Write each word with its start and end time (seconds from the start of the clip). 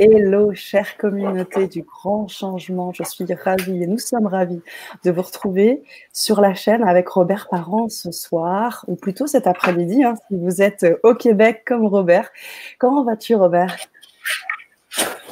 Hello, 0.00 0.54
chère 0.54 0.96
communauté 0.96 1.66
du 1.66 1.82
grand 1.82 2.28
changement. 2.28 2.92
Je 2.92 3.02
suis 3.02 3.26
ravie 3.34 3.82
et 3.82 3.86
nous 3.88 3.98
sommes 3.98 4.28
ravis 4.28 4.60
de 5.04 5.10
vous 5.10 5.22
retrouver 5.22 5.82
sur 6.12 6.40
la 6.40 6.54
chaîne 6.54 6.84
avec 6.84 7.08
Robert 7.08 7.48
Parent 7.50 7.88
ce 7.88 8.12
soir, 8.12 8.84
ou 8.86 8.94
plutôt 8.94 9.26
cet 9.26 9.48
après-midi, 9.48 10.04
hein, 10.04 10.14
si 10.28 10.36
vous 10.36 10.62
êtes 10.62 10.86
au 11.02 11.14
Québec 11.14 11.64
comme 11.66 11.84
Robert. 11.84 12.30
Comment 12.78 13.02
vas-tu, 13.02 13.34
Robert? 13.34 13.76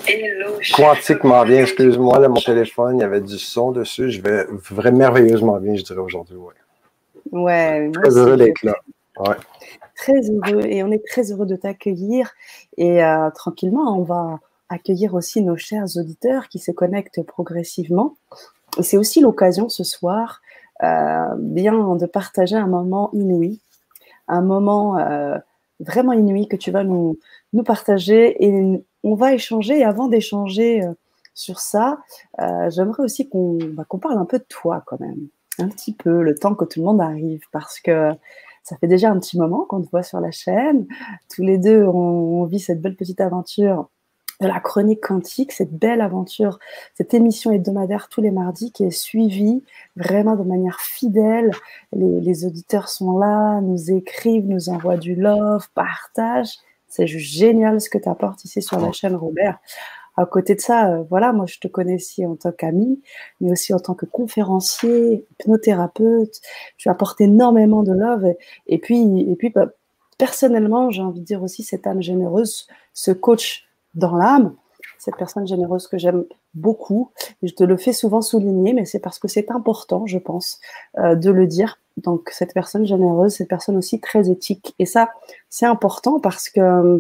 Hello, 0.09 0.59
Quantiquement 0.75 1.45
bien, 1.45 1.61
excuse-moi, 1.61 2.29
mon 2.29 2.41
téléphone, 2.41 2.99
il 2.99 3.03
y 3.03 3.05
avait 3.05 3.21
du 3.21 3.39
son 3.39 3.71
dessus. 3.71 4.11
Je 4.11 4.21
vais 4.21 4.47
vraiment 4.51 4.99
merveilleusement 4.99 5.61
bien, 5.61 5.77
je 5.77 5.85
dirais 5.85 6.01
aujourd'hui. 6.01 6.39
Ouais, 6.39 6.53
ouais 7.31 7.91
très 7.93 8.17
heureux 8.17 8.37
d'être 8.37 8.65
là. 8.65 8.75
Ouais. 9.21 9.37
Très 9.95 10.29
heureux 10.29 10.63
et 10.65 10.83
on 10.83 10.91
est 10.91 11.07
très 11.07 11.31
heureux 11.31 11.47
de 11.47 11.55
t'accueillir. 11.55 12.33
Et 12.77 13.05
euh, 13.05 13.31
tranquillement, 13.31 13.97
on 13.97 14.03
va 14.03 14.41
accueillir 14.69 15.15
aussi 15.15 15.43
nos 15.43 15.57
chers 15.57 15.97
auditeurs 15.97 16.49
qui 16.49 16.59
se 16.59 16.71
connectent 16.71 17.23
progressivement. 17.23 18.17
C'est 18.81 18.97
aussi 18.97 19.21
l'occasion 19.21 19.69
ce 19.69 19.85
soir 19.85 20.41
euh, 20.83 21.35
bien 21.39 21.97
de 21.97 22.07
partager 22.07 22.57
un 22.57 22.67
moment 22.67 23.11
inouï, 23.13 23.61
un 24.29 24.43
moment 24.43 24.99
euh, 24.99 25.39
vraiment 25.81 26.13
inouï 26.13 26.49
que 26.49 26.57
tu 26.57 26.71
vas 26.71 26.85
nous, 26.85 27.19
nous 27.53 27.63
partager 27.63 28.45
et 28.45 28.85
on 29.03 29.15
va 29.15 29.33
échanger. 29.33 29.79
Et 29.79 29.85
avant 29.85 30.09
d'échanger 30.09 30.83
euh, 30.83 30.93
sur 31.35 31.61
ça, 31.61 31.99
j'aimerais 32.69 33.03
aussi 33.03 33.29
qu'on 33.29 33.59
bah, 33.73 33.85
parle 34.01 34.19
un 34.19 34.25
peu 34.25 34.39
de 34.39 34.47
toi 34.49 34.83
quand 34.87 34.99
même, 35.01 35.29
un 35.59 35.69
petit 35.69 35.93
peu, 35.93 36.23
le 36.23 36.35
temps 36.35 36.55
que 36.55 36.65
tout 36.65 36.81
le 36.81 36.87
monde 36.87 37.01
arrive, 37.03 37.43
parce 37.53 37.79
que 37.79 38.11
ça 38.63 38.77
fait 38.79 38.87
déjà 38.87 39.11
un 39.11 39.19
petit 39.21 39.39
moment 39.39 39.67
qu'on 39.67 39.83
te 39.83 39.91
voit 39.91 40.03
sur 40.03 40.19
la 40.19 40.31
chaîne. 40.31 40.87
Tous 41.35 41.43
les 41.43 41.59
deux, 41.59 41.85
on 41.85 42.45
vit 42.47 42.59
cette 42.59 42.81
belle 42.81 42.97
petite 42.97 43.21
aventure 43.21 43.91
de 44.41 44.47
la 44.47 44.61
chronique 44.61 45.01
quantique, 45.03 45.53
cette 45.53 45.73
belle 45.73 46.01
aventure, 46.01 46.59
cette 46.95 47.15
émission 47.15 47.53
hebdomadaire 47.53 48.09
tous 48.09 48.21
les 48.21 48.31
mardis 48.31 48.73
qui 48.73 48.85
est 48.85 48.91
suivie 48.91 49.63
vraiment 49.97 50.37
de 50.37 50.43
manière 50.43 50.81
fidèle. 50.81 51.51
Les, 51.93 52.45
auditeurs 52.45 52.89
sont 52.89 53.19
là, 53.19 53.61
nous 53.61 53.91
écrivent, 53.91 54.47
nous 54.47 54.69
envoient 54.69 54.99
du 54.99 55.15
love, 55.15 55.69
partagent. 55.75 56.59
C'est 56.89 57.07
juste 57.07 57.35
génial 57.35 57.81
ce 57.81 57.91
que 57.91 57.99
tu 57.99 58.09
apportes 58.09 58.45
ici 58.45 58.63
sur 58.63 58.79
la 58.79 58.93
chaîne, 58.93 59.17
Robert. 59.17 59.59
À 60.19 60.25
côté 60.25 60.55
de 60.55 60.61
ça, 60.61 60.91
euh, 60.91 61.03
voilà, 61.11 61.33
moi 61.35 61.45
je 61.47 61.59
te 61.59 61.69
connais 61.69 61.97
ici 61.97 62.25
en 62.25 62.37
tant 62.37 62.53
qu'ami, 62.53 63.03
mais 63.41 63.53
aussi 63.53 63.75
en 63.75 63.79
tant 63.79 63.95
que 63.95 64.07
conférencier, 64.07 65.27
hypnothérapeute. 65.33 66.41
Tu 66.79 66.89
apportes 66.89 67.21
énormément 67.21 67.83
de 67.83 67.93
love. 67.93 68.35
Et, 68.67 68.79
puis, 68.79 69.21
et 69.31 69.37
puis 69.37 69.51
bah, 69.51 69.69
personnellement, 70.17 70.91
j'ai 70.91 71.03
envie 71.03 71.21
de 71.21 71.27
dire 71.27 71.43
aussi 71.43 71.63
cette 71.63 71.87
âme 71.87 72.01
généreuse, 72.01 72.67
ce 72.95 73.11
coach 73.11 73.66
dans 73.97 74.17
l'âme, 74.17 74.55
cette 74.99 75.17
personne 75.17 75.47
généreuse 75.47 75.87
que 75.89 75.99
j'aime 75.99 76.25
beaucoup. 76.55 77.11
je 77.43 77.53
te 77.53 77.65
le 77.65 77.77
fais 77.77 77.93
souvent 77.93 78.23
souligner, 78.23 78.73
mais 78.73 78.85
c'est 78.85 79.01
parce 79.01 79.19
que 79.19 79.29
c'est 79.29 79.51
important, 79.51 80.07
je 80.07 80.19
pense, 80.19 80.61
euh, 80.99 81.15
de 81.15 81.31
le 81.31 81.47
dire. 81.47 81.79
Donc 81.97 82.31
cette 82.31 82.55
personne 82.55 82.87
généreuse, 82.87 83.35
cette 83.35 83.49
personne 83.49 83.77
aussi 83.77 84.01
très 84.01 84.31
éthique. 84.31 84.75
Et 84.79 84.87
ça, 84.87 85.11
c'est 85.49 85.67
important 85.67 86.21
parce 86.21 86.51
que 86.51 86.61
euh, 86.61 86.99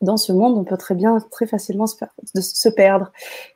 dans 0.00 0.16
ce 0.16 0.32
monde, 0.32 0.58
on 0.58 0.64
peut 0.64 0.76
très 0.76 0.94
bien, 0.94 1.18
très 1.30 1.46
facilement 1.46 1.86
se, 1.86 2.68
perdre. 2.70 3.12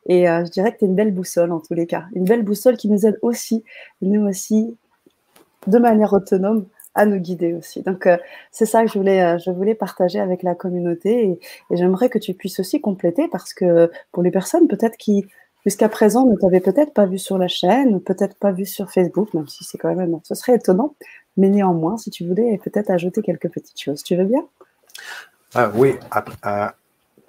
Et 0.07 0.29
euh, 0.29 0.45
je 0.45 0.51
dirais 0.51 0.73
que 0.73 0.79
tu 0.79 0.85
es 0.85 0.89
une 0.89 0.95
belle 0.95 1.13
boussole 1.13 1.51
en 1.53 1.61
tous 1.61 1.75
les 1.75 1.87
cas. 1.87 2.05
Une 2.15 2.25
belle 2.25 2.45
boussole 2.45 2.77
qui 2.77 2.89
nous 2.89 3.05
aide 3.05 3.19
aussi, 3.23 3.65
nous 4.01 4.27
aussi, 4.27 4.77
de 5.67 5.79
manière 5.79 6.13
autonome, 6.13 6.67
à 6.97 7.07
nous 7.07 7.19
guider 7.19 7.55
aussi. 7.55 7.83
Donc, 7.83 8.07
euh, 8.07 8.17
c'est 8.51 8.67
ça 8.67 8.83
que 8.83 8.91
je 8.91 8.99
voulais, 8.99 9.23
euh, 9.23 9.39
je 9.39 9.51
voulais 9.51 9.75
partager 9.75 10.19
avec 10.19 10.43
la 10.43 10.55
communauté 10.55 11.29
et, 11.29 11.41
j'aimerais 11.77 12.09
que 12.09 12.19
tu 12.19 12.35
puisses 12.35 12.59
aussi 12.59 12.81
compléter 12.81 13.29
parce 13.29 13.55
que 13.55 13.91
pour 14.13 14.23
les 14.23 14.31
personnes 14.31 14.67
peut-être 14.67 14.97
qui, 14.97 15.27
jusqu'à 15.65 15.89
présent, 15.89 16.27
ne 16.27 16.35
t'avaient 16.37 16.61
peut-être 16.61 16.93
pas 16.93 17.07
vu 17.07 17.19
sur 17.19 17.39
la 17.39 17.49
chaîne, 17.49 18.01
peut-être 18.01 18.37
pas 18.37 18.51
vu 18.51 18.67
sur 18.67 18.91
Facebook, 18.91 19.33
même 19.35 19.47
si 19.47 19.63
c'est 19.63 19.79
quand 19.79 19.95
même, 19.95 20.19
ce 20.25 20.35
serait 20.35 20.57
étonnant, 20.57 20.95
mais 21.37 21.51
néanmoins, 21.51 21.99
si 21.99 22.11
tu 22.11 22.27
voulais 22.27 22.59
peut-être 22.65 22.91
ajouter 22.91 23.23
quelques 23.23 23.51
petites 23.51 23.81
choses, 23.81 24.03
tu 24.03 24.17
veux 24.17 24.25
bien? 24.25 24.45
Ah, 25.55 25.71
Oui, 25.75 25.97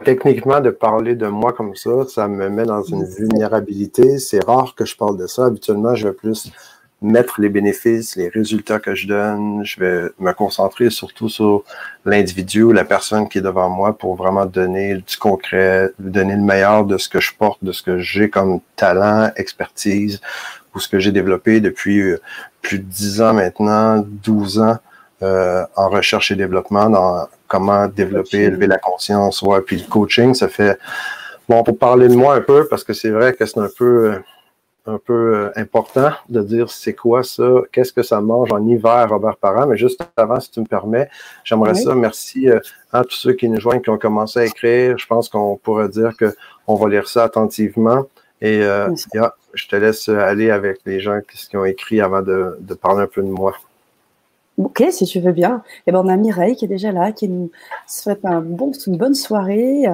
techniquement, 0.03 0.61
de 0.61 0.69
parler 0.69 1.15
de 1.15 1.27
moi 1.27 1.53
comme 1.53 1.75
ça, 1.75 2.05
ça 2.07 2.27
me 2.27 2.49
met 2.49 2.65
dans 2.65 2.83
une 2.83 3.03
vulnérabilité. 3.03 4.19
C'est 4.19 4.43
rare 4.43 4.75
que 4.75 4.85
je 4.85 4.95
parle 4.95 5.17
de 5.17 5.27
ça. 5.27 5.45
Habituellement, 5.45 5.95
je 5.95 6.07
vais 6.07 6.13
plus 6.13 6.51
mettre 7.01 7.39
les 7.39 7.49
bénéfices, 7.49 8.15
les 8.15 8.29
résultats 8.29 8.79
que 8.79 8.95
je 8.95 9.07
donne. 9.07 9.63
Je 9.63 9.79
vais 9.79 10.09
me 10.19 10.31
concentrer 10.33 10.89
surtout 10.89 11.29
sur 11.29 11.63
l'individu, 12.05 12.73
la 12.73 12.85
personne 12.85 13.29
qui 13.29 13.37
est 13.37 13.41
devant 13.41 13.69
moi 13.69 13.97
pour 13.97 14.15
vraiment 14.15 14.45
donner 14.45 14.95
du 14.95 15.17
concret, 15.17 15.91
donner 15.99 16.35
le 16.35 16.41
meilleur 16.41 16.85
de 16.85 16.97
ce 16.97 17.07
que 17.07 17.19
je 17.19 17.33
porte, 17.33 17.63
de 17.63 17.71
ce 17.71 17.83
que 17.83 17.99
j'ai 17.99 18.29
comme 18.29 18.61
talent, 18.75 19.31
expertise, 19.35 20.21
ou 20.73 20.79
ce 20.79 20.87
que 20.87 20.99
j'ai 20.99 21.11
développé 21.11 21.59
depuis 21.59 21.99
euh, 21.99 22.21
plus 22.61 22.79
de 22.79 22.83
10 22.83 23.21
ans 23.21 23.33
maintenant, 23.33 24.03
12 24.05 24.59
ans 24.59 24.77
euh, 25.23 25.63
en 25.75 25.89
recherche 25.89 26.31
et 26.31 26.35
développement, 26.35 26.89
dans 26.89 27.27
comment 27.47 27.87
développer, 27.87 28.43
élever 28.43 28.67
la 28.67 28.77
conscience, 28.77 29.41
ouais, 29.41 29.61
puis 29.61 29.77
le 29.77 29.87
coaching, 29.87 30.33
ça 30.33 30.47
fait 30.47 30.77
bon 31.49 31.63
pour 31.63 31.77
parler 31.77 32.07
de 32.07 32.15
moi 32.15 32.35
un 32.35 32.41
peu 32.41 32.67
parce 32.67 32.83
que 32.83 32.93
c'est 32.93 33.09
vrai 33.09 33.33
que 33.33 33.45
c'est 33.45 33.59
un 33.59 33.69
peu 33.75 34.11
euh, 34.11 34.19
un 34.87 34.99
peu 35.03 35.35
euh, 35.35 35.51
important 35.55 36.11
de 36.29 36.41
dire 36.41 36.69
c'est 36.69 36.93
quoi 36.93 37.23
ça, 37.23 37.47
qu'est-ce 37.71 37.91
que 37.91 38.03
ça 38.03 38.21
mange 38.21 38.51
en 38.51 38.65
hiver, 38.65 39.07
Robert 39.09 39.35
Parent. 39.35 39.67
Mais 39.67 39.77
juste 39.77 40.01
avant, 40.15 40.39
si 40.39 40.49
tu 40.49 40.61
me 40.61 40.65
permets, 40.65 41.09
j'aimerais 41.43 41.75
ça. 41.75 41.93
Merci 41.93 42.49
euh, 42.49 42.59
à 42.91 43.03
tous 43.03 43.15
ceux 43.15 43.33
qui 43.33 43.49
nous 43.49 43.59
joignent, 43.59 43.81
qui 43.81 43.89
ont 43.89 43.97
commencé 43.97 44.39
à 44.39 44.45
écrire. 44.45 44.97
Je 44.97 45.05
pense 45.05 45.29
qu'on 45.29 45.57
pourrait 45.57 45.89
dire 45.89 46.13
qu'on 46.17 46.75
va 46.75 46.89
lire 46.89 47.07
ça 47.07 47.23
attentivement. 47.23 48.05
Et 48.39 48.61
euh, 48.61 48.89
je 49.53 49.67
te 49.67 49.75
laisse 49.75 50.09
aller 50.09 50.51
avec 50.51 50.79
les 50.85 50.99
gens 50.99 51.19
qui 51.27 51.57
ont 51.57 51.65
écrit 51.65 52.01
avant 52.01 52.21
de 52.21 52.73
parler 52.79 53.03
un 53.03 53.07
peu 53.07 53.21
de 53.21 53.27
moi. 53.27 53.55
Ok, 54.57 54.83
si 54.89 55.05
tu 55.05 55.19
veux 55.19 55.33
bien. 55.33 55.61
Eh 55.85 55.91
ben, 55.91 56.01
on 56.03 56.07
a 56.07 56.17
Mireille 56.17 56.55
qui 56.55 56.65
est 56.65 56.67
déjà 56.67 56.91
là, 56.91 57.11
qui 57.11 57.29
nous 57.29 57.51
souhaite 57.85 58.25
un 58.25 58.41
bon, 58.41 58.71
une 58.87 58.97
bonne 58.97 59.13
soirée. 59.13 59.85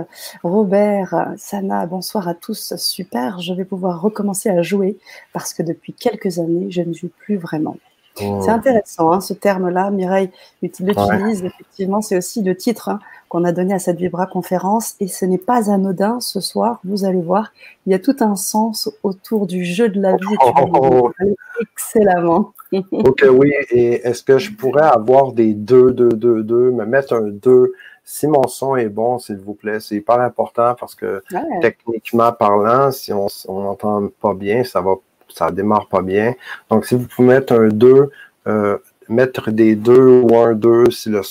Robert, 0.41 1.33
Sana, 1.37 1.85
bonsoir 1.85 2.29
à 2.29 2.33
tous. 2.33 2.73
Super, 2.77 3.41
je 3.41 3.53
vais 3.53 3.65
pouvoir 3.65 4.01
recommencer 4.01 4.49
à 4.49 4.61
jouer 4.61 4.97
parce 5.33 5.53
que 5.53 5.63
depuis 5.63 5.91
quelques 5.91 6.39
années, 6.39 6.67
je 6.69 6.81
ne 6.81 6.93
joue 6.93 7.09
plus 7.19 7.35
vraiment. 7.35 7.75
C'est 8.15 8.25
oh. 8.25 8.49
intéressant, 8.49 9.11
hein, 9.11 9.21
ce 9.21 9.33
terme-là. 9.33 9.89
Mireille 9.89 10.29
l'utilise. 10.61 11.43
Effectivement, 11.43 12.01
c'est 12.01 12.17
aussi 12.17 12.41
le 12.41 12.55
titre 12.55 12.89
hein, 12.89 12.99
qu'on 13.33 13.45
a 13.45 13.51
donné 13.51 13.73
à 13.73 13.79
cette 13.79 13.97
Vibra 13.97 14.27
conférence. 14.27 14.93
Et 14.99 15.07
ce 15.07 15.25
n'est 15.25 15.39
pas 15.39 15.71
anodin 15.71 16.19
ce 16.19 16.39
soir. 16.39 16.79
Vous 16.83 17.03
allez 17.03 17.21
voir, 17.21 17.51
il 17.87 17.91
y 17.91 17.95
a 17.95 17.99
tout 17.99 18.15
un 18.19 18.35
sens 18.35 18.91
autour 19.01 19.47
du 19.47 19.65
jeu 19.65 19.89
de 19.89 19.99
la 19.99 20.15
vie. 20.15 20.37
Oh. 20.75 21.11
excellemment. 21.59 22.53
ok, 22.91 23.25
oui. 23.31 23.51
Et 23.71 24.07
est-ce 24.07 24.21
que 24.21 24.37
je 24.37 24.51
pourrais 24.51 24.85
avoir 24.85 25.31
des 25.31 25.55
2, 25.55 25.93
2, 25.93 26.09
2, 26.09 26.43
2, 26.43 26.71
me 26.71 26.85
mettre 26.85 27.13
un 27.13 27.29
2 27.29 27.73
si 28.05 28.27
mon 28.27 28.45
son 28.47 28.75
est 28.75 28.89
bon, 28.89 29.17
s'il 29.17 29.37
vous 29.37 29.53
plaît, 29.53 29.79
c'est 29.79 29.95
hyper 29.95 30.19
important 30.19 30.75
parce 30.77 30.93
que 30.93 31.23
techniquement 31.61 32.33
parlant, 32.33 32.91
si 32.91 33.13
on 33.13 33.29
n'entend 33.47 34.09
pas 34.19 34.33
bien, 34.33 34.65
ça 34.65 34.81
va 34.81 34.95
ça 35.29 35.49
démarre 35.51 35.87
pas 35.87 36.01
bien. 36.01 36.35
Donc, 36.69 36.85
si 36.85 36.95
vous 36.95 37.07
pouvez 37.07 37.29
mettre 37.29 37.53
un 37.53 37.69
2, 37.69 38.09
euh, 38.47 38.77
mettre 39.07 39.51
des 39.51 39.75
2 39.75 40.21
ou 40.21 40.35
un 40.35 40.53
2 40.53 40.91
si 40.91 41.09
le 41.09 41.21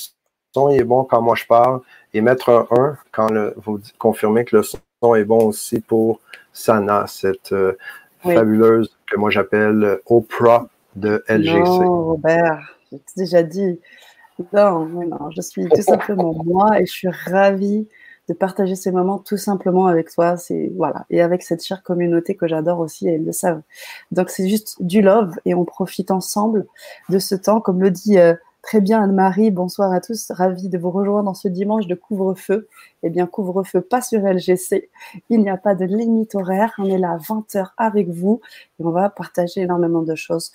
son 0.54 0.70
est 0.70 0.84
bon 0.84 1.04
quand 1.04 1.22
moi 1.22 1.34
je 1.34 1.46
parle, 1.46 1.80
et 2.14 2.20
mettre 2.20 2.50
un 2.50 2.66
1 2.70 2.98
quand 3.10 3.30
le, 3.30 3.54
vous 3.64 3.80
confirmez 3.98 4.44
que 4.44 4.56
le 4.56 4.62
son 4.62 5.14
est 5.14 5.24
bon 5.24 5.46
aussi 5.46 5.80
pour 5.80 6.20
Sana, 6.52 7.06
cette 7.06 7.52
euh, 7.52 7.76
fabuleuse 8.22 8.96
que 9.10 9.16
moi 9.16 9.30
j'appelle 9.30 9.98
Oprah 10.06 10.68
de 10.96 11.24
LGC. 11.28 11.58
Non, 11.60 12.04
Robert, 12.04 12.76
j'ai 12.90 12.98
déjà 13.16 13.42
dit. 13.42 13.80
Non, 14.52 14.86
non, 14.86 15.30
je 15.30 15.40
suis 15.40 15.68
tout 15.68 15.82
simplement 15.82 16.34
moi 16.44 16.80
et 16.80 16.86
je 16.86 16.92
suis 16.92 17.08
ravie 17.08 17.86
de 18.28 18.34
partager 18.34 18.76
ces 18.76 18.92
moments 18.92 19.18
tout 19.18 19.36
simplement 19.36 19.86
avec 19.86 20.10
toi. 20.10 20.36
C'est 20.36 20.72
voilà 20.76 21.06
et 21.10 21.20
avec 21.20 21.42
cette 21.42 21.64
chère 21.64 21.82
communauté 21.82 22.34
que 22.34 22.46
j'adore 22.46 22.80
aussi 22.80 23.08
et 23.08 23.14
ils 23.14 23.24
le 23.24 23.32
savent. 23.32 23.62
Donc 24.10 24.30
c'est 24.30 24.48
juste 24.48 24.82
du 24.82 25.02
love 25.02 25.34
et 25.44 25.54
on 25.54 25.64
profite 25.64 26.10
ensemble 26.10 26.66
de 27.08 27.18
ce 27.18 27.34
temps, 27.34 27.60
comme 27.60 27.80
le 27.80 27.90
dit 27.90 28.18
euh, 28.18 28.34
très 28.62 28.80
bien 28.80 29.02
Anne-Marie. 29.02 29.50
Bonsoir 29.50 29.92
à 29.92 30.00
tous, 30.00 30.30
ravi 30.30 30.68
de 30.68 30.78
vous 30.78 30.90
rejoindre 30.90 31.24
dans 31.24 31.34
ce 31.34 31.48
dimanche 31.48 31.86
de 31.86 31.94
couvre-feu. 31.94 32.68
Eh 33.02 33.10
bien 33.10 33.26
couvre-feu 33.26 33.80
pas 33.80 34.00
sur 34.00 34.20
LGC, 34.20 34.88
il 35.28 35.40
n'y 35.40 35.50
a 35.50 35.56
pas 35.56 35.74
de 35.74 35.84
limite 35.84 36.34
horaire. 36.34 36.72
On 36.78 36.86
est 36.86 36.98
là 36.98 37.12
à 37.12 37.16
20 37.18 37.46
h 37.54 37.66
avec 37.76 38.08
vous 38.08 38.40
et 38.78 38.84
on 38.84 38.90
va 38.90 39.10
partager 39.10 39.62
énormément 39.62 40.02
de 40.02 40.14
choses 40.14 40.52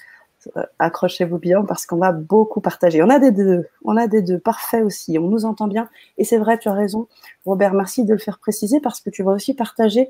euh, 0.55 0.63
accrochez-vous 0.79 1.39
bien 1.39 1.63
parce 1.63 1.85
qu'on 1.85 1.97
va 1.97 2.11
beaucoup 2.11 2.61
partager. 2.61 3.03
On 3.03 3.09
a 3.09 3.19
des 3.19 3.31
deux, 3.31 3.67
on 3.83 3.97
a 3.97 4.07
des 4.07 4.21
deux, 4.21 4.39
parfait 4.39 4.81
aussi, 4.81 5.17
on 5.19 5.27
nous 5.27 5.45
entend 5.45 5.67
bien. 5.67 5.89
Et 6.17 6.23
c'est 6.23 6.37
vrai, 6.37 6.57
tu 6.57 6.69
as 6.69 6.73
raison, 6.73 7.07
Robert, 7.45 7.73
merci 7.73 8.05
de 8.05 8.13
le 8.13 8.19
faire 8.19 8.39
préciser 8.39 8.79
parce 8.79 9.01
que 9.01 9.09
tu 9.09 9.23
vas 9.23 9.31
aussi 9.31 9.53
partager 9.53 10.07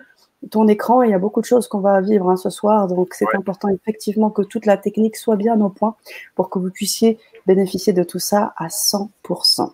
ton 0.51 0.67
écran 0.67 1.01
il 1.01 1.11
y 1.11 1.13
a 1.13 1.19
beaucoup 1.19 1.41
de 1.41 1.45
choses 1.45 1.67
qu'on 1.67 1.79
va 1.79 2.01
vivre 2.01 2.29
hein, 2.29 2.37
ce 2.37 2.49
soir. 2.49 2.87
Donc 2.87 3.13
c'est 3.13 3.25
important 3.33 3.69
effectivement 3.69 4.29
que 4.29 4.41
toute 4.41 4.65
la 4.65 4.77
technique 4.77 5.15
soit 5.15 5.35
bien 5.35 5.59
au 5.61 5.69
point 5.69 5.95
pour 6.35 6.49
que 6.49 6.59
vous 6.59 6.69
puissiez 6.69 7.19
bénéficier 7.45 7.93
de 7.93 8.03
tout 8.03 8.19
ça 8.19 8.53
à 8.57 8.67
100%. 8.67 9.71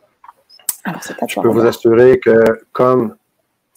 Alors, 0.85 1.03
c'est 1.03 1.15
Je 1.27 1.39
peux 1.39 1.47
vous 1.47 1.65
assurer 1.65 2.19
que 2.19 2.43
comme 2.71 3.15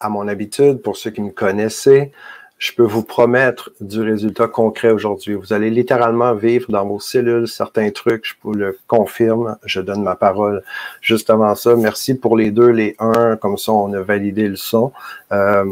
à 0.01 0.09
mon 0.09 0.29
habitude, 0.29 0.83
pour 0.83 0.97
ceux 0.97 1.11
qui 1.11 1.23
me 1.23 1.31
connaissaient, 1.31 2.13
je 2.59 2.73
peux 2.73 2.85
vous 2.85 3.03
promettre 3.03 3.71
du 3.81 4.01
résultat 4.01 4.49
concret 4.49 4.91
aujourd'hui. 4.91 5.35
Vous 5.35 5.53
allez 5.53 5.71
littéralement 5.71 6.35
vivre 6.35 6.71
dans 6.71 6.87
vos 6.87 7.01
cellules 7.01 7.49
certains 7.49 7.91
trucs, 7.91 8.25
je 8.27 8.35
vous 8.43 8.55
le 8.55 8.79
confirme, 8.87 9.59
je 9.65 9.81
donne 9.81 10.03
ma 10.03 10.17
parole 10.17 10.63
juste 11.03 11.29
avant 11.29 11.55
ça. 11.55 11.77
Merci 11.77 12.15
pour 12.15 12.37
les 12.37 12.51
deux, 12.51 12.69
les 12.69 12.97
un, 12.99 13.37
comme 13.37 13.59
ça 13.59 13.73
on 13.73 13.93
a 13.93 14.01
validé 14.01 14.49
le 14.49 14.57
son. 14.57 14.93
Euh, 15.33 15.67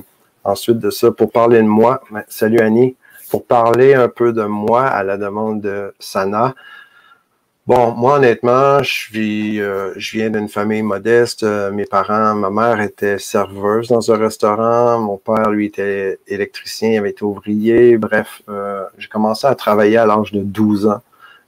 ensuite 0.44 0.78
de 0.78 0.90
ça, 0.90 1.10
pour 1.10 1.30
parler 1.32 1.58
de 1.58 1.66
moi, 1.66 2.00
salut 2.28 2.60
Annie, 2.60 2.96
pour 3.30 3.46
parler 3.46 3.94
un 3.94 4.08
peu 4.08 4.32
de 4.32 4.44
moi 4.44 4.86
à 4.86 5.02
la 5.02 5.16
demande 5.16 5.60
de 5.60 5.94
Sana, 5.98 6.54
Bon, 7.66 7.92
moi, 7.92 8.16
honnêtement, 8.16 8.82
je, 8.82 9.10
vis, 9.10 9.58
euh, 9.58 9.94
je 9.96 10.18
viens 10.18 10.28
d'une 10.28 10.50
famille 10.50 10.82
modeste. 10.82 11.44
Euh, 11.44 11.70
mes 11.70 11.86
parents, 11.86 12.34
ma 12.34 12.50
mère 12.50 12.82
était 12.82 13.18
serveuse 13.18 13.88
dans 13.88 14.12
un 14.12 14.18
restaurant. 14.18 15.00
Mon 15.00 15.16
père, 15.16 15.48
lui, 15.48 15.66
était 15.66 16.18
électricien, 16.26 16.90
il 16.90 16.98
avait 16.98 17.10
été 17.10 17.24
ouvrier. 17.24 17.96
Bref, 17.96 18.42
euh, 18.50 18.84
j'ai 18.98 19.08
commencé 19.08 19.46
à 19.46 19.54
travailler 19.54 19.96
à 19.96 20.04
l'âge 20.04 20.30
de 20.32 20.42
12 20.42 20.88
ans. 20.88 21.00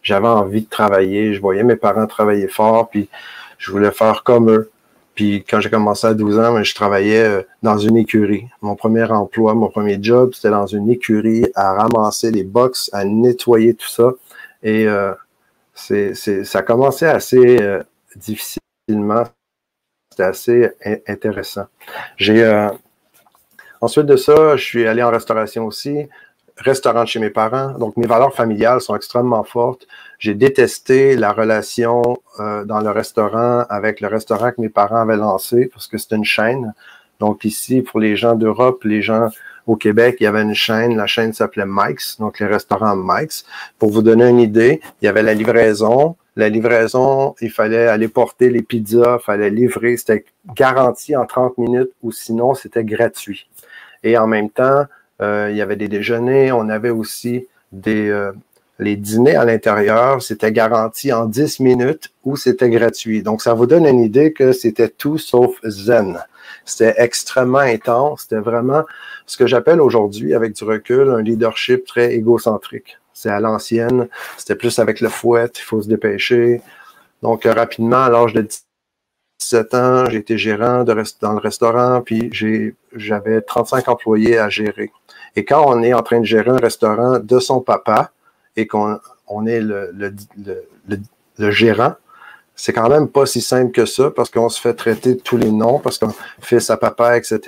J'avais 0.03 0.27
envie 0.27 0.63
de 0.63 0.71
travailler. 0.71 1.35
Je 1.35 1.41
voyais 1.43 1.65
mes 1.65 1.77
parents 1.77 2.07
travailler 2.07 2.49
fort, 2.49 2.89
puis 2.89 3.11
je 3.59 3.71
voulais 3.71 3.91
faire 3.91 4.23
comme 4.23 4.51
eux. 4.51 4.71
Puis 5.17 5.45
quand 5.49 5.61
j'ai 5.61 5.71
commencé 5.71 6.07
à 6.07 6.15
12 6.15 6.39
ans, 6.39 6.53
ben, 6.53 6.63
je 6.63 6.75
travaillais 6.75 7.45
dans 7.63 7.79
une 7.79 7.97
écurie. 7.97 8.47
Mon 8.63 8.77
premier 8.77 9.11
emploi, 9.11 9.55
mon 9.55 9.69
premier 9.69 9.99
job, 10.01 10.33
c'était 10.35 10.51
dans 10.51 10.67
une 10.67 10.89
écurie 10.89 11.47
à 11.57 11.73
ramasser 11.75 12.31
les 12.31 12.45
box, 12.45 12.91
à 12.93 13.05
nettoyer 13.05 13.75
tout 13.75 13.89
ça. 13.89 14.13
Et 14.63 14.87
c'est, 15.77 16.15
ça 16.45 16.59
a 16.59 16.63
commencé 16.63 17.05
assez 17.05 17.61
euh, 17.61 17.83
difficilement. 18.17 19.25
C'était 20.11 20.23
assez 20.23 20.71
intéressant. 21.07 21.67
J'ai 22.17 22.43
euh, 22.43 22.71
ensuite 23.81 24.07
de 24.07 24.17
ça, 24.17 24.57
je 24.57 24.65
suis 24.65 24.87
allé 24.87 25.03
en 25.03 25.11
restauration 25.11 25.67
aussi, 25.67 26.09
restaurant 26.57 27.05
chez 27.05 27.21
mes 27.21 27.31
parents. 27.31 27.73
Donc 27.79 27.97
mes 27.99 28.07
valeurs 28.07 28.35
familiales 28.35 28.81
sont 28.81 28.97
extrêmement 28.97 29.45
fortes. 29.45 29.87
J'ai 30.19 30.35
détesté 30.35 31.17
la 31.17 31.33
relation 31.33 32.17
euh, 32.41 32.65
dans 32.65 32.81
le 32.81 32.91
restaurant 32.91 33.65
avec 33.69 34.01
le 34.01 34.09
restaurant 34.09 34.51
que 34.51 34.61
mes 34.61 34.69
parents 34.69 35.01
avaient 35.03 35.17
lancé 35.17 35.71
parce 35.73 35.87
que 35.87 35.99
c'était 35.99 36.17
une 36.17 36.25
chaîne. 36.25 36.75
Donc 37.21 37.45
ici, 37.45 37.83
pour 37.83 38.01
les 38.01 38.17
gens 38.17 38.35
d'Europe, 38.35 38.85
les 38.85 39.03
gens 39.03 39.29
au 39.67 39.77
Québec, 39.77 40.17
il 40.21 40.25
y 40.25 40.27
avait 40.27 40.43
une 40.43 40.55
chaîne, 40.55 40.97
la 40.97 41.07
chaîne 41.07 41.33
s'appelait 41.33 41.65
Mike's, 41.67 42.19
donc 42.19 42.39
les 42.39 42.47
restaurants 42.47 42.97
Mike's. 42.97 43.45
Pour 43.79 43.91
vous 43.91 44.03
donner 44.03 44.29
une 44.29 44.39
idée, 44.39 44.81
il 45.01 45.07
y 45.07 45.09
avait 45.09 45.23
la 45.23 45.35
livraison. 45.35 46.17
La 46.37 46.49
livraison, 46.49 47.35
il 47.41 47.51
fallait 47.51 47.87
aller 47.89 48.09
porter 48.09 48.51
les 48.51 48.63
pizzas, 48.63 49.19
il 49.21 49.25
fallait 49.25 49.51
livrer, 49.51 49.97
c'était 49.97 50.25
garanti 50.55 51.17
en 51.17 51.25
30 51.25 51.57
minutes 51.59 51.91
ou 52.03 52.13
sinon 52.13 52.55
c'était 52.55 52.85
gratuit. 52.85 53.49
Et 54.05 54.19
en 54.19 54.27
même 54.27 54.51
temps, 54.51 54.85
euh, 55.23 55.49
il 55.51 55.57
y 55.57 55.63
avait 55.63 55.77
des 55.77 55.89
déjeuners, 55.89 56.53
on 56.53 56.69
avait 56.69 56.91
aussi 56.91 57.47
des 57.73 58.11
euh, 58.11 58.33
les 58.79 58.97
dîners 58.97 59.37
à 59.37 59.45
l'intérieur, 59.45 60.23
c'était 60.23 60.53
garanti 60.53 61.13
en 61.13 61.27
10 61.27 61.61
minutes 61.61 62.13
ou 62.25 62.37
c'était 62.37 62.69
gratuit. 62.69 63.23
Donc 63.23 63.43
ça 63.43 63.55
vous 63.55 63.67
donne 63.67 63.87
une 63.87 64.01
idée 64.01 64.33
que 64.33 64.53
c'était 64.53 64.89
tout 64.89 65.19
sauf 65.19 65.57
zen. 65.65 66.19
C'était 66.65 66.95
extrêmement 66.99 67.59
intense. 67.59 68.23
C'était 68.23 68.41
vraiment 68.41 68.85
ce 69.27 69.37
que 69.37 69.47
j'appelle 69.47 69.81
aujourd'hui, 69.81 70.35
avec 70.35 70.55
du 70.55 70.65
recul, 70.65 71.09
un 71.11 71.23
leadership 71.23 71.87
très 71.87 72.15
égocentrique. 72.15 72.99
C'est 73.15 73.31
à 73.31 73.41
l'ancienne. 73.41 74.09
C'était 74.37 74.57
plus 74.57 74.79
avec 74.79 75.01
le 75.01 75.09
fouet, 75.09 75.51
il 75.55 75.63
faut 75.63 75.81
se 75.81 75.89
dépêcher. 75.89 76.61
Donc, 77.23 77.47
euh, 77.47 77.53
rapidement, 77.53 78.05
à 78.05 78.11
l'âge 78.11 78.35
de 78.35 78.47
17 79.39 79.75
ans, 79.75 80.05
j'ai 80.11 80.19
été 80.19 80.37
gérant 80.37 80.85
dans 80.85 80.95
le 80.95 81.39
restaurant, 81.39 82.03
puis 82.03 82.31
j'avais 82.95 83.41
35 83.41 83.89
employés 83.89 84.39
à 84.39 84.49
gérer. 84.49 84.91
Et 85.35 85.45
quand 85.45 85.65
on 85.67 85.83
est 85.83 85.95
en 85.95 86.03
train 86.03 86.21
de 86.21 86.25
gérer 86.25 86.51
un 86.51 86.59
restaurant 86.59 87.19
de 87.19 87.39
son 87.39 87.61
papa 87.61 88.11
et 88.57 88.67
qu'on 88.67 88.99
on 89.27 89.47
est 89.47 89.61
le, 89.61 89.91
le, 89.95 90.15
le, 90.89 90.99
le 91.39 91.51
gérant, 91.51 91.95
c'est 92.55 92.73
quand 92.73 92.89
même 92.89 93.09
pas 93.09 93.27
si 93.27 93.41
simple 93.43 93.71
que 93.71 93.85
ça 93.85 94.11
parce 94.11 94.31
qu'on 94.31 94.49
se 94.49 94.61
fait 94.61 94.75
traiter 94.75 95.17
tous 95.17 95.37
les 95.37 95.53
noms, 95.53 95.79
parce 95.79 95.99
qu'on 95.99 96.13
fait 96.41 96.61
sa 96.61 96.77
papa, 96.77 97.17
etc. 97.19 97.39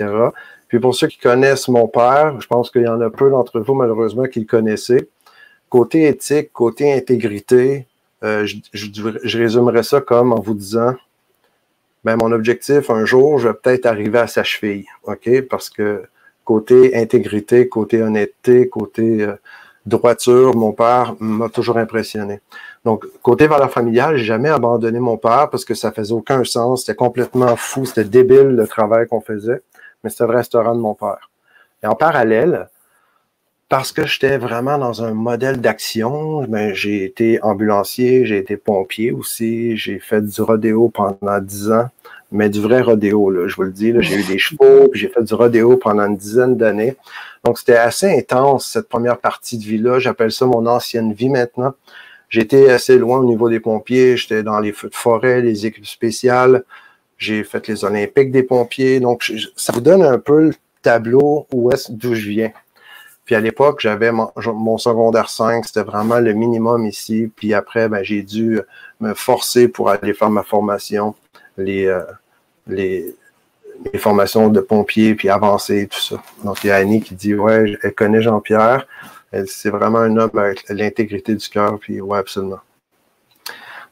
Puis 0.67 0.79
pour 0.79 0.93
ceux 0.95 1.07
qui 1.07 1.17
connaissent 1.17 1.67
mon 1.67 1.87
père, 1.87 2.39
je 2.39 2.47
pense 2.47 2.69
qu'il 2.69 2.83
y 2.83 2.87
en 2.87 3.01
a 3.01 3.09
peu 3.09 3.29
d'entre 3.31 3.59
vous, 3.59 3.73
malheureusement, 3.73 4.25
qui 4.25 4.41
le 4.41 4.45
connaissaient. 4.45 5.09
Côté 5.67 6.07
éthique, 6.07 6.53
côté 6.53 6.93
intégrité, 6.93 7.87
euh, 8.23 8.45
je, 8.45 8.57
je, 8.73 9.37
résumerais 9.37 9.83
ça 9.83 10.01
comme 10.01 10.31
en 10.33 10.39
vous 10.39 10.53
disant 10.53 10.93
ben, 12.03 12.17
mon 12.17 12.31
objectif, 12.31 12.89
un 12.89 13.05
jour, 13.05 13.39
je 13.39 13.47
vais 13.47 13.53
peut-être 13.53 13.85
arriver 13.87 14.19
à 14.19 14.27
sa 14.27 14.43
cheville. 14.43 14.85
OK? 15.03 15.41
Parce 15.49 15.69
que 15.69 16.03
côté 16.45 16.95
intégrité, 16.95 17.67
côté 17.67 18.01
honnêteté, 18.01 18.69
côté 18.69 19.23
euh, 19.23 19.33
droiture, 19.89 20.55
mon 20.55 20.71
père 20.71 21.15
m'a 21.19 21.49
toujours 21.49 21.77
impressionné. 21.77 22.39
Donc, 22.85 23.05
côté 23.21 23.47
valeur 23.47 23.71
familiale, 23.71 24.15
j'ai 24.17 24.25
jamais 24.25 24.49
abandonné 24.49 24.99
mon 24.99 25.17
père 25.17 25.49
parce 25.49 25.65
que 25.65 25.73
ça 25.73 25.91
faisait 25.91 26.13
aucun 26.13 26.43
sens. 26.43 26.81
C'était 26.81 26.95
complètement 26.95 27.55
fou, 27.55 27.85
c'était 27.85 28.05
débile 28.05 28.47
le 28.47 28.67
travail 28.67 29.07
qu'on 29.07 29.21
faisait, 29.21 29.61
mais 30.03 30.09
c'était 30.09 30.27
le 30.27 30.35
restaurant 30.35 30.75
de 30.75 30.79
mon 30.79 30.93
père. 30.93 31.29
Et 31.83 31.87
en 31.87 31.95
parallèle, 31.95 32.69
parce 33.69 33.91
que 33.91 34.05
j'étais 34.05 34.37
vraiment 34.37 34.79
dans 34.79 35.03
un 35.03 35.13
modèle 35.13 35.61
d'action, 35.61 36.43
ben, 36.45 36.73
j'ai 36.73 37.03
été 37.03 37.41
ambulancier, 37.43 38.25
j'ai 38.25 38.37
été 38.37 38.57
pompier 38.57 39.11
aussi, 39.11 39.77
j'ai 39.77 39.99
fait 39.99 40.21
du 40.21 40.41
rodéo 40.41 40.89
pendant 40.89 41.39
dix 41.39 41.71
ans, 41.71 41.89
mais 42.31 42.49
du 42.49 42.61
vrai 42.61 42.81
rodéo, 42.81 43.29
là, 43.29 43.47
je 43.47 43.55
vous 43.55 43.63
le 43.63 43.71
dis, 43.71 43.93
j'ai 43.99 44.19
eu 44.19 44.23
des 44.23 44.39
chevaux, 44.39 44.89
j'ai 44.93 45.07
fait 45.07 45.23
du 45.23 45.33
rodéo 45.35 45.77
pendant 45.77 46.05
une 46.05 46.17
dizaine 46.17 46.57
d'années. 46.57 46.95
Donc, 47.43 47.57
c'était 47.57 47.77
assez 47.77 48.17
intense, 48.17 48.67
cette 48.67 48.89
première 48.89 49.17
partie 49.17 49.57
de 49.57 49.63
vie-là. 49.63 49.99
J'appelle 49.99 50.31
ça 50.31 50.45
mon 50.45 50.65
ancienne 50.65 51.13
vie 51.13 51.29
maintenant. 51.29 51.73
J'étais 52.29 52.69
assez 52.69 52.97
loin 52.97 53.19
au 53.19 53.25
niveau 53.25 53.49
des 53.49 53.59
pompiers. 53.59 54.17
J'étais 54.17 54.43
dans 54.43 54.59
les 54.59 54.71
feux 54.71 54.89
de 54.89 54.95
forêt, 54.95 55.41
les 55.41 55.65
équipes 55.65 55.85
spéciales. 55.85 56.63
J'ai 57.17 57.43
fait 57.43 57.67
les 57.67 57.83
Olympiques 57.83 58.31
des 58.31 58.43
pompiers. 58.43 58.99
Donc, 58.99 59.31
ça 59.55 59.73
vous 59.73 59.81
donne 59.81 60.03
un 60.03 60.19
peu 60.19 60.47
le 60.47 60.53
tableau 60.81 61.47
où 61.51 61.71
est 61.71 61.91
d'où 61.91 62.13
je 62.13 62.29
viens. 62.29 62.51
Puis 63.25 63.35
à 63.35 63.41
l'époque, 63.41 63.79
j'avais 63.79 64.11
mon, 64.11 64.77
secondaire 64.79 65.29
5, 65.29 65.63
c'était 65.63 65.83
vraiment 65.83 66.19
le 66.19 66.33
minimum 66.33 66.87
ici. 66.87 67.31
Puis 67.35 67.53
après, 67.53 67.87
ben, 67.87 68.03
j'ai 68.03 68.23
dû 68.23 68.59
me 69.01 69.13
forcer 69.13 69.67
pour 69.67 69.91
aller 69.91 70.15
faire 70.15 70.31
ma 70.31 70.41
formation, 70.41 71.13
les, 71.55 71.85
euh, 71.85 72.01
les, 72.65 73.15
les 73.93 73.99
formations 73.99 74.49
de 74.49 74.59
pompiers, 74.59 75.15
puis 75.15 75.29
avancer, 75.29 75.87
tout 75.87 75.99
ça. 75.99 76.21
Donc, 76.43 76.63
il 76.63 76.67
y 76.67 76.71
a 76.71 76.75
Annie 76.75 77.01
qui 77.01 77.15
dit, 77.15 77.33
ouais, 77.33 77.77
elle 77.81 77.93
connaît 77.93 78.21
Jean-Pierre. 78.21 78.87
C'est 79.45 79.69
vraiment 79.69 79.99
un 79.99 80.17
homme 80.17 80.37
avec 80.37 80.67
l'intégrité 80.69 81.35
du 81.35 81.47
cœur, 81.47 81.77
puis 81.79 82.01
ouais, 82.01 82.17
absolument. 82.17 82.59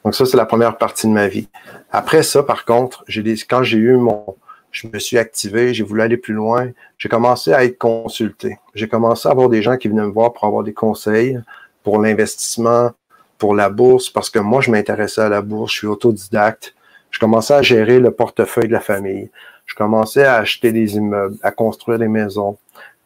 Donc, 0.03 0.15
ça, 0.15 0.25
c'est 0.25 0.38
la 0.38 0.46
première 0.46 0.77
partie 0.77 1.08
de 1.08 1.12
ma 1.12 1.27
vie. 1.27 1.50
Après 1.91 2.24
ça, 2.24 2.44
par 2.44 2.65
contre, 2.65 3.03
des, 3.08 3.36
quand 3.48 3.63
j'ai 3.63 3.77
eu 3.77 3.96
mon, 3.96 4.36
je 4.72 4.88
me 4.88 5.00
suis 5.00 5.17
activé, 5.17 5.74
j'ai 5.74 5.84
voulu 5.84 6.01
aller 6.01 6.17
plus 6.17 6.34
loin, 6.34 6.70
j'ai 6.98 7.10
commencé 7.10 7.53
à 7.53 7.63
être 7.63 7.77
consulté. 7.77 8.58
J'ai 8.74 8.88
commencé 8.88 9.27
à 9.27 9.32
avoir 9.32 9.50
des 9.50 9.62
gens 9.62 9.77
qui 9.77 9.88
venaient 9.88 10.03
me 10.03 10.12
voir 10.12 10.34
pour 10.34 10.46
avoir 10.46 10.63
des 10.63 10.74
conseils 10.74 11.39
pour 11.84 12.01
l'investissement, 12.01 12.91
pour 13.38 13.56
la 13.56 13.70
bourse, 13.70 14.10
parce 14.10 14.29
que 14.29 14.39
moi, 14.39 14.62
je 14.62 14.72
m'intéressais 14.72 15.22
à 15.22 15.29
la 15.29 15.41
bourse, 15.41 15.72
je 15.72 15.77
suis 15.77 15.88
autodidacte. 15.88 16.74
Je 17.12 17.20
commençais 17.20 17.53
à 17.53 17.62
gérer 17.62 18.00
le 18.00 18.12
portefeuille 18.12 18.67
de 18.67 18.74
la 18.74 18.82
famille. 18.82 19.29
Je 19.67 19.75
commençais 19.75 20.24
à 20.24 20.38
acheter 20.38 20.71
des 20.71 20.95
immeubles, 20.95 21.38
à 21.43 21.51
construire 21.51 22.00
des 22.00 22.07
maisons. 22.07 22.57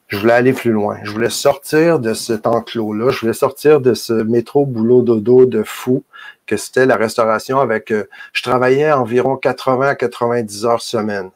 Je 0.08 0.18
voulais 0.18 0.34
aller 0.34 0.54
plus 0.54 0.72
loin. 0.72 0.98
Je 1.04 1.12
voulais 1.12 1.30
sortir 1.30 2.00
de 2.00 2.14
cet 2.14 2.46
enclos-là. 2.46 3.12
Je 3.12 3.20
voulais 3.20 3.34
sortir 3.34 3.80
de 3.80 3.94
ce 3.94 4.14
métro 4.14 4.66
boulot 4.66 5.02
dodo 5.02 5.46
de 5.46 5.64
fou 5.64 6.04
que 6.46 6.58
c'était 6.58 6.86
la 6.86 6.98
restauration 6.98 7.60
avec. 7.60 7.92
Euh, 7.92 8.10
je 8.34 8.44
travaillais 8.44 8.92
environ 8.92 9.38
80 9.38 9.88
à 9.88 9.96
90 9.96 10.66
heures 10.66 10.82
semaine. 10.82 11.30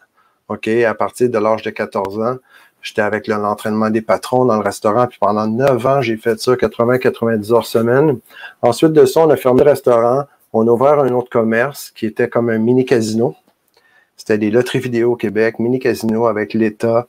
OK, 0.50 0.68
à 0.68 0.94
partir 0.94 1.30
de 1.30 1.38
l'âge 1.40 1.64
de 1.64 1.70
14 1.70 2.20
ans, 2.20 2.36
j'étais 2.82 3.02
avec 3.02 3.28
l'entraînement 3.28 3.90
des 3.90 4.02
patrons 4.02 4.46
dans 4.46 4.58
le 4.58 4.64
restaurant. 4.64 5.08
Puis 5.08 5.20
pendant 5.20 5.48
9 5.48 5.86
ans, 5.86 6.02
j'ai 6.02 6.18
fait 6.18 6.40
ça 6.40 6.56
80 6.56 7.00
90 7.00 7.54
heures 7.54 7.66
semaine. 7.66 8.20
Ensuite 8.62 8.92
de 8.92 9.06
ça, 9.06 9.22
on 9.22 9.30
a 9.30 9.38
fermé 9.38 9.64
le 9.64 9.70
restaurant. 9.70 10.26
On 10.52 10.68
a 10.68 10.72
ouvert 10.72 11.00
un 11.00 11.12
autre 11.14 11.30
commerce 11.30 11.92
qui 11.96 12.06
était 12.06 12.28
comme 12.28 12.50
un 12.50 12.58
mini 12.58 12.86
casino. 12.86 13.36
C'était 14.18 14.38
des 14.38 14.52
loteries 14.52 14.80
vidéo 14.80 15.14
au 15.14 15.16
Québec, 15.16 15.60
mini 15.60 15.80
casino 15.80 16.28
avec 16.28 16.54
l'État. 16.54 17.08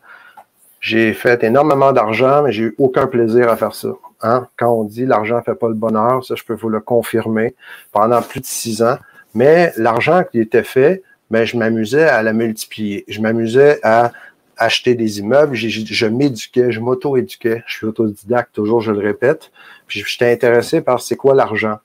J'ai 0.80 1.12
fait 1.12 1.42
énormément 1.44 1.92
d'argent, 1.92 2.42
mais 2.42 2.52
j'ai 2.52 2.64
eu 2.64 2.74
aucun 2.78 3.06
plaisir 3.06 3.48
à 3.48 3.56
faire 3.56 3.74
ça. 3.74 3.88
Hein? 4.22 4.46
Quand 4.56 4.72
on 4.72 4.84
dit 4.84 5.06
l'argent 5.06 5.36
ne 5.36 5.42
fait 5.42 5.54
pas 5.54 5.68
le 5.68 5.74
bonheur, 5.74 6.24
ça, 6.24 6.34
je 6.34 6.44
peux 6.44 6.54
vous 6.54 6.68
le 6.68 6.80
confirmer 6.80 7.54
pendant 7.92 8.22
plus 8.22 8.40
de 8.40 8.46
six 8.46 8.82
ans. 8.82 8.98
Mais 9.34 9.72
l'argent 9.76 10.24
qui 10.30 10.40
était 10.40 10.62
fait, 10.62 11.02
ben, 11.30 11.44
je 11.44 11.56
m'amusais 11.56 12.04
à 12.04 12.22
la 12.22 12.32
multiplier. 12.32 13.04
Je 13.08 13.20
m'amusais 13.20 13.80
à 13.82 14.12
acheter 14.56 14.94
des 14.94 15.18
immeubles. 15.18 15.54
Je, 15.54 15.68
je 15.68 16.06
m'éduquais, 16.06 16.70
je 16.70 16.80
m'auto-éduquais. 16.80 17.62
Je 17.66 17.74
suis 17.74 17.86
autodidacte, 17.86 18.54
toujours, 18.54 18.80
je 18.80 18.92
le 18.92 19.00
répète. 19.00 19.50
Puis 19.86 20.04
j'étais 20.06 20.32
intéressé 20.32 20.80
par 20.80 21.00
c'est 21.00 21.16
quoi 21.16 21.34
l'argent, 21.34 21.78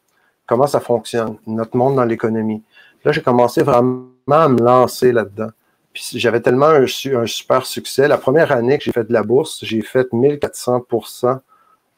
comment 0.45 0.67
ça 0.67 0.79
fonctionne, 0.79 1.37
notre 1.47 1.75
monde 1.75 1.95
dans 1.95 2.05
l'économie. 2.05 2.63
Là, 3.03 3.11
j'ai 3.11 3.21
commencé 3.21 3.63
vraiment 3.63 4.05
à 4.29 4.47
là-dedans. 4.47 5.49
Puis 5.93 6.03
j'avais 6.15 6.39
tellement 6.39 6.67
un, 6.67 6.85
super 7.25 7.65
succès. 7.65 8.07
La 8.07 8.17
première 8.17 8.51
année 8.51 8.77
que 8.77 8.83
j'ai 8.83 8.91
fait 8.91 9.03
de 9.03 9.13
la 9.13 9.23
bourse, 9.23 9.59
j'ai 9.63 9.81
fait 9.81 10.09
1400% 10.11 11.39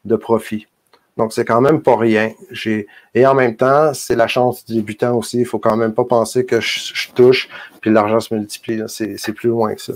de 0.06 0.15
profit. 0.15 0.68
Donc, 1.15 1.32
c'est 1.32 1.46
quand 1.46 1.62
même 1.62 1.84
pas 1.84 1.96
rien. 1.96 2.32
Et 3.13 3.25
en 3.27 3.36
même 3.36 3.56
temps, 3.56 3.94
c'est 3.94 4.15
la 4.15 4.27
chance 4.27 4.65
du 4.65 4.74
débutant 4.74 5.15
aussi. 5.15 5.39
Il 5.39 5.46
faut 5.46 5.60
quand 5.60 5.77
même 5.77 5.94
pas 5.94 6.06
penser 6.06 6.44
que 6.44 6.60
je, 6.60 7.12
touche, 7.13 7.50
puis 7.82 7.92
l'argent 7.92 8.20
se 8.20 8.34
multiplie. 8.34 8.82
C'est 8.88 9.34
plus 9.34 9.50
loin 9.50 9.75
que 9.75 9.82
ça. 9.82 9.94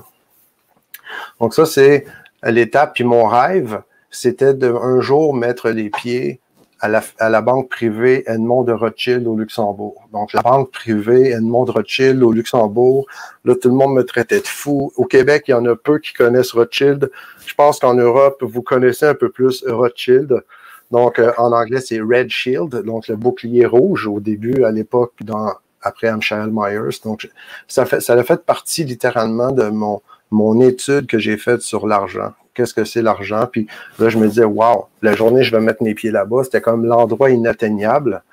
Donc, 1.39 1.55
ça, 1.55 1.65
c'est 1.65 2.05
l'étape. 2.43 2.93
Puis 2.93 3.03
mon 3.03 3.25
rêve, 3.25 3.81
c'était 4.11 4.53
de 4.53 4.71
un 4.71 5.01
jour 5.01 5.33
mettre 5.33 5.71
les 5.71 5.89
pieds 5.89 6.39
à 6.79 7.29
la, 7.29 7.41
banque 7.41 7.69
privée 7.69 8.23
Edmond 8.27 8.63
de 8.63 8.71
Rothschild 8.71 9.27
au 9.27 9.35
Luxembourg. 9.35 10.07
Donc, 10.13 10.33
la 10.33 10.41
banque 10.41 10.71
privée 10.71 11.31
Edmond 11.31 11.65
de 11.65 11.71
Rothschild 11.71 12.21
au 12.21 12.31
Luxembourg, 12.31 13.05
là, 13.45 13.55
tout 13.55 13.69
le 13.69 13.75
monde 13.75 13.93
me 13.95 14.03
traitait 14.03 14.41
de 14.41 14.47
fou. 14.47 14.91
Au 14.95 15.05
Québec, 15.05 15.45
il 15.47 15.51
y 15.51 15.53
en 15.53 15.65
a 15.65 15.75
peu 15.75 15.99
qui 15.99 16.13
connaissent 16.13 16.51
Rothschild. 16.51 17.09
Je 17.45 17.53
pense 17.55 17.79
qu'en 17.79 17.95
Europe, 17.95 18.37
vous 18.41 18.61
connaissez 18.61 19.05
un 19.05 19.15
peu 19.15 19.29
plus 19.29 19.63
Rothschild. 19.67 20.43
Donc, 20.91 21.19
euh, 21.19 21.31
en 21.37 21.51
anglais, 21.51 21.81
c'est 21.81 21.99
Red 21.99 22.29
Shield, 22.29 22.83
donc 22.83 23.07
le 23.07 23.15
bouclier 23.15 23.65
rouge 23.65 24.07
au 24.07 24.19
début, 24.19 24.63
à 24.63 24.71
l'époque, 24.71 25.13
dans, 25.21 25.51
après 25.81 26.09
Hampshire 26.09 26.47
Myers. 26.51 26.99
Donc, 27.03 27.29
ça, 27.67 27.85
fait, 27.85 27.99
ça 27.99 28.13
a 28.13 28.23
fait 28.23 28.45
partie 28.45 28.83
littéralement 28.83 29.51
de 29.51 29.69
mon, 29.69 30.01
mon 30.31 30.61
étude 30.61 31.07
que 31.07 31.19
j'ai 31.19 31.37
faite 31.37 31.61
sur 31.61 31.87
l'argent. 31.87 32.33
Qu'est-ce 32.57 32.73
que 32.73 32.85
c'est 32.85 33.03
l'argent? 33.03 33.47
Puis 33.51 33.67
là, 33.99 34.09
je 34.09 34.17
me 34.17 34.27
disais, 34.27 34.43
wow, 34.43 34.87
la 35.03 35.13
journée, 35.13 35.43
je 35.43 35.51
vais 35.55 35.61
mettre 35.61 35.83
mes 35.83 35.93
pieds 35.93 36.09
là-bas. 36.09 36.43
C'était 36.43 36.59
comme 36.59 36.87
l'endroit 36.87 37.29
inatteignable. 37.29 38.23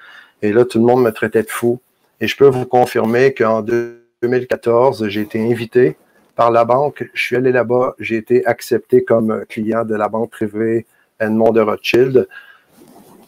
Et 0.41 0.51
là, 0.51 0.65
tout 0.65 0.79
le 0.79 0.87
monde 0.87 1.03
me 1.03 1.11
traitait 1.11 1.43
de 1.43 1.51
fou. 1.51 1.79
Et 2.23 2.27
je 2.27 2.35
peux 2.35 2.49
vous 2.49 2.65
confirmer 2.65 3.35
qu'en 3.35 3.61
2014, 3.61 5.09
j'ai 5.09 5.21
été 5.21 5.39
invité 5.53 5.99
par 6.37 6.51
la 6.51 6.65
banque. 6.65 7.07
Je 7.13 7.23
suis 7.23 7.37
allé 7.37 7.53
là-bas. 7.53 7.97
J'ai 7.99 8.17
été 8.17 8.47
accepté 8.47 9.05
comme 9.05 9.45
client 9.47 9.85
de 9.85 9.95
la 9.95 10.09
banque 10.09 10.31
privée 10.31 10.87
Edmond 11.21 11.53
de 11.53 11.61
Rothschild. 11.61 12.27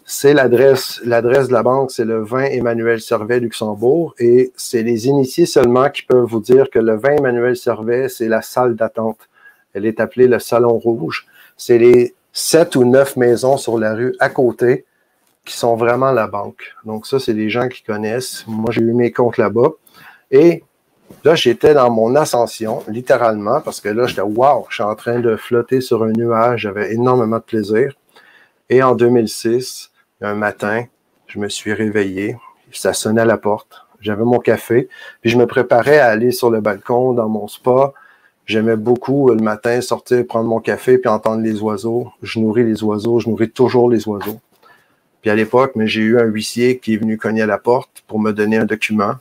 C'est 0.08 0.32
l'adresse, 0.32 1.02
l'adresse 1.04 1.48
de 1.48 1.52
la 1.52 1.64
banque, 1.64 1.90
c'est 1.90 2.04
le 2.04 2.22
20 2.22 2.44
Emmanuel 2.44 3.00
Servet 3.00 3.40
Luxembourg 3.40 4.14
et 4.20 4.52
c'est 4.56 4.84
les 4.84 5.08
initiés 5.08 5.46
seulement 5.46 5.90
qui 5.90 6.02
peuvent 6.02 6.26
vous 6.26 6.40
dire 6.40 6.70
que 6.70 6.78
le 6.78 6.96
20 6.96 7.16
Emmanuel 7.16 7.56
Servet, 7.56 8.08
c'est 8.08 8.28
la 8.28 8.40
salle 8.40 8.76
d'attente. 8.76 9.18
Elle 9.76 9.86
est 9.86 10.00
appelée 10.00 10.26
le 10.26 10.38
Salon 10.38 10.78
Rouge. 10.78 11.26
C'est 11.58 11.76
les 11.76 12.14
sept 12.32 12.76
ou 12.76 12.84
neuf 12.84 13.16
maisons 13.16 13.58
sur 13.58 13.78
la 13.78 13.94
rue 13.94 14.14
à 14.18 14.30
côté 14.30 14.86
qui 15.44 15.56
sont 15.56 15.76
vraiment 15.76 16.12
la 16.12 16.26
banque. 16.26 16.74
Donc 16.84 17.06
ça, 17.06 17.20
c'est 17.20 17.34
des 17.34 17.50
gens 17.50 17.68
qui 17.68 17.82
connaissent. 17.82 18.44
Moi, 18.46 18.70
j'ai 18.70 18.80
eu 18.80 18.94
mes 18.94 19.12
comptes 19.12 19.36
là-bas. 19.36 19.70
Et 20.30 20.64
là, 21.24 21.34
j'étais 21.34 21.74
dans 21.74 21.90
mon 21.90 22.16
ascension, 22.16 22.82
littéralement, 22.88 23.60
parce 23.60 23.80
que 23.80 23.90
là, 23.90 24.06
j'étais 24.06 24.22
wow, 24.22 24.66
je 24.70 24.76
suis 24.76 24.82
en 24.82 24.94
train 24.94 25.20
de 25.20 25.36
flotter 25.36 25.80
sur 25.80 26.02
un 26.02 26.12
nuage, 26.12 26.62
j'avais 26.62 26.94
énormément 26.94 27.36
de 27.36 27.42
plaisir. 27.42 27.92
Et 28.70 28.82
en 28.82 28.94
2006, 28.94 29.92
un 30.22 30.34
matin, 30.34 30.84
je 31.26 31.38
me 31.38 31.48
suis 31.48 31.72
réveillé, 31.72 32.36
ça 32.72 32.92
sonnait 32.92 33.20
à 33.20 33.26
la 33.26 33.38
porte, 33.38 33.86
j'avais 34.00 34.24
mon 34.24 34.38
café, 34.38 34.88
puis 35.20 35.30
je 35.30 35.38
me 35.38 35.46
préparais 35.46 35.98
à 35.98 36.06
aller 36.06 36.32
sur 36.32 36.50
le 36.50 36.60
balcon 36.60 37.12
dans 37.12 37.28
mon 37.28 37.46
spa. 37.46 37.92
J'aimais 38.46 38.76
beaucoup 38.76 39.28
le 39.30 39.42
matin 39.42 39.80
sortir, 39.80 40.24
prendre 40.24 40.48
mon 40.48 40.60
café, 40.60 40.98
puis 40.98 41.10
entendre 41.10 41.42
les 41.42 41.60
oiseaux. 41.60 42.12
Je 42.22 42.38
nourris 42.38 42.62
les 42.62 42.84
oiseaux, 42.84 43.18
je 43.18 43.28
nourris 43.28 43.50
toujours 43.50 43.90
les 43.90 44.06
oiseaux. 44.06 44.38
Puis 45.20 45.30
à 45.30 45.34
l'époque, 45.34 45.72
mais 45.74 45.88
j'ai 45.88 46.02
eu 46.02 46.18
un 46.20 46.24
huissier 46.24 46.78
qui 46.78 46.94
est 46.94 46.96
venu 46.96 47.18
cogner 47.18 47.42
à 47.42 47.46
la 47.46 47.58
porte 47.58 48.04
pour 48.06 48.20
me 48.20 48.30
donner 48.30 48.58
un 48.58 48.64
document 48.64 49.16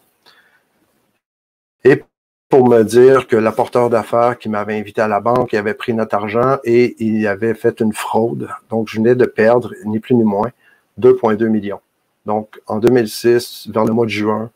et 1.83 2.03
pour 2.49 2.69
me 2.69 2.83
dire 2.83 3.25
que 3.25 3.35
l'apporteur 3.35 3.89
d'affaires 3.89 4.37
qui 4.37 4.47
m'avait 4.47 4.77
invité 4.77 5.01
à 5.01 5.07
la 5.07 5.19
banque 5.19 5.55
avait 5.55 5.73
pris 5.73 5.95
notre 5.95 6.15
argent 6.15 6.59
et 6.63 6.95
il 7.03 7.25
avait 7.25 7.55
fait 7.55 7.79
une 7.79 7.93
fraude. 7.93 8.49
Donc, 8.69 8.89
je 8.89 8.97
venais 8.97 9.15
de 9.15 9.25
perdre, 9.25 9.73
ni 9.85 9.99
plus 9.99 10.13
ni 10.13 10.23
moins, 10.23 10.51
2,2 10.99 11.47
millions. 11.47 11.81
Donc, 12.27 12.61
en 12.67 12.77
2006, 12.77 13.69
vers 13.71 13.85
le 13.85 13.93
mois 13.93 14.05
de 14.05 14.11
juin, 14.11 14.51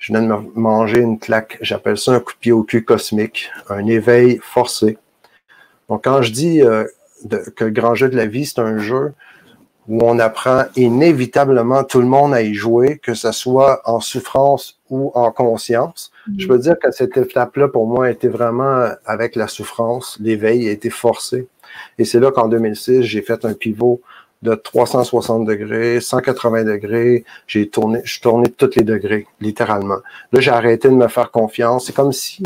je 0.00 0.12
venais 0.12 0.26
de 0.26 0.32
me 0.32 0.50
manger 0.54 1.00
une 1.00 1.18
claque. 1.18 1.58
J'appelle 1.60 1.98
ça 1.98 2.12
un 2.12 2.20
coup 2.20 2.32
de 2.32 2.38
pied 2.38 2.52
au 2.52 2.64
cul 2.64 2.84
cosmique, 2.84 3.50
un 3.68 3.86
éveil 3.86 4.40
forcé. 4.42 4.98
Donc, 5.88 6.04
quand 6.04 6.22
je 6.22 6.32
dis 6.32 6.62
euh, 6.62 6.84
que 7.54 7.64
le 7.64 7.70
grand 7.70 7.94
jeu 7.94 8.08
de 8.08 8.16
la 8.16 8.26
vie, 8.26 8.46
c'est 8.46 8.60
un 8.60 8.78
jeu, 8.78 9.12
où 9.88 9.98
on 10.02 10.18
apprend 10.18 10.64
inévitablement 10.76 11.84
tout 11.84 12.00
le 12.00 12.06
monde 12.06 12.32
à 12.32 12.42
y 12.42 12.54
jouer, 12.54 12.98
que 12.98 13.12
ce 13.12 13.30
soit 13.32 13.82
en 13.84 14.00
souffrance 14.00 14.78
ou 14.88 15.12
en 15.14 15.32
conscience. 15.32 16.12
Je 16.38 16.46
peux 16.46 16.58
dire 16.58 16.76
que 16.78 16.90
cette 16.90 17.16
étape-là, 17.16 17.68
pour 17.68 17.86
moi, 17.86 18.06
a 18.06 18.10
été 18.10 18.28
vraiment 18.28 18.88
avec 19.04 19.36
la 19.36 19.48
souffrance. 19.48 20.16
L'éveil 20.20 20.68
a 20.68 20.70
été 20.70 20.90
forcé. 20.90 21.48
Et 21.98 22.04
c'est 22.04 22.20
là 22.20 22.30
qu'en 22.30 22.48
2006, 22.48 23.02
j'ai 23.02 23.20
fait 23.20 23.44
un 23.44 23.52
pivot 23.52 24.00
de 24.42 24.54
360 24.54 25.44
degrés, 25.44 26.00
180 26.00 26.64
degrés. 26.64 27.24
J'ai 27.46 27.68
tourné, 27.68 28.00
je 28.04 28.20
de 28.20 28.48
tous 28.48 28.76
les 28.76 28.84
degrés, 28.84 29.26
littéralement. 29.40 29.98
Là, 30.32 30.40
j'ai 30.40 30.50
arrêté 30.50 30.88
de 30.88 30.94
me 30.94 31.08
faire 31.08 31.30
confiance. 31.30 31.86
C'est 31.86 31.94
comme 31.94 32.12
si, 32.12 32.42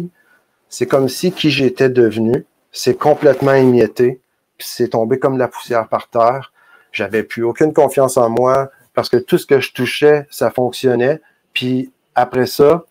c'est 0.68 0.86
comme 0.86 1.08
si 1.08 1.32
qui 1.32 1.50
j'étais 1.50 1.88
devenu, 1.88 2.44
c'est 2.72 2.98
complètement 2.98 3.54
émietté, 3.54 4.20
puis 4.58 4.66
c'est 4.68 4.88
tombé 4.88 5.18
comme 5.18 5.34
de 5.34 5.38
la 5.38 5.48
poussière 5.48 5.88
par 5.88 6.08
terre. 6.08 6.52
J'avais 6.92 7.22
plus 7.22 7.44
aucune 7.44 7.72
confiance 7.72 8.16
en 8.16 8.28
moi 8.28 8.70
parce 8.94 9.08
que 9.08 9.16
tout 9.16 9.38
ce 9.38 9.46
que 9.46 9.60
je 9.60 9.72
touchais, 9.72 10.26
ça 10.30 10.50
fonctionnait. 10.50 11.20
Puis 11.52 11.92
après 12.14 12.46
ça, 12.46 12.84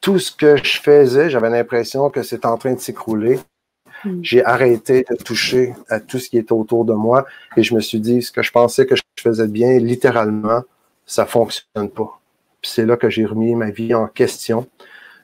tout 0.00 0.18
ce 0.18 0.32
que 0.32 0.56
je 0.56 0.80
faisais, 0.80 1.30
j'avais 1.30 1.50
l'impression 1.50 2.10
que 2.10 2.22
c'était 2.22 2.46
en 2.46 2.58
train 2.58 2.74
de 2.74 2.80
s'écrouler. 2.80 3.38
Hmm. 4.04 4.20
J'ai 4.22 4.44
arrêté 4.44 5.04
de 5.08 5.16
toucher 5.16 5.74
à 5.88 6.00
tout 6.00 6.18
ce 6.18 6.28
qui 6.28 6.38
était 6.38 6.52
autour 6.52 6.84
de 6.84 6.92
moi 6.92 7.26
et 7.56 7.62
je 7.62 7.74
me 7.74 7.80
suis 7.80 8.00
dit, 8.00 8.22
ce 8.22 8.32
que 8.32 8.42
je 8.42 8.50
pensais 8.50 8.86
que 8.86 8.96
je 8.96 9.02
faisais 9.18 9.48
bien, 9.48 9.78
littéralement, 9.78 10.62
ça 11.06 11.26
fonctionne 11.26 11.90
pas. 11.90 12.20
Puis 12.60 12.70
c'est 12.70 12.86
là 12.86 12.96
que 12.96 13.10
j'ai 13.10 13.24
remis 13.24 13.54
ma 13.54 13.70
vie 13.70 13.94
en 13.94 14.06
question. 14.06 14.66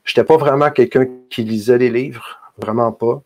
Je 0.04 0.12
n'étais 0.12 0.24
pas 0.24 0.36
vraiment 0.36 0.70
quelqu'un 0.70 1.06
qui 1.28 1.42
lisait 1.42 1.78
les 1.78 1.90
livres, 1.90 2.38
vraiment 2.58 2.92
pas. 2.92 3.22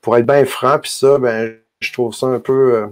Pour 0.00 0.16
être 0.16 0.26
bien 0.26 0.44
franc, 0.44 0.78
puis 0.78 0.90
ça, 0.90 1.18
ben, 1.18 1.56
je 1.80 1.92
trouve 1.92 2.14
ça 2.14 2.26
un 2.26 2.40
peu, 2.40 2.74
euh, 2.74 2.86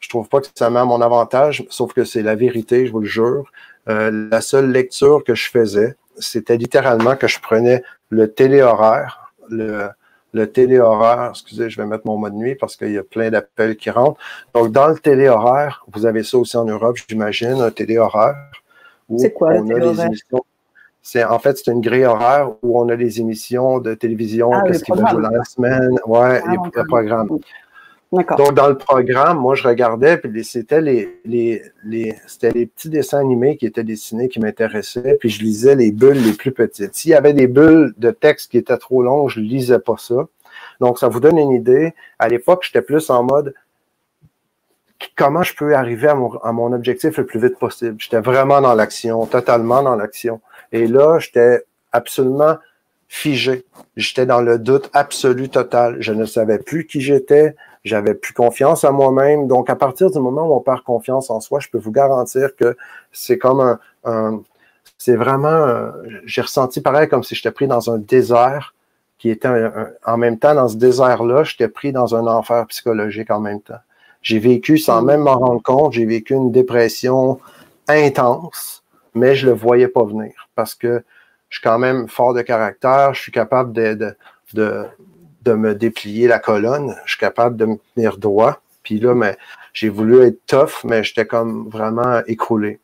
je 0.00 0.08
trouve 0.08 0.28
pas 0.28 0.40
que 0.40 0.46
ça 0.54 0.70
met 0.70 0.80
à 0.80 0.84
mon 0.84 1.00
avantage, 1.00 1.64
sauf 1.68 1.92
que 1.92 2.04
c'est 2.04 2.22
la 2.22 2.34
vérité, 2.34 2.86
je 2.86 2.92
vous 2.92 3.00
le 3.00 3.06
jure. 3.06 3.50
Euh, 3.88 4.28
la 4.30 4.40
seule 4.40 4.70
lecture 4.70 5.24
que 5.24 5.34
je 5.34 5.48
faisais, 5.50 5.96
c'était 6.18 6.56
littéralement 6.56 7.16
que 7.16 7.28
je 7.28 7.40
prenais 7.40 7.82
le 8.08 8.32
téléhoraire, 8.32 9.32
le, 9.48 9.88
le 10.32 10.50
téléhoraire, 10.50 11.30
excusez, 11.30 11.70
je 11.70 11.80
vais 11.80 11.86
mettre 11.86 12.06
mon 12.06 12.16
mode 12.16 12.34
nuit 12.34 12.54
parce 12.54 12.76
qu'il 12.76 12.92
y 12.92 12.98
a 12.98 13.02
plein 13.02 13.30
d'appels 13.30 13.76
qui 13.76 13.90
rentrent. 13.90 14.20
Donc, 14.54 14.72
dans 14.72 14.88
le 14.88 14.98
téléhoraire, 14.98 15.84
vous 15.92 16.06
avez 16.06 16.22
ça 16.22 16.38
aussi 16.38 16.56
en 16.56 16.64
Europe, 16.64 16.96
j'imagine, 17.08 17.60
un 17.60 17.70
téléhoraire. 17.70 18.36
C'est 19.16 19.32
quoi 19.32 19.54
le 19.54 19.66
téléhoraire? 19.66 20.10
C'est 21.02 21.24
en 21.24 21.38
fait 21.38 21.56
c'est 21.56 21.70
une 21.70 21.80
grille 21.80 22.04
horaire 22.04 22.50
où 22.62 22.78
on 22.78 22.88
a 22.90 22.94
les 22.94 23.20
émissions 23.20 23.78
de 23.78 23.94
télévision, 23.94 24.52
ah, 24.52 24.62
qu'est-ce 24.66 24.84
qui 24.84 24.92
va 24.92 25.10
jouer 25.10 25.22
la 25.22 25.44
semaine, 25.44 25.98
ouais, 26.06 26.42
ah, 26.44 26.52
les, 26.52 26.84
programmes. 26.84 27.38
Donc, 28.12 28.54
dans 28.54 28.68
le 28.68 28.76
programme, 28.76 29.38
moi, 29.38 29.54
je 29.54 29.66
regardais, 29.66 30.18
puis 30.18 30.44
c'était 30.44 30.80
les, 30.80 31.20
les, 31.24 31.62
les, 31.84 32.16
les 32.42 32.66
petits 32.66 32.88
dessins 32.88 33.20
animés 33.20 33.56
qui 33.56 33.66
étaient 33.66 33.84
dessinés 33.84 34.28
qui 34.28 34.40
m'intéressaient, 34.40 35.16
puis 35.20 35.28
je 35.28 35.40
lisais 35.42 35.76
les 35.76 35.92
bulles 35.92 36.20
les 36.20 36.32
plus 36.32 36.50
petites. 36.50 36.94
S'il 36.96 37.12
y 37.12 37.14
avait 37.14 37.34
des 37.34 37.46
bulles 37.46 37.94
de 37.98 38.10
texte 38.10 38.50
qui 38.50 38.58
étaient 38.58 38.78
trop 38.78 39.04
longues, 39.04 39.28
je 39.28 39.38
lisais 39.38 39.78
pas 39.78 39.94
ça. 39.96 40.26
Donc, 40.80 40.98
ça 40.98 41.06
vous 41.06 41.20
donne 41.20 41.38
une 41.38 41.52
idée. 41.52 41.94
À 42.18 42.28
l'époque, 42.28 42.64
j'étais 42.64 42.82
plus 42.82 43.10
en 43.10 43.22
mode 43.22 43.54
comment 45.16 45.42
je 45.42 45.54
peux 45.54 45.74
arriver 45.74 46.08
à 46.08 46.14
mon, 46.14 46.36
à 46.38 46.52
mon 46.52 46.72
objectif 46.72 47.16
le 47.16 47.26
plus 47.26 47.40
vite 47.40 47.58
possible? 47.58 47.96
J'étais 47.98 48.20
vraiment 48.20 48.60
dans 48.60 48.74
l'action, 48.74 49.24
totalement 49.26 49.82
dans 49.82 49.96
l'action. 49.96 50.40
Et 50.72 50.86
là, 50.86 51.18
j'étais 51.20 51.64
absolument 51.92 52.56
figé. 53.08 53.64
J'étais 53.96 54.26
dans 54.26 54.40
le 54.40 54.58
doute 54.58 54.90
absolu 54.92 55.48
total. 55.48 55.96
Je 56.00 56.12
ne 56.12 56.24
savais 56.24 56.58
plus 56.58 56.86
qui 56.86 57.00
j'étais 57.00 57.54
j'avais 57.84 58.14
plus 58.14 58.34
confiance 58.34 58.84
en 58.84 58.92
moi-même. 58.92 59.48
Donc, 59.48 59.70
à 59.70 59.76
partir 59.76 60.10
du 60.10 60.18
moment 60.18 60.46
où 60.46 60.54
on 60.54 60.60
perd 60.60 60.82
confiance 60.82 61.30
en 61.30 61.40
soi, 61.40 61.60
je 61.60 61.68
peux 61.68 61.78
vous 61.78 61.92
garantir 61.92 62.54
que 62.56 62.76
c'est 63.12 63.38
comme 63.38 63.78
un, 64.04 64.42
c'est 64.98 65.16
vraiment, 65.16 65.92
j'ai 66.24 66.42
ressenti 66.42 66.80
pareil 66.80 67.08
comme 67.08 67.22
si 67.22 67.34
j'étais 67.34 67.50
pris 67.50 67.66
dans 67.66 67.90
un 67.90 67.98
désert 67.98 68.74
qui 69.18 69.30
était 69.30 69.48
en 70.06 70.16
même 70.16 70.38
temps 70.38 70.54
dans 70.54 70.68
ce 70.68 70.76
désert-là, 70.76 71.44
j'étais 71.44 71.68
pris 71.68 71.92
dans 71.92 72.14
un 72.14 72.26
enfer 72.26 72.66
psychologique 72.66 73.30
en 73.30 73.40
même 73.40 73.60
temps. 73.60 73.80
J'ai 74.22 74.38
vécu 74.38 74.78
sans 74.78 75.02
mm. 75.02 75.06
même 75.06 75.20
m'en 75.20 75.38
rendre 75.38 75.62
compte, 75.62 75.92
j'ai 75.92 76.06
vécu 76.06 76.34
une 76.34 76.52
dépression 76.52 77.38
intense, 77.88 78.82
mais 79.14 79.34
je 79.34 79.46
le 79.46 79.52
voyais 79.52 79.88
pas 79.88 80.04
venir 80.04 80.32
parce 80.54 80.74
que 80.74 81.02
je 81.48 81.58
suis 81.58 81.62
quand 81.62 81.78
même 81.78 82.08
fort 82.08 82.32
de 82.32 82.42
caractère, 82.42 83.12
je 83.12 83.20
suis 83.20 83.32
capable 83.32 83.72
de, 83.72 83.94
de 83.94 84.14
de 84.54 84.84
me 85.46 85.74
déplier 85.74 86.28
la 86.28 86.38
colonne. 86.38 86.94
Je 87.04 87.12
suis 87.12 87.20
capable 87.20 87.56
de 87.56 87.64
me 87.66 87.76
tenir 87.94 88.18
droit. 88.18 88.60
Puis 88.82 88.98
là, 88.98 89.14
mais 89.14 89.36
j'ai 89.72 89.88
voulu 89.88 90.22
être 90.22 90.44
tough, 90.46 90.84
mais 90.84 91.04
j'étais 91.04 91.26
comme 91.26 91.68
vraiment 91.68 92.20
écroulé. 92.26 92.80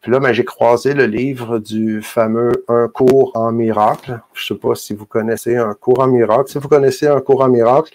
Puis 0.00 0.10
là, 0.10 0.18
ben, 0.18 0.32
j'ai 0.32 0.44
croisé 0.44 0.94
le 0.94 1.04
livre 1.04 1.58
du 1.58 2.00
fameux 2.00 2.64
Un 2.68 2.88
cours 2.88 3.32
en 3.34 3.52
miracle. 3.52 4.20
Je 4.32 4.46
sais 4.46 4.54
pas 4.54 4.74
si 4.74 4.94
vous 4.94 5.04
connaissez 5.04 5.56
un 5.56 5.74
cours 5.74 6.00
en 6.00 6.06
miracle. 6.06 6.50
Si 6.50 6.58
vous 6.58 6.68
connaissez 6.68 7.06
un 7.06 7.20
cours 7.20 7.42
en 7.42 7.48
miracle, 7.48 7.92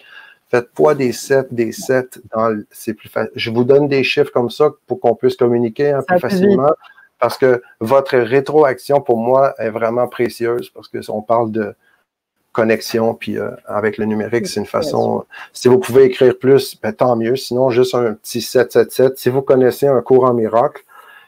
faites 0.48 0.70
pas 0.72 0.94
des 0.94 1.12
7, 1.12 1.52
des 1.52 1.72
7 1.72 2.20
dans 2.32 2.56
c'est 2.70 2.94
plus 2.94 3.08
facile. 3.08 3.32
Je 3.34 3.50
vous 3.50 3.64
donne 3.64 3.88
des 3.88 4.04
chiffres 4.04 4.30
comme 4.30 4.50
ça 4.50 4.70
pour 4.86 5.00
qu'on 5.00 5.16
puisse 5.16 5.36
communiquer 5.36 5.90
un 5.90 6.02
peu 6.02 6.18
facilement. 6.18 6.72
Parce 7.18 7.38
que 7.38 7.62
votre 7.80 8.16
rétroaction, 8.16 9.00
pour 9.00 9.18
moi, 9.18 9.54
est 9.58 9.70
vraiment 9.70 10.06
précieuse 10.06 10.70
parce 10.70 10.88
que 10.88 10.98
on 11.10 11.22
parle 11.22 11.50
de 11.50 11.74
connexion, 12.56 13.12
puis 13.12 13.38
euh, 13.38 13.50
avec 13.66 13.98
le 13.98 14.06
numérique, 14.06 14.46
c'est 14.46 14.60
une 14.60 14.66
façon. 14.66 15.26
Si 15.52 15.68
vous 15.68 15.78
pouvez 15.78 16.04
écrire 16.04 16.38
plus, 16.38 16.80
ben, 16.80 16.92
tant 16.92 17.14
mieux. 17.14 17.36
Sinon, 17.36 17.68
juste 17.68 17.94
un 17.94 18.14
petit 18.14 18.40
777. 18.40 19.18
Si 19.18 19.28
vous 19.28 19.42
connaissez 19.42 19.86
un 19.86 20.00
cours 20.00 20.24
en 20.24 20.32
miracle, 20.32 20.82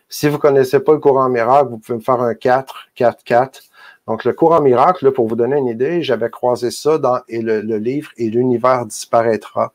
si 0.09 0.27
vous 0.27 0.37
ne 0.37 0.41
connaissez 0.41 0.81
pas 0.81 0.93
le 0.93 0.99
courant 0.99 1.29
miracle, 1.29 1.69
vous 1.69 1.79
pouvez 1.79 1.99
me 1.99 2.03
faire 2.03 2.23
un 2.23 2.35
4, 2.35 2.89
4, 2.95 3.25
4. 3.25 3.61
Donc, 4.07 4.25
le 4.25 4.33
courant 4.33 4.63
miracle, 4.63 5.05
là, 5.05 5.13
pour 5.13 5.29
vous 5.29 5.37
donner 5.37 5.59
une 5.59 5.67
idée, 5.67 6.03
j'avais 6.03 6.31
croisé 6.31 6.71
ça 6.71 6.97
dans 6.97 7.21
et 7.29 7.43
le, 7.43 7.61
livre 7.77 8.11
Et 8.17 8.31
l'univers 8.31 8.87
disparaîtra. 8.87 9.75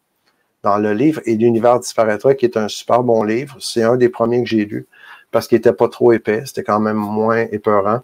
Dans 0.63 0.79
le 0.79 0.93
livre 0.93 1.21
Et 1.25 1.35
l'univers 1.35 1.79
disparaîtra, 1.79 2.33
qui 2.33 2.45
est 2.45 2.57
un 2.57 2.67
super 2.67 3.03
bon 3.03 3.23
livre. 3.23 3.55
C'est 3.59 3.83
un 3.83 3.95
des 3.95 4.09
premiers 4.09 4.41
que 4.41 4.49
j'ai 4.49 4.65
lu 4.65 4.87
parce 5.29 5.47
qu'il 5.47 5.57
n'était 5.57 5.73
pas 5.73 5.87
trop 5.87 6.13
épais. 6.13 6.41
C'était 6.47 6.63
quand 6.63 6.79
même 6.79 6.97
moins 6.97 7.45
épeurant. 7.51 7.99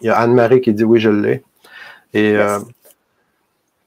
Il 0.00 0.06
y 0.06 0.10
a 0.10 0.18
Anne-Marie 0.18 0.62
qui 0.62 0.72
dit 0.72 0.84
oui, 0.84 0.98
je 0.98 1.10
l'ai. 1.10 1.42
Et 2.14 2.36
euh, 2.36 2.58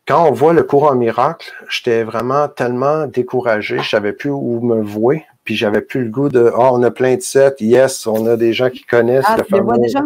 quand 0.08 0.28
on 0.28 0.32
voit 0.32 0.54
le 0.54 0.64
courant 0.64 0.96
miracle, 0.96 1.52
j'étais 1.70 2.04
vraiment 2.04 2.48
tellement 2.48 3.08
découragé, 3.08 3.80
je 3.80 3.90
savais 3.90 4.14
plus 4.14 4.30
où 4.30 4.62
me 4.62 4.82
vouer 4.82 5.26
puis 5.48 5.56
j'avais 5.56 5.80
plus 5.80 6.04
le 6.04 6.10
goût 6.10 6.28
de 6.28 6.52
oh, 6.54 6.72
on 6.74 6.84
a 6.84 6.92
plein 6.92 7.16
de 7.16 7.22
sets, 7.22 7.56
yes, 7.62 8.06
on 8.06 8.28
a 8.28 8.36
des 8.36 8.52
gens 8.52 8.70
qui 8.70 8.84
connaissent 8.84 9.24
ah, 9.30 9.38
tu 9.48 9.54
les 9.54 9.62
vois 9.62 9.78
déjà? 9.78 10.02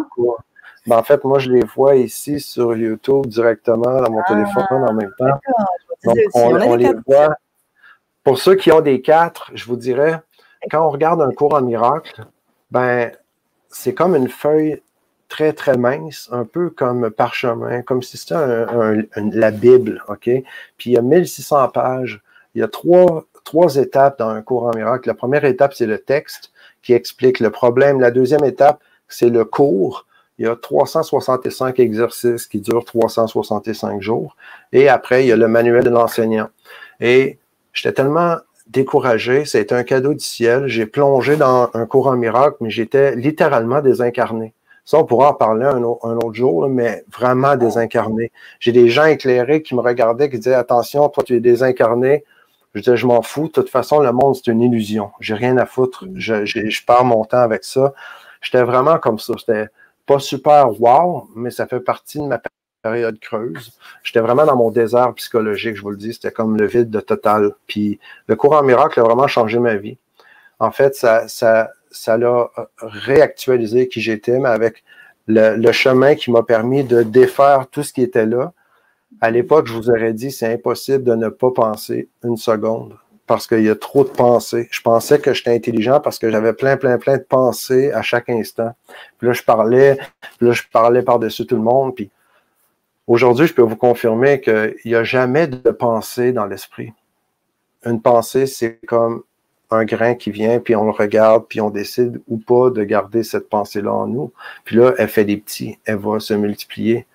Ben, 0.86 0.98
en 0.98 1.04
fait, 1.04 1.24
moi, 1.24 1.40
je 1.40 1.50
les 1.50 1.66
vois 1.66 1.96
ici 1.96 2.40
sur 2.40 2.76
YouTube 2.76 3.26
directement 3.26 4.02
dans 4.02 4.12
mon 4.12 4.20
ah, 4.20 4.28
téléphone 4.28 4.84
en 4.88 4.94
même 4.94 5.12
temps. 5.18 5.40
Donc, 6.04 6.16
on, 6.36 6.76
les 6.76 6.94
voit. 7.08 7.36
Pour 8.24 8.38
ceux 8.38 8.54
qui 8.54 8.72
ont 8.72 8.82
des 8.82 9.02
quatre, 9.02 9.50
je 9.56 9.66
vous 9.66 9.78
dirais, 9.78 10.22
quand 10.70 10.86
on 10.86 10.92
regarde 10.92 11.24
un 11.24 11.32
cours 11.32 11.56
en 11.56 11.62
miracle, 11.62 12.24
ben, 12.70 13.12
c'est 13.68 13.96
comme 13.96 14.16
une 14.16 14.30
feuille 14.30 14.80
très, 15.32 15.54
très 15.54 15.78
mince, 15.78 16.28
un 16.34 16.44
peu 16.44 16.70
comme 16.70 17.10
parchemin, 17.10 17.82
comme 17.84 18.04
si 18.04 18.18
c'était 18.18 18.36
la 19.16 19.52
Bible, 19.52 20.04
OK? 20.10 20.26
Puis 20.26 20.44
il 20.90 20.92
y 20.92 20.98
a 20.98 21.02
1600 21.02 21.70
pages. 21.70 22.22
Il 22.54 22.60
y 22.60 22.64
a 22.64 22.68
trois 22.68 23.26
trois 23.44 23.76
étapes 23.78 24.20
dans 24.20 24.30
un 24.30 24.42
cours 24.42 24.64
en 24.64 24.76
miracle. 24.76 25.08
La 25.08 25.14
première 25.14 25.46
étape, 25.46 25.74
c'est 25.74 25.86
le 25.86 26.00
texte 26.00 26.52
qui 26.82 26.94
explique 26.94 27.40
le 27.40 27.50
problème. 27.50 28.00
La 28.00 28.12
deuxième 28.12 28.44
étape, 28.44 28.80
c'est 29.08 29.30
le 29.30 29.46
cours. 29.46 30.06
Il 30.38 30.46
y 30.46 30.48
a 30.48 30.56
365 30.56 31.80
exercices 31.80 32.48
qui 32.48 32.60
durent 32.60 32.86
365 32.86 34.02
jours. 34.02 34.36
Et 34.74 34.90
après, 34.90 35.24
il 35.24 35.28
y 35.28 35.32
a 35.32 35.36
le 35.38 35.48
manuel 35.48 35.84
de 35.84 35.90
l'enseignant. 35.90 36.50
Et 37.00 37.38
j'étais 37.74 37.94
tellement 37.94 38.38
découragé, 38.68 39.46
c'était 39.46 39.76
un 39.76 39.84
cadeau 39.84 40.14
du 40.14 40.24
ciel. 40.24 40.68
J'ai 40.68 40.86
plongé 40.86 41.36
dans 41.36 41.70
un 41.74 41.86
cours 41.86 42.08
en 42.08 42.16
miracle, 42.16 42.58
mais 42.62 42.70
j'étais 42.70 43.16
littéralement 43.16 43.82
désincarné. 43.82 44.54
Ça, 44.86 44.98
on 44.98 45.06
pourra 45.06 45.30
en 45.30 45.34
parler 45.34 45.66
un, 45.66 45.84
autre 45.84 46.34
jour, 46.34 46.68
mais 46.68 47.04
vraiment 47.12 47.56
désincarné. 47.56 48.32
J'ai 48.60 48.72
des 48.72 48.90
gens 48.90 49.06
éclairés 49.06 49.62
qui 49.62 49.76
me 49.76 49.82
regardaient, 49.82 50.30
qui 50.30 50.38
disaient, 50.38 50.56
attention, 50.56 51.08
toi, 51.10 51.24
tu 51.24 51.36
es 51.36 51.40
désincarné, 51.40 52.26
je 52.74 52.80
disais, 52.80 52.98
je 52.98 53.06
m'en 53.06 53.22
fous. 53.22 53.48
De 53.48 53.52
toute 53.52 53.70
façon, 53.70 54.00
le 54.00 54.12
monde, 54.12 54.36
c'est 54.36 54.48
une 54.48 54.62
illusion. 54.62 55.12
J'ai 55.20 55.34
rien 55.34 55.58
à 55.58 55.66
foutre. 55.66 56.06
Mm. 56.06 56.14
Je, 56.16 56.46
je, 56.46 56.86
pars 56.86 57.06
mon 57.06 57.26
temps 57.26 57.40
avec 57.42 57.64
ça. 57.64 57.94
J'étais 58.42 58.64
vraiment 58.64 58.98
comme 58.98 59.20
ça. 59.20 59.34
C'était 59.38 59.68
pas 60.06 60.20
super 60.20 60.82
wow, 60.82 61.30
mais 61.36 61.52
ça 61.52 61.68
fait 61.68 61.80
partie 61.80 62.20
de 62.20 62.26
ma 62.26 62.42
période 62.82 63.20
creuse. 63.20 63.78
J'étais 64.04 64.22
vraiment 64.22 64.46
dans 64.46 64.56
mon 64.56 64.72
désert 64.72 65.14
psychologique, 65.16 65.76
je 65.76 65.82
vous 65.82 65.92
le 65.92 65.98
dis. 65.98 66.14
C'était 66.14 66.32
comme 66.32 66.58
le 66.58 66.66
vide 66.66 66.90
de 66.90 67.00
total. 67.02 67.52
Puis 67.68 68.00
le 68.28 68.36
courant 68.36 68.64
miracle 68.64 69.00
a 69.00 69.04
vraiment 69.04 69.28
changé 69.28 69.60
ma 69.60 69.76
vie. 69.76 69.98
En 70.60 70.72
fait, 70.72 70.96
ça, 70.96 71.28
ça, 71.28 71.72
ça 71.92 72.18
l'a 72.18 72.50
réactualisé 72.82 73.88
qui 73.88 74.02
j'étais, 74.02 74.40
mais 74.40 74.50
avec 74.50 74.84
le, 75.28 75.56
le 75.56 75.72
chemin 75.72 76.16
qui 76.16 76.32
m'a 76.32 76.44
permis 76.44 76.84
de 76.84 77.04
défaire 77.04 77.68
tout 77.70 77.84
ce 77.84 77.94
qui 77.94 78.02
était 78.02 78.26
là, 78.26 78.54
à 79.20 79.30
l'époque, 79.30 79.68
je 79.68 79.74
vous 79.74 79.90
aurais 79.90 80.14
dit, 80.14 80.32
c'est 80.32 80.52
impossible 80.52 81.04
de 81.04 81.16
ne 81.16 81.30
pas 81.30 81.52
penser 81.52 82.10
une 82.24 82.38
seconde 82.38 82.98
parce 83.28 83.48
qu'il 83.48 83.62
y 83.64 83.70
a 83.70 83.76
trop 83.76 84.04
de 84.04 84.10
pensées. 84.10 84.68
Je 84.72 84.82
pensais 84.82 85.20
que 85.20 85.34
j'étais 85.34 85.54
intelligent 85.54 86.00
parce 86.00 86.20
que 86.20 86.30
j'avais 86.30 86.54
plein, 86.54 86.76
plein, 86.76 86.98
plein 86.98 87.18
de 87.18 87.24
pensées 87.24 87.92
à 87.92 88.02
chaque 88.02 88.30
instant. 88.30 88.72
Puis 89.18 89.28
là, 89.28 89.34
je 89.34 89.44
parlais, 89.44 89.98
puis 90.38 90.48
là, 90.48 90.52
je 90.54 90.64
parlais 90.72 91.02
par-dessus 91.02 91.46
tout 91.46 91.56
le 91.56 91.62
monde. 91.62 91.96
Puis 91.96 92.10
aujourd'hui, 93.08 93.48
je 93.48 93.54
peux 93.54 93.62
vous 93.62 93.78
confirmer 93.78 94.42
qu'il 94.42 94.76
n'y 94.86 94.96
a 94.96 95.04
jamais 95.04 95.48
de 95.48 95.72
pensée 95.72 96.34
dans 96.34 96.46
l'esprit. 96.46 96.92
Une 97.86 98.02
pensée, 98.02 98.48
c'est 98.48 98.80
comme 98.86 99.24
un 99.72 99.86
grain 99.86 100.16
qui 100.16 100.32
vient, 100.32 100.60
puis 100.60 100.76
on 100.76 100.86
le 100.86 100.92
regarde, 100.92 101.46
puis 101.48 101.62
on 101.62 101.70
décide 101.70 102.22
ou 102.28 102.38
pas 102.38 102.70
de 102.70 102.84
garder 102.84 103.24
cette 103.24 103.50
pensée-là 103.50 103.94
en 103.94 104.08
nous. 104.08 104.32
Puis 104.66 104.76
là, 104.76 104.94
elle 104.98 105.08
fait 105.08 105.26
des 105.26 105.38
petits, 105.38 105.80
elle 105.86 105.98
va 105.98 106.20
se 106.20 106.34
multiplier 106.34 107.06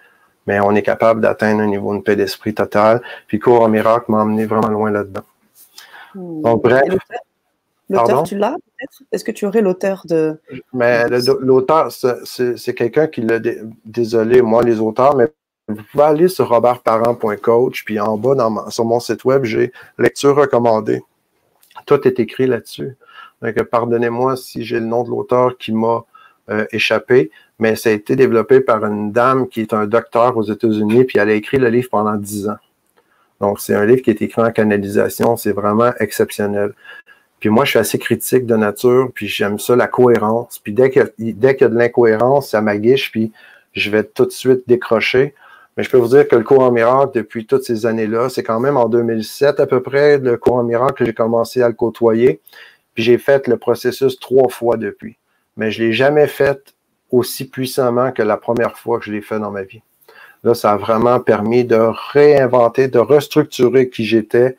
mais 0.47 0.61
on 0.61 0.75
est 0.75 0.83
capable 0.83 1.21
d'atteindre 1.21 1.61
un 1.61 1.67
niveau 1.67 1.95
de 1.97 2.01
paix 2.03 2.17
d'esprit 2.17 2.55
total. 2.55 3.03
Puis 3.27 3.39
Cours 3.39 3.63
en 3.63 3.69
miracle 3.69 4.07
m'a 4.09 4.19
emmené 4.19 4.47
vraiment 4.47 4.69
loin 4.69 4.91
là-dedans. 4.91 5.23
Hmm. 6.15 6.43
Donc, 6.43 6.63
bref. 6.63 6.83
L'auteur, 7.89 8.25
tu 8.25 8.37
l'as 8.37 8.51
peut-être? 8.51 9.03
Est-ce 9.13 9.23
que 9.23 9.31
tu 9.31 9.47
aurais 9.47 9.61
l'auteur 9.61 10.03
de. 10.07 10.41
Mais 10.73 11.07
l'auteur, 11.41 11.93
c'est 11.93 12.75
quelqu'un 12.75 13.07
qui 13.07 13.23
l'a. 13.23 13.39
Désolé, 13.85 14.43
moi, 14.43 14.63
les 14.65 14.81
auteurs, 14.81 15.15
mais 15.15 15.29
vous 15.69 15.83
pouvez 15.93 16.05
aller 16.05 16.29
sur 16.29 16.49
robertparent.coach, 16.49 17.85
puis 17.85 18.01
en 18.01 18.17
bas, 18.17 18.35
dans 18.35 18.71
sur 18.71 18.85
mon 18.85 18.99
site 18.99 19.25
web, 19.25 19.45
j'ai 19.45 19.73
lecture 19.99 20.35
recommandée. 20.35 21.03
Tout 21.87 22.07
est 22.07 22.21
écrit 22.21 22.47
là-dessus. 22.47 22.97
Pardonnez-moi 23.71 24.37
si 24.37 24.65
j'ai 24.65 24.81
le 24.81 24.87
nom 24.87 25.03
de 25.05 25.11
l'auteur 25.11 25.57
qui 25.57 25.73
m'a 25.73 26.05
euh, 26.51 26.67
échappé 26.73 27.31
mais 27.59 27.77
ça 27.77 27.89
a 27.89 27.93
été 27.93 28.17
développé 28.17 28.61
par 28.61 28.85
une 28.85 29.13
dame 29.13 29.49
qui 29.49 29.63
est 29.63 29.73
un 29.73 29.87
docteur 29.87 30.37
aux 30.37 30.43
États-Unis, 30.43 31.05
puis 31.05 31.19
elle 31.19 31.31
a 31.31 31.35
écrit 31.35 31.59
le 31.59 31.69
livre 31.69 31.89
pendant 31.91 32.17
dix 32.17 32.49
ans. 32.49 32.59
Donc, 33.41 33.61
c'est 33.61 33.75
un 33.75 33.85
livre 33.85 34.03
qui 34.03 34.11
est 34.11 34.23
écrit 34.23 34.43
en 34.43 34.51
canalisation, 34.51 35.37
c'est 35.37 35.53
vraiment 35.53 35.93
exceptionnel. 35.99 36.73
Puis 37.41 37.51
moi, 37.51 37.65
je 37.65 37.71
suis 37.71 37.79
assez 37.79 37.99
critique 37.99 38.47
de 38.47 38.57
nature, 38.57 39.11
puis 39.15 39.27
j'aime 39.27 39.59
ça, 39.59 39.77
la 39.77 39.89
cohérence. 39.89 40.59
Puis 40.59 40.73
dès 40.73 40.91
qu'il 40.91 41.03
y, 41.19 41.47
a 41.47 41.69
de 41.69 41.77
l'incohérence, 41.77 42.51
ça 42.51 42.63
m'aguiche, 42.63 43.11
puis 43.11 43.33
je 43.73 43.91
vais 43.91 44.05
tout 44.05 44.25
de 44.25 44.31
suite 44.31 44.63
décrocher. 44.67 45.35
Mais 45.77 45.83
je 45.83 45.91
peux 45.91 45.99
vous 45.99 46.09
dire 46.09 46.27
que 46.27 46.37
le 46.37 46.45
cours 46.45 46.63
en 46.63 46.73
miracle, 46.73 47.13
depuis 47.15 47.47
toutes 47.47 47.65
ces 47.65 47.85
années-là, 47.85 48.29
c'est 48.31 48.43
quand 48.43 48.61
même 48.61 48.77
en 48.77 48.89
2007 48.89 49.61
à 49.61 49.67
peu 49.67 49.83
près, 49.83 50.19
le 50.19 50.37
cours 50.39 50.55
en 50.55 50.63
miracle, 50.63 50.95
que 50.95 51.05
j'ai 51.05 51.15
commencé 51.15 51.63
à 51.63 51.69
le 51.69 51.75
côtoyer. 51.75 52.41
Puis 52.95 53.05
j'ai 53.05 53.19
fait 53.19 53.47
le 53.47 53.59
processus 53.59 54.19
trois 54.19 54.49
fois 54.49 54.79
depuis. 54.79 55.19
Mais 55.57 55.71
je 55.71 55.83
ne 55.83 55.89
l'ai 55.89 55.93
jamais 55.93 56.27
fait 56.27 56.75
aussi 57.11 57.49
puissamment 57.49 58.11
que 58.11 58.23
la 58.23 58.37
première 58.37 58.79
fois 58.79 58.99
que 58.99 59.05
je 59.05 59.13
l'ai 59.13 59.21
fait 59.21 59.39
dans 59.39 59.51
ma 59.51 59.63
vie. 59.63 59.83
Là, 60.45 60.55
ça 60.55 60.73
a 60.73 60.77
vraiment 60.77 61.21
permis 61.21 61.65
de 61.65 61.91
réinventer, 62.13 62.89
de 62.89 62.99
restructurer 62.99 63.91
qui 63.91 64.05
j'étais 64.05 64.57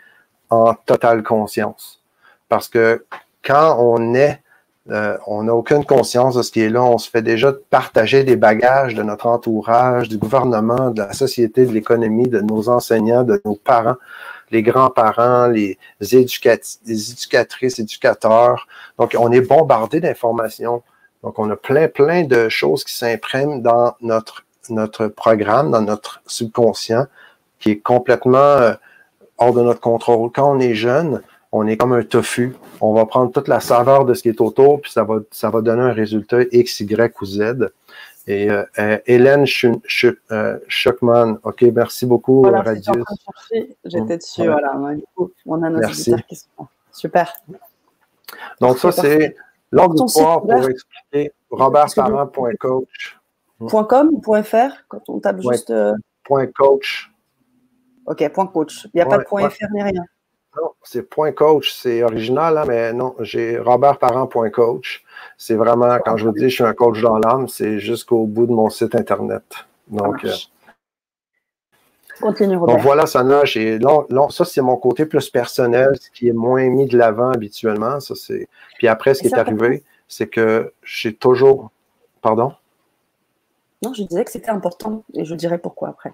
en 0.49 0.73
totale 0.73 1.23
conscience. 1.23 2.03
Parce 2.49 2.67
que 2.67 3.06
quand 3.43 3.77
on 3.80 4.13
est, 4.13 4.41
euh, 4.89 5.17
on 5.28 5.43
n'a 5.43 5.54
aucune 5.54 5.84
conscience 5.86 6.36
de 6.36 6.41
ce 6.41 6.52
qui 6.52 6.62
est 6.62 6.69
là, 6.69 6.84
on 6.84 6.97
se 6.97 7.10
fait 7.10 7.21
déjà 7.21 7.54
partager 7.69 8.23
des 8.23 8.36
bagages 8.36 8.95
de 8.95 9.04
notre 9.04 9.28
entourage, 9.28 10.08
du 10.10 10.17
gouvernement, 10.17 10.91
de 10.91 11.02
la 11.02 11.13
société, 11.13 11.65
de 11.65 11.73
l'économie, 11.73 12.30
de 12.30 12.39
nos 12.39 12.69
enseignants, 12.69 13.23
de 13.23 13.41
nos 13.43 13.56
parents, 13.56 13.97
les 14.52 14.63
grands-parents, 14.63 15.47
les, 15.47 15.78
les 16.00 16.15
éducatrices, 16.15 17.80
éducateurs. 17.80 18.67
Donc, 18.97 19.15
on 19.19 19.32
est 19.32 19.41
bombardé 19.41 20.00
d'informations 20.00 20.84
donc, 21.23 21.39
on 21.39 21.50
a 21.50 21.56
plein, 21.56 21.88
plein 21.88 22.23
de 22.23 22.47
choses 22.50 22.84
qui 22.84 22.95
s'impriment 22.95 23.62
dans 23.62 23.95
notre, 24.02 24.45
notre 24.69 25.08
programme, 25.08 25.71
dans 25.71 25.82
notre 25.82 26.21
subconscient, 26.28 27.06
qui 27.60 27.71
est 27.71 27.80
complètement 27.80 28.38
euh, 28.38 28.73
hors 29.38 29.54
de 29.54 29.62
notre 29.62 29.82
contrôle. 29.82 30.32
Quand 30.32 30.56
on 30.56 30.60
est 30.60 30.76
jeune, 30.76 31.21
on 31.51 31.67
est 31.67 31.77
comme 31.77 31.93
un 31.93 32.03
tofu. 32.03 32.55
On 32.81 32.93
va 32.93 33.05
prendre 33.05 33.31
toute 33.31 33.47
la 33.47 33.60
saveur 33.60 34.05
de 34.05 34.13
ce 34.13 34.23
qui 34.23 34.29
est 34.29 34.41
autour, 34.41 34.81
puis 34.81 34.91
ça 34.91 35.03
va, 35.03 35.19
ça 35.31 35.49
va 35.49 35.62
donner 35.62 35.83
un 35.83 35.93
résultat 35.93 36.41
X, 36.51 36.79
Y 36.81 37.21
ou 37.21 37.25
Z. 37.25 37.69
Et 38.29 38.51
euh, 38.51 38.63
euh, 38.79 38.97
Hélène 39.05 39.45
Schuckman, 39.45 41.39
OK, 41.43 41.62
merci 41.73 42.05
beaucoup, 42.05 42.41
voilà, 42.41 42.62
Radius. 42.62 43.03
J'étais 43.86 44.17
dessus, 44.17 44.45
voilà. 44.45 44.73
Du 44.95 45.03
coup, 45.15 45.31
on 45.45 45.63
a 45.63 45.69
nos 45.69 45.79
auditeurs 45.79 46.25
qui 46.27 46.36
sont 46.36 46.67
super. 46.91 47.33
Donc, 48.60 48.77
ça, 48.79 48.91
c'est 48.91 49.36
L'ordre 49.71 50.05
du 50.05 50.12
soir 50.12 50.41
pour 50.41 50.69
expliquer 50.69 51.31
robertparent.coach. 51.49 53.19
.com 53.60 54.10
ou 54.13 54.43
.fr 54.43 54.86
quand 54.88 55.10
on 55.10 55.19
tape 55.19 55.41
juste. 55.41 55.71
Euh, 55.71 55.93
.coach. 56.55 57.12
Ok, 58.05 58.31
.coach. 58.53 58.86
Il 58.86 58.97
n'y 58.97 59.01
a 59.01 59.05
pas 59.05 59.17
de 59.17 59.23
.fr 59.23 59.65
ni 59.73 59.83
rien. 59.83 60.03
Non, 60.60 60.72
c'est 60.84 61.04
point 61.04 61.32
coach, 61.32 61.72
c'est 61.74 62.04
original, 62.04 62.58
hein, 62.58 62.65
mais 62.67 62.93
non, 62.93 63.15
j'ai 63.20 63.60
robertparent.coach. 63.60 65.04
C'est 65.38 65.56
vraiment, 65.56 65.98
quand 66.04 66.17
je 66.17 66.26
vous 66.26 66.32
dis 66.32 66.50
je 66.50 66.56
suis 66.56 66.63
un 66.63 66.74
coach 66.74 67.02
dans 67.02 67.17
l'âme, 67.17 67.48
c'est 67.48 67.80
jusqu'au 67.80 68.26
bout 68.26 68.48
de 68.48 68.54
mon 68.54 68.70
site 68.70 68.96
Internet. 68.96 69.43
Donc, 69.88 70.26
euh, 70.26 70.34
Continue, 72.20 72.58
Robert. 72.58 72.76
Donc 72.76 72.84
voilà, 72.84 73.06
Sana, 73.06 73.46
j'ai 73.46 73.80
ça 74.30 74.46
c'est 74.46 74.62
mon 74.62 74.78
côté 74.78 75.06
plus 75.06 75.30
personnel, 75.30 75.96
ce 76.00 76.10
qui 76.10 76.28
est 76.28 76.34
moins 76.34 76.67
mis 76.70 76.88
de 76.88 76.98
l'avant 76.98 77.32
habituellement. 77.32 78.00
Ça, 78.00 78.15
c'est... 78.15 78.48
Puis 78.78 78.88
après, 78.88 79.13
ce 79.13 79.22
qui 79.22 79.28
est 79.28 79.38
arrivé, 79.38 79.84
c'est 80.08 80.28
que 80.28 80.74
j'ai 80.84 81.13
toujours. 81.13 81.72
Pardon? 82.22 82.54
Non, 83.84 83.93
je 83.93 84.04
disais 84.04 84.26
que 84.26 84.32
c'était 84.32 84.50
important 84.50 85.04
et 85.13 85.26
je 85.26 85.36
dirais 85.36 85.60
pourquoi 85.60 85.89
après. 85.89 86.13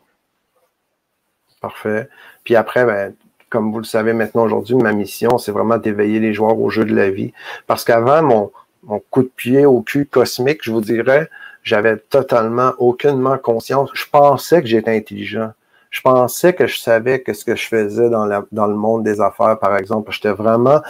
Parfait. 1.62 2.10
Puis 2.44 2.58
après, 2.58 2.86
ben, 2.86 3.16
comme 3.54 3.72
vous 3.72 3.78
le 3.78 3.84
savez 3.84 4.14
maintenant 4.14 4.46
aujourd'hui, 4.46 4.74
ma 4.74 4.94
mission, 4.94 5.38
c'est 5.38 5.52
vraiment 5.52 5.78
d'éveiller 5.78 6.20
les 6.20 6.34
joueurs 6.34 6.60
au 6.60 6.72
jeu 6.72 6.86
de 6.86 6.96
la 6.96 7.12
vie. 7.12 7.34
Parce 7.68 7.84
qu'avant, 7.84 8.24
mon, 8.24 9.00
coup 9.12 9.22
de 9.22 9.30
pied 9.30 9.64
au 9.68 9.82
cul 9.82 10.08
cosmique, 10.08 10.62
je 10.64 10.72
vous 10.72 10.82
dirais, 10.82 11.30
j'avais 11.62 11.98
totalement 11.98 12.72
aucunement 12.80 13.38
conscience. 13.38 13.92
Je 13.94 14.06
pensais 14.12 14.60
que 14.64 14.68
j'étais 14.68 14.98
intelligent. 14.98 15.52
Je 15.92 16.02
pensais 16.02 16.54
que 16.54 16.66
je 16.66 16.80
savais 16.80 17.22
que 17.22 17.34
ce 17.34 17.46
que 17.46 17.56
je 17.56 17.68
faisais 17.68 18.10
dans, 18.10 18.28
dans 18.52 18.66
le 18.66 18.74
monde 18.74 19.04
des 19.04 19.22
affaires, 19.22 19.60
par 19.60 19.78
exemple. 19.78 20.12
J'étais 20.12 20.32
vraiment 20.32 20.82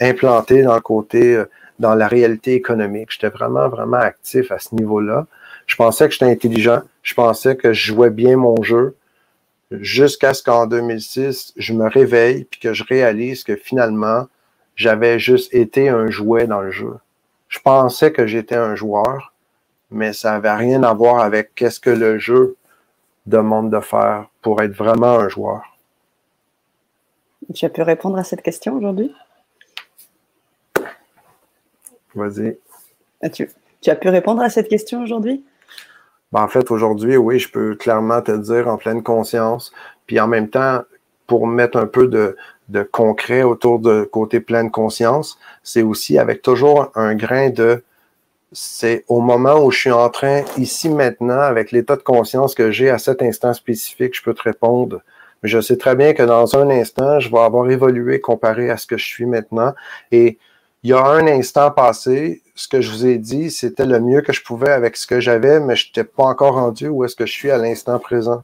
implanté 0.00 0.62
dans 0.62 0.76
le 0.76 0.80
côté, 0.80 1.34
euh, 1.34 1.50
dans 1.80 1.96
la 1.96 2.06
réalité 2.06 2.54
économique. 2.54 3.08
J'étais 3.10 3.30
vraiment, 3.30 3.68
vraiment 3.68 3.96
actif 3.96 4.52
à 4.52 4.60
ce 4.60 4.76
niveau-là. 4.76 5.26
Je 5.66 5.74
pensais 5.74 6.06
que 6.06 6.12
j'étais 6.12 6.30
intelligent. 6.30 6.82
Je 7.02 7.14
pensais 7.14 7.56
que 7.56 7.72
je 7.72 7.92
jouais 7.92 8.10
bien 8.10 8.36
mon 8.36 8.62
jeu. 8.62 8.94
Jusqu'à 9.80 10.34
ce 10.34 10.42
qu'en 10.42 10.66
2006, 10.66 11.54
je 11.56 11.72
me 11.72 11.88
réveille 11.88 12.44
puis 12.44 12.60
que 12.60 12.72
je 12.72 12.84
réalise 12.84 13.44
que 13.44 13.56
finalement, 13.56 14.26
j'avais 14.76 15.18
juste 15.18 15.54
été 15.54 15.88
un 15.88 16.10
jouet 16.10 16.46
dans 16.46 16.60
le 16.60 16.70
jeu. 16.70 16.94
Je 17.48 17.58
pensais 17.60 18.12
que 18.12 18.26
j'étais 18.26 18.56
un 18.56 18.74
joueur, 18.74 19.32
mais 19.90 20.12
ça 20.12 20.32
n'avait 20.32 20.54
rien 20.54 20.82
à 20.82 20.94
voir 20.94 21.20
avec 21.20 21.54
qu'est-ce 21.54 21.80
que 21.80 21.90
le 21.90 22.18
jeu 22.18 22.56
demande 23.26 23.70
de 23.70 23.80
faire 23.80 24.26
pour 24.40 24.62
être 24.62 24.72
vraiment 24.72 25.18
un 25.18 25.28
joueur. 25.28 25.76
Tu 27.54 27.64
as 27.64 27.70
pu 27.70 27.82
répondre 27.82 28.18
à 28.18 28.24
cette 28.24 28.42
question 28.42 28.74
aujourd'hui? 28.76 29.14
Vas-y. 32.14 32.58
Ah, 33.22 33.30
tu, 33.30 33.48
tu, 33.80 33.90
as 33.90 33.96
pu 33.96 34.08
répondre 34.08 34.42
à 34.42 34.50
cette 34.50 34.68
question 34.68 35.02
aujourd'hui? 35.02 35.44
Ben, 36.32 36.42
En 36.42 36.48
fait, 36.48 36.70
aujourd'hui, 36.70 37.16
oui, 37.16 37.38
je 37.38 37.50
peux 37.50 37.74
clairement 37.74 38.22
te 38.22 38.32
dire 38.32 38.68
en 38.68 38.76
pleine 38.76 39.02
conscience. 39.02 39.72
Puis 40.06 40.20
en 40.20 40.28
même 40.28 40.48
temps, 40.48 40.82
pour 41.26 41.46
mettre 41.46 41.78
un 41.78 41.86
peu 41.86 42.08
de, 42.08 42.36
de 42.68 42.82
concret 42.82 43.42
autour 43.42 43.78
de 43.78 44.04
côté 44.04 44.40
pleine 44.40 44.70
conscience, 44.70 45.38
c'est 45.62 45.82
aussi 45.82 46.18
avec 46.18 46.42
toujours 46.42 46.90
un 46.94 47.14
grain 47.14 47.50
de 47.50 47.82
c'est 48.52 49.04
au 49.08 49.20
moment 49.20 49.64
où 49.64 49.70
je 49.70 49.78
suis 49.78 49.90
en 49.90 50.10
train, 50.10 50.42
ici 50.58 50.90
maintenant, 50.90 51.40
avec 51.40 51.72
l'état 51.72 51.96
de 51.96 52.02
conscience 52.02 52.54
que 52.54 52.70
j'ai 52.70 52.90
à 52.90 52.98
cet 52.98 53.22
instant 53.22 53.54
spécifique, 53.54 54.14
je 54.14 54.22
peux 54.22 54.34
te 54.34 54.42
répondre. 54.42 55.00
Mais 55.42 55.48
je 55.48 55.60
sais 55.60 55.76
très 55.76 55.96
bien 55.96 56.12
que 56.12 56.22
dans 56.22 56.56
un 56.56 56.70
instant, 56.70 57.18
je 57.18 57.30
vais 57.30 57.38
avoir 57.38 57.68
évolué 57.70 58.20
comparé 58.20 58.70
à 58.70 58.76
ce 58.76 58.86
que 58.86 58.98
je 58.98 59.06
suis 59.06 59.26
maintenant. 59.26 59.74
Et 60.12 60.38
il 60.82 60.90
y 60.90 60.92
a 60.92 61.04
un 61.04 61.26
instant 61.28 61.70
passé, 61.70 62.42
ce 62.54 62.66
que 62.66 62.80
je 62.80 62.90
vous 62.90 63.06
ai 63.06 63.18
dit, 63.18 63.50
c'était 63.50 63.86
le 63.86 64.00
mieux 64.00 64.20
que 64.20 64.32
je 64.32 64.42
pouvais 64.42 64.72
avec 64.72 64.96
ce 64.96 65.06
que 65.06 65.20
j'avais, 65.20 65.60
mais 65.60 65.76
je 65.76 65.86
n'étais 65.88 66.04
pas 66.04 66.24
encore 66.24 66.54
rendu 66.54 66.88
où 66.88 67.04
est-ce 67.04 67.14
que 67.14 67.26
je 67.26 67.32
suis 67.32 67.50
à 67.50 67.58
l'instant 67.58 67.98
présent. 67.98 68.42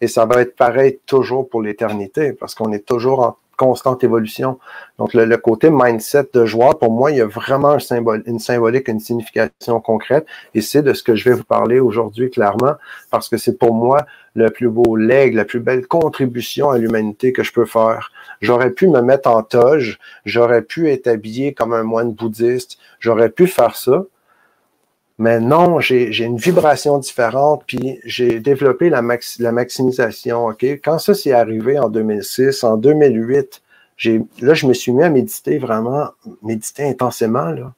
Et 0.00 0.06
ça 0.06 0.26
va 0.26 0.42
être 0.42 0.54
pareil 0.54 1.00
toujours 1.06 1.48
pour 1.48 1.62
l'éternité, 1.62 2.32
parce 2.32 2.54
qu'on 2.54 2.72
est 2.72 2.86
toujours 2.86 3.20
en 3.20 3.36
constante 3.58 4.04
évolution. 4.04 4.58
Donc, 4.98 5.12
le, 5.12 5.36
côté 5.36 5.68
mindset 5.70 6.28
de 6.32 6.46
joueur, 6.46 6.78
pour 6.78 6.90
moi, 6.90 7.10
il 7.10 7.18
y 7.18 7.20
a 7.20 7.26
vraiment 7.26 7.72
un 7.72 7.78
symbole, 7.80 8.22
une 8.24 8.38
symbolique, 8.38 8.88
une 8.88 9.00
signification 9.00 9.80
concrète. 9.80 10.26
Et 10.54 10.62
c'est 10.62 10.82
de 10.82 10.94
ce 10.94 11.02
que 11.02 11.14
je 11.14 11.28
vais 11.28 11.34
vous 11.34 11.44
parler 11.44 11.80
aujourd'hui, 11.80 12.30
clairement, 12.30 12.76
parce 13.10 13.28
que 13.28 13.36
c'est 13.36 13.58
pour 13.58 13.74
moi 13.74 14.06
le 14.34 14.48
plus 14.50 14.68
beau 14.68 14.96
leg, 14.96 15.34
la 15.34 15.44
plus 15.44 15.60
belle 15.60 15.86
contribution 15.86 16.70
à 16.70 16.78
l'humanité 16.78 17.32
que 17.32 17.42
je 17.42 17.52
peux 17.52 17.66
faire. 17.66 18.12
J'aurais 18.40 18.70
pu 18.70 18.86
me 18.86 19.02
mettre 19.02 19.28
en 19.28 19.42
toge, 19.42 19.98
j'aurais 20.24 20.62
pu 20.62 20.88
être 20.90 21.08
habillé 21.08 21.52
comme 21.52 21.72
un 21.72 21.82
moine 21.82 22.12
bouddhiste, 22.12 22.78
j'aurais 23.00 23.30
pu 23.30 23.48
faire 23.48 23.76
ça. 23.76 24.04
Mais 25.18 25.40
non, 25.40 25.80
j'ai 25.80 26.24
une 26.24 26.36
vibration 26.36 26.98
différente, 26.98 27.64
puis 27.66 27.98
j'ai 28.04 28.38
développé 28.38 28.88
la, 28.88 29.02
maximisation. 29.02 30.54
Quand 30.60 31.00
ça 31.00 31.14
s'est 31.14 31.32
arrivé 31.32 31.76
en 31.76 31.88
2006, 31.88 32.62
en 32.62 32.76
2008, 32.76 33.60
là, 34.40 34.54
je 34.54 34.66
me 34.66 34.72
suis 34.72 34.92
mis 34.92 35.02
à 35.02 35.10
méditer 35.10 35.58
vraiment, 35.58 36.10
méditer 36.42 36.84
intensément. 36.84 37.50
Là. 37.50 37.72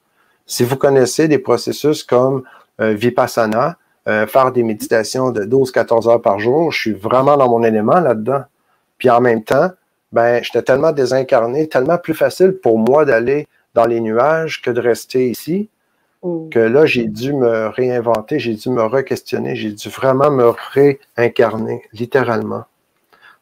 Si 0.44 0.64
vous 0.64 0.76
connaissez 0.76 1.29
des 1.29 1.38
processus 1.38 2.05
comme 2.05 2.42
euh, 2.83 2.92
Vipassana, 2.92 3.79
euh, 4.07 4.26
faire 4.26 4.53
des 4.53 4.62
méditations 4.62 5.31
de 5.31 5.44
12-14 5.44 6.11
heures 6.11 6.22
par 6.22 6.40
jour, 6.40 6.72
je 6.72 6.79
suis 6.79 6.92
vraiment 6.92 7.38
dans 7.38 7.48
mon 7.48 7.64
élément 7.64 8.00
là-dedans. 8.00 8.42
Puis 8.98 9.09
en 9.09 9.22
même 9.22 9.44
temps, 9.44 9.70
ben, 10.12 10.42
j'étais 10.44 10.62
tellement 10.62 10.92
désincarné, 10.92 11.68
tellement 11.68 11.96
plus 11.96 12.14
facile 12.14 12.53
pour 12.53 12.79
moi 12.79 13.07
d'aller 13.07 13.48
dans 13.72 13.87
les 13.87 14.00
nuages 14.00 14.61
que 14.61 14.70
de 14.70 14.81
rester 14.81 15.31
ici 15.31 15.70
que 16.22 16.59
là, 16.59 16.85
j'ai 16.85 17.06
dû 17.06 17.33
me 17.33 17.68
réinventer, 17.68 18.38
j'ai 18.38 18.54
dû 18.54 18.68
me 18.68 18.83
re-questionner, 18.83 19.56
j'ai 19.56 19.72
dû 19.72 19.88
vraiment 19.88 20.30
me 20.30 20.52
réincarner, 21.16 21.83
littéralement. 21.92 22.64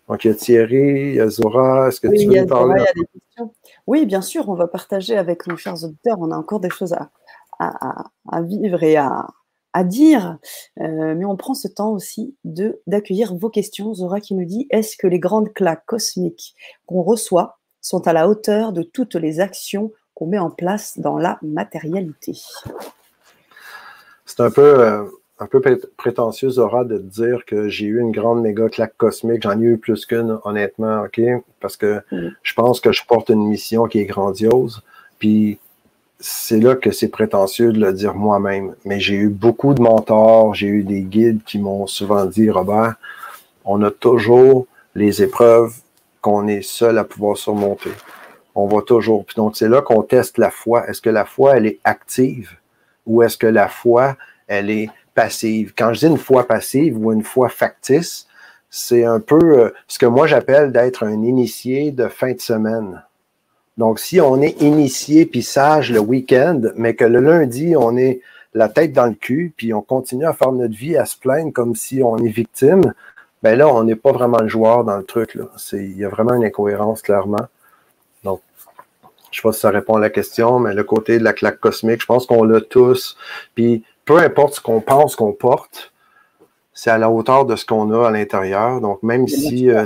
Donc, 0.09 0.25
il 0.25 0.29
y 0.29 0.31
a 0.31 0.35
Thierry, 0.35 1.11
il 1.11 1.15
y 1.17 1.21
a 1.21 1.29
Zora. 1.29 1.89
Est-ce 1.89 2.01
que 2.01 2.09
tu 2.09 2.29
veux 2.29 2.47
parler? 2.47 2.83
des 2.95 3.07
questions. 3.13 3.53
Oui, 3.87 4.07
bien 4.07 4.23
sûr, 4.23 4.49
on 4.49 4.55
va 4.55 4.69
partager 4.69 5.17
avec 5.17 5.47
nos 5.47 5.57
chers 5.57 5.85
auditeurs. 5.85 6.19
On 6.21 6.31
a 6.31 6.37
encore 6.37 6.61
des 6.61 6.71
choses 6.71 6.95
à, 6.95 7.11
à, 7.59 8.43
vivre 8.43 8.83
et 8.83 8.97
à, 8.97 9.27
à 9.73 9.85
dire, 9.85 10.39
euh, 10.81 11.15
mais 11.15 11.25
on 11.25 11.37
prend 11.37 11.55
ce 11.55 11.69
temps 11.69 11.91
aussi 11.91 12.37
de 12.45 12.81
d'accueillir 12.87 13.35
vos 13.35 13.51
questions. 13.51 13.93
Zora 13.93 14.21
qui 14.21 14.35
nous 14.35 14.45
dit 14.45 14.67
est-ce 14.71 14.97
que 14.97 15.07
les 15.07 15.19
grandes 15.19 15.53
claques 15.53 15.85
cosmiques 15.85 16.55
qu'on 16.87 17.03
reçoit 17.03 17.59
sont 17.81 18.07
à 18.07 18.13
la 18.13 18.29
hauteur 18.29 18.73
de 18.73 18.83
toutes 18.83 19.15
les 19.15 19.41
actions 19.41 19.93
qu'on 20.19 20.27
met 20.27 20.39
en 20.39 20.51
place 20.51 20.99
dans 20.99 21.17
la 21.17 21.39
matérialité. 21.43 22.37
C'est 24.27 24.41
un 24.41 24.51
peu, 24.51 24.81
euh, 24.81 25.05
un 25.39 25.47
peu 25.47 25.61
prétentieux, 25.97 26.51
Zora, 26.51 26.85
de 26.85 26.99
dire 26.99 27.45
que 27.47 27.69
j'ai 27.69 27.87
eu 27.87 28.01
une 28.01 28.11
grande 28.11 28.43
méga 28.43 28.69
claque 28.69 28.97
cosmique. 28.97 29.43
J'en 29.43 29.61
ai 29.61 29.65
eu 29.65 29.79
plus 29.79 30.07
qu'une, 30.07 30.41
honnêtement, 30.43 31.03
OK? 31.03 31.21
Parce 31.61 31.77
que 31.77 32.03
mm. 32.11 32.31
je 32.43 32.55
pense 32.55 32.81
que 32.81 32.91
je 32.91 33.03
porte 33.07 33.29
une 33.29 33.47
mission 33.47 33.87
qui 33.87 34.01
est 34.01 34.07
grandiose. 34.07 34.83
Puis 35.21 35.61
c'est 36.19 36.59
là 36.59 36.75
que 36.75 36.91
c'est 36.91 37.11
prétentieux 37.11 37.73
de 37.73 37.79
le 37.79 37.93
dire 37.93 38.17
moi-même. 38.17 38.75
Mais 38.85 38.99
j'ai 38.99 39.15
eu 39.15 39.29
beaucoup 39.29 39.73
de 39.73 39.81
mentors, 39.81 40.53
j'ai 40.53 40.67
eu 40.67 40.83
des 40.83 41.03
guides 41.03 41.45
qui 41.45 41.61
m'ont 41.61 41.87
souvent 41.87 42.27
dit, 42.27 42.51
Robert, 42.51 42.97
on 43.65 43.83
a 43.83 43.93
toujours 43.93 44.67
les 44.97 45.23
épreuves 45.23 45.77
qu'on 46.21 46.49
est 46.49 46.63
seul 46.63 46.99
à 46.99 47.05
pouvoir 47.05 47.37
surmonter 47.37 47.93
on 48.59 48.67
va 48.67 48.83
toujours. 48.83 49.25
Puis 49.25 49.37
donc, 49.37 49.57
c'est 49.57 49.69
là 49.69 49.83
qu'on 49.83 50.03
teste 50.03 50.37
la 50.37 50.51
foi. 50.51 50.89
Est-ce 50.89 51.01
que 51.01 51.11
la 51.11 51.25
foi, 51.25 51.57
elle 51.57 51.67
est 51.67 51.79
active 51.85 52.57
ou 53.07 53.23
est-ce 53.23 53.39
que 53.39 53.47
la 53.47 53.69
foi, 53.69 54.17
elle 54.49 54.69
est 54.69 54.91
passive? 55.15 55.73
Quand 55.79 55.93
je 55.93 56.01
dis 56.01 56.07
une 56.07 56.19
foi 56.19 56.47
passive 56.47 56.99
ou 56.99 57.13
une 57.13 57.23
foi 57.23 57.49
factice, 57.49 58.27
c'est 58.69 59.05
un 59.05 59.21
peu 59.21 59.39
euh, 59.39 59.71
ce 59.87 59.99
que 59.99 60.07
moi 60.07 60.27
j'appelle 60.27 60.73
d'être 60.73 61.05
un 61.05 61.23
initié 61.23 61.93
de 61.93 62.09
fin 62.09 62.33
de 62.33 62.41
semaine. 62.41 63.03
Donc, 63.79 64.01
si 64.01 64.21
on 64.21 64.43
est 64.43 64.61
initié 64.61 65.25
puis 65.25 65.43
sage 65.43 65.93
le 65.93 66.01
week-end, 66.01 66.61
mais 66.75 66.95
que 66.95 67.05
le 67.05 67.21
lundi, 67.21 67.77
on 67.77 67.97
est 67.97 68.21
la 68.55 68.69
tête 68.69 68.93
dans 68.93 69.07
le 69.07 69.15
cul, 69.15 69.53
puis 69.57 69.73
on 69.73 69.83
continue 69.83 70.27
à 70.27 70.33
faire 70.33 70.51
notre 70.51 70.75
vie, 70.75 70.97
à 70.97 71.05
se 71.05 71.17
plaindre 71.17 71.53
comme 71.53 71.77
si 71.77 72.03
on 72.03 72.17
est 72.19 72.29
victime, 72.29 72.93
ben 73.45 73.57
là, 73.57 73.69
on 73.69 73.85
n'est 73.85 73.95
pas 73.95 74.11
vraiment 74.11 74.41
le 74.41 74.49
joueur 74.49 74.83
dans 74.83 74.97
le 74.97 75.05
truc. 75.05 75.39
Il 75.73 75.97
y 75.97 76.05
a 76.05 76.09
vraiment 76.09 76.35
une 76.35 76.45
incohérence, 76.45 77.03
clairement. 77.03 77.47
Je 79.31 79.39
ne 79.39 79.43
sais 79.43 79.49
pas 79.49 79.53
si 79.53 79.61
ça 79.61 79.71
répond 79.71 79.95
à 79.95 80.01
la 80.01 80.11
question, 80.11 80.59
mais 80.59 80.75
le 80.75 80.85
côté 80.85 81.19
de 81.19 81.25
la 81.25 81.33
claque 81.33 81.61
cosmique, 81.61 82.01
je 82.01 82.07
pense 82.07 82.27
qu'on 82.27 82.45
l'a 82.45 82.61
tous. 82.61 83.17
Puis 83.55 83.85
peu 84.05 84.19
importe 84.19 84.55
ce 84.55 84.61
qu'on 84.61 84.81
pense 84.81 85.17
qu'on 85.17 85.33
porte, 85.33 85.93
c'est 86.73 86.91
à 86.91 86.99
la 86.99 87.11
hauteur 87.11 87.45
de 87.45 87.57
ce 87.57 87.67
qu'on 87.67 87.93
a 87.93 88.09
à 88.09 88.11
l'intérieur. 88.11 88.81
Donc, 88.81 89.03
même 89.03 89.27
si 89.29 89.69
euh, 89.69 89.85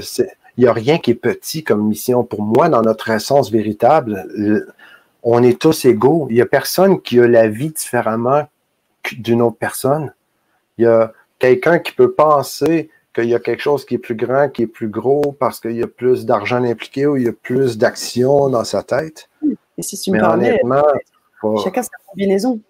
il 0.56 0.64
n'y 0.64 0.66
a 0.66 0.72
rien 0.72 0.98
qui 0.98 1.12
est 1.12 1.14
petit 1.14 1.64
comme 1.64 1.88
mission, 1.88 2.22
pour 2.22 2.42
moi, 2.42 2.68
dans 2.68 2.82
notre 2.82 3.10
essence 3.10 3.50
véritable, 3.50 4.26
on 5.22 5.42
est 5.42 5.60
tous 5.60 5.86
égaux. 5.86 6.26
Il 6.30 6.34
n'y 6.34 6.40
a 6.42 6.46
personne 6.46 7.00
qui 7.00 7.18
a 7.18 7.26
la 7.26 7.48
vie 7.48 7.70
différemment 7.70 8.46
d'une 9.12 9.42
autre 9.42 9.56
personne. 9.56 10.12
Il 10.78 10.84
y 10.84 10.86
a 10.86 11.12
quelqu'un 11.38 11.78
qui 11.78 11.92
peut 11.92 12.12
penser 12.12 12.90
qu'il 13.12 13.28
y 13.28 13.34
a 13.34 13.40
quelque 13.40 13.60
chose 13.60 13.84
qui 13.84 13.94
est 13.94 13.98
plus 13.98 14.14
grand, 14.14 14.48
qui 14.48 14.62
est 14.62 14.66
plus 14.66 14.88
gros 14.88 15.32
parce 15.38 15.60
qu'il 15.60 15.76
y 15.76 15.82
a 15.82 15.86
plus 15.86 16.24
d'argent 16.24 16.62
impliqué 16.64 17.06
ou 17.06 17.16
il 17.16 17.24
y 17.24 17.28
a 17.28 17.32
plus 17.32 17.78
d'action 17.78 18.48
dans 18.48 18.64
sa 18.64 18.82
tête. 18.82 19.28
Et 19.78 19.82
si 19.82 19.98
tu 19.98 20.10
me 20.10 20.20
parlais, 20.20 20.60
chacun 21.62 21.82
sa 21.82 21.90
combinaison. 22.06 22.60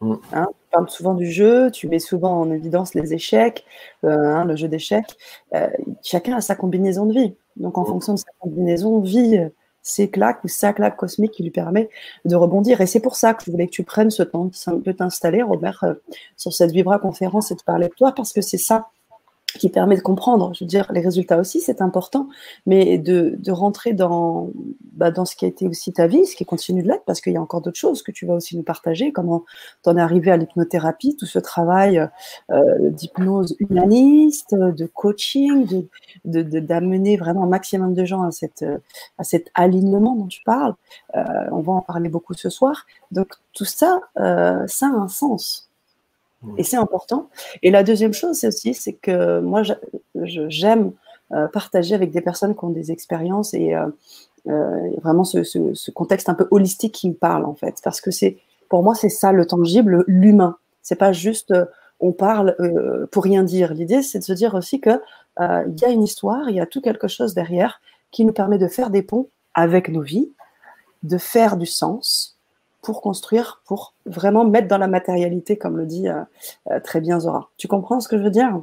Mm. 0.00 0.14
Hein, 0.32 0.46
tu 0.48 0.70
parles 0.70 0.90
souvent 0.90 1.14
du 1.14 1.30
jeu, 1.30 1.70
tu 1.70 1.88
mets 1.88 1.98
souvent 1.98 2.40
en 2.40 2.50
évidence 2.52 2.94
les 2.94 3.14
échecs, 3.14 3.64
euh, 4.04 4.10
hein, 4.10 4.44
le 4.44 4.56
jeu 4.56 4.68
d'échecs. 4.68 5.16
Euh, 5.54 5.68
chacun 6.02 6.36
a 6.36 6.40
sa 6.40 6.54
combinaison 6.54 7.06
de 7.06 7.14
vie. 7.14 7.34
Donc, 7.56 7.78
en 7.78 7.84
fonction 7.84 8.14
de 8.14 8.18
sa 8.18 8.30
combinaison, 8.38 9.00
vit 9.00 9.40
ces 9.88 10.10
claques 10.10 10.44
ou 10.44 10.48
sa 10.48 10.72
claque 10.72 10.96
cosmique 10.96 11.32
qui 11.32 11.42
lui 11.42 11.50
permet 11.50 11.88
de 12.24 12.36
rebondir. 12.36 12.80
Et 12.80 12.86
c'est 12.86 13.00
pour 13.00 13.16
ça 13.16 13.34
que 13.34 13.44
je 13.44 13.50
voulais 13.50 13.66
que 13.66 13.72
tu 13.72 13.84
prennes 13.84 14.10
ce 14.10 14.22
temps 14.22 14.50
de 14.66 14.92
t'installer, 14.92 15.42
Robert, 15.42 15.82
euh, 15.84 15.94
sur 16.36 16.52
cette 16.52 16.72
Vibra 16.72 16.98
conférence 16.98 17.50
et 17.50 17.54
de 17.54 17.62
parler 17.62 17.88
de 17.88 17.94
toi, 17.94 18.12
parce 18.12 18.32
que 18.32 18.40
c'est 18.40 18.58
ça 18.58 18.88
qui 19.54 19.70
permet 19.70 19.96
de 19.96 20.02
comprendre. 20.02 20.52
Je 20.54 20.64
veux 20.64 20.68
dire, 20.68 20.90
les 20.92 21.00
résultats 21.00 21.38
aussi, 21.38 21.60
c'est 21.60 21.80
important, 21.80 22.28
mais 22.66 22.98
de, 22.98 23.34
de 23.38 23.52
rentrer 23.52 23.92
dans, 23.92 24.50
bah, 24.92 25.10
dans 25.10 25.24
ce 25.24 25.36
qui 25.36 25.44
a 25.44 25.48
été 25.48 25.66
aussi 25.66 25.92
ta 25.92 26.06
vie, 26.06 26.26
ce 26.26 26.36
qui 26.36 26.44
continue 26.44 26.82
de 26.82 26.88
l'être, 26.88 27.04
parce 27.06 27.20
qu'il 27.20 27.32
y 27.32 27.36
a 27.36 27.40
encore 27.40 27.62
d'autres 27.62 27.78
choses 27.78 28.02
que 28.02 28.12
tu 28.12 28.26
vas 28.26 28.34
aussi 28.34 28.56
nous 28.56 28.62
partager, 28.62 29.10
comment 29.10 29.44
tu 29.82 29.90
en 29.90 29.96
es 29.96 30.00
arrivé 30.00 30.30
à 30.30 30.36
l'hypnothérapie, 30.36 31.16
tout 31.16 31.26
ce 31.26 31.38
travail 31.38 32.08
euh, 32.50 32.90
d'hypnose 32.90 33.56
humaniste, 33.58 34.54
de 34.54 34.86
coaching, 34.86 35.86
de, 36.24 36.42
d'amener 36.42 37.16
de, 37.16 37.20
vraiment 37.20 37.44
un 37.44 37.48
maximum 37.48 37.94
de 37.94 38.04
gens 38.04 38.22
à, 38.22 38.30
cette, 38.30 38.64
à 39.16 39.24
cet 39.24 39.50
alignement 39.54 40.14
dont 40.14 40.26
tu 40.26 40.42
parles. 40.44 40.74
Euh, 41.16 41.22
on 41.52 41.60
va 41.60 41.72
en 41.72 41.82
parler 41.82 42.08
beaucoup 42.08 42.34
ce 42.34 42.50
soir. 42.50 42.86
Donc 43.10 43.28
tout 43.54 43.64
ça, 43.64 44.00
euh, 44.18 44.64
ça 44.66 44.86
a 44.86 44.90
un 44.90 45.08
sens. 45.08 45.67
Et 46.56 46.62
c'est 46.62 46.76
important. 46.76 47.28
Et 47.62 47.70
la 47.70 47.82
deuxième 47.82 48.12
chose, 48.12 48.36
c'est 48.36 48.48
aussi, 48.48 48.74
c'est 48.74 48.92
que 48.92 49.40
moi, 49.40 49.62
j'aime 50.14 50.92
euh, 51.32 51.46
partager 51.48 51.94
avec 51.94 52.10
des 52.10 52.20
personnes 52.20 52.54
qui 52.54 52.64
ont 52.64 52.70
des 52.70 52.90
expériences 52.90 53.52
et 53.52 53.74
euh, 53.74 53.86
euh, 54.46 54.90
vraiment 55.02 55.24
ce, 55.24 55.90
contexte 55.90 56.30
un 56.30 56.34
peu 56.34 56.48
holistique 56.50 56.94
qui 56.94 57.10
me 57.10 57.14
parle 57.14 57.44
en 57.44 57.54
fait, 57.54 57.80
parce 57.84 58.00
que 58.00 58.10
c'est, 58.10 58.38
pour 58.70 58.82
moi, 58.82 58.94
c'est 58.94 59.10
ça 59.10 59.32
le 59.32 59.44
tangible, 59.44 60.04
l'humain. 60.06 60.56
C'est 60.82 60.96
pas 60.96 61.12
juste 61.12 61.52
on 62.00 62.12
parle 62.12 62.56
pour 63.10 63.24
rien 63.24 63.42
dire. 63.42 63.74
L'idée, 63.74 64.02
c'est 64.02 64.20
de 64.20 64.24
se 64.24 64.32
dire 64.32 64.54
aussi 64.54 64.80
que 64.80 65.00
il 65.40 65.74
y 65.80 65.84
a 65.84 65.88
une 65.88 66.04
histoire, 66.04 66.48
il 66.48 66.56
y 66.56 66.60
a 66.60 66.66
tout 66.66 66.80
quelque 66.80 67.08
chose 67.08 67.34
derrière 67.34 67.80
qui 68.10 68.24
nous 68.24 68.32
permet 68.32 68.56
de 68.56 68.68
faire 68.68 68.88
des 68.88 69.02
ponts 69.02 69.28
avec 69.52 69.88
nos 69.88 70.00
vies, 70.00 70.32
de 71.02 71.18
faire 71.18 71.56
du 71.56 71.66
sens, 71.66 72.37
pour 72.82 73.02
construire, 73.02 73.60
pour 73.66 73.94
vraiment 74.06 74.44
mettre 74.44 74.68
dans 74.68 74.78
la 74.78 74.88
matérialité, 74.88 75.56
comme 75.56 75.76
le 75.76 75.86
dit 75.86 76.08
euh, 76.08 76.20
euh, 76.70 76.80
très 76.80 77.00
bien 77.00 77.20
Zora. 77.20 77.48
Tu 77.56 77.68
comprends 77.68 78.00
ce 78.00 78.08
que 78.08 78.18
je 78.18 78.22
veux 78.22 78.30
dire? 78.30 78.60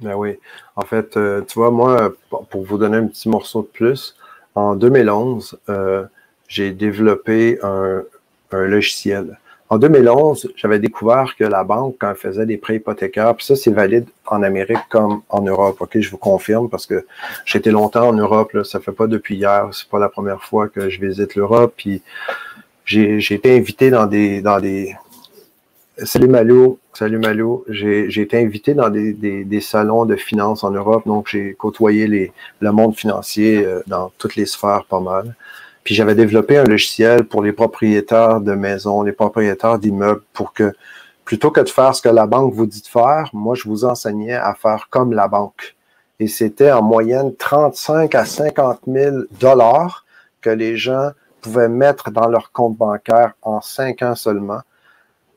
Ben 0.00 0.14
oui. 0.14 0.38
En 0.76 0.82
fait, 0.82 1.16
euh, 1.16 1.42
tu 1.42 1.58
vois, 1.58 1.70
moi, 1.70 2.12
pour 2.50 2.64
vous 2.64 2.78
donner 2.78 2.96
un 2.96 3.06
petit 3.06 3.28
morceau 3.28 3.62
de 3.62 3.66
plus, 3.66 4.16
en 4.54 4.74
2011, 4.74 5.58
j'ai 6.46 6.72
développé 6.72 7.58
un, 7.62 8.02
logiciel. 8.50 9.38
En 9.70 9.78
2011, 9.78 10.52
j'avais 10.56 10.78
découvert 10.78 11.34
que 11.38 11.44
la 11.44 11.64
banque, 11.64 11.96
quand 11.98 12.10
elle 12.10 12.16
faisait 12.16 12.44
des 12.44 12.58
prêts 12.58 12.76
hypothécaires, 12.76 13.34
puis 13.34 13.46
ça, 13.46 13.56
c'est 13.56 13.70
valide 13.70 14.06
en 14.26 14.42
Amérique 14.42 14.86
comme 14.90 15.22
en 15.30 15.40
Europe. 15.40 15.80
OK, 15.80 15.98
je 15.98 16.10
vous 16.10 16.18
confirme 16.18 16.68
parce 16.68 16.84
que 16.84 17.06
j'étais 17.46 17.70
longtemps 17.70 18.08
en 18.08 18.12
Europe, 18.12 18.52
là, 18.52 18.64
ça 18.64 18.80
fait 18.80 18.92
pas 18.92 19.06
depuis 19.06 19.36
hier, 19.36 19.70
c'est 19.72 19.88
pas 19.88 19.98
la 19.98 20.10
première 20.10 20.42
fois 20.42 20.68
que 20.68 20.90
je 20.90 21.00
visite 21.00 21.34
l'Europe, 21.34 21.72
puis 21.74 22.02
j'ai 22.92 23.34
été 23.34 23.56
invité 23.56 23.90
dans 23.90 24.06
des, 24.06 24.42
dans 24.42 24.60
des. 24.60 24.94
Salut 25.98 26.28
Malo, 26.28 26.78
salut 26.92 27.18
Malo. 27.18 27.64
J'ai 27.68 28.20
été 28.20 28.38
invité 28.38 28.74
dans 28.74 28.90
des, 28.90 29.12
des, 29.12 29.60
salons 29.60 30.04
de 30.04 30.16
finances 30.16 30.64
en 30.64 30.70
Europe, 30.70 31.06
donc 31.06 31.28
j'ai 31.30 31.54
côtoyé 31.54 32.06
les, 32.06 32.32
le 32.60 32.72
monde 32.72 32.94
financier 32.94 33.64
euh, 33.64 33.82
dans 33.86 34.10
toutes 34.18 34.36
les 34.36 34.46
sphères 34.46 34.84
pas 34.88 35.00
mal. 35.00 35.34
Puis 35.84 35.94
j'avais 35.94 36.14
développé 36.14 36.56
un 36.58 36.64
logiciel 36.64 37.24
pour 37.24 37.42
les 37.42 37.52
propriétaires 37.52 38.40
de 38.40 38.54
maisons, 38.54 39.02
les 39.02 39.12
propriétaires 39.12 39.78
d'immeubles, 39.78 40.22
pour 40.32 40.52
que 40.52 40.72
plutôt 41.24 41.50
que 41.50 41.60
de 41.60 41.68
faire 41.68 41.94
ce 41.94 42.02
que 42.02 42.08
la 42.08 42.26
banque 42.26 42.54
vous 42.54 42.66
dit 42.66 42.82
de 42.82 42.86
faire, 42.86 43.30
moi 43.32 43.54
je 43.54 43.68
vous 43.68 43.84
enseignais 43.84 44.34
à 44.34 44.54
faire 44.54 44.88
comme 44.90 45.12
la 45.12 45.28
banque. 45.28 45.76
Et 46.20 46.28
c'était 46.28 46.70
en 46.70 46.82
moyenne 46.82 47.34
35 47.36 48.14
à 48.14 48.24
50 48.24 48.80
000 48.86 49.16
dollars 49.40 50.04
que 50.40 50.50
les 50.50 50.76
gens 50.76 51.10
pouvaient 51.42 51.68
mettre 51.68 52.10
dans 52.10 52.28
leur 52.28 52.52
compte 52.52 52.76
bancaire 52.76 53.34
en 53.42 53.60
cinq 53.60 54.02
ans 54.02 54.14
seulement, 54.14 54.60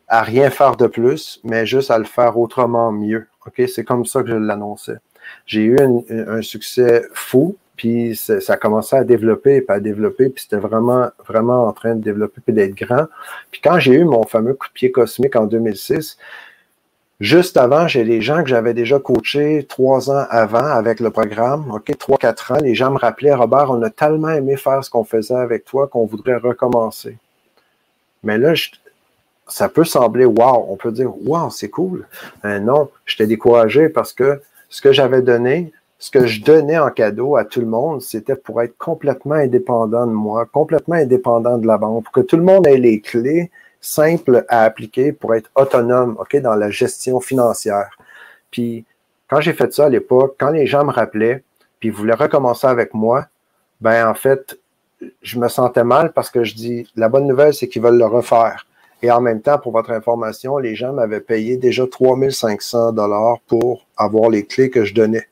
à 0.08 0.22
rien 0.22 0.50
faire 0.50 0.78
de 0.78 0.88
plus, 0.88 1.42
mais 1.44 1.66
juste 1.66 1.92
à 1.92 1.98
le 1.98 2.06
faire 2.06 2.38
autrement 2.38 2.92
mieux. 2.92 3.28
OK? 3.46 3.62
C'est 3.68 3.84
comme 3.84 4.06
ça 4.06 4.22
que 4.24 4.30
je 4.30 4.36
l'annonçais. 4.36 4.98
J'ai 5.46 5.64
eu 5.64 5.78
un, 5.80 6.42
succès 6.44 7.04
fou, 7.14 7.58
puis 7.76 8.16
ça 8.16 8.54
a 8.54 8.58
commencé 8.58 8.96
à 8.96 9.04
développer, 9.04 9.62
puis 9.62 9.76
à 9.76 9.80
développer, 9.80 10.30
puis 10.30 10.44
c'était 10.44 10.62
vraiment, 10.62 11.10
vraiment 11.28 11.66
en 11.68 11.74
train 11.74 11.96
de 11.96 12.02
développer, 12.02 12.42
puis 12.46 12.54
d'être 12.54 12.76
grand. 12.76 13.08
Puis 13.52 13.60
quand 13.62 13.80
j'ai 13.80 13.94
eu 13.94 14.04
mon 14.04 14.24
fameux 14.24 14.54
coup 14.54 14.68
de 14.68 14.74
pied 14.74 14.92
cosmique 14.92 15.36
en 15.36 15.46
2006, 15.48 16.18
Juste 17.22 17.56
avant, 17.56 17.88
j'ai 17.88 18.04
les 18.04 18.22
gens 18.22 18.44
que 18.44 18.50
j'avais 18.50 18.74
déjà 18.74 19.00
coachés 19.00 19.66
trois 19.70 20.12
ans 20.12 20.26
avant 20.30 20.66
avec 20.66 21.00
le 21.00 21.12
programme, 21.12 21.72
OK, 21.72 21.98
trois, 21.98 22.18
quatre 22.18 22.52
ans. 22.52 22.58
Les 22.62 22.76
gens 22.76 22.92
me 22.92 22.98
rappelaient, 22.98 23.34
Robert, 23.34 23.72
on 23.72 23.82
a 23.84 23.90
tellement 23.90 24.30
aimé 24.30 24.58
faire 24.58 24.84
ce 24.84 24.90
qu'on 24.90 25.06
faisait 25.06 25.36
avec 25.36 25.64
toi 25.64 25.88
qu'on 25.88 26.06
voudrait 26.06 26.36
recommencer. 26.36 27.18
Mais 28.24 28.38
là, 28.38 28.54
ça 29.48 29.70
peut 29.70 29.86
sembler 29.86 30.26
wow. 30.26 30.66
On 30.70 30.76
peut 30.76 30.92
dire, 30.92 31.14
wow, 31.26 31.50
c'est 31.50 31.70
cool. 31.70 32.06
Mais 32.44 32.60
non, 32.60 32.90
j'étais 33.06 33.28
découragé 33.28 33.88
parce 33.88 34.12
que 34.12 34.42
ce 34.68 34.82
que 34.82 34.92
j'avais 34.92 35.22
donné, 35.22 35.72
ce 36.00 36.12
que 36.12 36.28
je 36.28 36.44
donnais 36.44 36.78
en 36.78 36.90
cadeau 36.90 37.38
à 37.38 37.46
tout 37.46 37.62
le 37.62 37.68
monde, 37.68 38.02
c'était 38.02 38.36
pour 38.36 38.62
être 38.62 38.78
complètement 38.78 39.36
indépendant 39.36 40.06
de 40.06 40.12
moi, 40.12 40.46
complètement 40.46 40.96
indépendant 40.96 41.58
de 41.58 41.66
la 41.66 41.78
banque, 41.78 42.04
pour 42.04 42.12
que 42.12 42.20
tout 42.20 42.36
le 42.36 42.44
monde 42.44 42.68
ait 42.68 42.78
les 42.78 43.00
clés 43.00 43.52
simple 43.86 44.46
à 44.50 44.64
appliquer 44.64 45.12
pour 45.12 45.36
être 45.36 45.50
autonome, 45.56 46.18
dans 46.42 46.56
la 46.56 46.70
gestion 46.70 47.20
financière. 47.20 47.98
Puis, 48.52 48.86
quand 49.30 49.42
j'ai 49.42 49.54
fait 49.54 49.74
ça 49.74 49.86
à 49.86 49.90
l'époque, 49.90 50.36
quand 50.40 50.50
les 50.50 50.66
gens 50.66 50.84
me 50.84 50.92
rappelaient, 50.92 51.44
puis 51.80 51.90
voulaient 51.90 52.16
recommencer 52.16 52.68
avec 52.68 52.94
moi, 52.94 53.28
ben, 53.82 54.08
en 54.08 54.14
fait, 54.14 54.58
je 55.22 55.40
me 55.40 55.48
sentais 55.48 55.84
mal 55.84 56.14
parce 56.14 56.30
que 56.30 56.44
je 56.44 56.56
dis, 56.56 56.92
la 56.96 57.10
bonne 57.10 57.28
nouvelle, 57.28 57.54
c'est 57.54 57.68
qu'ils 57.68 57.82
veulent 57.82 57.98
le 57.98 58.06
refaire. 58.06 58.66
Et 59.02 59.12
en 59.12 59.22
même 59.22 59.42
temps, 59.42 59.60
pour 59.60 59.72
votre 59.72 59.92
information, 59.92 60.58
les 60.58 60.76
gens 60.76 60.94
m'avaient 60.94 61.20
payé 61.22 61.58
déjà 61.58 61.86
3500 61.86 62.94
dollars 62.94 63.40
pour 63.48 63.86
avoir 63.98 64.30
les 64.30 64.46
clés 64.46 64.70
que 64.70 64.84
je 64.84 64.94
donnais. 64.94 65.28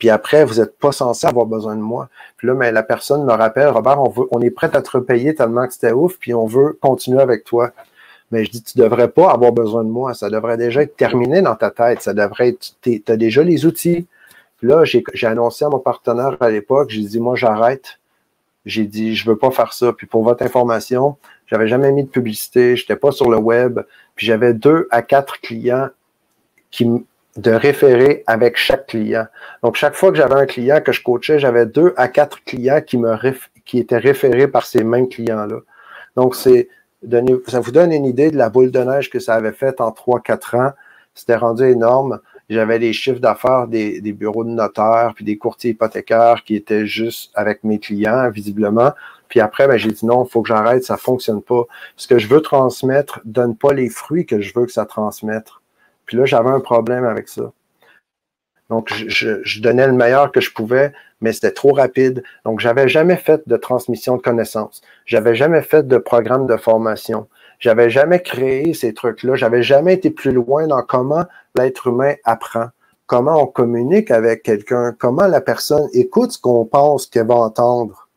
Puis 0.00 0.08
après, 0.08 0.44
vous 0.46 0.54
n'êtes 0.60 0.78
pas 0.78 0.92
censé 0.92 1.26
avoir 1.26 1.44
besoin 1.44 1.76
de 1.76 1.82
moi. 1.82 2.08
Puis 2.38 2.48
là, 2.48 2.54
mais 2.54 2.72
la 2.72 2.82
personne 2.82 3.24
me 3.24 3.32
rappelle, 3.32 3.68
Robert, 3.68 4.00
on, 4.00 4.08
veut, 4.08 4.26
on 4.30 4.40
est 4.40 4.50
prêt 4.50 4.74
à 4.74 4.80
te 4.80 4.90
repayer 4.90 5.34
tellement 5.34 5.66
que 5.66 5.74
c'était 5.74 5.92
ouf, 5.92 6.16
puis 6.18 6.32
on 6.32 6.46
veut 6.46 6.76
continuer 6.80 7.20
avec 7.20 7.44
toi. 7.44 7.70
Mais 8.30 8.44
je 8.44 8.50
dis, 8.50 8.62
tu 8.62 8.78
devrais 8.78 9.08
pas 9.08 9.30
avoir 9.30 9.52
besoin 9.52 9.84
de 9.84 9.90
moi. 9.90 10.14
Ça 10.14 10.30
devrait 10.30 10.56
déjà 10.56 10.82
être 10.82 10.96
terminé 10.96 11.42
dans 11.42 11.54
ta 11.54 11.70
tête. 11.70 12.00
Ça 12.00 12.14
devrait 12.14 12.48
être, 12.48 12.72
tu 12.80 13.02
as 13.08 13.16
déjà 13.16 13.42
les 13.42 13.66
outils. 13.66 14.06
Puis 14.56 14.68
là, 14.68 14.84
j'ai 14.84 15.26
annoncé 15.26 15.66
à 15.66 15.68
mon 15.68 15.80
partenaire 15.80 16.36
à 16.40 16.50
l'époque, 16.50 16.90
j'ai 16.90 17.02
dit, 17.02 17.20
moi, 17.20 17.36
j'arrête. 17.36 17.98
J'ai 18.64 18.84
dit, 18.84 19.14
je 19.14 19.28
veux 19.28 19.36
pas 19.36 19.50
faire 19.50 19.74
ça. 19.74 19.92
Puis 19.92 20.06
pour 20.06 20.22
votre 20.22 20.42
information, 20.42 21.16
j'avais 21.46 21.68
jamais 21.68 21.92
mis 21.92 22.04
de 22.04 22.08
publicité, 22.08 22.74
j'étais 22.74 22.96
pas 22.96 23.12
sur 23.12 23.30
le 23.30 23.36
web. 23.36 23.80
Puis 24.16 24.26
j'avais 24.26 24.54
deux 24.54 24.88
à 24.90 25.02
quatre 25.02 25.40
clients 25.40 25.88
qui, 26.70 26.88
de 27.36 27.52
référer 27.52 28.24
avec 28.26 28.56
chaque 28.56 28.86
client. 28.88 29.26
Donc, 29.62 29.76
chaque 29.76 29.94
fois 29.94 30.10
que 30.10 30.16
j'avais 30.16 30.34
un 30.34 30.46
client 30.46 30.80
que 30.80 30.92
je 30.92 31.02
coachais, 31.02 31.38
j'avais 31.38 31.66
deux 31.66 31.94
à 31.96 32.08
quatre 32.08 32.42
clients 32.44 32.80
qui, 32.80 32.98
me 32.98 33.16
qui 33.64 33.78
étaient 33.78 33.98
référés 33.98 34.48
par 34.48 34.66
ces 34.66 34.82
mêmes 34.84 35.08
clients-là. 35.08 35.60
Donc, 36.16 36.34
c'est 36.34 36.68
ça 37.46 37.60
vous 37.60 37.72
donne 37.72 37.92
une 37.92 38.04
idée 38.04 38.30
de 38.30 38.36
la 38.36 38.50
boule 38.50 38.70
de 38.70 38.80
neige 38.80 39.08
que 39.10 39.20
ça 39.20 39.34
avait 39.34 39.52
fait 39.52 39.80
en 39.80 39.90
trois, 39.90 40.20
quatre 40.20 40.54
ans. 40.54 40.72
C'était 41.14 41.36
rendu 41.36 41.64
énorme. 41.64 42.20
J'avais 42.50 42.78
les 42.78 42.92
chiffres 42.92 43.20
d'affaires 43.20 43.68
des, 43.68 44.00
des, 44.00 44.12
bureaux 44.12 44.44
de 44.44 44.50
notaires, 44.50 45.12
puis 45.14 45.24
des 45.24 45.38
courtiers 45.38 45.70
hypothécaires 45.70 46.42
qui 46.44 46.56
étaient 46.56 46.86
juste 46.86 47.30
avec 47.34 47.64
mes 47.64 47.78
clients, 47.78 48.28
visiblement. 48.30 48.92
Puis 49.28 49.40
après, 49.40 49.68
ben, 49.68 49.76
j'ai 49.76 49.90
dit 49.90 50.04
non, 50.04 50.24
il 50.24 50.30
faut 50.30 50.42
que 50.42 50.48
j'arrête, 50.48 50.84
ça 50.84 50.96
fonctionne 50.96 51.42
pas. 51.42 51.62
Ce 51.96 52.08
que 52.08 52.18
je 52.18 52.26
veux 52.26 52.42
transmettre 52.42 53.20
donne 53.24 53.56
pas 53.56 53.72
les 53.72 53.88
fruits 53.88 54.26
que 54.26 54.40
je 54.40 54.52
veux 54.54 54.66
que 54.66 54.72
ça 54.72 54.84
transmette. 54.84 55.46
Puis 56.10 56.18
là, 56.18 56.24
j'avais 56.24 56.50
un 56.50 56.58
problème 56.58 57.04
avec 57.04 57.28
ça. 57.28 57.52
Donc, 58.68 58.92
je, 58.92 59.60
donnais 59.60 59.86
le 59.86 59.92
meilleur 59.92 60.32
que 60.32 60.40
je 60.40 60.52
pouvais, 60.52 60.92
mais 61.20 61.32
c'était 61.32 61.52
trop 61.52 61.72
rapide. 61.72 62.24
Donc, 62.44 62.58
j'avais 62.58 62.88
jamais 62.88 63.14
fait 63.14 63.48
de 63.48 63.56
transmission 63.56 64.16
de 64.16 64.20
connaissances. 64.20 64.82
J'avais 65.06 65.36
jamais 65.36 65.62
fait 65.62 65.86
de 65.86 65.98
programme 65.98 66.48
de 66.48 66.56
formation. 66.56 67.28
J'avais 67.60 67.90
jamais 67.90 68.20
créé 68.22 68.74
ces 68.74 68.92
trucs-là. 68.92 69.36
J'avais 69.36 69.62
jamais 69.62 69.94
été 69.94 70.10
plus 70.10 70.32
loin 70.32 70.66
dans 70.66 70.82
comment 70.82 71.26
l'être 71.56 71.86
humain 71.86 72.14
apprend, 72.24 72.70
comment 73.06 73.40
on 73.44 73.46
communique 73.46 74.10
avec 74.10 74.42
quelqu'un, 74.42 74.92
comment 74.98 75.28
la 75.28 75.40
personne 75.40 75.88
écoute 75.92 76.32
ce 76.32 76.40
qu'on 76.40 76.64
pense 76.64 77.06
qu'elle 77.06 77.28
va 77.28 77.36
entendre. 77.36 78.08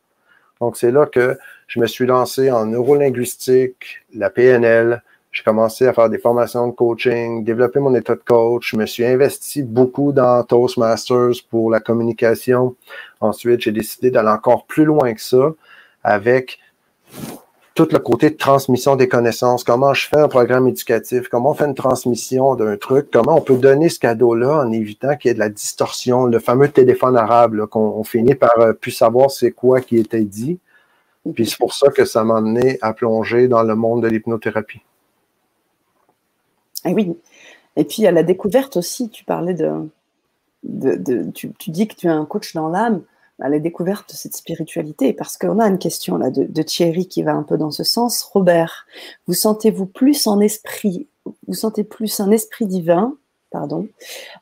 Donc, 0.62 0.78
c'est 0.78 0.92
là 0.92 1.06
que 1.06 1.38
je 1.68 1.80
me 1.80 1.86
suis 1.86 2.08
lancé 2.08 2.50
en 2.50 2.66
neurolinguistique, 2.66 4.04
la 4.16 4.32
PNL, 4.32 5.04
j'ai 5.34 5.44
commencé 5.44 5.88
à 5.88 5.94
faire 5.94 6.10
des 6.10 6.20
formations 6.20 6.68
de 6.68 6.74
coaching, 6.74 7.44
développer 7.44 7.80
mon 7.80 7.94
état 7.96 8.14
de 8.14 8.22
coach. 8.24 8.70
Je 8.72 8.78
me 8.78 8.86
suis 8.86 9.04
investi 9.04 9.64
beaucoup 9.64 10.12
dans 10.12 10.44
Toastmasters 10.44 11.44
pour 11.50 11.72
la 11.72 11.80
communication. 11.80 12.76
Ensuite, 13.20 13.62
j'ai 13.62 13.72
décidé 13.72 14.12
d'aller 14.12 14.30
encore 14.30 14.66
plus 14.68 14.86
loin 14.86 15.12
que 15.14 15.22
ça 15.22 15.52
avec 16.04 16.60
tout 17.74 17.88
le 17.92 17.98
côté 17.98 18.30
de 18.30 18.36
transmission 18.36 18.96
des 18.96 19.08
connaissances, 19.08 19.64
comment 19.64 19.96
je 19.96 20.08
fais 20.08 20.20
un 20.20 20.28
programme 20.28 20.68
éducatif, 20.68 21.28
comment 21.28 21.52
on 21.52 21.54
fait 21.56 21.66
une 21.66 21.74
transmission 21.74 22.54
d'un 22.54 22.78
truc, 22.78 23.10
comment 23.12 23.38
on 23.38 23.42
peut 23.42 23.58
donner 23.58 23.90
ce 23.90 23.98
cadeau-là 23.98 24.60
en 24.60 24.72
évitant 24.72 25.16
qu'il 25.16 25.30
y 25.30 25.32
ait 25.32 25.34
de 25.34 25.40
la 25.40 25.50
distorsion, 25.50 26.26
le 26.26 26.38
fameux 26.38 26.70
téléphone 26.70 27.18
arabe, 27.18 27.66
qu'on 27.66 28.04
finit 28.04 28.36
par 28.36 28.60
euh, 28.60 28.74
plus 28.74 28.92
savoir 28.92 29.32
c'est 29.32 29.52
quoi 29.52 29.82
qui 29.82 29.98
était 29.98 30.24
dit. 30.24 30.60
Puis 31.34 31.48
c'est 31.48 31.58
pour 31.58 31.74
ça 31.74 31.90
que 31.90 32.06
ça 32.06 32.24
m'a 32.24 32.38
amené 32.38 32.78
à 32.82 32.94
plonger 32.94 33.48
dans 33.48 33.64
le 33.64 33.76
monde 33.76 34.04
de 34.04 34.08
l'hypnothérapie. 34.08 34.82
Et 36.86 36.90
eh 36.90 36.94
oui. 36.94 37.18
Et 37.76 37.84
puis 37.84 38.06
à 38.06 38.12
la 38.12 38.24
découverte 38.24 38.78
aussi, 38.78 39.10
tu 39.10 39.24
parlais 39.24 39.54
de. 39.54 39.90
de, 40.64 41.32
tu, 41.32 41.52
dis 41.68 41.88
que 41.88 41.96
tu 41.96 42.08
es 42.08 42.12
un 42.12 42.26
coach 42.26 42.54
dans 42.54 42.70
l'âme 42.70 43.02
à 43.40 43.50
la 43.50 43.60
découverte 43.60 44.12
de 44.12 44.16
cette 44.16 44.36
spiritualité, 44.36 45.12
parce 45.12 45.38
qu'on 45.38 45.60
a 45.60 45.68
une 45.68 45.80
question 45.80 46.18
là 46.18 46.30
de, 46.30 46.62
Thierry 46.62 47.08
qui 47.08 47.24
va 47.24 47.34
un 47.34 47.44
peu 47.44 47.58
dans 47.58 47.72
ce 47.72 47.84
sens. 47.84 48.24
Robert, 48.24 48.86
vous 49.28 49.34
sentez-vous 49.34 49.88
plus 49.88 50.28
en 50.28 50.40
esprit, 50.40 51.08
vous 51.48 51.56
sentez 51.56 51.84
plus 51.84 52.20
un 52.20 52.30
esprit 52.30 52.68
divin, 52.68 53.18
pardon, 53.50 53.88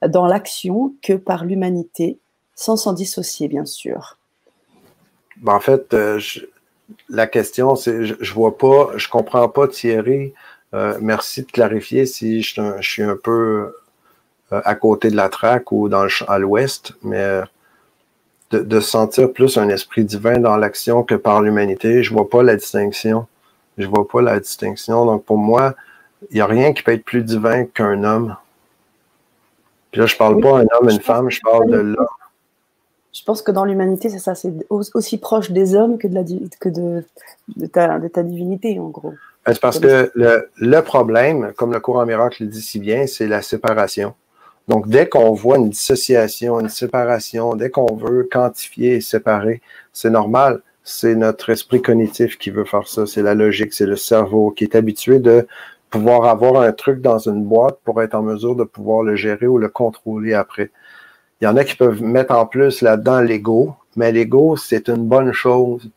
dans 0.08 0.28
l'action 0.28 0.94
que 1.02 1.14
par 1.14 1.46
l'humanité, 1.46 2.20
sans 2.54 2.76
s'en 2.76 2.94
dissocier, 2.94 3.48
bien 3.48 3.66
sûr? 3.66 4.18
Ben, 5.38 5.54
en 5.56 5.60
fait, 5.60 5.94
euh, 5.94 6.20
la 7.10 7.28
question, 7.28 7.76
c'est, 7.76 8.06
je, 8.06 8.16
je, 8.20 8.34
vois 8.34 8.58
pas, 8.58 8.92
je 8.98 9.08
comprends 9.08 9.50
pas 9.50 9.68
Thierry. 9.68 10.34
Euh, 10.74 10.98
merci 11.02 11.42
de 11.44 11.52
clarifier 11.52 12.06
si 12.06 12.42
je, 12.42 12.62
suis 12.82 13.04
un 13.04 13.18
peu 13.22 13.74
euh, 14.52 14.62
à 14.64 14.76
côté 14.76 15.10
de 15.10 15.16
la 15.16 15.28
traque 15.28 15.72
ou 15.72 15.90
dans 15.90 16.08
à 16.28 16.40
l'ouest, 16.40 16.94
mais 17.04 17.42
de, 18.52 18.80
sentir 18.80 19.32
plus 19.32 19.58
un 19.58 19.70
esprit 19.70 20.04
divin 20.04 20.40
dans 20.40 20.58
l'action 20.58 21.04
que 21.04 21.16
par 21.16 21.42
l'humanité. 21.42 22.04
Je 22.04 22.14
vois 22.14 22.30
pas 22.30 22.44
la 22.44 22.56
distinction. 22.56 23.28
Je 23.78 23.88
vois 23.88 24.08
pas 24.08 24.22
la 24.22 24.40
distinction. 24.40 25.06
Donc 25.06 25.26
pour 25.26 25.38
moi, 25.38 25.76
il 26.30 26.36
n'y 26.36 26.42
a 26.42 26.46
rien 26.46 26.74
qui 26.74 26.84
peut 26.84 26.94
être 26.94 27.06
plus 27.06 27.24
divin 27.24 27.66
qu'un 27.66 28.04
homme. 28.04 28.36
Puis 29.92 30.00
là, 30.00 30.08
je 30.08 30.16
parle 30.16 30.40
pas 30.42 30.60
un 30.60 30.66
homme, 30.74 30.90
une 30.90 31.02
femme, 31.02 31.30
je 31.30 31.42
parle 31.42 31.70
de 31.70 31.78
l'homme. 31.78 32.08
Je 33.14 33.24
pense 33.24 33.42
que 33.42 33.52
dans 33.52 33.66
l'humanité, 33.66 34.10
c'est 34.10 34.20
ça, 34.20 34.36
c'est 34.36 34.54
aussi 34.70 35.18
proche 35.18 35.52
des 35.52 35.76
hommes 35.76 35.98
que 35.98 36.08
de, 36.08 36.16
la, 36.16 36.24
que 36.62 36.70
de, 36.70 37.04
de, 37.58 37.66
ta, 37.66 38.00
de 38.00 38.08
ta 38.08 38.24
divinité, 38.24 38.80
en 38.80 38.88
gros. 38.88 39.14
Ben, 39.46 39.54
c'est 39.54 39.62
parce 39.62 39.80
que 39.80 40.12
le, 40.14 40.50
le, 40.58 40.82
problème, 40.82 41.52
comme 41.56 41.74
le 41.74 41.80
courant 41.80 42.06
miracle 42.06 42.44
le 42.44 42.50
dit 42.50 42.62
si 42.62 42.80
bien, 42.80 43.08
c'est 43.08 43.28
la 43.28 43.42
séparation. 43.42 44.14
Donc, 44.68 44.88
dès 44.88 45.10
qu'on 45.10 45.32
voit 45.34 45.58
une 45.58 45.70
dissociation, 45.70 46.60
une 46.60 46.70
séparation, 46.70 47.56
dès 47.56 47.70
qu'on 47.70 47.96
veut 47.96 48.28
quantifier 48.32 48.96
et 48.96 49.02
séparer, 49.02 49.62
c'est 49.92 50.12
normal. 50.12 50.62
C'est 50.84 51.16
notre 51.16 51.50
esprit 51.50 51.82
cognitif 51.82 52.38
qui 52.38 52.52
veut 52.52 52.66
faire 52.66 52.88
ça. 52.88 53.06
C'est 53.06 53.22
la 53.22 53.36
logique, 53.36 53.74
c'est 53.74 53.86
le 53.86 53.96
cerveau 53.96 54.52
qui 54.52 54.64
est 54.64 54.76
habitué 54.76 55.20
de 55.20 55.48
pouvoir 55.90 56.26
avoir 56.26 56.62
un 56.62 56.72
truc 56.72 57.02
dans 57.02 57.20
une 57.20 57.44
boîte 57.44 57.80
pour 57.84 58.02
être 58.02 58.16
en 58.16 58.22
mesure 58.22 58.56
de 58.56 58.64
pouvoir 58.64 59.04
le 59.04 59.16
gérer 59.16 59.48
ou 59.48 59.58
le 59.58 59.70
contrôler 59.70 60.34
après. 60.34 60.72
Il 61.42 61.46
y 61.46 61.48
en 61.48 61.58
a 61.58 61.64
qui 61.64 61.76
peuvent 61.76 62.02
mettre 62.02 62.34
en 62.34 62.46
plus 62.46 62.82
là-dedans 62.82 63.22
l'ego, 63.22 63.76
mais 63.96 64.12
l'ego, 64.12 64.56
c'est 64.56 64.88
une 64.88 65.08
bonne 65.08 65.34
chose. 65.34 65.90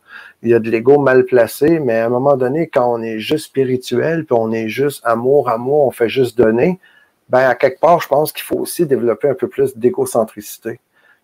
Il 0.45 0.51
y 0.51 0.53
a 0.53 0.59
de 0.59 0.69
l'ego 0.69 0.99
mal 0.99 1.25
placé, 1.25 1.79
mais 1.79 1.99
à 1.99 2.05
un 2.05 2.09
moment 2.09 2.37
donné, 2.37 2.67
quand 2.67 2.93
on 2.93 3.01
est 3.01 3.17
juste 3.17 3.45
spirituel, 3.45 4.25
puis 4.25 4.37
on 4.39 4.51
est 4.51 4.69
juste 4.69 5.01
amour, 5.03 5.49
amour, 5.49 5.87
on 5.87 5.91
fait 5.91 6.07
juste 6.07 6.37
donner, 6.37 6.79
ben 7.29 7.49
à 7.49 7.55
quelque 7.55 7.79
part, 7.79 7.99
je 7.99 8.07
pense 8.07 8.31
qu'il 8.31 8.43
faut 8.43 8.57
aussi 8.57 8.85
développer 8.85 9.27
un 9.27 9.33
peu 9.33 9.47
plus 9.47 9.75
d'égocentricité. 9.75 10.79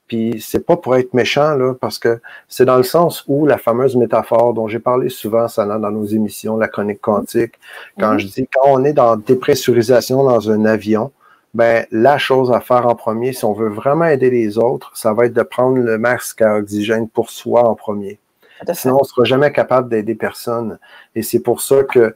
Puis 0.08 0.42
c'est 0.42 0.66
pas 0.66 0.76
pour 0.76 0.96
être 0.96 1.14
méchant, 1.14 1.56
là, 1.56 1.76
parce 1.80 2.00
que 2.00 2.20
c'est 2.48 2.66
dans 2.66 2.78
le 2.78 2.84
sens 2.84 3.24
où 3.28 3.46
la 3.46 3.60
fameuse 3.60 3.96
métaphore 3.96 4.56
dont 4.56 4.68
j'ai 4.68 4.80
parlé 4.80 5.10
souvent, 5.10 5.48
ça 5.48 5.66
dans 5.66 5.92
nos 5.92 6.06
émissions, 6.06 6.58
la 6.58 6.68
chronique 6.68 7.00
quantique, 7.00 7.54
quand 8.00 8.18
je 8.18 8.28
dis 8.28 8.48
quand 8.52 8.68
on 8.68 8.84
est 8.84 8.94
dans 8.94 9.18
dépressurisation 9.18 10.24
dans 10.24 10.50
un 10.50 10.66
avion, 10.66 11.12
ben 11.54 11.86
la 11.92 12.18
chose 12.18 12.52
à 12.52 12.60
faire 12.60 12.88
en 12.88 12.96
premier, 12.96 13.34
si 13.34 13.46
on 13.46 13.54
veut 13.54 13.70
vraiment 13.70 14.06
aider 14.06 14.32
les 14.32 14.58
autres, 14.58 14.92
ça 14.96 15.14
va 15.14 15.28
être 15.28 15.34
de 15.34 15.44
prendre 15.44 15.78
le 15.78 15.98
masque 15.98 16.42
à 16.42 16.56
oxygène 16.58 17.08
pour 17.08 17.30
soi 17.30 17.64
en 17.70 17.76
premier. 17.76 18.20
Sinon, 18.74 19.00
on 19.02 19.04
sera 19.04 19.24
jamais 19.24 19.52
capable 19.52 19.90
d'aider 19.90 20.16
personne. 20.16 20.80
Et 21.16 21.24
c'est 21.24 21.40
pour 21.40 21.62
ça 21.62 21.84
que 21.84 22.16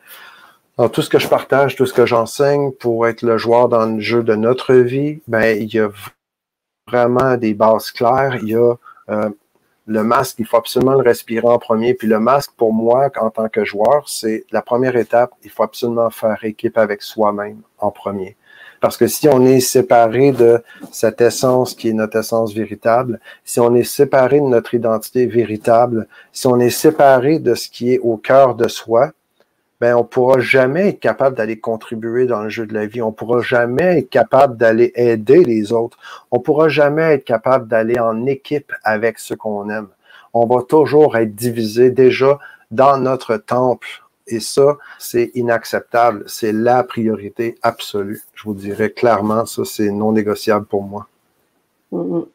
dans 0.77 0.89
tout 0.89 1.01
ce 1.01 1.09
que 1.09 1.19
je 1.19 1.27
partage, 1.27 1.75
tout 1.75 1.85
ce 1.85 1.93
que 1.93 2.05
j'enseigne 2.05 2.71
pour 2.71 3.07
être 3.07 3.21
le 3.21 3.37
joueur 3.37 3.69
dans 3.69 3.85
le 3.85 3.99
jeu 3.99 4.23
de 4.23 4.35
notre 4.35 4.73
vie, 4.73 5.21
ben, 5.27 5.57
il 5.57 5.73
y 5.73 5.79
a 5.79 5.89
vraiment 6.87 7.37
des 7.37 7.53
bases 7.53 7.91
claires. 7.91 8.37
Il 8.41 8.49
y 8.49 8.55
a 8.55 8.75
euh, 9.09 9.29
le 9.87 10.03
masque, 10.03 10.37
il 10.39 10.45
faut 10.45 10.57
absolument 10.57 10.93
le 10.93 11.03
respirer 11.03 11.47
en 11.47 11.59
premier. 11.59 11.93
Puis 11.93 12.07
le 12.07 12.19
masque, 12.19 12.51
pour 12.57 12.73
moi, 12.73 13.09
en 13.19 13.29
tant 13.29 13.49
que 13.49 13.63
joueur, 13.63 14.09
c'est 14.09 14.45
la 14.51 14.61
première 14.61 14.95
étape. 14.95 15.31
Il 15.43 15.49
faut 15.49 15.63
absolument 15.63 16.09
faire 16.09 16.43
équipe 16.43 16.77
avec 16.77 17.01
soi-même 17.01 17.61
en 17.79 17.91
premier. 17.91 18.35
Parce 18.85 18.97
que 18.97 19.07
si 19.07 19.27
on 19.27 19.43
est 19.47 19.61
séparé 19.61 20.31
de 20.31 20.61
cette 20.91 21.19
essence 21.19 21.73
qui 21.73 21.89
est 21.89 21.93
notre 21.93 22.19
essence 22.19 22.53
véritable, 22.53 23.19
si 23.43 23.59
on 23.59 23.73
est 23.73 23.81
séparé 23.81 24.39
de 24.39 24.45
notre 24.45 24.75
identité 24.75 25.25
véritable, 25.25 26.07
si 26.31 26.45
on 26.45 26.59
est 26.59 26.69
séparé 26.69 27.39
de 27.39 27.55
ce 27.55 27.67
qui 27.67 27.95
est 27.95 27.97
au 27.97 28.17
cœur 28.17 28.53
de 28.53 28.67
soi, 28.67 29.11
ben, 29.81 29.95
on 29.95 30.03
pourra 30.03 30.39
jamais 30.39 30.89
être 30.89 30.99
capable 30.99 31.35
d'aller 31.35 31.59
contribuer 31.59 32.27
dans 32.27 32.43
le 32.43 32.49
jeu 32.49 32.67
de 32.67 32.75
la 32.75 32.85
vie. 32.85 33.01
On 33.01 33.11
pourra 33.11 33.41
jamais 33.41 34.01
être 34.01 34.09
capable 34.11 34.55
d'aller 34.55 34.91
aider 34.93 35.43
les 35.43 35.73
autres. 35.73 35.97
On 36.29 36.39
pourra 36.39 36.69
jamais 36.69 37.15
être 37.15 37.25
capable 37.25 37.67
d'aller 37.67 37.99
en 37.99 38.27
équipe 38.27 38.71
avec 38.83 39.17
ceux 39.17 39.35
qu'on 39.35 39.67
aime. 39.71 39.87
On 40.31 40.45
va 40.45 40.61
toujours 40.61 41.17
être 41.17 41.33
divisé 41.33 41.89
déjà 41.89 42.37
dans 42.69 42.99
notre 42.99 43.37
temple. 43.37 44.04
Et 44.27 44.39
ça, 44.39 44.77
c'est 44.97 45.31
inacceptable. 45.35 46.23
C'est 46.27 46.51
la 46.51 46.83
priorité 46.83 47.57
absolue. 47.61 48.23
Je 48.33 48.43
vous 48.43 48.53
dirais 48.55 48.89
clairement, 48.89 49.45
ça, 49.45 49.63
c'est 49.65 49.91
non 49.91 50.11
négociable 50.11 50.65
pour 50.65 50.83
moi. 50.83 51.07
Mm, 51.91 52.17
mm. 52.17 52.25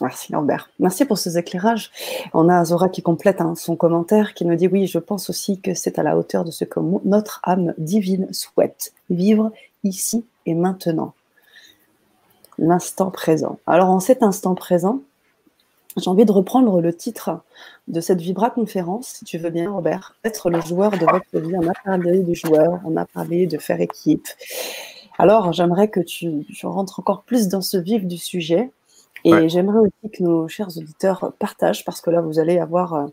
Merci 0.00 0.32
Lambert. 0.32 0.70
Merci 0.80 1.04
pour 1.04 1.18
ces 1.18 1.38
éclairages. 1.38 1.92
On 2.32 2.48
a 2.48 2.64
Zora 2.64 2.88
qui 2.88 3.00
complète 3.00 3.40
hein, 3.40 3.54
son 3.54 3.76
commentaire, 3.76 4.34
qui 4.34 4.44
nous 4.44 4.56
dit 4.56 4.66
oui, 4.66 4.88
je 4.88 4.98
pense 4.98 5.30
aussi 5.30 5.60
que 5.60 5.72
c'est 5.72 6.00
à 6.00 6.02
la 6.02 6.18
hauteur 6.18 6.44
de 6.44 6.50
ce 6.50 6.64
que 6.64 6.80
notre 7.04 7.40
âme 7.44 7.74
divine 7.78 8.26
souhaite, 8.32 8.92
vivre 9.08 9.52
ici 9.84 10.24
et 10.46 10.54
maintenant. 10.54 11.14
L'instant 12.58 13.12
présent. 13.12 13.60
Alors 13.68 13.90
en 13.90 14.00
cet 14.00 14.24
instant 14.24 14.56
présent, 14.56 15.00
j'ai 15.96 16.10
envie 16.10 16.24
de 16.24 16.32
reprendre 16.32 16.80
le 16.80 16.94
titre 16.94 17.42
de 17.88 18.00
cette 18.00 18.20
Vibra 18.20 18.50
conférence, 18.50 19.08
si 19.08 19.24
tu 19.24 19.38
veux 19.38 19.50
bien, 19.50 19.70
Robert. 19.70 20.16
Être 20.24 20.50
le 20.50 20.60
joueur 20.60 20.90
de 20.90 21.04
votre 21.04 21.38
vie. 21.38 21.54
On 21.56 21.68
a 21.68 21.74
parlé 21.84 22.22
du 22.22 22.34
joueur, 22.34 22.80
on 22.84 22.96
a 22.96 23.04
parlé 23.04 23.46
de 23.46 23.58
faire 23.58 23.80
équipe. 23.80 24.26
Alors, 25.18 25.52
j'aimerais 25.52 25.88
que 25.88 26.00
tu, 26.00 26.44
tu 26.52 26.66
rentres 26.66 26.98
encore 26.98 27.22
plus 27.22 27.48
dans 27.48 27.62
ce 27.62 27.76
vif 27.76 28.04
du 28.04 28.18
sujet 28.18 28.70
et 29.24 29.48
j'aimerais 29.48 29.78
aussi 29.78 30.10
que 30.12 30.22
nos 30.22 30.48
chers 30.48 30.76
auditeurs 30.76 31.32
partagent, 31.38 31.84
parce 31.84 32.02
que 32.02 32.10
là, 32.10 32.20
vous 32.20 32.38
allez 32.38 32.58
avoir 32.58 32.94
euh, 32.94 33.06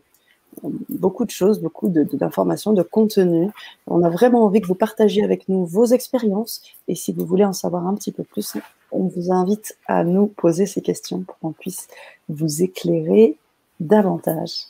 beaucoup 0.88 1.24
de 1.24 1.30
choses, 1.30 1.60
beaucoup 1.60 1.88
d'informations, 1.88 2.72
de, 2.72 2.82
de, 2.82 2.88
contenu. 2.88 3.50
On 3.86 4.02
a 4.02 4.10
vraiment 4.10 4.44
envie 4.44 4.60
que 4.60 4.66
vous 4.66 4.74
partagiez 4.74 5.24
avec 5.24 5.48
nous 5.48 5.64
vos 5.64 5.86
expériences. 5.86 6.62
Et 6.88 6.94
si 6.94 7.12
vous 7.12 7.26
voulez 7.26 7.44
en 7.44 7.52
savoir 7.52 7.86
un 7.86 7.94
petit 7.94 8.12
peu 8.12 8.22
plus, 8.22 8.56
on 8.90 9.04
vous 9.04 9.32
invite 9.32 9.76
à 9.86 10.04
nous 10.04 10.26
poser 10.26 10.66
ces 10.66 10.82
questions 10.82 11.20
pour 11.20 11.38
qu'on 11.38 11.52
puisse 11.52 11.88
vous 12.28 12.62
éclairer 12.62 13.36
davantage. 13.80 14.66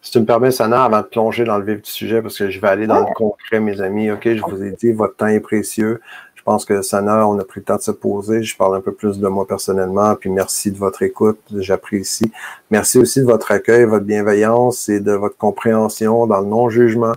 Si 0.00 0.12
tu 0.12 0.20
me 0.20 0.24
permets, 0.24 0.50
Sana, 0.50 0.84
avant 0.84 1.02
de 1.02 1.06
plonger 1.06 1.44
dans 1.44 1.58
le 1.58 1.64
vif 1.64 1.82
du 1.82 1.90
sujet, 1.90 2.22
parce 2.22 2.38
que 2.38 2.50
je 2.50 2.60
vais 2.60 2.68
aller 2.68 2.86
dans 2.86 3.00
le 3.00 3.14
concret, 3.14 3.60
mes 3.60 3.80
amis, 3.80 4.10
OK, 4.10 4.22
je 4.24 4.42
vous 4.42 4.62
ai 4.62 4.72
dit, 4.72 4.92
votre 4.92 5.16
temps 5.16 5.26
est 5.26 5.40
précieux. 5.40 6.00
Je 6.48 6.52
pense 6.54 6.64
que 6.64 6.80
Sana, 6.80 7.28
on 7.28 7.38
a 7.38 7.44
pris 7.44 7.60
le 7.60 7.64
temps 7.64 7.76
de 7.76 7.82
se 7.82 7.90
poser. 7.90 8.42
Je 8.42 8.56
parle 8.56 8.74
un 8.74 8.80
peu 8.80 8.92
plus 8.92 9.18
de 9.18 9.28
moi 9.28 9.46
personnellement. 9.46 10.14
Puis 10.14 10.30
merci 10.30 10.70
de 10.70 10.78
votre 10.78 11.02
écoute. 11.02 11.38
J'apprécie. 11.54 12.32
Merci 12.70 12.96
aussi 12.98 13.20
de 13.20 13.26
votre 13.26 13.52
accueil, 13.52 13.84
votre 13.84 14.06
bienveillance 14.06 14.88
et 14.88 15.00
de 15.00 15.12
votre 15.12 15.36
compréhension 15.36 16.26
dans 16.26 16.40
le 16.40 16.46
non-jugement. 16.46 17.12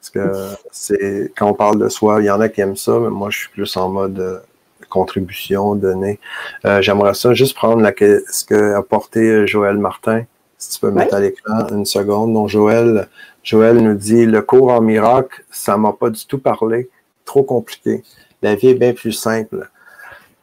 Parce 0.00 0.10
que 0.10 0.54
c'est 0.70 1.32
quand 1.36 1.48
on 1.48 1.54
parle 1.54 1.80
de 1.80 1.88
soi, 1.88 2.20
il 2.20 2.26
y 2.26 2.30
en 2.30 2.40
a 2.40 2.48
qui 2.48 2.60
aiment 2.60 2.76
ça, 2.76 2.96
mais 3.00 3.10
moi, 3.10 3.28
je 3.28 3.38
suis 3.38 3.48
plus 3.48 3.76
en 3.76 3.88
mode 3.88 4.20
euh, 4.20 4.38
contribution, 4.88 5.74
donner. 5.74 6.20
Euh, 6.64 6.80
J'aimerais 6.80 7.14
ça 7.14 7.34
juste 7.34 7.56
prendre 7.56 7.82
la, 7.82 7.90
ce 7.90 8.44
qu'a 8.44 8.78
apporté 8.78 9.18
euh, 9.28 9.46
Joël 9.48 9.78
Martin. 9.78 10.22
Si 10.58 10.70
tu 10.70 10.78
peux 10.78 10.92
mettre 10.92 11.12
à 11.12 11.18
l'écran 11.18 11.66
une 11.72 11.86
seconde. 11.86 12.34
Donc, 12.34 12.50
Joël, 12.50 13.08
Joël 13.42 13.78
nous 13.78 13.94
dit 13.94 14.26
le 14.26 14.42
cours 14.42 14.70
en 14.70 14.80
miracle, 14.80 15.42
ça 15.50 15.76
m'a 15.76 15.92
pas 15.92 16.10
du 16.10 16.24
tout 16.24 16.38
parlé. 16.38 16.88
Trop 17.24 17.42
compliqué 17.42 18.04
la 18.46 18.54
vie 18.54 18.68
est 18.68 18.74
bien 18.74 18.92
plus 18.92 19.12
simple. 19.12 19.68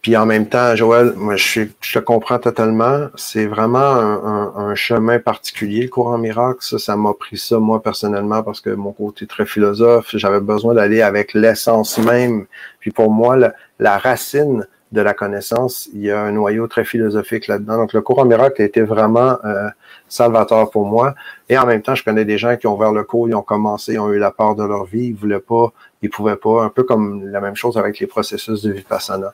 Puis 0.01 0.17
en 0.17 0.25
même 0.25 0.47
temps, 0.49 0.75
Joël, 0.75 1.13
moi, 1.15 1.37
je, 1.37 1.61
te 1.61 1.99
comprends 1.99 2.37
totalement. 2.37 3.07
C'est 3.15 3.45
vraiment 3.45 3.79
un, 3.79 4.75
chemin 4.75 5.19
particulier, 5.19 5.83
le 5.83 5.87
courant 5.87 6.17
miracle. 6.17 6.59
Ça, 6.59 6.77
ça 6.77 6.97
m'a 6.97 7.13
pris 7.13 7.37
ça, 7.37 7.57
moi, 7.59 7.81
personnellement, 7.81 8.43
parce 8.43 8.59
que 8.59 8.71
mon 8.71 8.91
côté 8.91 9.25
très 9.27 9.45
philosophe, 9.45 10.09
j'avais 10.13 10.41
besoin 10.41 10.73
d'aller 10.73 11.01
avec 11.01 11.33
l'essence 11.33 11.97
même. 11.99 12.47
Puis 12.81 12.91
pour 12.91 13.09
moi, 13.09 13.37
la, 13.79 13.97
racine 13.97 14.67
de 14.91 15.01
la 15.01 15.13
connaissance. 15.13 15.89
Il 15.93 16.01
y 16.01 16.11
a 16.11 16.21
un 16.21 16.33
noyau 16.33 16.67
très 16.67 16.83
philosophique 16.83 17.47
là-dedans. 17.47 17.77
Donc, 17.77 17.93
le 17.93 18.01
cours 18.01 18.19
en 18.19 18.25
miracle 18.25 18.61
a 18.61 18.65
été 18.65 18.81
vraiment 18.81 19.37
euh, 19.45 19.69
salvateur 20.09 20.69
pour 20.69 20.85
moi. 20.85 21.15
Et 21.49 21.57
en 21.57 21.65
même 21.65 21.81
temps, 21.81 21.95
je 21.95 22.03
connais 22.03 22.25
des 22.25 22.37
gens 22.37 22.57
qui 22.57 22.67
ont 22.67 22.75
ouvert 22.75 22.91
le 22.91 23.03
cours, 23.03 23.27
ils 23.29 23.35
ont 23.35 23.41
commencé, 23.41 23.93
ils 23.93 23.99
ont 23.99 24.11
eu 24.11 24.19
la 24.19 24.31
part 24.31 24.55
de 24.55 24.63
leur 24.63 24.83
vie, 24.83 25.07
ils 25.07 25.15
voulaient 25.15 25.39
pas, 25.39 25.71
ils 26.03 26.09
pouvaient 26.09 26.35
pas, 26.35 26.63
un 26.63 26.69
peu 26.69 26.83
comme 26.83 27.27
la 27.27 27.41
même 27.41 27.55
chose 27.55 27.77
avec 27.77 27.99
les 27.99 28.07
processus 28.07 28.61
de 28.61 28.71
vipassana. 28.71 29.33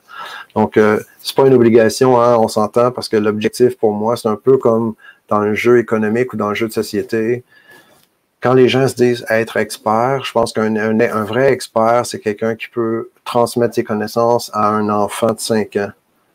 Donc, 0.54 0.76
euh, 0.76 1.00
c'est 1.20 1.36
pas 1.36 1.46
une 1.46 1.54
obligation, 1.54 2.20
hein, 2.20 2.36
on 2.38 2.48
s'entend, 2.48 2.90
parce 2.90 3.08
que 3.08 3.16
l'objectif 3.16 3.76
pour 3.76 3.92
moi, 3.92 4.16
c'est 4.16 4.28
un 4.28 4.36
peu 4.36 4.56
comme 4.56 4.94
dans 5.28 5.40
le 5.40 5.54
jeu 5.54 5.78
économique 5.78 6.32
ou 6.32 6.36
dans 6.36 6.48
le 6.48 6.54
jeu 6.54 6.68
de 6.68 6.72
société 6.72 7.44
quand 8.40 8.54
les 8.54 8.68
gens 8.68 8.88
se 8.88 8.94
disent 8.94 9.24
être 9.28 9.56
expert, 9.56 10.24
je 10.24 10.32
pense 10.32 10.52
qu'un 10.52 10.74
un, 10.76 11.24
vrai 11.24 11.52
expert, 11.52 12.06
c'est 12.06 12.20
quelqu'un 12.20 12.54
qui 12.54 12.68
peut 12.68 13.10
transmettre 13.24 13.74
ses 13.74 13.84
connaissances 13.84 14.50
à 14.54 14.68
un 14.68 14.88
enfant 14.88 15.32
de 15.32 15.40
5 15.40 15.76
ans. 15.76 15.90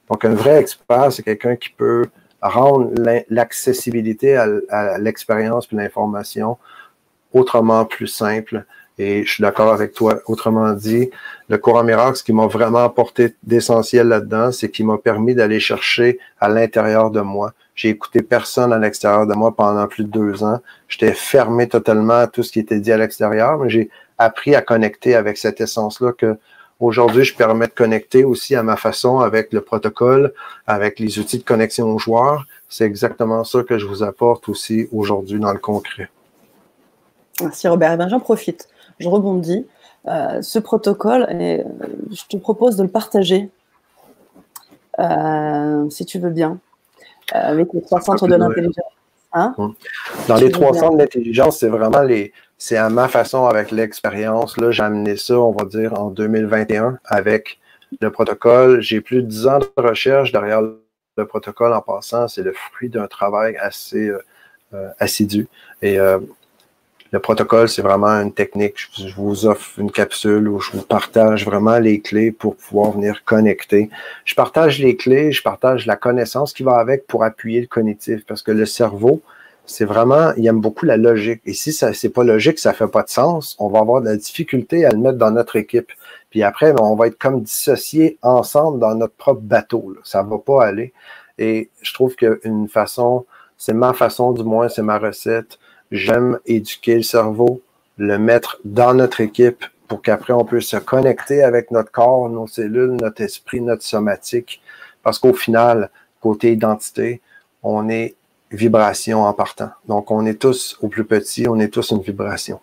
Donc, 0.09 0.23
un 0.23 0.35
vrai 0.35 0.59
expert, 0.59 1.11
c'est 1.11 1.23
quelqu'un 1.23 1.55
qui 1.55 1.69
peut 1.69 2.05
rendre 2.41 2.91
l'accessibilité 3.29 4.37
à, 4.37 4.97
l'expérience 4.99 5.67
et 5.71 5.75
l'information 5.75 6.57
autrement 7.33 7.85
plus 7.85 8.07
simple. 8.07 8.65
Et 8.97 9.25
je 9.25 9.31
suis 9.31 9.41
d'accord 9.41 9.73
avec 9.73 9.93
toi. 9.93 10.19
Autrement 10.27 10.71
dit, 10.71 11.09
le 11.49 11.57
courant 11.57 11.83
miracle, 11.83 12.17
ce 12.17 12.23
qui 12.23 12.33
m'a 12.33 12.47
vraiment 12.47 12.83
apporté 12.83 13.35
d'essentiel 13.43 14.07
là-dedans, 14.07 14.51
c'est 14.51 14.69
qu'il 14.69 14.85
m'a 14.85 14.97
permis 14.97 15.35
d'aller 15.35 15.59
chercher 15.59 16.19
à 16.39 16.47
l'intérieur 16.47 17.11
de 17.11 17.21
moi 17.21 17.53
j'ai 17.75 17.89
écouté 17.89 18.21
personne 18.21 18.71
à 18.71 18.79
l'extérieur 18.79 19.27
de 19.27 19.33
moi 19.33 19.53
pendant 19.53 19.85
plus 19.87 20.05
de 20.05 20.09
deux 20.09 20.43
ans. 20.43 20.59
J'étais 20.87 21.13
fermé 21.13 21.67
totalement 21.67 22.13
à 22.13 22.27
tout 22.27 22.41
ce 22.41 22.51
qui 22.51 22.59
était 22.59 22.79
dit 22.79 22.91
à 22.91 22.97
l'extérieur, 22.97 23.57
mais 23.59 23.69
j'ai 23.69 23.89
appris 24.17 24.55
à 24.55 24.61
connecter 24.61 25.13
avec 25.13 25.37
cette 25.37 25.59
essence-là 25.59 26.13
que 26.13 26.37
aujourd'hui, 26.79 27.25
je 27.25 27.35
permets 27.35 27.67
de 27.67 27.73
connecter 27.73 28.23
aussi 28.23 28.55
à 28.55 28.63
ma 28.63 28.77
façon 28.77 29.19
avec 29.19 29.51
le 29.51 29.59
protocole, 29.59 30.33
avec 30.67 30.99
les 30.99 31.19
outils 31.19 31.37
de 31.37 31.43
connexion 31.43 31.87
aux 31.87 31.99
joueurs. 31.99 32.45
C'est 32.69 32.85
exactement 32.85 33.43
ça 33.43 33.61
que 33.63 33.77
je 33.77 33.85
vous 33.85 34.03
apporte 34.03 34.47
aussi 34.47 34.87
aujourd'hui 34.93 35.39
dans 35.39 35.51
le 35.51 35.59
concret. 35.59 36.09
Merci 37.41 37.67
Robert. 37.67 37.97
Ben, 37.97 38.07
j'en 38.07 38.21
profite. 38.21 38.69
Je 38.99 39.07
rebondis. 39.07 39.65
Euh, 40.07 40.41
ce 40.41 40.59
protocole, 40.59 41.27
et, 41.31 41.61
euh, 41.61 41.63
je 42.11 42.23
te 42.29 42.37
propose 42.37 42.75
de 42.75 42.83
le 42.83 42.89
partager, 42.89 43.49
euh, 44.99 45.89
si 45.89 46.05
tu 46.05 46.19
veux 46.19 46.29
bien. 46.29 46.59
Avec 47.31 47.73
les 47.73 47.81
trois 47.81 48.01
centres 48.01 48.27
de 48.27 48.35
l'intelligence. 48.35 48.85
Hein? 49.33 49.55
Dans 50.27 50.35
les 50.35 50.51
trois 50.51 50.73
centres 50.73 50.97
d'intelligence, 50.97 51.57
c'est 51.57 51.69
vraiment 51.69 52.03
les, 52.03 52.33
c'est 52.59 52.77
à 52.77 52.89
ma 52.89 53.07
façon 53.07 53.45
avec 53.45 53.71
l'expérience. 53.71 54.57
Là, 54.57 54.69
j'ai 54.69 54.83
amené 54.83 55.17
ça, 55.17 55.39
on 55.39 55.51
va 55.51 55.65
dire, 55.65 55.99
en 55.99 56.11
2021 56.11 56.99
avec 57.03 57.59
le 57.99 58.11
protocole. 58.11 58.81
J'ai 58.81 59.01
plus 59.01 59.23
de 59.23 59.27
dix 59.27 59.47
ans 59.47 59.59
de 59.59 59.81
recherche 59.81 60.31
derrière 60.31 60.61
le 60.61 61.25
protocole 61.25 61.73
en 61.73 61.81
passant. 61.81 62.27
C'est 62.27 62.43
le 62.43 62.53
fruit 62.53 62.89
d'un 62.89 63.07
travail 63.07 63.57
assez 63.57 64.11
euh, 64.73 64.89
assidu. 64.99 65.47
Et 65.81 65.97
le 67.11 67.19
protocole, 67.19 67.69
c'est 67.69 67.81
vraiment 67.81 68.21
une 68.21 68.33
technique. 68.33 68.75
Je 68.97 69.13
vous 69.15 69.45
offre 69.45 69.79
une 69.79 69.91
capsule 69.91 70.47
où 70.47 70.59
je 70.59 70.71
vous 70.71 70.81
partage 70.81 71.45
vraiment 71.45 71.77
les 71.77 72.01
clés 72.01 72.31
pour 72.31 72.55
pouvoir 72.55 72.91
venir 72.91 73.23
connecter. 73.23 73.89
Je 74.25 74.35
partage 74.35 74.79
les 74.79 74.95
clés, 74.95 75.31
je 75.31 75.43
partage 75.43 75.85
la 75.85 75.95
connaissance 75.95 76.51
qui 76.51 76.63
va 76.63 76.77
avec 76.77 77.07
pour 77.07 77.23
appuyer 77.23 77.61
le 77.61 77.67
cognitif 77.67 78.25
parce 78.25 78.41
que 78.41 78.51
le 78.51 78.65
cerveau, 78.65 79.21
c'est 79.65 79.85
vraiment, 79.85 80.33
il 80.37 80.45
aime 80.47 80.59
beaucoup 80.59 80.85
la 80.85 80.97
logique. 80.97 81.41
Et 81.45 81.53
si 81.53 81.73
ça 81.73 81.93
c'est 81.93 82.09
pas 82.09 82.23
logique, 82.23 82.59
ça 82.59 82.73
fait 82.73 82.87
pas 82.87 83.03
de 83.03 83.09
sens, 83.09 83.55
on 83.59 83.69
va 83.69 83.79
avoir 83.79 84.01
de 84.01 84.07
la 84.07 84.17
difficulté 84.17 84.85
à 84.85 84.91
le 84.91 84.97
mettre 84.97 85.17
dans 85.17 85.31
notre 85.31 85.55
équipe. 85.55 85.91
Puis 86.29 86.43
après, 86.43 86.73
on 86.79 86.95
va 86.95 87.07
être 87.07 87.17
comme 87.17 87.41
dissociés 87.41 88.17
ensemble 88.23 88.79
dans 88.79 88.95
notre 88.95 89.15
propre 89.15 89.41
bateau. 89.41 89.93
Là. 89.95 90.01
Ça 90.03 90.23
va 90.23 90.37
pas 90.37 90.65
aller. 90.65 90.91
Et 91.37 91.69
je 91.81 91.93
trouve 91.93 92.15
qu'une 92.15 92.67
façon, 92.67 93.25
c'est 93.57 93.73
ma 93.73 93.93
façon 93.93 94.31
du 94.33 94.43
moins, 94.43 94.69
c'est 94.69 94.81
ma 94.81 94.97
recette 94.97 95.59
J'aime 95.91 96.39
éduquer 96.45 96.95
le 96.95 97.03
cerveau, 97.03 97.61
le 97.97 98.17
mettre 98.17 98.59
dans 98.65 98.93
notre 98.93 99.21
équipe 99.21 99.63
pour 99.87 100.01
qu'après 100.01 100.33
on 100.33 100.45
puisse 100.45 100.67
se 100.67 100.77
connecter 100.77 101.43
avec 101.43 101.71
notre 101.71 101.91
corps, 101.91 102.29
nos 102.29 102.47
cellules, 102.47 102.97
notre 102.99 103.21
esprit, 103.21 103.61
notre 103.61 103.83
somatique. 103.83 104.61
Parce 105.03 105.19
qu'au 105.19 105.33
final, 105.33 105.89
côté 106.21 106.51
identité, 106.51 107.21
on 107.61 107.89
est 107.89 108.15
vibration 108.51 109.23
en 109.23 109.33
partant. 109.33 109.69
Donc, 109.87 110.11
on 110.11 110.25
est 110.25 110.39
tous, 110.39 110.77
au 110.81 110.87
plus 110.87 111.05
petit, 111.05 111.47
on 111.47 111.59
est 111.59 111.67
tous 111.67 111.91
une 111.91 112.01
vibration. 112.01 112.59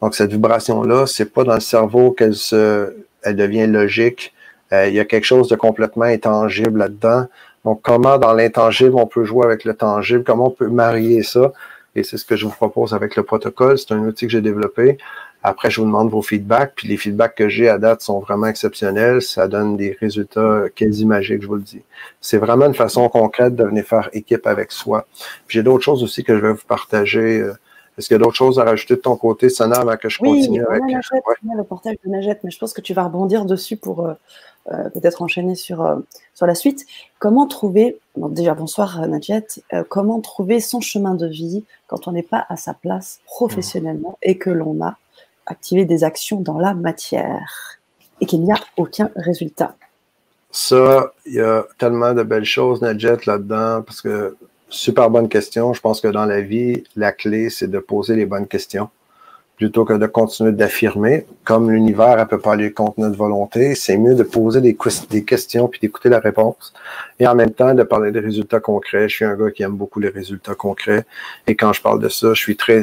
Donc, 0.00 0.14
cette 0.14 0.30
vibration-là, 0.30 1.06
c'est 1.06 1.32
pas 1.32 1.44
dans 1.44 1.54
le 1.54 1.60
cerveau 1.60 2.12
qu'elle 2.12 2.34
se, 2.34 2.94
elle 3.22 3.36
devient 3.36 3.66
logique. 3.66 4.32
Euh, 4.72 4.88
il 4.88 4.94
y 4.94 5.00
a 5.00 5.04
quelque 5.04 5.24
chose 5.24 5.48
de 5.48 5.56
complètement 5.56 6.04
intangible 6.04 6.78
là-dedans. 6.78 7.26
Donc, 7.64 7.80
comment 7.82 8.18
dans 8.18 8.32
l'intangible 8.32 8.94
on 8.96 9.06
peut 9.06 9.24
jouer 9.24 9.46
avec 9.46 9.64
le 9.64 9.74
tangible? 9.74 10.24
Comment 10.24 10.46
on 10.46 10.50
peut 10.50 10.68
marier 10.68 11.22
ça? 11.22 11.52
Et 11.94 12.02
c'est 12.02 12.16
ce 12.16 12.24
que 12.24 12.36
je 12.36 12.46
vous 12.46 12.52
propose 12.52 12.94
avec 12.94 13.16
le 13.16 13.22
protocole. 13.22 13.78
C'est 13.78 13.92
un 13.92 14.00
outil 14.00 14.26
que 14.26 14.32
j'ai 14.32 14.40
développé. 14.40 14.98
Après, 15.42 15.70
je 15.70 15.80
vous 15.80 15.86
demande 15.86 16.10
vos 16.10 16.22
feedbacks. 16.22 16.72
Puis 16.76 16.88
les 16.88 16.96
feedbacks 16.96 17.34
que 17.34 17.48
j'ai 17.48 17.68
à 17.68 17.78
date 17.78 18.02
sont 18.02 18.20
vraiment 18.20 18.46
exceptionnels. 18.46 19.20
Ça 19.20 19.48
donne 19.48 19.76
des 19.76 19.96
résultats 20.00 20.64
quasi 20.74 21.04
magiques, 21.04 21.42
je 21.42 21.46
vous 21.46 21.56
le 21.56 21.62
dis. 21.62 21.82
C'est 22.20 22.38
vraiment 22.38 22.66
une 22.66 22.74
façon 22.74 23.08
concrète 23.08 23.56
de 23.56 23.64
venir 23.64 23.84
faire 23.84 24.08
équipe 24.12 24.46
avec 24.46 24.72
soi. 24.72 25.06
j'ai 25.48 25.62
d'autres 25.62 25.84
choses 25.84 26.02
aussi 26.02 26.24
que 26.24 26.36
je 26.36 26.40
vais 26.40 26.52
vous 26.52 26.66
partager. 26.66 27.40
Euh, 27.40 27.54
est-ce 27.98 28.08
qu'il 28.08 28.14
y 28.14 28.20
a 28.20 28.24
d'autres 28.24 28.36
choses 28.36 28.58
à 28.58 28.64
rajouter 28.64 28.96
de 28.96 29.00
ton 29.00 29.16
côté, 29.16 29.50
Sana, 29.50 29.76
avant 29.76 29.96
que 29.98 30.08
je 30.08 30.18
continue 30.18 30.64
avec... 30.64 30.82
Oui, 30.82 30.94
le 30.94 31.62
portage 31.62 31.96
de 32.02 32.10
Najette, 32.10 32.40
mais 32.42 32.50
je 32.50 32.58
pense 32.58 32.72
que 32.72 32.80
tu 32.80 32.94
vas 32.94 33.04
rebondir 33.04 33.44
dessus 33.44 33.76
pour 33.76 34.06
euh, 34.70 34.88
peut-être 34.90 35.22
enchaîner 35.22 35.56
sur, 35.56 35.84
euh, 35.84 35.96
sur 36.34 36.46
la 36.46 36.54
suite. 36.54 36.86
Comment 37.18 37.48
trouver, 37.48 37.98
déjà 38.16 38.54
bonsoir 38.54 39.02
euh, 39.02 39.82
comment 39.88 40.20
trouver 40.20 40.60
son 40.60 40.80
chemin 40.80 41.16
de 41.16 41.26
vie 41.26 41.64
quand 41.88 42.06
on 42.06 42.12
n'est 42.12 42.22
pas 42.22 42.46
à 42.48 42.56
sa 42.56 42.72
place 42.72 43.18
professionnellement 43.26 44.18
et 44.22 44.38
que 44.38 44.50
l'on 44.50 44.80
a 44.80 44.96
activé 45.46 45.84
des 45.84 46.04
actions 46.04 46.40
dans 46.40 46.58
la 46.58 46.74
matière 46.74 47.80
et 48.20 48.26
qu'il 48.26 48.42
n'y 48.42 48.52
a 48.52 48.60
aucun 48.76 49.10
résultat? 49.16 49.74
Ça, 50.52 51.12
il 51.26 51.34
y 51.34 51.40
a 51.40 51.64
tellement 51.78 52.14
de 52.14 52.22
belles 52.22 52.44
choses, 52.44 52.82
Najat, 52.82 53.16
là-dedans, 53.26 53.82
parce 53.82 54.00
que 54.00 54.36
super 54.68 55.10
bonne 55.10 55.28
question. 55.28 55.72
Je 55.72 55.80
pense 55.80 56.00
que 56.00 56.08
dans 56.08 56.26
la 56.26 56.40
vie, 56.40 56.84
la 56.94 57.10
clé, 57.10 57.50
c'est 57.50 57.68
de 57.68 57.80
poser 57.80 58.14
les 58.14 58.26
bonnes 58.26 58.46
questions 58.46 58.90
plutôt 59.62 59.84
que 59.84 59.92
de 59.92 60.06
continuer 60.06 60.50
d'affirmer. 60.50 61.24
Comme 61.44 61.70
l'univers 61.70 62.16
ne 62.16 62.24
peut 62.24 62.40
pas 62.40 62.54
aller 62.54 62.72
contre 62.72 62.98
notre 62.98 63.16
volonté, 63.16 63.76
c'est 63.76 63.96
mieux 63.96 64.16
de 64.16 64.24
poser 64.24 64.60
des, 64.60 64.74
questions 65.24 65.68
puis 65.68 65.78
d'écouter 65.78 66.08
la 66.08 66.18
réponse. 66.18 66.72
Et 67.20 67.28
en 67.28 67.36
même 67.36 67.52
temps, 67.52 67.72
de 67.72 67.84
parler 67.84 68.10
des 68.10 68.18
résultats 68.18 68.58
concrets. 68.58 69.08
Je 69.08 69.14
suis 69.14 69.24
un 69.24 69.36
gars 69.36 69.52
qui 69.52 69.62
aime 69.62 69.76
beaucoup 69.76 70.00
les 70.00 70.08
résultats 70.08 70.56
concrets. 70.56 71.04
Et 71.46 71.54
quand 71.54 71.72
je 71.72 71.80
parle 71.80 72.00
de 72.00 72.08
ça, 72.08 72.34
je 72.34 72.40
suis 72.40 72.56
très 72.56 72.82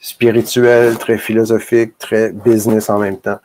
spirituel, 0.00 0.98
très 0.98 1.18
philosophique, 1.18 1.96
très 1.98 2.32
business 2.32 2.90
en 2.90 2.98
même 2.98 3.18
temps 3.18 3.38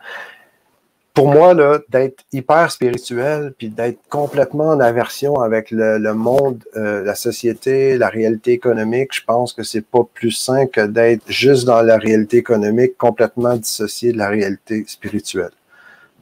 pour 1.13 1.27
moi, 1.27 1.53
là, 1.53 1.79
d'être 1.89 2.23
hyper 2.31 2.71
spirituel, 2.71 3.53
puis 3.57 3.69
d'être 3.69 3.99
complètement 4.09 4.69
en 4.69 4.79
aversion 4.79 5.39
avec 5.39 5.69
le, 5.69 6.13
monde, 6.13 6.63
euh, 6.75 7.03
la 7.03 7.13
société, 7.13 7.97
la 7.97 8.09
réalité 8.09 8.51
économique, 8.51 9.09
je 9.13 9.23
pense 9.23 9.53
que 9.53 9.61
c'est 9.61 9.85
pas 9.85 10.01
plus 10.11 10.31
sain 10.31 10.65
que 10.65 10.81
d'être 10.81 11.21
juste 11.27 11.65
dans 11.65 11.83
la 11.83 11.97
réalité 11.97 12.37
économique, 12.37 12.97
complètement 12.97 13.55
dissocié 13.55 14.11
de 14.11 14.17
la 14.17 14.29
réalité 14.29 14.85
spirituelle. 14.87 15.51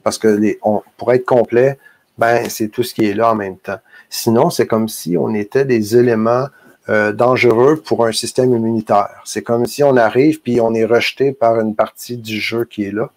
Parce 0.02 0.18
que 0.18 0.28
les, 0.28 0.58
on, 0.62 0.82
pour 0.98 1.12
être 1.12 1.24
complet, 1.24 1.78
ben 2.18 2.48
c'est 2.50 2.68
tout 2.68 2.82
ce 2.82 2.92
qui 2.94 3.06
est 3.06 3.14
là 3.14 3.30
en 3.30 3.34
même 3.34 3.56
temps. 3.56 3.78
Sinon, 4.10 4.50
c'est 4.50 4.66
comme 4.66 4.88
si 4.88 5.16
on 5.16 5.32
était 5.32 5.64
des 5.64 5.96
éléments 5.96 6.48
euh, 6.90 7.12
dangereux 7.12 7.76
pour 7.76 8.04
un 8.04 8.12
système 8.12 8.52
immunitaire. 8.54 9.22
C'est 9.24 9.42
comme 9.42 9.64
si 9.64 9.82
on 9.82 9.96
arrive 9.96 10.42
puis 10.42 10.60
on 10.60 10.74
est 10.74 10.84
rejeté 10.84 11.32
par 11.32 11.60
une 11.60 11.74
partie 11.74 12.18
du 12.18 12.38
jeu 12.38 12.66
qui 12.66 12.84
est 12.84 12.90
là. 12.90 13.10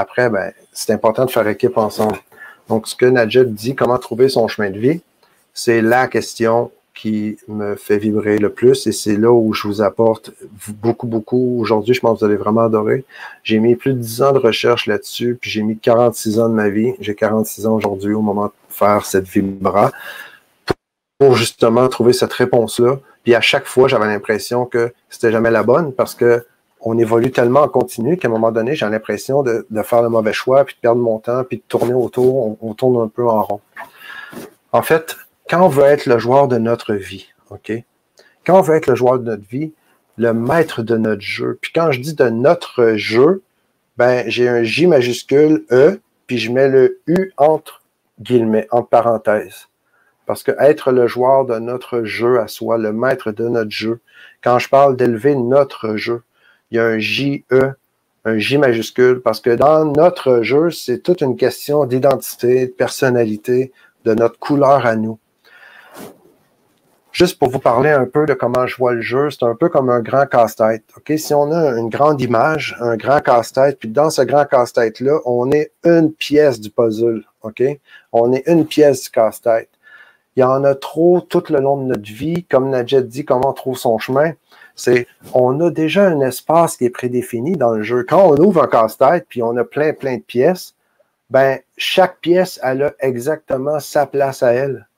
Après, 0.00 0.30
ben, 0.30 0.52
c'est 0.72 0.94
important 0.94 1.26
de 1.26 1.30
faire 1.30 1.46
équipe 1.46 1.76
ensemble. 1.76 2.16
Donc, 2.70 2.88
ce 2.88 2.96
que 2.96 3.04
Najat 3.04 3.44
dit, 3.44 3.74
comment 3.74 3.98
trouver 3.98 4.30
son 4.30 4.48
chemin 4.48 4.70
de 4.70 4.78
vie, 4.78 5.02
c'est 5.52 5.82
la 5.82 6.08
question 6.08 6.70
qui 6.94 7.36
me 7.48 7.76
fait 7.76 7.98
vibrer 7.98 8.38
le 8.38 8.50
plus 8.50 8.86
et 8.86 8.92
c'est 8.92 9.16
là 9.16 9.30
où 9.30 9.52
je 9.52 9.68
vous 9.68 9.82
apporte 9.82 10.32
beaucoup, 10.82 11.06
beaucoup. 11.06 11.58
Aujourd'hui, 11.60 11.92
je 11.92 12.00
pense 12.00 12.14
que 12.14 12.24
vous 12.24 12.30
allez 12.30 12.36
vraiment 12.38 12.62
adorer. 12.62 13.04
J'ai 13.42 13.58
mis 13.58 13.76
plus 13.76 13.92
de 13.92 13.98
10 13.98 14.22
ans 14.22 14.32
de 14.32 14.38
recherche 14.38 14.86
là-dessus, 14.86 15.36
puis 15.38 15.50
j'ai 15.50 15.62
mis 15.62 15.76
46 15.78 16.40
ans 16.40 16.48
de 16.48 16.54
ma 16.54 16.70
vie. 16.70 16.94
J'ai 16.98 17.14
46 17.14 17.66
ans 17.66 17.74
aujourd'hui 17.74 18.14
au 18.14 18.22
moment 18.22 18.46
de 18.46 18.52
faire 18.70 19.04
cette 19.04 19.28
vibra 19.28 19.92
pour 21.18 21.36
justement 21.36 21.86
trouver 21.88 22.14
cette 22.14 22.32
réponse-là. 22.32 22.98
Puis 23.22 23.34
à 23.34 23.42
chaque 23.42 23.66
fois, 23.66 23.86
j'avais 23.86 24.06
l'impression 24.06 24.64
que 24.64 24.92
c'était 25.10 25.30
jamais 25.30 25.50
la 25.50 25.62
bonne 25.62 25.92
parce 25.92 26.14
que 26.14 26.44
on 26.82 26.98
évolue 26.98 27.30
tellement 27.30 27.60
en 27.60 27.68
continu 27.68 28.16
qu'à 28.16 28.28
un 28.28 28.30
moment 28.30 28.52
donné, 28.52 28.74
j'ai 28.74 28.88
l'impression 28.88 29.42
de, 29.42 29.66
faire 29.82 30.02
le 30.02 30.08
mauvais 30.08 30.32
choix, 30.32 30.64
puis 30.64 30.74
de 30.74 30.80
perdre 30.80 31.00
mon 31.00 31.18
temps, 31.18 31.44
puis 31.44 31.58
de 31.58 31.62
tourner 31.68 31.94
autour, 31.94 32.56
on, 32.62 32.74
tourne 32.74 33.02
un 33.02 33.08
peu 33.08 33.26
en 33.26 33.42
rond. 33.42 33.60
En 34.72 34.82
fait, 34.82 35.16
quand 35.48 35.64
on 35.64 35.68
veut 35.68 35.84
être 35.84 36.06
le 36.06 36.18
joueur 36.18 36.48
de 36.48 36.58
notre 36.58 36.94
vie, 36.94 37.28
OK? 37.50 37.72
Quand 38.46 38.58
on 38.58 38.62
veut 38.62 38.76
être 38.76 38.86
le 38.86 38.94
joueur 38.94 39.18
de 39.18 39.24
notre 39.24 39.46
vie, 39.48 39.72
le 40.16 40.32
maître 40.32 40.82
de 40.82 40.96
notre 40.96 41.22
jeu, 41.22 41.58
puis 41.60 41.72
quand 41.74 41.92
je 41.92 42.00
dis 42.00 42.14
de 42.14 42.28
notre 42.28 42.94
jeu, 42.94 43.42
ben, 43.96 44.24
j'ai 44.28 44.48
un 44.48 44.62
J 44.62 44.86
majuscule 44.86 45.66
E, 45.70 46.00
puis 46.26 46.38
je 46.38 46.50
mets 46.50 46.68
le 46.68 47.00
U 47.06 47.32
entre 47.36 47.82
guillemets, 48.20 48.66
en 48.70 48.82
parenthèse. 48.82 49.68
Parce 50.26 50.42
que 50.42 50.52
être 50.60 50.92
le 50.92 51.06
joueur 51.06 51.44
de 51.44 51.58
notre 51.58 52.04
jeu 52.04 52.38
à 52.38 52.46
soi, 52.46 52.78
le 52.78 52.92
maître 52.92 53.32
de 53.32 53.48
notre 53.48 53.70
jeu, 53.70 54.00
quand 54.42 54.58
je 54.58 54.68
parle 54.68 54.96
d'élever 54.96 55.34
notre 55.34 55.96
jeu, 55.96 56.22
il 56.70 56.76
y 56.76 56.80
a 56.80 56.84
un 56.84 56.98
J-E, 56.98 57.72
un 58.24 58.38
J 58.38 58.58
majuscule, 58.58 59.20
parce 59.22 59.40
que 59.40 59.50
dans 59.50 59.84
notre 59.84 60.42
jeu, 60.42 60.70
c'est 60.70 60.98
toute 60.98 61.20
une 61.20 61.36
question 61.36 61.86
d'identité, 61.86 62.66
de 62.66 62.72
personnalité, 62.72 63.72
de 64.04 64.14
notre 64.14 64.38
couleur 64.38 64.86
à 64.86 64.96
nous. 64.96 65.18
Juste 67.12 67.40
pour 67.40 67.50
vous 67.50 67.58
parler 67.58 67.90
un 67.90 68.06
peu 68.06 68.24
de 68.24 68.34
comment 68.34 68.68
je 68.68 68.76
vois 68.76 68.92
le 68.92 69.00
jeu, 69.00 69.30
c'est 69.30 69.42
un 69.42 69.56
peu 69.56 69.68
comme 69.68 69.90
un 69.90 70.00
grand 70.00 70.26
casse-tête. 70.26 70.84
OK? 70.96 71.12
Si 71.18 71.34
on 71.34 71.50
a 71.50 71.76
une 71.76 71.88
grande 71.88 72.20
image, 72.20 72.76
un 72.80 72.96
grand 72.96 73.20
casse-tête, 73.20 73.80
puis 73.80 73.88
dans 73.88 74.10
ce 74.10 74.22
grand 74.22 74.44
casse-tête-là, 74.44 75.18
on 75.24 75.50
est 75.50 75.72
une 75.84 76.12
pièce 76.12 76.60
du 76.60 76.70
puzzle. 76.70 77.24
OK? 77.42 77.62
On 78.12 78.32
est 78.32 78.46
une 78.46 78.64
pièce 78.64 79.02
du 79.02 79.10
casse-tête. 79.10 79.70
Il 80.36 80.40
y 80.40 80.44
en 80.44 80.62
a 80.62 80.76
trop 80.76 81.20
tout 81.20 81.42
le 81.50 81.58
long 81.58 81.78
de 81.78 81.88
notre 81.88 82.10
vie. 82.10 82.44
Comme 82.44 82.70
Nadjet 82.70 83.02
dit, 83.02 83.24
comment 83.24 83.50
on 83.50 83.54
trouve 83.54 83.76
son 83.76 83.98
chemin. 83.98 84.32
C'est, 84.80 85.06
on 85.34 85.60
a 85.60 85.70
déjà 85.70 86.08
un 86.08 86.20
espace 86.20 86.76
qui 86.76 86.86
est 86.86 86.90
prédéfini 86.90 87.52
dans 87.52 87.72
le 87.72 87.82
jeu. 87.82 88.04
Quand 88.08 88.30
on 88.30 88.36
ouvre 88.36 88.62
un 88.62 88.66
casse-tête, 88.66 89.26
puis 89.28 89.42
on 89.42 89.56
a 89.56 89.64
plein, 89.64 89.92
plein 89.92 90.16
de 90.16 90.22
pièces, 90.22 90.74
ben, 91.28 91.58
chaque 91.76 92.18
pièce, 92.20 92.58
elle 92.62 92.82
a 92.82 92.94
exactement 93.00 93.78
sa 93.78 94.06
place 94.06 94.42
à 94.42 94.52
elle. 94.52 94.88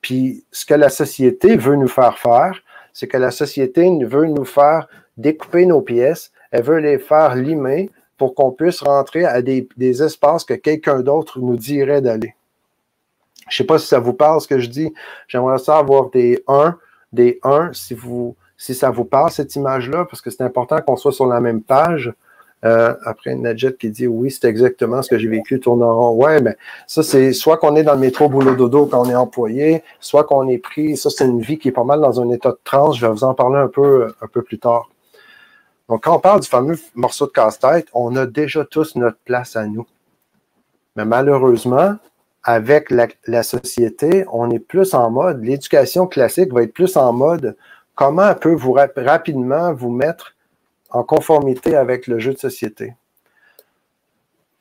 Puis 0.00 0.44
ce 0.52 0.66
que 0.66 0.74
la 0.74 0.90
société 0.90 1.56
veut 1.56 1.76
nous 1.76 1.88
faire 1.88 2.18
faire, 2.18 2.62
c'est 2.92 3.08
que 3.08 3.16
la 3.16 3.30
société 3.30 3.90
veut 4.04 4.26
nous 4.26 4.44
faire 4.44 4.86
découper 5.16 5.64
nos 5.64 5.80
pièces, 5.80 6.30
elle 6.50 6.62
veut 6.62 6.78
les 6.78 6.98
faire 6.98 7.34
limer 7.34 7.90
pour 8.18 8.34
qu'on 8.34 8.52
puisse 8.52 8.82
rentrer 8.82 9.24
à 9.24 9.40
des, 9.42 9.66
espaces 10.02 10.44
que 10.44 10.54
quelqu'un 10.54 11.00
d'autre 11.00 11.40
nous 11.40 11.56
dirait 11.56 12.02
d'aller. 12.02 12.34
Je 13.48 13.54
ne 13.54 13.56
sais 13.56 13.64
pas 13.64 13.78
si 13.78 13.86
ça 13.86 13.98
vous 13.98 14.12
parle 14.12 14.40
ce 14.40 14.48
que 14.48 14.58
je 14.58 14.68
dis. 14.68 14.92
J'aimerais 15.26 15.58
savoir 15.58 16.10
des 16.10 16.42
1, 16.46 16.78
des 17.12 17.40
1, 17.42 17.72
si, 17.72 17.94
vous, 17.94 18.36
si 18.56 18.74
ça 18.74 18.90
vous 18.90 19.04
parle 19.04 19.30
cette 19.30 19.56
image-là, 19.56 20.04
parce 20.04 20.20
que 20.20 20.30
c'est 20.30 20.42
important 20.42 20.80
qu'on 20.80 20.96
soit 20.96 21.12
sur 21.12 21.26
la 21.26 21.40
même 21.40 21.62
page. 21.62 22.12
Euh, 22.64 22.94
après, 23.04 23.34
Nadjet 23.34 23.74
qui 23.74 23.90
dit 23.90 24.06
oui, 24.06 24.30
c'est 24.30 24.48
exactement 24.48 25.02
ce 25.02 25.10
que 25.10 25.18
j'ai 25.18 25.28
vécu, 25.28 25.60
tourne 25.60 25.82
en 25.82 25.94
rond. 25.94 26.24
Ouais, 26.24 26.40
mais 26.40 26.56
ça, 26.86 27.02
c'est 27.02 27.32
soit 27.34 27.58
qu'on 27.58 27.76
est 27.76 27.82
dans 27.82 27.92
le 27.92 28.00
métro 28.00 28.28
boulot 28.28 28.54
dodo 28.54 28.86
quand 28.86 29.06
on 29.06 29.10
est 29.10 29.14
employé, 29.14 29.82
soit 30.00 30.24
qu'on 30.24 30.48
est 30.48 30.58
pris. 30.58 30.96
Ça, 30.96 31.10
c'est 31.10 31.26
une 31.26 31.40
vie 31.40 31.58
qui 31.58 31.68
est 31.68 31.72
pas 31.72 31.84
mal 31.84 32.00
dans 32.00 32.20
un 32.20 32.30
état 32.30 32.50
de 32.50 32.58
transe. 32.64 32.96
Je 32.96 33.06
vais 33.06 33.12
vous 33.12 33.24
en 33.24 33.34
parler 33.34 33.58
un 33.58 33.68
peu, 33.68 34.14
un 34.20 34.26
peu 34.28 34.42
plus 34.42 34.58
tard. 34.58 34.88
Donc, 35.90 36.04
quand 36.04 36.16
on 36.16 36.20
parle 36.20 36.40
du 36.40 36.48
fameux 36.48 36.78
morceau 36.94 37.26
de 37.26 37.32
casse-tête, 37.32 37.88
on 37.92 38.16
a 38.16 38.24
déjà 38.24 38.64
tous 38.64 38.96
notre 38.96 39.18
place 39.26 39.56
à 39.56 39.66
nous. 39.66 39.86
Mais 40.96 41.04
malheureusement, 41.04 41.96
avec 42.42 42.90
la 42.90 43.42
société, 43.42 44.24
on 44.32 44.50
est 44.50 44.58
plus 44.58 44.94
en 44.94 45.10
mode, 45.10 45.42
l'éducation 45.42 46.06
classique 46.06 46.52
va 46.52 46.62
être 46.62 46.72
plus 46.72 46.96
en 46.96 47.12
mode 47.12 47.56
comment 47.94 48.28
elle 48.28 48.38
peut 48.38 48.54
vous 48.54 48.72
rapidement 48.72 49.72
vous 49.72 49.90
mettre 49.90 50.34
en 50.90 51.02
conformité 51.02 51.76
avec 51.76 52.06
le 52.06 52.18
jeu 52.18 52.32
de 52.32 52.38
société? 52.38 52.94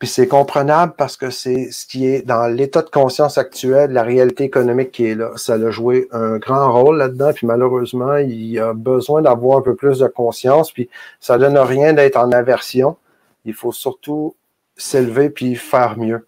Puis 0.03 0.09
c'est 0.09 0.27
comprenable 0.27 0.95
parce 0.97 1.15
que 1.15 1.29
c'est 1.29 1.71
ce 1.71 1.88
qui 1.88 2.07
est 2.07 2.23
dans 2.23 2.47
l'état 2.47 2.81
de 2.81 2.89
conscience 2.89 3.38
actuel, 3.38 3.91
la 3.91 4.03
réalité 4.03 4.43
économique 4.43 4.91
qui 4.91 5.05
est 5.05 5.15
là. 5.15 5.31
Ça 5.38 5.53
a 5.53 5.69
joué 5.69 6.09
un 6.11 6.39
grand 6.39 6.73
rôle 6.73 6.97
là-dedans, 6.97 7.31
puis 7.34 7.47
malheureusement, 7.47 8.17
il 8.17 8.51
y 8.51 8.59
a 8.59 8.73
besoin 8.73 9.21
d'avoir 9.21 9.59
un 9.59 9.61
peu 9.61 9.75
plus 9.75 9.99
de 9.99 10.07
conscience, 10.07 10.73
puis 10.73 10.89
ça 11.21 11.38
donne 11.38 11.57
rien 11.57 11.93
d'être 11.93 12.17
en 12.17 12.34
aversion. 12.34 12.97
Il 13.45 13.53
faut 13.53 13.71
surtout 13.71 14.36
s'élever 14.75 15.29
puis 15.29 15.55
faire 15.55 15.97
mieux. 15.97 16.27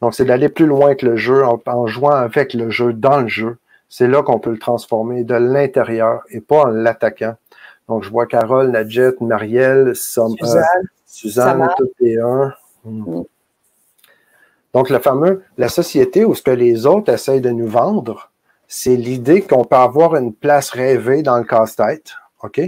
Donc, 0.00 0.14
c'est 0.14 0.24
d'aller 0.24 0.48
plus 0.48 0.66
loin 0.66 0.94
que 0.94 1.04
le 1.04 1.16
jeu 1.16 1.44
en, 1.44 1.60
en, 1.66 1.86
jouant 1.88 2.12
avec 2.12 2.54
le 2.54 2.70
jeu 2.70 2.92
dans 2.92 3.20
le 3.20 3.26
jeu. 3.26 3.58
C'est 3.88 4.08
là 4.08 4.22
qu'on 4.22 4.38
peut 4.38 4.50
le 4.50 4.58
transformer 4.58 5.24
de 5.24 5.34
l'intérieur 5.34 6.22
et 6.30 6.40
pas 6.40 6.64
en 6.64 6.66
l'attaquant. 6.66 7.34
Donc, 7.88 8.04
je 8.04 8.10
vois 8.10 8.26
Carole, 8.26 8.70
Nadjet, 8.70 9.12
Marielle, 9.20 9.96
Suzanne, 9.96 10.34
euh, 10.42 10.86
Suzanne 11.06 11.68
toutes 11.76 11.94
les 12.00 12.18
un. 12.18 12.52
Hmm. 12.84 13.22
Donc, 14.74 14.90
le 14.90 14.98
fameux, 14.98 15.42
la 15.56 15.68
société 15.68 16.24
où 16.24 16.34
ce 16.34 16.42
que 16.42 16.50
les 16.50 16.84
autres 16.84 17.12
essayent 17.12 17.40
de 17.40 17.50
nous 17.50 17.66
vendre, 17.66 18.30
c'est 18.66 18.96
l'idée 18.96 19.40
qu'on 19.40 19.64
peut 19.64 19.76
avoir 19.76 20.14
une 20.16 20.34
place 20.34 20.70
rêvée 20.70 21.22
dans 21.22 21.38
le 21.38 21.44
casse-tête, 21.44 22.12
OK? 22.42 22.60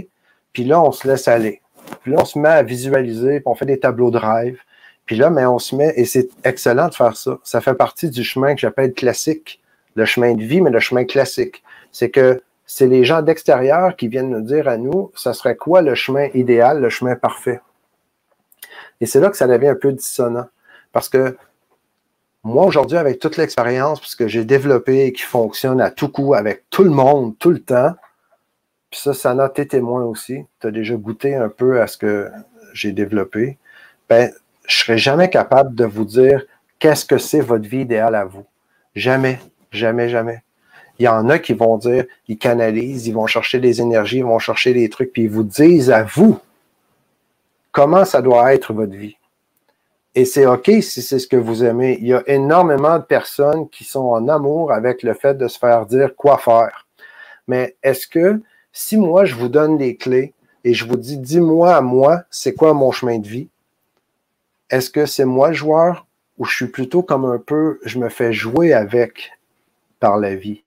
Puis 0.51 0.63
là, 0.63 0.81
on 0.81 0.91
se 0.91 1.07
laisse 1.07 1.27
aller. 1.27 1.61
Puis 2.01 2.11
là, 2.11 2.17
on 2.21 2.25
se 2.25 2.39
met 2.39 2.49
à 2.49 2.63
visualiser, 2.63 3.39
puis 3.39 3.43
on 3.45 3.55
fait 3.55 3.65
des 3.67 3.79
tableaux 3.79 4.09
de 4.09 4.17
rêve. 4.17 4.57
Puis 5.05 5.15
là, 5.15 5.29
mais 5.29 5.45
on 5.45 5.59
se 5.59 5.75
met, 5.75 5.93
et 5.95 6.05
c'est 6.05 6.29
excellent 6.43 6.87
de 6.87 6.95
faire 6.95 7.15
ça. 7.15 7.37
Ça 7.43 7.61
fait 7.61 7.75
partie 7.75 8.09
du 8.09 8.23
chemin 8.23 8.55
que 8.55 8.61
j'appelle 8.61 8.93
classique, 8.93 9.60
le 9.95 10.05
chemin 10.05 10.33
de 10.33 10.43
vie, 10.43 10.61
mais 10.61 10.69
le 10.69 10.79
chemin 10.79 11.05
classique. 11.05 11.63
C'est 11.91 12.09
que 12.09 12.41
c'est 12.65 12.87
les 12.87 13.03
gens 13.03 13.21
d'extérieur 13.21 13.95
qui 13.95 14.07
viennent 14.07 14.29
nous 14.29 14.41
dire 14.41 14.67
à 14.67 14.77
nous, 14.77 15.11
ça 15.15 15.33
serait 15.33 15.55
quoi 15.55 15.81
le 15.81 15.95
chemin 15.95 16.27
idéal, 16.33 16.79
le 16.79 16.89
chemin 16.89 17.15
parfait? 17.15 17.61
Et 19.01 19.05
c'est 19.05 19.19
là 19.19 19.29
que 19.29 19.37
ça 19.37 19.47
devient 19.47 19.69
un 19.69 19.75
peu 19.75 19.91
dissonant. 19.91 20.47
Parce 20.93 21.09
que 21.09 21.35
moi, 22.43 22.65
aujourd'hui, 22.65 22.97
avec 22.97 23.19
toute 23.19 23.37
l'expérience 23.37 24.15
que 24.15 24.27
j'ai 24.27 24.45
développée 24.45 25.05
et 25.05 25.13
qui 25.13 25.23
fonctionne 25.23 25.81
à 25.81 25.91
tout 25.91 26.09
coup 26.09 26.33
avec 26.33 26.63
tout 26.69 26.83
le 26.83 26.89
monde, 26.89 27.37
tout 27.37 27.51
le 27.51 27.59
temps, 27.59 27.93
puis 28.89 28.99
ça, 28.99 29.13
ça 29.13 29.31
a 29.31 29.49
tes 29.49 29.67
témoins 29.67 30.03
aussi. 30.03 30.45
Tu 30.59 30.67
as 30.67 30.71
déjà 30.71 30.95
goûté 30.95 31.35
un 31.35 31.49
peu 31.49 31.81
à 31.81 31.87
ce 31.87 31.97
que 31.97 32.29
j'ai 32.73 32.91
développé. 32.91 33.57
Ben, 34.09 34.31
je 34.67 34.77
serais 34.77 34.97
jamais 34.97 35.29
capable 35.29 35.75
de 35.75 35.85
vous 35.85 36.05
dire 36.05 36.43
qu'est-ce 36.79 37.05
que 37.05 37.17
c'est 37.17 37.39
votre 37.39 37.67
vie 37.67 37.81
idéale 37.81 38.15
à 38.15 38.25
vous. 38.25 38.45
Jamais, 38.95 39.39
jamais, 39.71 40.09
jamais. 40.09 40.43
Il 40.99 41.05
y 41.05 41.07
en 41.07 41.29
a 41.29 41.39
qui 41.39 41.53
vont 41.53 41.77
dire, 41.77 42.05
ils 42.27 42.37
canalisent, 42.37 43.07
ils 43.07 43.13
vont 43.13 43.27
chercher 43.27 43.59
des 43.59 43.81
énergies, 43.81 44.17
ils 44.17 44.25
vont 44.25 44.39
chercher 44.39 44.73
des 44.73 44.89
trucs, 44.89 45.11
puis 45.11 45.23
ils 45.23 45.29
vous 45.29 45.43
disent 45.43 45.89
à 45.89 46.03
vous 46.03 46.39
comment 47.71 48.05
ça 48.05 48.21
doit 48.21 48.53
être 48.53 48.73
votre 48.73 48.93
vie. 48.93 49.17
Et 50.13 50.25
c'est 50.25 50.45
OK 50.45 50.65
si 50.81 51.01
c'est 51.01 51.19
ce 51.19 51.27
que 51.27 51.37
vous 51.37 51.63
aimez. 51.63 51.97
Il 52.01 52.07
y 52.07 52.13
a 52.13 52.21
énormément 52.27 52.99
de 52.99 53.03
personnes 53.03 53.69
qui 53.69 53.85
sont 53.85 54.09
en 54.09 54.27
amour 54.27 54.71
avec 54.73 55.03
le 55.03 55.13
fait 55.13 55.35
de 55.37 55.47
se 55.47 55.57
faire 55.57 55.85
dire 55.85 56.15
quoi 56.15 56.37
faire. 56.37 56.85
Mais 57.47 57.77
est-ce 57.81 58.07
que 58.07 58.41
si 58.73 58.97
moi 58.97 59.25
je 59.25 59.35
vous 59.35 59.49
donne 59.49 59.77
des 59.77 59.95
clés 59.95 60.33
et 60.63 60.73
je 60.73 60.85
vous 60.85 60.97
dis, 60.97 61.17
dis-moi 61.17 61.75
à 61.75 61.81
moi, 61.81 62.23
c'est 62.29 62.53
quoi 62.53 62.73
mon 62.73 62.91
chemin 62.91 63.19
de 63.19 63.27
vie? 63.27 63.47
Est-ce 64.69 64.89
que 64.89 65.05
c'est 65.05 65.25
moi 65.25 65.49
le 65.49 65.53
joueur 65.53 66.05
ou 66.37 66.45
je 66.45 66.55
suis 66.55 66.67
plutôt 66.67 67.03
comme 67.03 67.25
un 67.25 67.39
peu, 67.39 67.79
je 67.83 67.97
me 67.97 68.09
fais 68.09 68.33
jouer 68.33 68.73
avec? 68.73 69.31
Par 70.01 70.17
la 70.17 70.35
vie? 70.35 70.63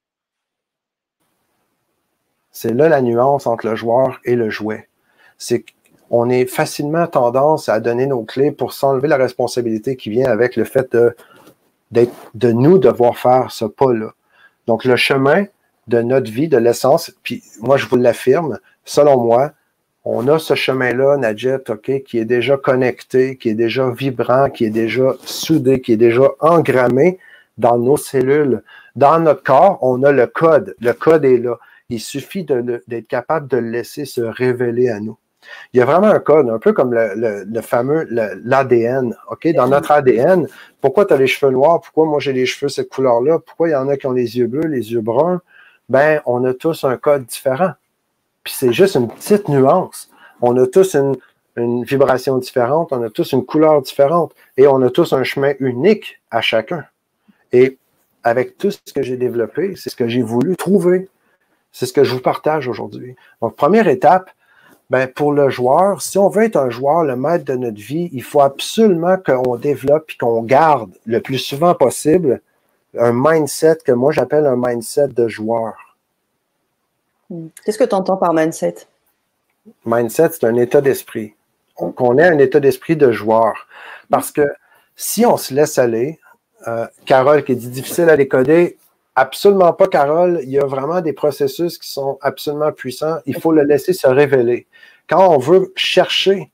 C'est 2.51 2.73
là 2.73 2.89
la 2.89 3.03
nuance 3.03 3.47
entre 3.47 3.67
le 3.67 3.77
joueur 3.77 4.21
et 4.25 4.37
le 4.37 4.49
jouet. 4.49 4.89
C'est 5.37 5.65
qu'on 6.09 6.31
est 6.31 6.47
facilement 6.47 7.07
tendance 7.09 7.69
à 7.69 7.81
donner 7.81 8.07
nos 8.07 8.23
clés 8.23 8.53
pour 8.53 8.73
s'enlever 8.73 9.09
la 9.09 9.17
responsabilité 9.17 9.97
qui 9.97 10.09
vient 10.09 10.31
avec 10.31 10.57
le 10.57 10.65
fait 10.65 10.97
de, 11.93 12.53
nous 12.53 12.79
devoir 12.79 13.19
faire 13.19 13.51
ce 13.51 13.65
pas-là. 13.65 14.13
Donc, 14.67 14.85
le 14.85 14.97
chemin 14.97 15.45
de 15.89 16.01
notre 16.01 16.31
vie, 16.31 16.49
de 16.49 16.57
l'essence, 16.57 17.13
puis 17.25 17.43
moi, 17.61 17.77
je 17.77 17.87
vous 17.87 17.97
l'affirme, 17.97 18.59
selon 18.85 19.21
moi, 19.21 19.53
on 20.05 20.29
a 20.29 20.39
ce 20.39 20.55
chemin-là, 20.55 21.17
Nadjet, 21.17 21.59
OK, 21.69 22.03
qui 22.05 22.19
est 22.19 22.25
déjà 22.25 22.57
connecté, 22.57 23.37
qui 23.37 23.49
est 23.49 23.55
déjà 23.55 23.91
vibrant, 23.91 24.49
qui 24.49 24.65
est 24.67 24.71
déjà 24.71 25.15
soudé, 25.25 25.81
qui 25.81 25.93
est 25.93 25.97
déjà 25.97 26.29
engrammé 26.41 27.19
dans 27.59 27.79
nos 27.79 27.97
cellules. 27.97 28.63
Dans 28.97 29.19
notre 29.19 29.43
corps, 29.43 29.79
on 29.83 30.03
a 30.03 30.13
le 30.13 30.27
code. 30.27 30.75
Le 30.81 30.93
code 30.93 31.25
est 31.25 31.39
là. 31.39 31.59
Il 31.89 32.01
suffit 32.01 32.45
d'être 32.45 33.09
capable 33.09 33.49
de 33.49 33.57
le 33.59 33.69
laisser 33.71 34.05
se 34.05 34.21
révéler 34.21 34.89
à 34.89 35.01
nous. 35.01 35.19
Il 35.73 35.79
y 35.79 35.83
a 35.83 35.85
vraiment 35.85 36.07
un 36.07 36.21
code, 36.21 36.49
un 36.49 36.59
peu 36.59 36.73
comme 36.73 36.95
le, 36.95 37.61
fameux 37.61 38.07
l'ADN. 38.45 39.15
OK? 39.31 39.49
Dans 39.55 39.69
notre 39.69 39.91
ADN, 39.91 40.47
pourquoi 40.81 41.05
tu 41.05 41.13
as 41.13 41.17
les 41.17 41.27
cheveux 41.27 41.53
noirs? 41.53 41.81
Pourquoi 41.83 42.07
moi 42.07 42.21
j'ai 42.21 42.33
les 42.33 42.47
cheveux 42.47 42.69
cette 42.69 42.89
couleur-là? 42.89 43.41
Pourquoi 43.41 43.69
il 43.69 43.73
y 43.73 43.77
en 43.77 43.89
a 43.89 43.97
qui 43.97 44.07
ont 44.07 44.13
les 44.13 44.39
yeux 44.39 44.47
bleus, 44.47 44.69
les 44.69 44.93
yeux 44.93 45.03
bruns? 45.03 45.43
Ben, 45.89 46.23
on 46.25 46.45
a 46.45 46.55
tous 46.55 46.85
un 46.85 46.97
code 46.97 47.27
différent. 47.27 47.73
Puis 48.43 48.55
c'est 48.57 48.73
juste 48.73 48.95
une 48.97 49.09
petite 49.09 49.49
nuance. 49.49 50.11
On 50.41 50.57
a 50.57 50.67
tous 50.67 50.95
une, 50.95 51.17
une 51.57 51.85
vibration 51.85 52.39
différente, 52.39 52.93
on 52.93 53.03
a 53.03 53.11
tous 53.11 53.33
une 53.33 53.45
couleur 53.45 53.83
différente 53.83 54.33
et 54.57 54.67
on 54.67 54.81
a 54.83 54.91
tous 54.91 55.13
un 55.13 55.25
chemin 55.25 55.53
unique 55.61 56.21
à 56.31 56.41
chacun. 56.41 56.85
Et 57.53 57.79
avec 58.25 58.59
tout 58.59 58.71
ce 58.71 58.93
que 58.93 59.03
j'ai 59.03 59.17
développé, 59.17 59.77
c'est 59.77 59.91
ce 59.91 59.97
que 59.97 60.09
j'ai 60.09 60.23
voulu 60.23 60.57
trouver. 60.57 61.09
C'est 61.73 61.87
ce 61.87 61.93
que 61.93 62.05
je 62.05 62.15
vous 62.15 62.21
partage 62.21 62.69
aujourd'hui. 62.69 63.17
Donc, 63.43 63.57
première 63.57 63.89
étape, 63.89 64.31
ben, 64.91 65.09
pour 65.09 65.33
le 65.33 65.51
joueur, 65.51 66.01
si 66.01 66.19
on 66.19 66.29
veut 66.29 66.45
être 66.45 66.57
un 66.57 66.71
joueur, 66.71 67.05
le 67.05 67.17
maître 67.17 67.45
de 67.45 67.55
notre 67.55 67.81
vie, 67.81 68.09
il 68.13 68.23
faut 68.23 68.41
absolument 68.41 69.17
qu'on 69.17 69.57
développe 69.57 70.11
et 70.11 70.17
qu'on 70.17 70.43
garde 70.43 70.93
le 71.05 71.21
plus 71.21 71.39
souvent 71.39 71.75
possible 71.75 72.41
un 72.99 73.13
mindset 73.13 73.79
que 73.85 73.93
moi 73.93 74.13
j'appelle 74.13 74.47
un 74.47 74.57
mindset 74.57 75.09
de 75.09 75.27
joueur. 75.27 75.97
Hmm. 77.29 77.49
Qu'est-ce 77.65 77.79
que 77.79 77.85
tu 77.85 77.95
entends 77.95 78.17
par 78.17 78.33
mindset? 78.33 78.87
Mindset, 79.85 80.31
c'est 80.33 80.45
un 80.45 80.57
état 80.57 80.81
d'esprit. 80.81 81.35
Qu'on 81.75 82.19
ait 82.19 82.29
un 82.29 82.39
état 82.39 82.61
d'esprit 82.61 82.95
de 82.95 83.11
joueur. 83.11 83.67
Parce 84.11 84.31
que 84.31 84.47
si 84.95 85.27
on 85.27 85.37
se 85.37 85.53
laisse 85.53 85.79
aller, 85.79 86.21
euh, 86.69 86.87
Carole 87.07 87.45
qui 87.45 87.57
dit 87.57 87.69
difficile 87.69 88.09
à 88.09 88.17
décoder. 88.17 88.79
Absolument 89.17 89.73
pas, 89.73 89.87
Carole. 89.87 90.41
Il 90.43 90.51
y 90.51 90.59
a 90.59 90.67
vraiment 90.67 91.01
des 91.01 91.13
processus 91.13 91.79
qui 91.79 91.89
sont 91.89 92.19
absolument 92.21 92.73
puissants. 92.73 93.19
Il 93.27 93.41
faut 93.41 93.53
le 93.53 93.63
laisser 93.63 93.93
se 93.93 94.07
révéler. 94.07 94.67
Quand 95.09 95.29
on 95.33 95.39
veut 95.39 95.73
chercher, 95.77 96.51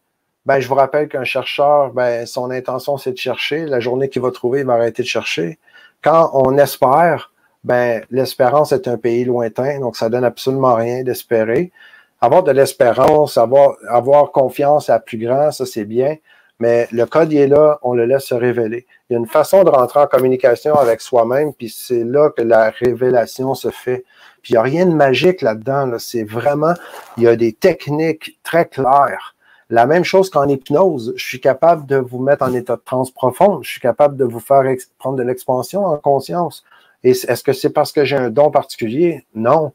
ben, 0.46 0.60
je 0.60 0.68
vous 0.68 0.74
rappelle 0.74 1.08
qu'un 1.08 1.24
chercheur, 1.24 1.92
ben, 1.92 2.26
son 2.26 2.50
intention, 2.50 2.96
c'est 2.96 3.12
de 3.12 3.18
chercher. 3.18 3.66
La 3.66 3.80
journée 3.80 4.08
qu'il 4.08 4.22
va 4.22 4.30
trouver, 4.30 4.60
il 4.60 4.66
va 4.66 4.74
arrêter 4.74 5.02
de 5.02 5.08
chercher. 5.08 5.58
Quand 6.02 6.30
on 6.34 6.58
espère, 6.58 7.32
ben, 7.64 8.04
l'espérance 8.10 8.72
est 8.72 8.88
un 8.88 8.96
pays 8.96 9.24
lointain, 9.24 9.80
donc 9.80 9.96
ça 9.96 10.08
donne 10.08 10.24
absolument 10.24 10.74
rien 10.74 11.02
d'espérer. 11.02 11.72
Avoir 12.20 12.42
de 12.42 12.52
l'espérance, 12.52 13.38
avoir, 13.38 13.76
avoir 13.88 14.32
confiance 14.32 14.90
à 14.90 14.98
plus 14.98 15.18
grand, 15.18 15.50
ça 15.52 15.66
c'est 15.66 15.84
bien. 15.84 16.16
Mais 16.60 16.86
le 16.92 17.06
code, 17.06 17.32
est 17.32 17.46
là, 17.46 17.78
on 17.82 17.94
le 17.94 18.04
laisse 18.04 18.26
se 18.26 18.34
révéler. 18.34 18.86
Il 19.08 19.14
y 19.14 19.16
a 19.16 19.18
une 19.18 19.26
façon 19.26 19.64
de 19.64 19.70
rentrer 19.70 20.00
en 20.00 20.06
communication 20.06 20.74
avec 20.74 21.00
soi-même, 21.00 21.54
puis 21.54 21.70
c'est 21.70 22.04
là 22.04 22.30
que 22.30 22.42
la 22.42 22.70
révélation 22.70 23.54
se 23.54 23.70
fait. 23.70 24.04
Puis 24.42 24.52
il 24.52 24.54
n'y 24.54 24.58
a 24.58 24.62
rien 24.62 24.86
de 24.86 24.94
magique 24.94 25.40
là-dedans. 25.40 25.86
Là. 25.86 25.98
C'est 25.98 26.22
vraiment, 26.22 26.74
il 27.16 27.24
y 27.24 27.26
a 27.26 27.34
des 27.34 27.54
techniques 27.54 28.38
très 28.42 28.66
claires. 28.66 29.34
La 29.70 29.86
même 29.86 30.04
chose 30.04 30.28
qu'en 30.28 30.48
hypnose, 30.48 31.14
je 31.16 31.24
suis 31.24 31.40
capable 31.40 31.86
de 31.86 31.96
vous 31.96 32.20
mettre 32.20 32.44
en 32.44 32.52
état 32.52 32.76
de 32.76 32.82
transe 32.84 33.10
profonde, 33.10 33.64
je 33.64 33.70
suis 33.70 33.80
capable 33.80 34.16
de 34.16 34.24
vous 34.24 34.40
faire 34.40 34.62
prendre 34.98 35.16
de 35.16 35.22
l'expansion 35.22 35.86
en 35.86 35.96
conscience. 35.96 36.64
Et 37.04 37.10
est-ce 37.10 37.42
que 37.42 37.52
c'est 37.52 37.70
parce 37.70 37.92
que 37.92 38.04
j'ai 38.04 38.16
un 38.16 38.30
don 38.30 38.50
particulier? 38.50 39.24
Non 39.34 39.72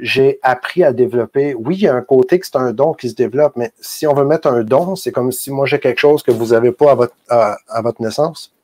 j'ai 0.00 0.38
appris 0.42 0.84
à 0.84 0.92
développer. 0.92 1.54
Oui, 1.54 1.76
il 1.76 1.82
y 1.82 1.88
a 1.88 1.94
un 1.94 2.02
côté 2.02 2.38
que 2.38 2.46
c'est 2.46 2.56
un 2.56 2.72
don 2.72 2.92
qui 2.92 3.08
se 3.08 3.14
développe, 3.14 3.54
mais 3.56 3.72
si 3.80 4.06
on 4.06 4.14
veut 4.14 4.24
mettre 4.24 4.48
un 4.48 4.62
don, 4.62 4.96
c'est 4.96 5.12
comme 5.12 5.32
si 5.32 5.50
moi 5.50 5.66
j'ai 5.66 5.78
quelque 5.78 5.98
chose 5.98 6.22
que 6.22 6.30
vous 6.30 6.46
n'avez 6.46 6.72
pas 6.72 6.92
à 7.28 7.82
votre, 7.82 8.02
naissance. 8.02 8.54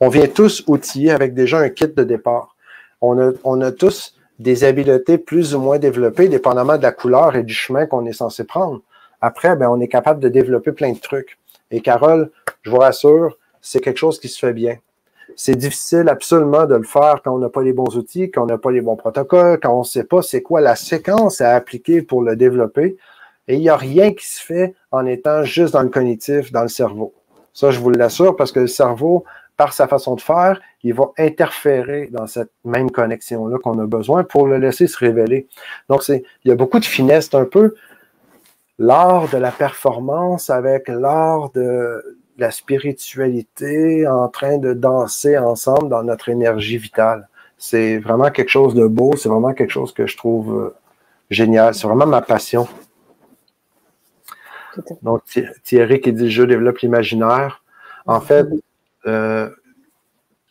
On 0.00 0.08
vient 0.08 0.26
tous 0.26 0.64
outillés 0.66 1.12
avec 1.12 1.34
déjà 1.34 1.58
un 1.58 1.68
kit 1.68 1.88
de 1.88 2.04
départ. 2.04 2.56
On 3.00 3.18
a, 3.18 3.32
on 3.44 3.60
a 3.60 3.72
tous 3.72 4.14
des 4.38 4.64
habiletés 4.64 5.18
plus 5.18 5.54
ou 5.54 5.60
moins 5.60 5.78
développées, 5.78 6.28
dépendamment 6.28 6.76
de 6.76 6.82
la 6.82 6.92
couleur 6.92 7.36
et 7.36 7.42
du 7.42 7.54
chemin 7.54 7.86
qu'on 7.86 8.06
est 8.06 8.12
censé 8.12 8.44
prendre. 8.44 8.80
Après, 9.20 9.54
ben, 9.54 9.68
on 9.68 9.80
est 9.80 9.88
capable 9.88 10.20
de 10.20 10.28
développer 10.28 10.72
plein 10.72 10.92
de 10.92 10.98
trucs. 10.98 11.38
Et 11.70 11.80
Carole, 11.80 12.30
je 12.62 12.70
vous 12.70 12.78
rassure, 12.78 13.38
c'est 13.60 13.80
quelque 13.80 13.98
chose 13.98 14.18
qui 14.18 14.28
se 14.28 14.38
fait 14.38 14.52
bien. 14.52 14.76
C'est 15.36 15.56
difficile 15.56 16.08
absolument 16.08 16.66
de 16.66 16.74
le 16.74 16.82
faire 16.82 17.20
quand 17.22 17.34
on 17.34 17.38
n'a 17.38 17.48
pas 17.48 17.62
les 17.62 17.72
bons 17.72 17.96
outils, 17.96 18.30
quand 18.30 18.42
on 18.42 18.46
n'a 18.46 18.58
pas 18.58 18.70
les 18.70 18.80
bons 18.80 18.96
protocoles, 18.96 19.58
quand 19.60 19.74
on 19.74 19.80
ne 19.80 19.84
sait 19.84 20.04
pas 20.04 20.22
c'est 20.22 20.42
quoi 20.42 20.60
la 20.60 20.76
séquence 20.76 21.40
à 21.40 21.54
appliquer 21.54 22.02
pour 22.02 22.22
le 22.22 22.36
développer. 22.36 22.96
Et 23.48 23.54
il 23.54 23.60
n'y 23.60 23.68
a 23.68 23.76
rien 23.76 24.12
qui 24.12 24.26
se 24.26 24.40
fait 24.42 24.74
en 24.90 25.04
étant 25.06 25.44
juste 25.44 25.72
dans 25.72 25.82
le 25.82 25.88
cognitif, 25.88 26.52
dans 26.52 26.62
le 26.62 26.68
cerveau. 26.68 27.12
Ça, 27.52 27.70
je 27.70 27.80
vous 27.80 27.90
l'assure, 27.90 28.36
parce 28.36 28.52
que 28.52 28.60
le 28.60 28.66
cerveau, 28.66 29.24
par 29.56 29.72
sa 29.72 29.86
façon 29.86 30.14
de 30.14 30.20
faire, 30.20 30.60
il 30.82 30.94
va 30.94 31.10
interférer 31.18 32.08
dans 32.10 32.26
cette 32.26 32.50
même 32.64 32.90
connexion-là 32.90 33.58
qu'on 33.58 33.78
a 33.78 33.86
besoin 33.86 34.24
pour 34.24 34.46
le 34.46 34.58
laisser 34.58 34.86
se 34.86 34.96
révéler. 34.96 35.48
Donc, 35.88 36.06
il 36.08 36.22
y 36.44 36.50
a 36.50 36.54
beaucoup 36.54 36.78
de 36.78 36.84
finesse, 36.84 37.32
un 37.34 37.44
peu 37.44 37.74
l'art 38.78 39.28
de 39.28 39.36
la 39.36 39.50
performance 39.50 40.50
avec 40.50 40.88
l'art 40.88 41.50
de, 41.50 42.02
la 42.38 42.50
spiritualité 42.50 44.06
en 44.06 44.28
train 44.28 44.58
de 44.58 44.72
danser 44.72 45.36
ensemble 45.38 45.88
dans 45.88 46.02
notre 46.02 46.28
énergie 46.28 46.78
vitale. 46.78 47.28
C'est 47.58 47.98
vraiment 47.98 48.30
quelque 48.30 48.48
chose 48.48 48.74
de 48.74 48.86
beau, 48.86 49.16
c'est 49.16 49.28
vraiment 49.28 49.52
quelque 49.52 49.70
chose 49.70 49.92
que 49.92 50.06
je 50.06 50.16
trouve 50.16 50.54
euh, 50.54 50.74
génial. 51.30 51.74
C'est 51.74 51.86
vraiment 51.86 52.06
ma 52.06 52.22
passion. 52.22 52.66
Donc, 55.02 55.22
Thierry 55.62 56.00
qui 56.00 56.12
dit 56.12 56.30
Je 56.30 56.42
développe 56.42 56.78
l'imaginaire. 56.78 57.62
En 58.06 58.20
fait, 58.20 58.46
euh, 59.06 59.50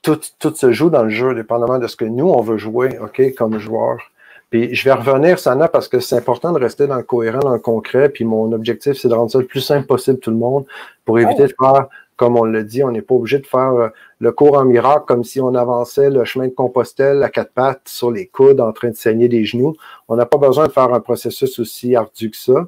tout, 0.02 0.20
tout, 0.40 0.56
se 0.56 0.72
joue 0.72 0.90
dans 0.90 1.04
le 1.04 1.10
jeu, 1.10 1.36
dépendamment 1.36 1.80
de 1.80 1.88
ce 1.88 1.96
que 1.96 2.06
nous, 2.06 2.30
on 2.30 2.42
veut 2.42 2.58
jouer, 2.58 2.98
OK, 3.00 3.22
comme 3.36 3.58
joueur. 3.58 4.11
Puis 4.52 4.76
je 4.76 4.84
vais 4.84 4.92
revenir, 4.92 5.40
Sana, 5.40 5.70
parce 5.70 5.88
que 5.88 6.02
c'est 6.02 6.18
important 6.18 6.52
de 6.52 6.60
rester 6.60 6.86
dans 6.86 6.98
le 6.98 7.04
cohérent, 7.04 7.40
dans 7.40 7.54
le 7.54 7.60
concret. 7.60 8.10
Puis 8.10 8.26
mon 8.26 8.52
objectif, 8.52 8.98
c'est 8.98 9.08
de 9.08 9.14
rendre 9.14 9.32
ça 9.32 9.40
le 9.40 9.46
plus 9.46 9.62
simple 9.62 9.88
possible 9.88 10.20
tout 10.20 10.30
le 10.30 10.38
monde 10.38 10.66
pour 11.06 11.20
éviter 11.20 11.44
de 11.44 11.54
faire, 11.58 11.88
comme 12.18 12.36
on 12.36 12.44
l'a 12.44 12.62
dit, 12.62 12.84
on 12.84 12.92
n'est 12.92 13.02
pas 13.02 13.16
obligé 13.16 13.40
de 13.40 13.48
faire 13.48 13.72
euh, 13.72 13.88
le 14.20 14.34
cours 14.34 14.58
en 14.58 14.66
miracle 14.66 15.06
comme 15.08 15.24
si 15.24 15.40
on 15.40 15.56
avançait 15.56 16.10
le 16.10 16.26
chemin 16.26 16.50
de 16.50 16.54
Compostelle 16.54 17.24
à 17.24 17.30
quatre 17.30 17.54
pattes 17.54 17.84
sur 17.86 18.12
les 18.12 18.28
coudes 18.28 18.60
en 18.60 18.74
train 18.74 18.90
de 18.90 18.96
saigner 18.96 19.30
des 19.30 19.46
genoux. 19.46 19.74
On 20.10 20.18
n'a 20.18 20.26
pas 20.26 20.38
besoin 20.38 20.68
de 20.68 20.72
faire 20.74 20.94
un 20.94 21.00
processus 21.00 21.58
aussi 21.58 21.96
ardu 21.96 22.30
que 22.30 22.38
ça. 22.38 22.68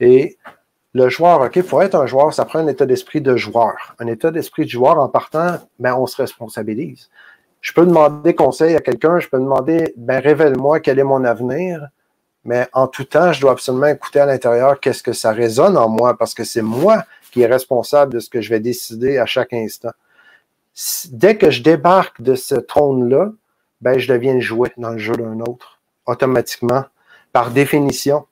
Et 0.00 0.36
le 0.92 1.08
joueur, 1.08 1.40
OK, 1.40 1.62
pour 1.62 1.82
être 1.82 1.94
un 1.94 2.06
joueur, 2.06 2.34
ça 2.34 2.44
prend 2.44 2.58
un 2.58 2.66
état 2.66 2.84
d'esprit 2.84 3.22
de 3.22 3.36
joueur. 3.36 3.96
Un 3.98 4.06
état 4.06 4.30
d'esprit 4.30 4.64
de 4.64 4.70
joueur 4.70 4.98
en 4.98 5.08
partant, 5.08 5.56
ben, 5.78 5.94
on 5.94 6.06
se 6.06 6.20
responsabilise. 6.20 7.08
Je 7.62 7.72
peux 7.72 7.86
demander 7.86 8.34
conseil 8.34 8.74
à 8.74 8.80
quelqu'un, 8.80 9.20
je 9.20 9.28
peux 9.28 9.38
demander, 9.38 9.94
ben, 9.96 10.20
révèle-moi 10.20 10.80
quel 10.80 10.98
est 10.98 11.04
mon 11.04 11.24
avenir, 11.24 11.88
mais 12.44 12.66
en 12.72 12.88
tout 12.88 13.04
temps, 13.04 13.32
je 13.32 13.40
dois 13.40 13.52
absolument 13.52 13.86
écouter 13.86 14.18
à 14.18 14.26
l'intérieur 14.26 14.80
qu'est-ce 14.80 15.02
que 15.02 15.12
ça 15.12 15.30
résonne 15.30 15.76
en 15.76 15.88
moi, 15.88 16.18
parce 16.18 16.34
que 16.34 16.42
c'est 16.42 16.60
moi 16.60 17.04
qui 17.30 17.42
est 17.42 17.46
responsable 17.46 18.14
de 18.14 18.18
ce 18.18 18.28
que 18.28 18.40
je 18.40 18.50
vais 18.50 18.58
décider 18.58 19.16
à 19.16 19.26
chaque 19.26 19.52
instant. 19.52 19.92
Dès 21.10 21.38
que 21.38 21.52
je 21.52 21.62
débarque 21.62 22.20
de 22.20 22.34
ce 22.34 22.56
trône-là, 22.56 23.30
ben, 23.80 23.96
je 23.96 24.12
deviens 24.12 24.40
jouet 24.40 24.72
dans 24.76 24.90
le 24.90 24.98
jeu 24.98 25.14
d'un 25.14 25.38
autre, 25.38 25.78
automatiquement, 26.06 26.84
par 27.32 27.52
définition. 27.52 28.26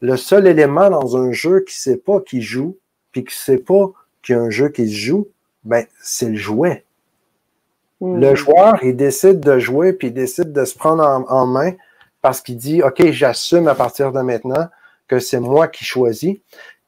Le 0.00 0.16
seul 0.16 0.46
élément 0.46 0.88
dans 0.88 1.18
un 1.18 1.30
jeu 1.30 1.60
qui 1.60 1.78
sait 1.78 1.98
pas 1.98 2.20
qui 2.20 2.40
joue, 2.40 2.78
puis 3.12 3.22
qui 3.22 3.34
ne 3.34 3.54
sait 3.56 3.62
pas 3.62 3.92
qu'il 4.22 4.34
y 4.34 4.38
a 4.38 4.40
un 4.40 4.50
jeu 4.50 4.70
qui 4.70 4.88
se 4.88 4.94
joue, 4.94 5.28
ben, 5.62 5.84
c'est 6.00 6.30
le 6.30 6.36
jouet. 6.36 6.85
Le 8.00 8.30
mhm. 8.30 8.34
joueur, 8.34 8.78
il 8.82 8.96
décide 8.96 9.40
de 9.40 9.58
jouer, 9.58 9.92
puis 9.92 10.08
il 10.08 10.14
décide 10.14 10.52
de 10.52 10.64
se 10.64 10.76
prendre 10.76 11.02
en, 11.02 11.46
main 11.46 11.72
parce 12.20 12.40
qu'il 12.40 12.56
dit, 12.56 12.82
OK, 12.82 13.10
j'assume 13.10 13.68
à 13.68 13.74
partir 13.74 14.12
de 14.12 14.20
maintenant 14.20 14.68
que 15.08 15.18
c'est 15.18 15.40
moi 15.40 15.68
qui 15.68 15.84
choisis. 15.84 16.36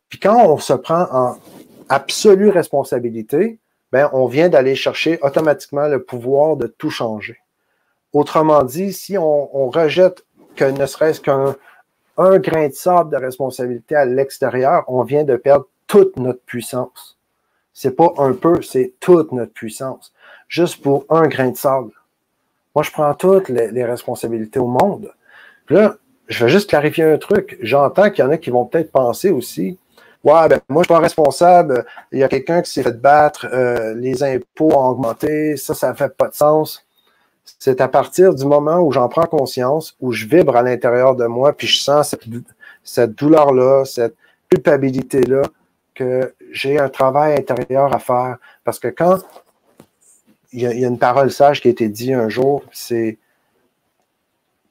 Puis 0.09 0.19
quand 0.19 0.47
on 0.47 0.59
se 0.59 0.73
prend 0.73 1.07
en 1.13 1.39
absolue 1.89 2.51
responsabilité, 2.51 3.59
ben, 3.93 4.11
on 4.13 4.27
vient 4.27 4.51
d'aller 4.51 4.75
chercher 4.75 5.19
automatiquement 5.23 5.89
le 5.89 6.03
pouvoir 6.03 6.57
de 6.57 6.67
tout 6.67 6.91
changer. 6.91 7.39
Autrement 8.13 8.63
dit, 8.63 8.93
si 8.93 9.17
on, 9.17 9.71
rejette 9.71 10.25
que 10.57 10.65
ne 10.65 10.87
serait-ce 10.87 11.21
qu'un 11.21 11.57
un 12.17 12.39
grain 12.39 12.69
de 12.69 12.73
sable 12.73 13.11
de 13.11 13.17
responsabilité 13.17 13.95
à 13.95 14.05
l'extérieur, 14.05 14.85
on 14.89 15.05
vient 15.05 15.25
de 15.25 15.37
perdre 15.37 15.67
toute 15.87 16.17
notre 16.17 16.43
puissance. 16.43 17.17
C'est 17.73 17.95
pas 17.95 18.13
un 18.19 18.33
peu, 18.33 18.61
c'est 18.61 18.95
toute 18.99 19.31
notre 19.33 19.53
puissance 19.53 20.13
juste 20.49 20.83
pour 20.83 21.05
un 21.11 21.29
grain 21.29 21.51
de 21.51 21.57
sable. 21.57 21.93
Moi, 22.75 22.83
je 22.83 22.91
prends 22.91 23.15
toutes 23.15 23.49
les, 23.49 23.85
responsabilités 23.85 24.59
au 24.59 24.67
monde. 24.67 25.13
Puis 25.67 25.77
là, 25.77 25.97
je 26.29 26.45
vais 26.45 26.51
juste 26.51 26.69
clarifier 26.69 27.05
un 27.05 27.19
truc. 27.19 27.59
J'entends 27.61 28.11
qu'il 28.11 28.25
y 28.25 28.29
en 28.29 28.31
a 28.31 28.39
qui 28.39 28.51
vont 28.51 28.65
peut-être 28.65 28.93
penser 28.93 29.31
aussi 29.31 29.79
Ouais, 30.25 30.49
ben, 30.49 30.61
moi, 30.69 30.83
je 30.83 30.87
suis 30.87 30.95
pas 30.95 31.01
responsable. 31.01 31.87
Il 32.13 32.19
y 32.19 32.25
a 32.25 32.29
quelqu'un 32.29 32.61
qui 32.61 32.71
s'est 32.73 32.83
fait 32.83 33.01
battre, 33.01 33.47
euh, 33.53 33.95
les 33.95 34.23
impôts 34.25 34.73
ont 34.73 34.89
augmenté, 34.89 35.57
ça, 35.57 35.75
ça 35.75 35.95
fait 35.95 36.15
pas 36.17 36.29
de 36.29 36.35
sens. 36.35 36.85
C'est 37.59 37.81
à 37.81 37.89
partir 37.89 38.35
du 38.35 38.45
moment 38.45 38.81
où 38.81 38.93
j'en 38.93 39.09
prends 39.09 39.27
conscience, 39.27 39.97
où 40.01 40.13
je 40.13 40.27
vibre 40.27 40.57
à 40.57 40.63
l'intérieur 40.63 41.15
de 41.17 41.27
moi, 41.27 41.53
puis 41.53 41.67
je 41.67 41.79
sens 41.79 42.15
cette 42.85 43.15
douleur-là, 43.15 43.85
cette 43.85 44.17
culpabilité-là, 44.51 45.43
que 45.95 46.35
j'ai 46.53 46.79
un 46.79 46.89
travail 46.89 47.35
intérieur 47.39 47.95
à 47.95 47.99
faire. 47.99 48.39
Parce 48.65 48.79
que 48.79 48.89
quand 48.89 49.19
il 50.53 50.61
y, 50.61 50.67
a, 50.67 50.73
une 50.73 50.99
parole 50.99 51.31
sage 51.31 51.61
qui 51.61 51.69
a 51.69 51.71
été 51.71 51.89
dit 51.89 52.13
un 52.15 52.29
jour, 52.29 52.63
c'est 52.73 53.19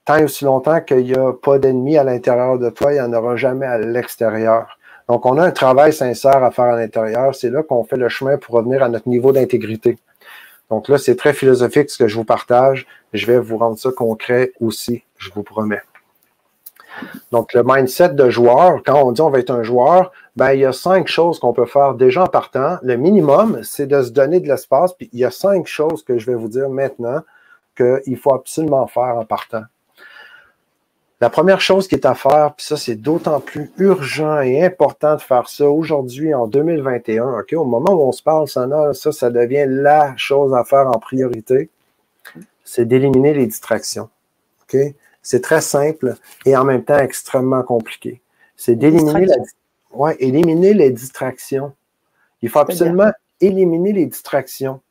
tant 0.06 0.24
aussi 0.24 0.46
longtemps 0.46 0.82
qu'il 0.82 1.04
n'y 1.04 1.14
a 1.14 1.34
pas 1.34 1.60
d'ennemis 1.60 1.98
à 1.98 2.04
l'intérieur 2.04 2.58
de 2.58 2.70
toi, 2.70 2.94
il 2.94 2.96
n'y 2.96 3.02
en 3.02 3.14
aura 3.14 3.36
jamais 3.36 3.66
à 3.66 3.78
l'extérieur. 3.78 4.78
Donc, 5.08 5.26
on 5.26 5.38
a 5.38 5.46
un 5.46 5.52
travail 5.52 5.94
sincère 5.94 6.44
à 6.44 6.52
faire 6.52 6.66
à 6.66 6.76
l'intérieur. 6.76 7.34
C'est 7.34 7.50
là 7.50 7.64
qu'on 7.64 7.84
fait 7.84 7.96
le 7.96 8.10
chemin 8.10 8.38
pour 8.38 8.56
revenir 8.56 8.84
à 8.84 8.90
notre 8.90 9.08
niveau 9.08 9.32
d'intégrité. 9.32 9.98
Donc 10.70 10.90
là, 10.90 10.98
c'est 10.98 11.16
très 11.16 11.34
philosophique 11.34 11.90
ce 11.90 11.98
que 11.98 12.08
je 12.08 12.16
vous 12.16 12.26
partage. 12.26 12.86
Je 13.14 13.26
vais 13.26 13.40
vous 13.40 13.58
rendre 13.58 13.78
ça 13.78 13.90
concret 13.92 14.52
aussi, 14.60 15.04
je 15.18 15.30
vous 15.34 15.44
promets. 15.44 15.82
Donc, 17.32 17.54
le 17.54 17.64
mindset 17.64 18.10
de 18.10 18.30
joueur, 18.30 18.82
quand 18.86 19.02
on 19.02 19.12
dit 19.12 19.22
on 19.22 19.30
va 19.30 19.40
être 19.40 19.52
un 19.52 19.64
joueur, 19.64 20.12
ben, 20.38 20.54
il 20.54 20.60
y 20.60 20.66
a 20.66 20.72
cinq 20.72 21.08
choses 21.08 21.40
qu'on 21.40 21.52
peut 21.52 21.66
faire 21.66 21.96
déjà 21.96 22.24
en 22.24 22.28
partant. 22.28 22.78
Le 22.84 22.96
minimum, 22.96 23.62
c'est 23.64 23.88
de 23.88 24.04
se 24.04 24.12
donner 24.12 24.40
de 24.40 24.48
l'espace. 24.48 24.94
Puis 24.94 25.10
il 25.12 25.20
y 25.20 25.26
a 25.26 25.32
cinq 25.32 25.66
choses 25.66 26.04
que 26.04 26.20
je 26.20 26.28
vais 26.28 26.36
vous 26.36 26.48
dire 26.48 26.70
maintenant 26.70 27.22
qu'il 27.76 28.18
faut 28.18 28.36
absolument 28.36 28.86
faire 28.86 29.18
en 29.18 29.26
partant. 29.26 29.64
La 31.22 31.32
première 31.32 31.60
chose 31.60 31.88
qui 31.88 31.96
est 31.96 32.06
à 32.06 32.14
faire, 32.14 32.54
puis 32.56 32.68
ça, 32.68 32.78
c'est 32.78 32.94
d'autant 32.94 33.40
plus 33.40 33.72
urgent 33.80 34.40
et 34.42 34.64
important 34.64 35.16
de 35.16 35.22
faire 35.22 35.50
ça 35.50 35.68
aujourd'hui 35.68 36.36
en 36.36 36.46
2021. 36.46 37.40
OK? 37.40 37.54
Au 37.54 37.66
moment 37.66 37.94
où 37.94 38.08
on 38.08 38.12
se 38.12 38.22
parle, 38.22 38.48
ça, 38.48 38.68
ça, 38.94 39.12
ça 39.12 39.32
devient 39.32 39.66
la 39.68 40.16
chose 40.18 40.54
à 40.54 40.64
faire 40.64 40.86
en 40.86 41.00
priorité. 41.00 41.72
C'est 42.64 42.86
d'éliminer 42.86 43.34
les 43.34 43.48
distractions. 43.48 44.10
OK? 44.62 44.80
C'est 45.24 45.42
très 45.42 45.62
simple 45.62 46.14
et 46.46 46.56
en 46.56 46.64
même 46.64 46.84
temps 46.84 47.00
extrêmement 47.00 47.64
compliqué. 47.64 48.22
C'est 48.56 48.76
d'éliminer 48.76 49.26
éliminer 50.20 50.74
les 50.74 50.90
distractions. 50.92 51.74
Il 52.42 52.50
faut 52.50 52.60
absolument 52.60 53.12
éliminer 53.42 53.94
les 53.94 54.06
distractions. 54.06 54.82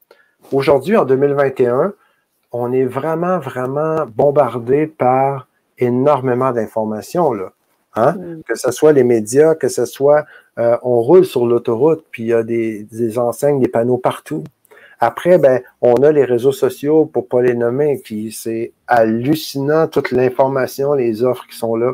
aujourd'hui, 0.52 0.96
en 0.96 1.04
2021, 1.04 1.94
on 2.52 2.72
est 2.72 2.84
vraiment, 2.84 3.38
vraiment 3.38 4.06
bombardé 4.06 4.86
par 4.86 5.48
énormément 5.78 6.52
d'informations. 6.52 7.32
Là. 7.32 7.52
Hein? 7.94 8.12
Mm. 8.12 8.42
Que 8.46 8.54
ce 8.54 8.70
soit 8.70 8.92
les 8.92 9.04
médias, 9.04 9.54
que 9.54 9.68
ce 9.68 9.84
soit 9.84 10.24
euh, 10.58 10.76
on 10.82 11.00
roule 11.00 11.24
sur 11.24 11.46
l'autoroute, 11.46 12.04
puis 12.10 12.24
il 12.24 12.26
y 12.28 12.32
a 12.32 12.42
des, 12.42 12.84
des, 12.84 13.18
enseignes, 13.18 13.60
des 13.60 13.68
panneaux 13.68 13.98
partout. 13.98 14.44
Après, 15.00 15.36
ben, 15.38 15.60
on 15.82 15.94
a 15.96 16.10
les 16.10 16.24
réseaux 16.24 16.52
sociaux, 16.52 17.04
pour 17.04 17.28
pas 17.28 17.42
les 17.42 17.54
nommer, 17.54 18.00
qui 18.00 18.32
c'est 18.32 18.72
hallucinant 18.86 19.88
toute 19.88 20.10
l'information, 20.10 20.94
les 20.94 21.22
offres 21.22 21.46
qui 21.46 21.56
sont 21.56 21.76
là. 21.76 21.92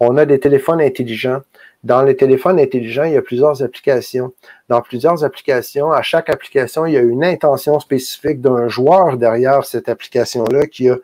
On 0.00 0.18
a 0.18 0.26
des 0.26 0.38
téléphones 0.38 0.82
intelligents. 0.82 1.40
Dans 1.84 2.02
les 2.02 2.16
téléphones 2.16 2.58
intelligents, 2.58 3.04
il 3.04 3.12
y 3.12 3.16
a 3.16 3.22
plusieurs 3.22 3.62
applications. 3.62 4.32
Dans 4.70 4.80
plusieurs 4.80 5.22
applications, 5.22 5.92
à 5.92 6.00
chaque 6.00 6.30
application, 6.30 6.86
il 6.86 6.94
y 6.94 6.96
a 6.96 7.02
une 7.02 7.22
intention 7.22 7.78
spécifique 7.78 8.40
d'un 8.40 8.68
joueur 8.68 9.18
derrière 9.18 9.66
cette 9.66 9.90
application-là 9.90 10.66
qui 10.66 10.88
a 10.88 10.96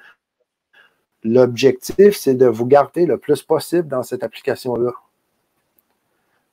l'objectif, 1.22 2.16
c'est 2.16 2.35
de 2.35 2.47
vous 2.47 2.64
garder 2.64 3.05
le 3.05 3.18
plus 3.18 3.43
possible 3.43 3.89
dans 3.89 4.03
cette 4.03 4.24
application-là. 4.24 4.93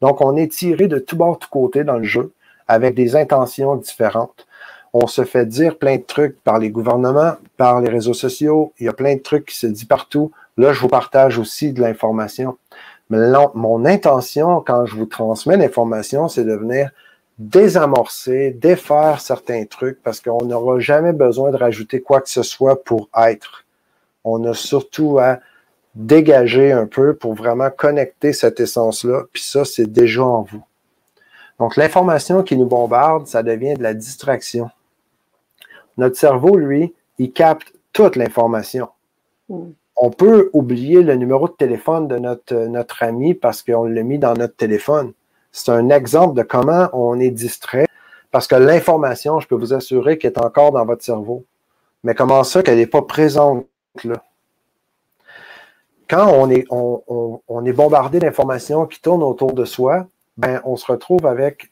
Donc, 0.02 0.20
on 0.20 0.36
est 0.36 0.52
tiré 0.52 0.88
de 0.88 1.00
tout 1.00 1.16
bord, 1.16 1.40
tout 1.40 1.50
côté 1.50 1.86
dans 1.86 1.98
le 1.98 2.04
jeu 2.04 2.34
avec 2.68 2.96
des 2.96 3.16
intentions 3.16 3.78
différentes. 3.78 4.46
On 4.92 5.08
se 5.08 5.24
fait 5.24 5.46
dire 5.46 5.78
plein 5.78 5.96
de 5.98 6.02
trucs 6.02 6.42
par 6.44 6.60
les 6.60 6.70
gouvernements, 6.70 7.36
par 7.56 7.80
les 7.80 7.90
réseaux 7.90 8.14
sociaux. 8.14 8.74
Il 8.78 8.88
y 8.88 8.90
a 8.90 8.94
plein 8.94 9.16
de 9.16 9.22
trucs 9.22 9.46
qui 9.46 9.58
se 9.58 9.68
disent 9.68 9.86
partout. 9.86 10.32
Là, 10.58 10.74
je 10.74 10.82
vous 10.82 10.90
partage 10.90 11.40
aussi 11.40 11.72
de 11.72 11.82
l'information. 11.82 12.58
Mon 13.10 13.86
intention, 13.86 14.62
quand 14.62 14.86
je 14.86 14.96
vous 14.96 15.06
transmets 15.06 15.58
l'information, 15.58 16.28
c'est 16.28 16.44
de 16.44 16.54
venir 16.54 16.92
désamorcer, 17.40 18.52
défaire 18.52 19.22
certains 19.22 19.66
trucs 19.66 20.02
parce 20.02 20.20
qu'on 20.20 20.44
n'aura 20.44 20.80
jamais 20.80 21.14
besoin 21.14 21.52
de 21.52 21.58
rajouter 21.58 22.02
quoi 22.02 22.20
que 22.20 22.30
ce 22.30 22.44
soit 22.44 22.84
pour 22.84 23.10
être. 23.16 23.64
On 24.24 24.44
a 24.46 24.54
surtout 24.54 25.20
à 25.20 25.40
dégager 25.96 26.72
un 26.72 26.86
peu 26.86 27.16
pour 27.16 27.34
vraiment 27.34 27.70
connecter 27.70 28.34
cette 28.34 28.60
essence-là, 28.60 29.24
puis 29.32 29.42
ça, 29.42 29.66
c'est 29.66 29.92
déjà 29.92 30.24
en 30.24 30.44
vous. 30.44 30.64
Donc, 31.60 31.76
l'information 31.76 32.44
qui 32.44 32.58
nous 32.58 32.68
bombarde, 32.68 33.26
ça 33.26 33.42
devient 33.42 33.74
de 33.74 33.82
la 33.82 33.94
distraction. 33.94 34.70
Notre 35.98 36.18
cerveau, 36.18 36.56
lui, 36.56 36.94
il 37.18 37.32
capte 37.32 37.74
toute 37.94 38.16
l'information. 38.16 38.90
Mm 39.50 39.72
on 39.98 40.12
peut 40.12 40.50
oublier 40.54 41.02
le 41.02 41.16
numéro 41.16 41.48
de 41.48 41.54
téléphone 41.54 42.08
de 42.08 42.18
notre, 42.18 42.54
notre 42.54 43.04
ami 43.04 43.34
parce 43.34 43.64
qu'on 43.64 43.86
l'a 43.86 44.04
mis 44.04 44.20
dans 44.20 44.36
notre 44.36 44.56
téléphone. 44.56 45.14
C'est 45.52 45.72
un 45.72 45.90
exemple 45.90 46.38
de 46.38 46.44
comment 46.44 46.88
on 46.94 47.20
est 47.20 47.32
distrait 47.32 47.88
parce 48.32 48.48
que 48.48 48.56
l'information, 48.56 49.40
je 49.40 49.48
peux 49.48 49.56
vous 49.56 49.74
assurer 49.74 50.18
qu'elle 50.18 50.34
est 50.34 50.40
encore 50.40 50.72
dans 50.72 50.86
votre 50.86 51.04
cerveau. 51.04 51.46
Mais 52.04 52.14
comment 52.14 52.44
ça 52.44 52.62
qu'elle 52.62 52.78
n'est 52.78 52.86
pas 52.86 53.02
présente 53.02 53.66
là? 54.04 54.24
Quand 56.10 56.32
on 56.32 56.50
est, 56.50 56.66
on, 56.70 57.66
est 57.66 57.74
bombardé 57.74 58.20
d'informations 58.20 58.86
qui 58.86 59.02
tournent 59.02 59.24
autour 59.24 59.52
de 59.52 59.66
soi, 59.66 60.08
ben, 60.38 60.62
on 60.64 60.78
se 60.78 60.90
retrouve 60.90 61.26
avec 61.26 61.72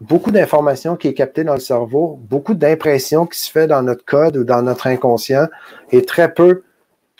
beaucoup 0.00 0.32
d'informations 0.32 0.96
qui 0.96 1.08
est 1.08 1.14
captée 1.14 1.44
dans 1.44 1.54
le 1.54 1.60
cerveau, 1.60 2.18
beaucoup 2.28 2.52
d'impressions 2.52 3.24
qui 3.24 3.38
se 3.38 3.50
fait 3.50 3.66
dans 3.66 3.82
notre 3.82 4.04
code 4.04 4.36
ou 4.36 4.44
dans 4.44 4.60
notre 4.60 4.86
inconscient 4.86 5.46
et 5.92 6.04
très 6.04 6.34
peu 6.34 6.62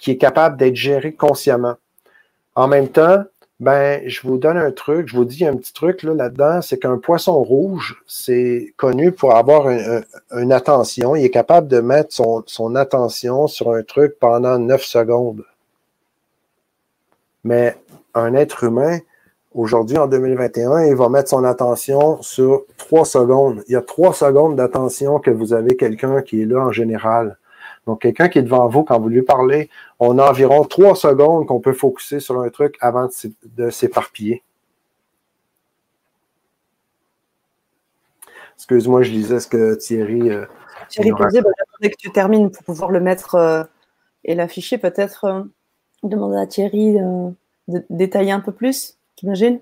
qui 0.01 0.13
est 0.13 0.17
capable 0.17 0.57
d'être 0.57 0.77
géré 0.77 1.13
consciemment. 1.13 1.75
En 2.57 2.67
même 2.67 2.89
temps, 2.89 3.25
ben, 3.61 4.03
je 4.07 4.27
vous 4.27 4.39
donne 4.39 4.57
un 4.57 4.73
truc, 4.73 5.09
je 5.09 5.15
vous 5.15 5.27
dis 5.27 5.45
un 5.45 5.55
petit 5.55 5.75
truc 5.75 6.03
là, 6.03 6.15
là-dedans, 6.15 6.63
c'est 6.63 6.79
qu'un 6.79 6.97
poisson 6.97 7.43
rouge, 7.43 8.03
c'est 8.07 8.73
connu 8.79 9.13
pour 9.13 9.37
avoir 9.37 9.69
une 9.69 10.53
attention. 10.53 11.15
Il 11.15 11.25
est 11.25 11.31
capable 11.31 11.69
de 11.69 11.81
mettre 11.81 12.15
son, 12.15 12.43
son, 12.47 12.75
attention 12.75 13.47
sur 13.47 13.73
un 13.73 13.83
truc 13.83 14.19
pendant 14.19 14.59
9 14.59 14.83
secondes. 14.83 15.45
Mais 17.45 17.77
un 18.15 18.33
être 18.33 18.65
humain, 18.65 18.99
aujourd'hui, 19.55 19.99
en 19.99 20.07
2021, 20.07 20.87
il 20.87 20.97
va 20.97 21.11
mettre 21.11 21.29
son 21.29 21.45
attention 21.45 22.23
sur 22.23 22.65
3 22.79 23.05
secondes. 23.05 23.63
Il 23.69 23.73
y 23.73 23.77
a 23.77 23.83
3 23.83 24.15
secondes 24.15 24.57
d'attention 24.57 25.19
que 25.19 25.31
vous 25.31 25.53
avez 25.53 25.77
quelqu'un 25.77 26.23
qui 26.23 26.41
est 26.41 26.47
là 26.47 26.61
en 26.61 26.73
général. 26.73 27.37
Donc, 27.87 28.03
quelqu'un 28.03 28.29
qui 28.29 28.39
est 28.39 28.43
devant 28.43 28.69
vous, 28.69 28.85
quand 28.85 29.01
vous 29.01 29.09
lui 29.09 29.23
parlez, 29.23 29.71
on 29.99 30.19
a 30.19 30.29
environ 30.29 30.65
trois 30.65 30.95
secondes 30.95 31.47
qu'on 31.47 31.61
peut 31.61 31.73
focuser 31.73 32.21
sur 32.21 32.39
un 32.41 32.49
truc 32.51 32.77
avant 32.81 33.09
de 33.57 33.71
s'éparpiller. 33.71 34.43
Excuse-moi, 38.57 39.03
je 39.03 39.11
lisais 39.11 39.41
ce 39.41 39.49
que 39.49 39.75
Thierry. 39.75 40.31
Euh, 40.31 40.45
Thierry 40.91 41.13
posait, 41.13 41.41
bah, 41.41 41.49
j'attendais 41.59 41.91
que 41.91 41.97
tu 41.99 42.13
termines 42.13 42.51
pour 42.51 42.63
pouvoir 42.63 42.91
le 42.91 43.01
mettre 43.01 43.35
euh, 43.37 43.65
et 44.25 44.35
l'afficher. 44.35 44.77
Peut-être 44.77 45.25
euh, 45.25 45.43
demander 46.03 46.37
à 46.37 46.47
Thierry 46.47 46.97
de 47.69 47.85
détailler 47.89 48.33
un 48.33 48.41
peu 48.41 48.53
plus, 48.53 48.99
t'imagines? 49.17 49.61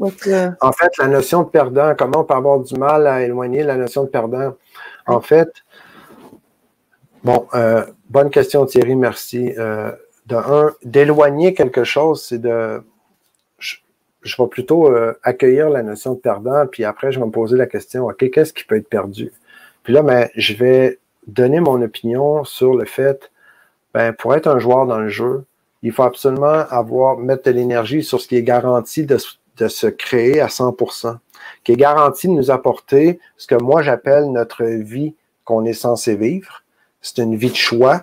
En 0.00 0.72
fait, 0.72 0.96
la 0.98 1.08
notion 1.08 1.42
de 1.42 1.48
perdant, 1.48 1.94
comment 1.98 2.20
on 2.20 2.24
peut 2.24 2.34
avoir 2.34 2.60
du 2.60 2.74
mal 2.74 3.06
à 3.06 3.22
éloigner 3.22 3.64
la 3.64 3.76
notion 3.76 4.04
de 4.04 4.08
perdant? 4.08 4.54
En 5.06 5.20
fait, 5.20 5.52
Bon, 7.22 7.46
euh, 7.52 7.84
bonne 8.08 8.30
question 8.30 8.64
Thierry, 8.64 8.96
merci. 8.96 9.52
Euh, 9.58 9.92
de 10.26 10.36
un, 10.36 10.72
d'éloigner 10.84 11.52
quelque 11.54 11.84
chose, 11.84 12.24
c'est 12.24 12.38
de. 12.38 12.82
Je, 14.22 14.36
vais 14.38 14.48
plutôt 14.48 14.86
euh, 14.86 15.14
accueillir 15.22 15.70
la 15.70 15.82
notion 15.82 16.14
de 16.14 16.18
perdant, 16.18 16.66
puis 16.66 16.84
après, 16.84 17.10
je 17.10 17.18
vais 17.18 17.26
me 17.26 17.30
poser 17.30 17.56
la 17.56 17.66
question, 17.66 18.06
OK, 18.06 18.30
qu'est-ce 18.30 18.52
qui 18.52 18.64
peut 18.64 18.76
être 18.76 18.88
perdu? 18.88 19.32
Puis 19.82 19.94
là, 19.94 20.02
ben, 20.02 20.28
je 20.36 20.54
vais 20.54 20.98
donner 21.26 21.60
mon 21.60 21.80
opinion 21.80 22.44
sur 22.44 22.74
le 22.74 22.84
fait, 22.84 23.30
ben, 23.94 24.12
pour 24.12 24.34
être 24.34 24.46
un 24.46 24.58
joueur 24.58 24.86
dans 24.86 24.98
le 24.98 25.08
jeu, 25.08 25.44
il 25.82 25.92
faut 25.92 26.02
absolument 26.02 26.66
avoir, 26.68 27.16
mettre 27.16 27.44
de 27.44 27.50
l'énergie 27.50 28.02
sur 28.02 28.20
ce 28.20 28.28
qui 28.28 28.36
est 28.36 28.42
garanti 28.42 29.06
de, 29.06 29.16
de 29.56 29.68
se 29.68 29.86
créer 29.86 30.40
à 30.40 30.48
100%, 30.48 31.16
qui 31.64 31.72
est 31.72 31.76
garanti 31.76 32.28
de 32.28 32.32
nous 32.32 32.50
apporter 32.50 33.20
ce 33.38 33.46
que 33.46 33.54
moi 33.54 33.80
j'appelle 33.80 34.30
notre 34.30 34.64
vie 34.64 35.14
qu'on 35.44 35.64
est 35.64 35.72
censé 35.72 36.14
vivre 36.14 36.59
c'est 37.00 37.18
une 37.18 37.36
vie 37.36 37.50
de 37.50 37.56
choix, 37.56 38.02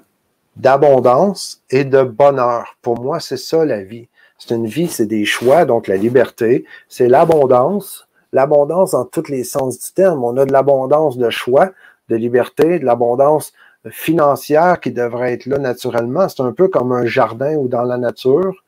d'abondance 0.56 1.62
et 1.70 1.86
de 1.86 2.04
bonheur. 2.04 2.78
Pour 2.82 3.00
moi, 3.00 3.20
c'est 3.20 3.38
ça 3.38 3.64
la 3.66 3.84
vie. 3.84 4.08
C'est 4.38 4.56
une 4.56 4.68
vie, 4.68 4.88
c'est 4.88 5.06
des 5.06 5.26
choix, 5.26 5.66
donc 5.66 5.88
la 5.88 5.98
liberté, 5.98 6.66
c'est 6.90 7.08
l'abondance, 7.08 8.08
l'abondance 8.34 8.92
dans 8.92 9.06
tous 9.06 9.30
les 9.30 9.44
sens 9.44 9.80
du 9.80 9.94
terme. 9.94 10.24
On 10.24 10.38
a 10.38 10.46
de 10.46 10.52
l'abondance 10.52 11.18
de 11.18 11.30
choix, 11.30 11.72
de 12.10 12.16
liberté, 12.16 12.80
de 12.80 12.86
l'abondance 12.86 13.54
financière 13.90 14.80
qui 14.80 14.92
devrait 14.92 15.34
être 15.34 15.46
là 15.46 15.58
naturellement. 15.58 16.30
C'est 16.30 16.44
un 16.44 16.52
peu 16.52 16.68
comme 16.68 16.92
un 16.92 17.06
jardin 17.06 17.56
ou 17.56 17.68
dans 17.68 17.84
la 17.84 17.98
nature, 17.98 18.64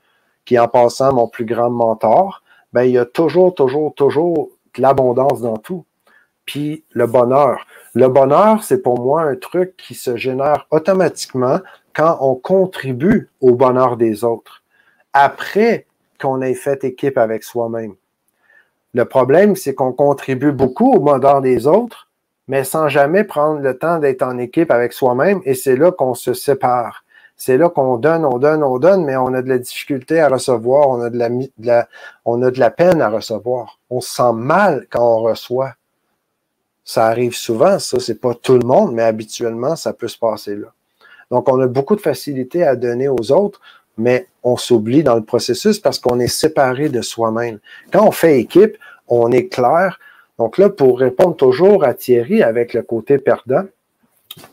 qui 0.46 0.58
en 0.58 0.68
passant 0.68 1.14
mon 1.14 1.28
plus 1.28 1.46
grand 1.46 1.70
mentor, 1.70 2.42
ben, 2.74 2.84
il 2.84 2.92
y 2.92 2.98
a 2.98 3.06
toujours, 3.06 3.54
toujours, 3.54 3.94
toujours 3.94 4.50
de 4.76 4.82
l'abondance 4.82 5.42
dans 5.42 5.58
tout. 5.58 5.86
Puis 6.46 6.84
le 6.92 7.06
bonheur. 7.06 7.66
Le 7.96 8.08
bonheur, 8.08 8.64
c'est 8.64 8.82
pour 8.82 9.00
moi 9.00 9.24
un 9.24 9.36
truc 9.36 9.76
qui 9.78 9.96
se 9.96 10.16
génère 10.16 10.68
automatiquement 10.70 11.60
quand 11.96 12.18
on 12.22 12.36
contribue 12.36 13.30
au 13.42 13.56
bonheur 13.56 13.98
des 13.98 14.24
autres, 14.24 14.64
après 15.14 15.88
qu'on 16.22 16.42
ait 16.42 16.54
fait 16.54 16.84
équipe 16.84 17.18
avec 17.18 17.44
soi-même. 17.44 17.96
Le 18.94 19.06
problème, 19.06 19.56
c'est 19.56 19.74
qu'on 19.74 19.94
contribue 19.94 20.52
beaucoup 20.52 20.94
au 20.94 21.00
bonheur 21.00 21.42
des 21.42 21.68
autres, 21.68 22.10
mais 22.48 22.64
sans 22.64 22.90
jamais 22.90 23.24
prendre 23.24 23.60
le 23.60 23.78
temps 23.78 24.00
d'être 24.00 24.24
en 24.24 24.38
équipe 24.38 24.72
avec 24.72 24.94
soi-même, 24.94 25.42
et 25.46 25.54
c'est 25.54 25.76
là 25.76 25.92
qu'on 25.92 26.14
se 26.14 26.34
sépare. 26.34 27.04
C'est 27.38 27.58
là 27.58 27.70
qu'on 27.70 27.98
donne, 27.98 28.26
on 28.26 28.38
donne, 28.38 28.64
on 28.64 28.80
donne, 28.80 29.06
mais 29.06 29.16
on 29.16 29.34
a 29.34 29.42
de 29.42 29.50
la 29.50 29.60
difficulté 29.60 30.20
à 30.20 30.28
recevoir, 30.28 30.90
on 30.90 31.02
a 31.02 31.10
de 31.10 31.18
la, 31.60 31.88
on 32.26 32.42
a 32.42 32.52
de 32.52 32.60
la 32.60 32.70
peine 32.70 33.02
à 33.02 33.10
recevoir. 33.10 33.80
On 33.90 34.02
se 34.02 34.14
sent 34.14 34.34
mal 34.34 34.88
quand 34.90 35.18
on 35.18 35.22
reçoit. 35.22 35.74
Ça 36.92 37.06
arrive 37.06 37.36
souvent, 37.36 37.78
ça, 37.78 38.00
c'est 38.00 38.20
pas 38.20 38.34
tout 38.34 38.58
le 38.58 38.66
monde, 38.66 38.96
mais 38.96 39.04
habituellement, 39.04 39.76
ça 39.76 39.94
peut 39.94 40.08
se 40.08 40.18
passer 40.18 40.56
là. 40.56 40.74
Donc, 41.30 41.48
on 41.48 41.62
a 41.62 41.68
beaucoup 41.68 41.96
de 41.96 42.02
facilité 42.02 42.64
à 42.64 42.76
donner 42.76 43.08
aux 43.08 43.32
autres, 43.32 43.62
mais 44.00 44.26
on 44.42 44.58
s'oublie 44.58 45.04
dans 45.04 45.14
le 45.14 45.24
processus 45.24 45.78
parce 45.78 46.00
qu'on 46.00 46.20
est 46.20 46.26
séparé 46.26 46.90
de 46.90 47.04
soi-même. 47.04 47.60
Quand 47.94 48.08
on 48.08 48.12
fait 48.12 48.40
équipe, 48.40 48.76
on 49.08 49.32
est 49.32 49.50
clair. 49.50 50.00
Donc 50.40 50.58
là, 50.58 50.72
pour 50.72 50.98
répondre 50.98 51.36
toujours 51.36 51.84
à 51.84 51.94
Thierry 51.94 52.42
avec 52.42 52.74
le 52.74 52.82
côté 52.82 53.20
perdant, 53.20 53.66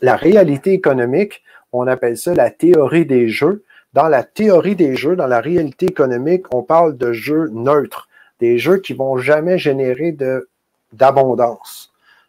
la 0.03 0.15
réalité 0.15 0.73
économique, 0.73 1.41
on 1.73 1.87
appelle 1.87 2.17
ça 2.17 2.35
la 2.35 2.51
théorie 2.51 3.07
des 3.07 3.29
jeux. 3.29 3.63
Dans 3.93 4.09
la 4.09 4.21
théorie 4.21 4.75
des 4.75 4.95
jeux, 4.95 5.15
dans 5.15 5.25
la 5.25 5.41
réalité 5.41 5.87
économique, 5.87 6.45
on 6.53 6.61
parle 6.61 6.97
de 6.97 7.13
jeux 7.13 7.49
neutres, 7.51 8.07
des 8.39 8.59
jeux 8.59 8.77
qui 8.77 8.93
vont 8.93 9.17
jamais 9.17 9.57
générer 9.57 10.15
d'abondance. 10.93 11.86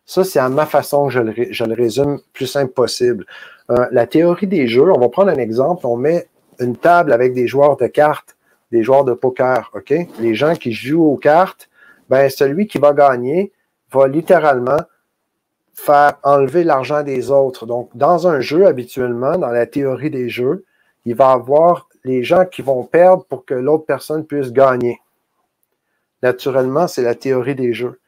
Ça, 0.09 0.25
c'est 0.25 0.39
à 0.39 0.49
ma 0.49 0.65
façon 0.65 1.09
que 1.09 1.13
je 1.13 1.21
le, 1.21 1.35
je 1.51 1.65
le 1.65 1.75
résume 1.75 2.19
plus 2.33 2.47
simple 2.47 2.73
possible. 2.73 3.27
Euh, 3.71 3.87
la 3.93 4.07
théorie 4.07 4.47
des 4.47 4.67
jeux, 4.67 4.91
on 4.91 4.99
va 4.99 5.11
prendre 5.11 5.31
un 5.31 5.37
exemple. 5.37 5.87
On 5.87 5.99
met 5.99 6.29
une 6.59 6.79
table 6.79 7.13
avec 7.13 7.35
des 7.35 7.47
joueurs 7.47 7.77
de 7.77 7.87
cartes, 7.89 8.35
des 8.73 8.83
joueurs 8.83 9.05
de 9.05 9.13
poker, 9.13 9.71
OK? 9.75 9.93
Les 10.19 10.35
gens 10.35 10.55
qui 10.55 10.73
jouent 10.73 11.05
aux 11.05 11.19
cartes, 11.19 11.69
ben, 12.09 12.31
celui 12.31 12.67
qui 12.67 12.79
va 12.79 12.95
gagner 12.95 13.53
va 13.93 14.09
littéralement 14.09 14.79
faire 15.75 16.15
enlever 16.23 16.65
l'argent 16.65 17.03
des 17.03 17.31
autres. 17.31 17.67
Donc, 17.67 17.91
dans 17.95 18.27
un 18.27 18.41
jeu, 18.41 18.67
habituellement, 18.67 19.37
dans 19.37 19.51
la 19.51 19.67
théorie 19.67 20.11
des 20.11 20.31
jeux, 20.31 20.65
il 21.05 21.17
va 21.17 21.33
avoir 21.33 21.87
les 22.05 22.23
gens 22.23 22.47
qui 22.47 22.63
vont 22.63 22.83
perdre 22.83 23.27
pour 23.27 23.45
que 23.45 23.53
l'autre 23.53 23.85
personne 23.85 24.25
puisse 24.25 24.53
gagner. 24.53 25.03
Naturellement, 26.23 26.89
c'est 26.89 27.03
la 27.03 27.15
théorie 27.15 27.55
des 27.55 27.75
jeux. 27.75 28.01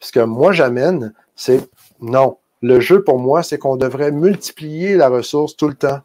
Ce 0.00 0.12
que 0.12 0.20
moi 0.20 0.52
j'amène, 0.52 1.14
c'est 1.36 1.68
non. 2.00 2.38
Le 2.62 2.80
jeu 2.80 3.04
pour 3.04 3.18
moi, 3.18 3.42
c'est 3.42 3.58
qu'on 3.58 3.76
devrait 3.76 4.10
multiplier 4.10 4.96
la 4.96 5.08
ressource 5.08 5.56
tout 5.56 5.68
le 5.68 5.74
temps. 5.74 6.00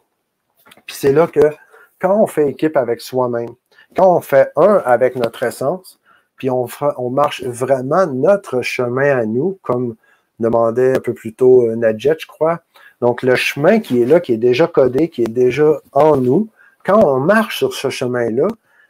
Puis 0.85 0.95
c'est 0.95 1.13
là 1.13 1.27
que 1.27 1.51
quand 1.99 2.21
on 2.21 2.27
fait 2.27 2.49
équipe 2.49 2.77
avec 2.77 3.01
soi-même, 3.01 3.49
quand 3.95 4.15
on 4.15 4.21
fait 4.21 4.51
un 4.55 4.81
avec 4.85 5.15
notre 5.15 5.43
essence, 5.43 5.99
puis 6.35 6.49
on, 6.49 6.67
marche 7.11 7.43
vraiment 7.43 8.07
notre 8.07 8.63
chemin 8.63 9.15
à 9.15 9.25
nous, 9.25 9.59
comme 9.61 9.95
demandait 10.39 10.97
un 10.97 10.99
peu 10.99 11.13
plus 11.13 11.33
tôt 11.33 11.67
euh, 11.67 11.75
Nadjet, 11.75 12.15
je 12.17 12.25
crois. 12.25 12.61
Donc, 12.99 13.21
le 13.21 13.35
chemin 13.35 13.79
qui 13.79 14.01
est 14.01 14.05
là, 14.05 14.19
qui 14.19 14.33
est 14.33 14.37
déjà 14.37 14.65
codé, 14.65 15.09
qui 15.09 15.21
est 15.21 15.31
déjà 15.31 15.79
en 15.91 16.17
nous, 16.17 16.49
quand 16.83 17.03
on 17.05 17.19
marche 17.19 17.59
sur 17.59 17.75
ce 17.75 17.91
chemin-là, 17.91 18.47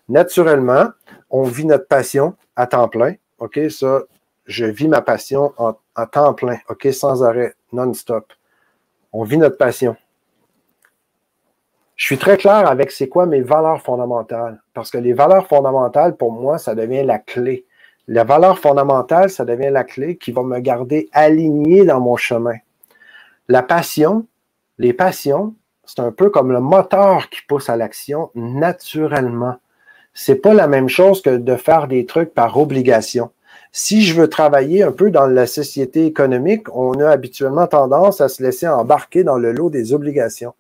naturellement, 0.08 0.92
on 1.30 1.44
vit 1.44 1.66
notre 1.66 1.88
passion 1.88 2.36
à 2.56 2.68
temps 2.68 2.88
plein. 2.88 3.16
OK, 3.39 3.60
ça, 3.70 4.04
je 4.46 4.66
vis 4.66 4.88
ma 4.88 5.02
passion 5.02 5.54
en, 5.58 5.74
temps 6.06 6.34
plein, 6.34 6.58
OK, 6.70 6.88
sans 6.91 7.24
arrêt, 7.24 7.56
non-stop. 7.72 8.34
On 9.14 9.24
vit 9.24 9.38
notre 9.38 9.58
passion. 9.58 9.95
Je 11.95 12.06
suis 12.06 12.18
très 12.18 12.38
clair 12.38 12.68
avec 12.68 12.91
c'est 12.91 13.10
quoi 13.10 13.26
mes 13.26 13.41
valeurs 13.41 13.82
fondamentales. 13.82 14.62
Parce 14.74 14.89
que 14.89 14.97
les 14.97 15.14
valeurs 15.14 15.47
fondamentales, 15.47 16.18
pour 16.18 16.32
moi, 16.32 16.58
ça 16.58 16.74
devient 16.74 17.04
la 17.04 17.20
clé. 17.20 17.66
La 18.08 18.24
valeur 18.24 18.58
fondamentale, 18.58 19.30
ça 19.30 19.45
devient 19.45 19.70
la 19.70 19.84
clé 19.84 20.18
qui 20.18 20.32
va 20.32 20.41
me 20.41 20.60
garder 20.60 21.10
aligné 21.14 21.86
dans 21.86 21.99
mon 21.99 22.16
chemin. 22.16 22.56
La 23.47 23.62
passion, 23.62 24.26
les 24.80 24.93
passions, 24.93 25.54
c'est 25.86 25.99
un 25.99 26.12
peu 26.12 26.30
comme 26.30 26.52
le 26.52 26.60
moteur 26.60 27.30
qui 27.30 27.41
pousse 27.47 27.70
à 27.70 27.76
l'action 27.76 28.32
naturellement. 28.34 29.58
C'est 30.14 30.36
pas 30.36 30.54
la 30.54 30.68
même 30.68 30.89
chose 30.89 31.22
que 31.22 31.38
de 31.38 31.56
faire 31.56 31.88
des 31.88 32.06
trucs 32.06 32.34
par 32.34 32.58
obligation. 32.58 33.30
Si 33.74 34.02
je 34.02 34.14
veux 34.14 34.28
travailler 34.28 34.84
un 34.84 34.92
peu 34.92 35.12
dans 35.12 35.28
la 35.28 35.48
société 35.48 36.06
économique, 36.06 36.68
on 36.76 37.00
a 37.00 37.10
habituellement 37.10 37.68
tendance 37.68 38.20
à 38.20 38.28
se 38.28 38.44
laisser 38.44 38.68
embarquer 38.68 39.24
dans 39.24 39.38
le 39.38 39.54
lot 39.54 39.70
des 39.70 39.94
obligations. 39.94 40.54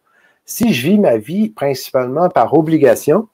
Si 0.45 0.73
je 0.73 0.87
vis 0.87 0.97
ma 0.97 1.17
vie 1.17 1.49
principalement 1.49 2.29
par 2.29 2.53
obligation, 2.53 3.27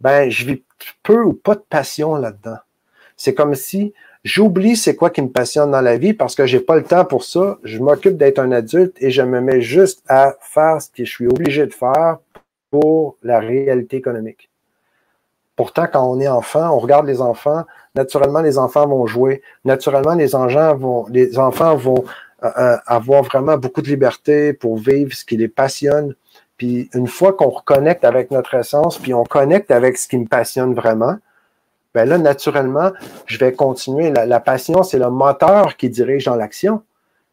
ben, 0.00 0.28
je 0.28 0.44
vis 0.44 0.64
peu 1.04 1.22
ou 1.22 1.34
pas 1.34 1.54
de 1.54 1.62
passion 1.68 2.16
là-dedans. 2.16 2.58
C'est 3.16 3.34
comme 3.34 3.54
si 3.54 3.94
j'oublie 4.24 4.76
c'est 4.76 4.96
quoi 4.96 5.10
qui 5.10 5.22
me 5.22 5.30
passionne 5.30 5.70
dans 5.70 5.80
la 5.80 5.96
vie 5.96 6.14
parce 6.14 6.34
que 6.34 6.44
j'ai 6.44 6.58
pas 6.58 6.74
le 6.74 6.82
temps 6.82 7.04
pour 7.04 7.22
ça. 7.22 7.58
Je 7.62 7.78
m'occupe 7.78 8.16
d'être 8.16 8.40
un 8.40 8.50
adulte 8.50 8.96
et 9.00 9.12
je 9.12 9.22
me 9.22 9.40
mets 9.40 9.60
juste 9.60 10.02
à 10.08 10.34
faire 10.40 10.82
ce 10.82 10.88
que 10.88 11.04
je 11.04 11.10
suis 11.10 11.28
obligé 11.28 11.64
de 11.66 11.72
faire 11.72 12.18
pour 12.72 13.16
la 13.22 13.38
réalité 13.38 13.98
économique. 13.98 14.51
Pourtant, 15.62 15.86
quand 15.86 16.04
on 16.04 16.18
est 16.18 16.26
enfant, 16.26 16.74
on 16.74 16.80
regarde 16.80 17.06
les 17.06 17.20
enfants, 17.20 17.62
naturellement, 17.94 18.40
les 18.40 18.58
enfants 18.58 18.88
vont 18.88 19.06
jouer. 19.06 19.42
Naturellement, 19.64 20.14
les, 20.14 20.34
enfants 20.34 20.74
vont, 20.74 21.06
les 21.08 21.38
enfants 21.38 21.76
vont 21.76 22.02
euh, 22.42 22.50
euh, 22.58 22.76
avoir 22.84 23.22
vraiment 23.22 23.56
beaucoup 23.56 23.80
de 23.80 23.86
liberté 23.86 24.54
pour 24.54 24.76
vivre 24.76 25.12
ce 25.14 25.24
qui 25.24 25.36
les 25.36 25.46
passionne. 25.46 26.16
Puis 26.56 26.90
une 26.94 27.06
fois 27.06 27.32
qu'on 27.32 27.50
reconnecte 27.50 28.04
avec 28.04 28.32
notre 28.32 28.54
essence, 28.54 28.98
puis 28.98 29.14
on 29.14 29.22
connecte 29.22 29.70
avec 29.70 29.98
ce 29.98 30.08
qui 30.08 30.18
me 30.18 30.26
passionne 30.26 30.74
vraiment, 30.74 31.14
ben 31.94 32.08
là, 32.08 32.18
naturellement, 32.18 32.90
je 33.26 33.38
vais 33.38 33.52
continuer. 33.52 34.10
La, 34.10 34.40
passion, 34.40 34.82
c'est 34.82 34.98
le 34.98 35.10
moteur 35.10 35.76
qui 35.76 35.88
dirige 35.90 36.24
dans 36.24 36.34
l'action. 36.34 36.82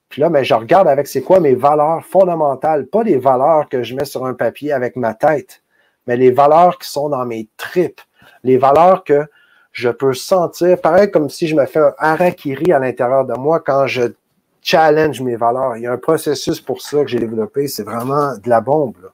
Puis 0.08 0.22
là, 0.22 0.30
ben, 0.30 0.44
je 0.44 0.54
regarde 0.54 0.88
avec 0.88 1.08
c'est 1.08 1.24
quoi 1.24 1.40
mes 1.40 1.56
valeurs 1.56 2.06
fondamentales, 2.06 2.86
pas 2.86 3.04
des 3.04 3.18
valeurs 3.18 3.70
que 3.70 3.82
je 3.82 3.96
mets 3.96 4.06
sur 4.06 4.24
un 4.28 4.36
papier 4.36 4.72
avec 4.72 4.98
ma 4.98 5.16
tête, 5.16 5.64
mais 6.06 6.16
les 6.16 6.30
valeurs 6.30 6.78
qui 6.78 6.88
sont 6.88 7.10
dans 7.10 7.26
mes 7.26 7.48
tripes, 7.58 8.02
les 8.44 8.58
valeurs 8.58 9.04
que 9.04 9.26
je 9.72 9.90
peux 9.90 10.14
sentir, 10.14 10.80
pareil 10.82 11.12
comme 11.12 11.30
si 11.30 11.48
je 11.48 11.56
me 11.56 11.66
fais 11.66 11.80
un 11.80 11.94
harakiri 11.98 12.72
à 12.72 12.80
l'intérieur 12.80 13.26
de 13.26 13.34
moi 13.34 13.60
quand 13.60 13.88
je 13.88 14.14
challenge 14.62 15.22
mes 15.22 15.36
valeurs. 15.36 15.78
Il 15.78 15.84
y 15.84 15.88
a 15.88 15.92
un 15.92 15.98
processus 15.98 16.60
pour 16.60 16.82
ça 16.82 17.02
que 17.04 17.08
j'ai 17.08 17.20
développé, 17.20 17.68
c'est 17.68 17.84
vraiment 17.84 18.36
de 18.38 18.50
la 18.50 18.62
bombe. 18.62 19.12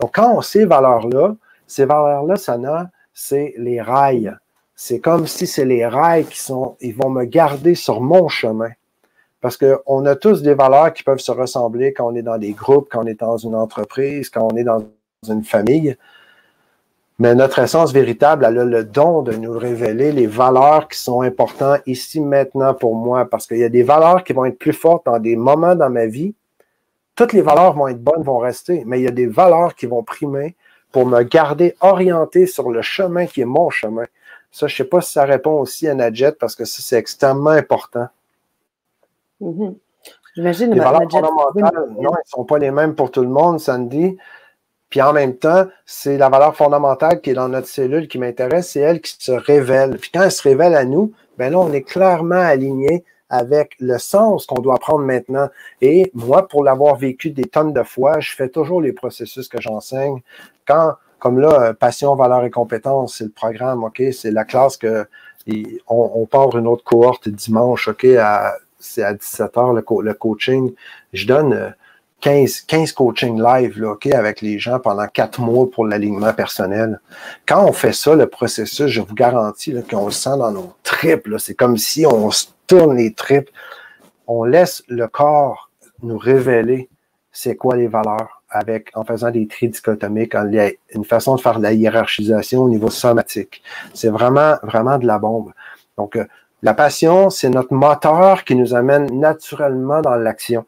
Donc, 0.00 0.14
quand 0.14 0.34
on 0.34 0.40
sait 0.40 0.60
ces 0.60 0.64
valeurs-là, 0.64 1.34
ces 1.66 1.84
valeurs-là, 1.84 2.36
ça 2.36 2.56
n'a 2.56 2.90
c'est 3.12 3.54
les 3.58 3.82
rails. 3.82 4.34
C'est 4.74 4.98
comme 4.98 5.26
si 5.26 5.46
c'est 5.46 5.66
les 5.66 5.86
rails 5.86 6.24
qui 6.24 6.38
sont, 6.38 6.76
ils 6.80 6.94
vont 6.94 7.10
me 7.10 7.24
garder 7.24 7.74
sur 7.74 8.00
mon 8.00 8.28
chemin. 8.28 8.70
Parce 9.42 9.58
qu'on 9.58 10.06
a 10.06 10.16
tous 10.16 10.42
des 10.42 10.54
valeurs 10.54 10.92
qui 10.92 11.02
peuvent 11.02 11.18
se 11.18 11.32
ressembler 11.32 11.92
quand 11.92 12.10
on 12.10 12.14
est 12.14 12.22
dans 12.22 12.38
des 12.38 12.52
groupes, 12.52 12.88
quand 12.90 13.04
on 13.04 13.06
est 13.06 13.20
dans 13.20 13.36
une 13.36 13.54
entreprise, 13.54 14.30
quand 14.30 14.48
on 14.50 14.56
est 14.56 14.64
dans 14.64 14.84
une 15.28 15.44
famille. 15.44 15.96
Mais 17.20 17.34
notre 17.34 17.58
essence 17.58 17.92
véritable, 17.92 18.46
elle 18.46 18.58
a 18.58 18.64
le 18.64 18.82
don 18.82 19.20
de 19.20 19.32
nous 19.32 19.52
révéler 19.52 20.10
les 20.10 20.26
valeurs 20.26 20.88
qui 20.88 20.98
sont 20.98 21.20
importantes 21.20 21.82
ici, 21.84 22.18
maintenant 22.18 22.72
pour 22.72 22.94
moi. 22.94 23.26
Parce 23.26 23.46
qu'il 23.46 23.58
y 23.58 23.64
a 23.64 23.68
des 23.68 23.82
valeurs 23.82 24.24
qui 24.24 24.32
vont 24.32 24.46
être 24.46 24.58
plus 24.58 24.72
fortes 24.72 25.04
dans 25.04 25.18
des 25.18 25.36
moments 25.36 25.74
dans 25.74 25.90
ma 25.90 26.06
vie. 26.06 26.34
Toutes 27.14 27.34
les 27.34 27.42
valeurs 27.42 27.74
vont 27.74 27.88
être 27.88 28.02
bonnes, 28.02 28.22
vont 28.22 28.38
rester, 28.38 28.84
mais 28.86 29.00
il 29.00 29.02
y 29.02 29.06
a 29.06 29.10
des 29.10 29.26
valeurs 29.26 29.74
qui 29.74 29.84
vont 29.84 30.02
primer 30.02 30.56
pour 30.92 31.04
me 31.04 31.22
garder 31.22 31.76
orienté 31.82 32.46
sur 32.46 32.70
le 32.70 32.80
chemin 32.80 33.26
qui 33.26 33.42
est 33.42 33.44
mon 33.44 33.68
chemin. 33.68 34.06
Ça, 34.50 34.66
je 34.66 34.72
ne 34.72 34.76
sais 34.78 34.84
pas 34.84 35.02
si 35.02 35.12
ça 35.12 35.26
répond 35.26 35.60
aussi 35.60 35.88
à 35.88 35.94
Nadjet 35.94 36.32
parce 36.32 36.56
que 36.56 36.64
ça, 36.64 36.80
c'est 36.80 36.96
extrêmement 36.96 37.50
important. 37.50 38.08
Mm-hmm. 39.42 39.74
J'imagine. 40.36 40.72
Les 40.72 40.80
valeurs 40.80 41.02
fondamentales, 41.10 41.90
non, 41.90 42.12
elles 42.12 42.24
ne 42.24 42.30
sont 42.30 42.44
pas 42.44 42.58
les 42.58 42.70
mêmes 42.70 42.94
pour 42.94 43.10
tout 43.10 43.22
le 43.22 43.28
monde, 43.28 43.60
Sandy. 43.60 44.16
Puis 44.90 45.00
en 45.00 45.12
même 45.12 45.36
temps, 45.36 45.66
c'est 45.86 46.18
la 46.18 46.28
valeur 46.28 46.56
fondamentale 46.56 47.20
qui 47.20 47.30
est 47.30 47.34
dans 47.34 47.48
notre 47.48 47.68
cellule 47.68 48.08
qui 48.08 48.18
m'intéresse, 48.18 48.70
c'est 48.72 48.80
elle 48.80 49.00
qui 49.00 49.16
se 49.18 49.32
révèle. 49.32 49.96
Puis 49.98 50.10
quand 50.12 50.22
elle 50.22 50.32
se 50.32 50.42
révèle 50.42 50.74
à 50.74 50.84
nous, 50.84 51.12
ben 51.38 51.52
là, 51.52 51.58
on 51.58 51.72
est 51.72 51.82
clairement 51.82 52.34
aligné 52.34 53.04
avec 53.30 53.76
le 53.78 53.98
sens 53.98 54.44
qu'on 54.46 54.60
doit 54.60 54.78
prendre 54.78 55.04
maintenant. 55.04 55.48
Et 55.80 56.10
moi, 56.14 56.48
pour 56.48 56.64
l'avoir 56.64 56.96
vécu 56.96 57.30
des 57.30 57.44
tonnes 57.44 57.72
de 57.72 57.84
fois, 57.84 58.18
je 58.18 58.34
fais 58.34 58.48
toujours 58.48 58.82
les 58.82 58.92
processus 58.92 59.48
que 59.48 59.60
j'enseigne. 59.60 60.20
Quand, 60.66 60.94
comme 61.20 61.38
là, 61.38 61.62
euh, 61.62 61.72
passion, 61.72 62.16
valeur 62.16 62.44
et 62.44 62.50
compétence, 62.50 63.18
c'est 63.18 63.24
le 63.24 63.30
programme, 63.30 63.84
OK? 63.84 64.02
C'est 64.12 64.32
la 64.32 64.44
classe 64.44 64.76
que 64.76 65.06
on, 65.88 66.26
part 66.26 66.56
une 66.56 66.66
autre 66.66 66.84
cohorte 66.84 67.28
dimanche, 67.28 67.88
OK? 67.88 68.06
c'est 68.78 69.02
à 69.02 69.14
17h 69.14 69.74
le, 69.74 70.02
le, 70.02 70.14
coaching. 70.14 70.72
Je 71.12 71.26
donne 71.26 71.74
15, 72.20 72.60
euh, 72.60 72.64
15 72.66 72.92
coaching 72.92 73.42
live, 73.42 73.80
là, 73.80 73.92
OK, 73.92 74.06
avec 74.06 74.40
les 74.40 74.58
gens 74.58 74.78
pendant 74.78 75.06
quatre 75.06 75.40
mois 75.40 75.70
pour 75.70 75.86
l'alignement 75.86 76.32
personnel. 76.32 77.00
Quand 77.46 77.64
on 77.64 77.72
fait 77.72 77.92
ça, 77.92 78.14
le 78.14 78.26
processus, 78.26 78.86
je 78.86 79.00
vous 79.00 79.14
garantis 79.14 79.74
qu'on 79.90 80.06
le 80.06 80.12
sent 80.12 80.36
dans 80.38 80.50
nos 80.50 80.74
tripes. 80.82 81.28
C'est 81.38 81.54
comme 81.54 81.76
si 81.76 82.06
on 82.06 82.30
se 82.30 82.46
tourne 82.66 82.96
les 82.96 83.12
tripes, 83.12 83.50
on 84.26 84.44
laisse 84.44 84.82
le 84.88 85.08
corps 85.08 85.70
nous 86.02 86.18
révéler 86.18 86.88
c'est 87.32 87.56
quoi 87.56 87.76
les 87.76 87.86
valeurs 87.86 88.42
avec, 88.50 88.90
en 88.94 89.04
faisant 89.04 89.30
des 89.30 89.46
tri 89.46 89.68
dichotomiques, 89.68 90.34
en, 90.34 90.50
une 90.50 91.04
façon 91.04 91.36
de 91.36 91.40
faire 91.40 91.58
de 91.58 91.62
la 91.62 91.72
hiérarchisation 91.72 92.62
au 92.62 92.68
niveau 92.68 92.90
somatique. 92.90 93.62
C'est 93.94 94.08
vraiment, 94.08 94.56
vraiment 94.62 94.98
de 94.98 95.06
la 95.06 95.18
bombe. 95.18 95.52
Donc, 95.96 96.16
euh, 96.16 96.24
la 96.62 96.74
passion, 96.74 97.30
c'est 97.30 97.48
notre 97.48 97.72
moteur 97.72 98.44
qui 98.44 98.56
nous 98.56 98.74
amène 98.74 99.06
naturellement 99.18 100.00
dans 100.02 100.16
l'action. 100.16 100.66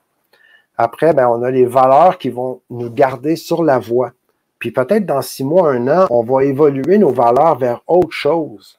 Après, 0.82 1.14
ben, 1.14 1.28
on 1.28 1.42
a 1.42 1.50
les 1.50 1.64
valeurs 1.64 2.18
qui 2.18 2.30
vont 2.30 2.60
nous 2.70 2.90
garder 2.90 3.36
sur 3.36 3.62
la 3.62 3.78
voie. 3.78 4.12
Puis 4.58 4.70
peut-être 4.70 5.06
dans 5.06 5.22
six 5.22 5.44
mois, 5.44 5.72
un 5.72 5.88
an, 5.88 6.06
on 6.10 6.22
va 6.22 6.44
évoluer 6.44 6.98
nos 6.98 7.10
valeurs 7.10 7.58
vers 7.58 7.82
autre 7.86 8.12
chose. 8.12 8.78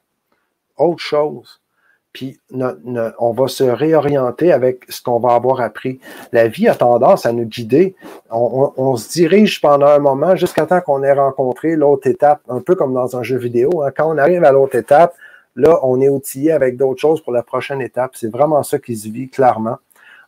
Autre 0.76 1.02
chose 1.02 1.60
puis 2.14 2.40
on 3.18 3.32
va 3.32 3.48
se 3.48 3.64
réorienter 3.64 4.52
avec 4.52 4.84
ce 4.88 5.02
qu'on 5.02 5.18
va 5.18 5.34
avoir 5.34 5.60
appris. 5.60 5.98
La 6.32 6.46
vie 6.46 6.68
a 6.68 6.74
tendance 6.76 7.26
à 7.26 7.32
nous 7.32 7.44
guider. 7.44 7.96
On, 8.30 8.96
se 8.96 9.10
dirige 9.10 9.60
pendant 9.60 9.88
un 9.88 9.98
moment 9.98 10.36
jusqu'à 10.36 10.64
temps 10.64 10.80
qu'on 10.80 11.02
ait 11.02 11.12
rencontré 11.12 11.74
l'autre 11.74 12.06
étape, 12.06 12.40
un 12.48 12.60
peu 12.60 12.76
comme 12.76 12.94
dans 12.94 13.16
un 13.16 13.24
jeu 13.24 13.36
vidéo. 13.36 13.82
Hein. 13.82 13.90
Quand 13.94 14.14
on 14.14 14.16
arrive 14.16 14.44
à 14.44 14.52
l'autre 14.52 14.76
étape, 14.76 15.12
là, 15.56 15.80
on 15.82 16.00
est 16.00 16.08
outillé 16.08 16.52
avec 16.52 16.76
d'autres 16.76 17.00
choses 17.00 17.20
pour 17.20 17.32
la 17.32 17.42
prochaine 17.42 17.82
étape. 17.82 18.12
C'est 18.14 18.30
vraiment 18.30 18.62
ça 18.62 18.78
qui 18.78 18.96
se 18.96 19.08
vit 19.08 19.28
clairement. 19.28 19.78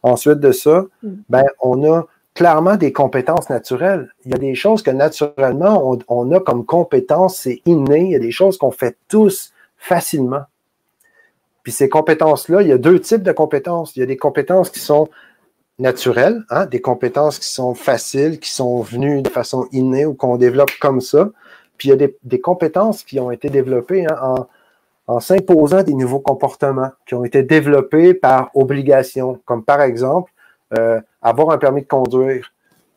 Ensuite 0.03 0.41
de 0.41 0.53
ça, 0.53 0.85
mm. 1.03 1.11
ben, 1.29 1.45
on 1.61 1.91
a 1.91 2.07
clairement 2.35 2.77
des 2.77 2.93
compétences 2.93 3.49
naturelles. 3.49 4.13
Il 4.25 4.33
y 4.33 4.35
a 4.35 4.39
des 4.39 4.55
choses 4.55 4.83
que 4.83 4.91
naturellement, 4.91 5.91
on, 5.91 5.99
on 6.09 6.33
a 6.33 6.41
comme 6.41 6.65
compétences, 6.67 7.39
c'est 7.39 7.63
inné. 7.65 8.01
Il 8.01 8.11
y 8.11 8.17
a 8.17 8.21
des 8.21 8.31
choses 8.31 8.59
qu'on 8.59 8.71
fait 8.71 8.97
tous 9.09 9.53
facilement. 9.79 10.43
Puis 11.63 11.73
ces 11.73 11.89
compétences-là, 11.89 12.63
il 12.63 12.69
y 12.69 12.73
a 12.73 12.79
deux 12.79 13.01
types 13.01 13.23
de 13.23 13.33
compétences. 13.33 13.97
Il 13.97 14.01
y 14.01 14.03
a 14.03 14.07
des 14.07 14.17
compétences 14.17 14.71
qui 14.71 14.79
sont 14.79 15.09
naturelles, 15.79 16.45
hein, 16.51 16.67
des 16.67 16.81
compétences 16.81 17.39
qui 17.39 17.49
sont 17.49 17.75
faciles, 17.75 18.39
qui 18.39 18.51
sont 18.51 18.81
venues 18.83 19.23
de 19.23 19.29
façon 19.29 19.67
innée 19.73 20.07
ou 20.07 20.15
qu'on 20.15 20.37
développe 20.37 20.71
comme 20.81 21.01
ça. 21.01 21.31
Puis 21.77 21.89
il 21.89 21.91
y 21.91 22.05
a 22.05 22.09
des, 22.23 22.41
compétences 22.41 23.03
qui 23.03 23.21
ont 23.21 23.31
été 23.31 23.51
développées 23.51 24.07
hein, 24.07 24.17
en, 24.23 24.47
en 25.07 25.21
s'imposant 25.21 25.83
des 25.83 25.95
nouveaux 25.95 26.21
comportements, 26.21 26.91
qui 27.07 27.15
ont 27.15 27.25
été 27.25 27.43
développés 27.43 28.15
par 28.15 28.51
obligation, 28.55 29.41
comme 29.45 29.65
par 29.65 29.83
exemple 29.83 30.33
euh, 30.77 31.01
avoir 31.23 31.51
un 31.51 31.59
permis 31.59 31.83
de 31.83 31.87
conduire 31.87 32.53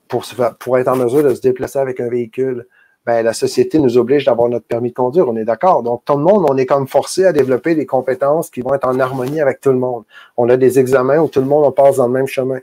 pour, 0.07 0.77
être 0.77 0.87
en 0.87 0.95
mesure 0.95 1.23
de 1.23 1.35
se 1.35 1.41
déplacer 1.41 1.77
avec 1.77 1.99
un 1.99 2.09
véhicule, 2.09 2.65
ben, 3.05 3.23
la 3.23 3.33
société 3.33 3.79
nous 3.79 3.97
oblige 3.97 4.25
d'avoir 4.25 4.49
notre 4.49 4.65
permis 4.65 4.89
de 4.89 4.95
conduire, 4.95 5.27
on 5.29 5.35
est 5.35 5.45
d'accord. 5.45 5.83
Donc, 5.83 6.03
tout 6.03 6.17
le 6.17 6.23
monde, 6.23 6.45
on 6.49 6.57
est 6.57 6.65
comme 6.65 6.87
forcé 6.87 7.25
à 7.25 7.31
développer 7.31 7.75
des 7.75 7.85
compétences 7.85 8.49
qui 8.49 8.61
vont 8.61 8.73
être 8.73 8.87
en 8.87 8.99
harmonie 8.99 9.39
avec 9.39 9.61
tout 9.61 9.71
le 9.71 9.77
monde. 9.77 10.03
On 10.35 10.49
a 10.49 10.57
des 10.57 10.79
examens 10.79 11.19
où 11.19 11.27
tout 11.27 11.39
le 11.39 11.45
monde 11.45 11.65
on 11.65 11.71
passe 11.71 11.97
dans 11.97 12.07
le 12.07 12.13
même 12.13 12.27
chemin. 12.27 12.59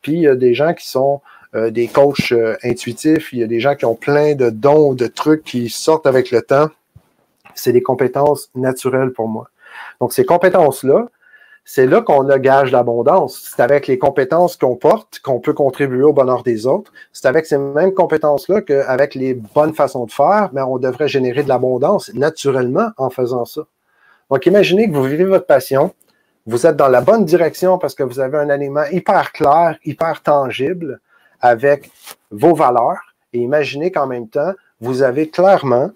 Puis, 0.00 0.14
il 0.14 0.20
y 0.22 0.28
a 0.28 0.34
des 0.34 0.54
gens 0.54 0.74
qui 0.74 0.88
sont 0.88 1.20
euh, 1.54 1.70
des 1.70 1.86
coachs 1.86 2.32
euh, 2.32 2.56
intuitifs, 2.64 3.32
il 3.32 3.40
y 3.40 3.42
a 3.42 3.46
des 3.46 3.60
gens 3.60 3.74
qui 3.74 3.84
ont 3.84 3.94
plein 3.94 4.34
de 4.34 4.48
dons, 4.48 4.94
de 4.94 5.06
trucs 5.06 5.44
qui 5.44 5.68
sortent 5.68 6.06
avec 6.06 6.30
le 6.30 6.40
temps. 6.40 6.68
C'est 7.54 7.72
des 7.72 7.82
compétences 7.82 8.50
naturelles 8.54 9.12
pour 9.12 9.28
moi. 9.28 9.48
Donc, 10.00 10.12
ces 10.12 10.24
compétences-là, 10.24 11.06
c'est 11.64 11.86
là 11.86 12.02
qu'on 12.02 12.28
a 12.28 12.38
gage. 12.38 12.74
C'est 13.28 13.62
avec 13.62 13.86
les 13.86 13.98
compétences 13.98 14.56
qu'on 14.56 14.76
porte 14.76 15.20
qu'on 15.20 15.38
peut 15.38 15.52
contribuer 15.52 16.02
au 16.02 16.12
bonheur 16.12 16.42
des 16.42 16.66
autres. 16.66 16.92
C'est 17.12 17.28
avec 17.28 17.46
ces 17.46 17.58
mêmes 17.58 17.94
compétences-là 17.94 18.62
qu'avec 18.62 19.14
les 19.14 19.34
bonnes 19.34 19.74
façons 19.74 20.06
de 20.06 20.10
faire, 20.10 20.50
mais 20.52 20.62
on 20.62 20.78
devrait 20.78 21.08
générer 21.08 21.42
de 21.42 21.48
l'abondance 21.48 22.12
naturellement 22.14 22.90
en 22.96 23.10
faisant 23.10 23.44
ça. 23.44 23.62
Donc, 24.30 24.46
imaginez 24.46 24.88
que 24.88 24.94
vous 24.94 25.04
vivez 25.04 25.24
votre 25.24 25.46
passion, 25.46 25.94
vous 26.46 26.66
êtes 26.66 26.76
dans 26.76 26.88
la 26.88 27.00
bonne 27.00 27.24
direction 27.24 27.78
parce 27.78 27.94
que 27.94 28.02
vous 28.02 28.18
avez 28.18 28.38
un 28.38 28.50
aliment 28.50 28.84
hyper 28.90 29.30
clair, 29.30 29.78
hyper 29.84 30.22
tangible 30.22 31.00
avec 31.40 31.90
vos 32.30 32.54
valeurs. 32.54 33.14
Et 33.32 33.38
imaginez 33.38 33.92
qu'en 33.92 34.06
même 34.06 34.28
temps, 34.28 34.52
vous 34.80 35.02
avez 35.02 35.30
clairement 35.30 35.90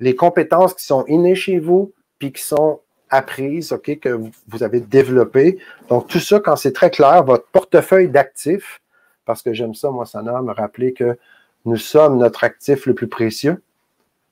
les 0.00 0.16
compétences 0.16 0.74
qui 0.74 0.84
sont 0.84 1.04
innées 1.06 1.34
chez 1.34 1.58
vous, 1.58 1.92
puis 2.18 2.32
qui 2.32 2.42
sont 2.42 2.80
apprises, 3.10 3.72
OK, 3.72 3.98
que 3.98 4.20
vous 4.48 4.62
avez 4.62 4.80
développées. 4.80 5.58
Donc, 5.88 6.06
tout 6.08 6.20
ça, 6.20 6.40
quand 6.40 6.56
c'est 6.56 6.72
très 6.72 6.90
clair, 6.90 7.24
votre 7.24 7.46
portefeuille 7.46 8.08
d'actifs, 8.08 8.80
parce 9.24 9.42
que 9.42 9.52
j'aime 9.52 9.74
ça, 9.74 9.90
moi, 9.90 10.06
Sana, 10.06 10.40
me 10.42 10.52
rappeler 10.52 10.92
que 10.92 11.18
nous 11.64 11.76
sommes 11.76 12.18
notre 12.18 12.44
actif 12.44 12.86
le 12.86 12.94
plus 12.94 13.08
précieux. 13.08 13.62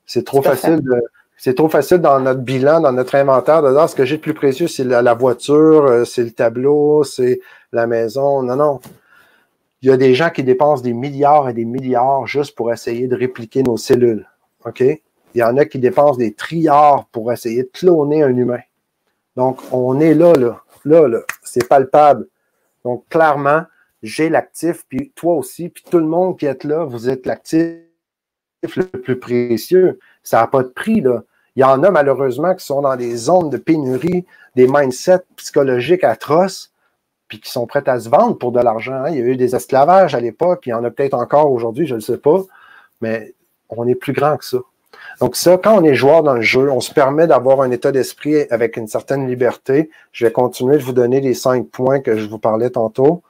C'est 0.05 0.25
trop 0.25 0.41
facile 0.41 0.81
de. 0.81 1.01
C'est 1.41 1.55
trop 1.55 1.69
facile 1.69 1.99
dans 1.99 2.19
notre 2.19 2.41
bilan, 2.41 2.81
dans 2.81 2.91
notre 2.91 3.15
inventaire, 3.15 3.61
de 3.61 3.71
dire 3.71 3.87
ce 3.87 3.95
que 3.95 4.03
j'ai 4.03 4.17
de 4.17 4.21
plus 4.21 4.33
précieux, 4.33 4.67
c'est 4.67 4.83
la, 4.83 5.13
voiture, 5.13 5.85
euh, 5.85 6.03
c'est 6.03 6.23
le 6.23 6.31
tableau, 6.31 7.05
c'est 7.05 7.39
la 7.71 7.87
maison. 7.87 8.43
Non, 8.43 8.57
non. 8.57 8.81
Il 9.81 9.87
y 9.87 9.91
a 9.91 9.95
des 9.95 10.15
gens 10.15 10.31
qui 10.31 10.43
dépensent 10.43 10.83
des 10.83 10.91
milliards 10.91 11.47
et 11.47 11.53
des 11.53 11.63
milliards 11.63 12.27
juste 12.27 12.57
pour 12.57 12.73
essayer 12.73 13.07
de 13.07 13.15
répliquer 13.15 13.63
nos 13.63 13.77
cellules. 13.77 14.27
OK? 14.65 14.83
Il 15.35 15.39
y 15.39 15.43
en 15.43 15.57
a 15.57 15.65
qui 15.65 15.79
dépensent 15.79 16.17
des 16.17 16.33
trilliards 16.33 17.05
pour 17.11 17.31
essayer 17.31 17.63
de 17.63 17.69
cloner 17.71 18.23
un 18.23 18.35
humain. 18.35 18.61
Donc, 19.35 19.59
on 19.71 19.99
est 19.99 20.13
là, 20.13 20.33
là, 20.33 20.61
là, 20.85 21.07
là. 21.07 21.19
C'est 21.43 21.67
palpable. 21.67 22.27
Donc, 22.83 23.07
clairement, 23.09 23.63
j'ai 24.01 24.29
l'actif, 24.29 24.85
puis 24.87 25.11
toi 25.15 25.35
aussi, 25.35 25.69
puis 25.69 25.83
tout 25.89 25.99
le 25.99 26.05
monde 26.05 26.37
qui 26.37 26.45
est 26.45 26.63
là, 26.63 26.83
vous 26.85 27.09
êtes 27.09 27.25
l'actif 27.25 27.75
le 28.75 28.85
plus 28.85 29.19
précieux. 29.19 29.99
Ça 30.23 30.41
n'a 30.41 30.47
pas 30.47 30.63
de 30.63 30.69
prix, 30.69 31.01
là. 31.01 31.23
Il 31.55 31.61
y 31.61 31.65
en 31.65 31.83
a 31.83 31.91
malheureusement 31.91 32.55
qui 32.55 32.65
sont 32.65 32.81
dans 32.81 32.95
des 32.95 33.15
zones 33.15 33.49
de 33.49 33.57
pénurie, 33.57 34.25
des 34.55 34.67
mindsets 34.67 35.25
psychologiques 35.35 36.03
atroces, 36.03 36.71
puis 37.27 37.39
qui 37.39 37.51
sont 37.51 37.67
prêts 37.67 37.87
à 37.87 37.99
se 37.99 38.09
vendre 38.09 38.37
pour 38.37 38.51
de 38.51 38.59
l'argent. 38.59 39.05
Il 39.05 39.17
y 39.17 39.21
a 39.21 39.25
eu 39.25 39.35
des 39.35 39.55
esclavages 39.55 40.15
à 40.15 40.19
l'époque, 40.19 40.63
il 40.65 40.69
y 40.69 40.73
en 40.73 40.83
a 40.83 40.89
peut-être 40.89 41.13
encore 41.13 41.51
aujourd'hui, 41.51 41.85
je 41.85 41.95
ne 41.95 41.99
sais 41.99 42.17
pas, 42.17 42.43
mais 43.01 43.35
on 43.69 43.87
est 43.87 43.95
plus 43.95 44.13
grand 44.13 44.37
que 44.37 44.45
ça. 44.45 44.57
Donc 45.19 45.35
ça, 45.35 45.57
quand 45.57 45.77
on 45.77 45.83
est 45.83 45.95
joueur 45.95 46.23
dans 46.23 46.35
le 46.35 46.41
jeu, 46.41 46.71
on 46.71 46.79
se 46.79 46.93
permet 46.93 47.27
d'avoir 47.27 47.61
un 47.61 47.71
état 47.71 47.91
d'esprit 47.91 48.43
avec 48.49 48.77
une 48.77 48.87
certaine 48.87 49.27
liberté. 49.27 49.89
Je 50.13 50.25
vais 50.25 50.31
continuer 50.31 50.77
de 50.77 50.83
vous 50.83 50.93
donner 50.93 51.19
les 51.19 51.33
cinq 51.33 51.67
points 51.67 51.99
que 51.99 52.17
je 52.17 52.27
vous 52.27 52.39
parlais 52.39 52.69
tantôt. 52.69 53.21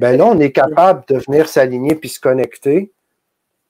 Ben 0.00 0.16
là, 0.16 0.26
on 0.26 0.38
est 0.40 0.50
capable 0.50 1.04
de 1.08 1.18
venir 1.18 1.48
s'aligner 1.48 1.94
puis 1.94 2.08
se 2.08 2.18
connecter 2.18 2.90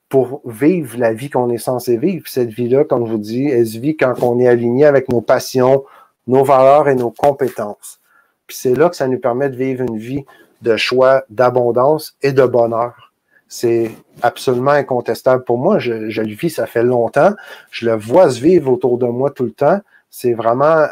pour 0.09 0.41
vivre 0.45 0.99
la 0.99 1.13
vie 1.13 1.29
qu'on 1.29 1.51
est 1.51 1.59
censé 1.59 1.97
vivre. 1.97 2.27
Cette 2.29 2.51
vie-là, 2.51 2.85
comme 2.85 3.07
je 3.07 3.13
vous 3.13 3.19
dis, 3.19 3.47
elle 3.47 3.67
se 3.67 3.79
vit 3.79 3.97
quand 3.97 4.15
on 4.23 4.41
est 4.41 4.49
aligné 4.49 4.87
avec 4.87 5.09
nos 5.09 5.21
passions, 5.21 5.85
nos 6.27 6.45
valeurs 6.45 6.89
et 6.89 6.95
nos 6.95 7.11
compétences. 7.11 8.01
Puis 8.47 8.57
c'est 8.57 8.75
là 8.75 8.89
que 8.89 8.97
ça 8.97 9.07
nous 9.07 9.19
permet 9.19 9.51
de 9.51 9.57
vivre 9.57 9.83
une 9.83 9.99
vie 9.99 10.25
de 10.63 10.77
choix, 10.77 11.25
d'abondance 11.31 12.17
et 12.23 12.33
de 12.33 12.45
bonheur. 12.45 13.10
C'est 13.53 13.91
absolument 14.23 14.71
incontestable 14.71 15.43
pour 15.43 15.59
moi. 15.59 15.81
Je, 15.81 15.93
le 15.93 16.35
vis, 16.35 16.51
ça 16.51 16.67
fait 16.67 16.85
longtemps. 16.85 17.33
Je 17.73 17.85
le 17.85 17.97
vois 17.97 18.31
se 18.31 18.41
vivre 18.41 18.73
autour 18.73 18.97
de 18.97 19.07
moi 19.07 19.33
tout 19.33 19.43
le 19.43 19.51
temps. 19.51 19.81
C'est 20.09 20.35
vraiment. 20.35 20.87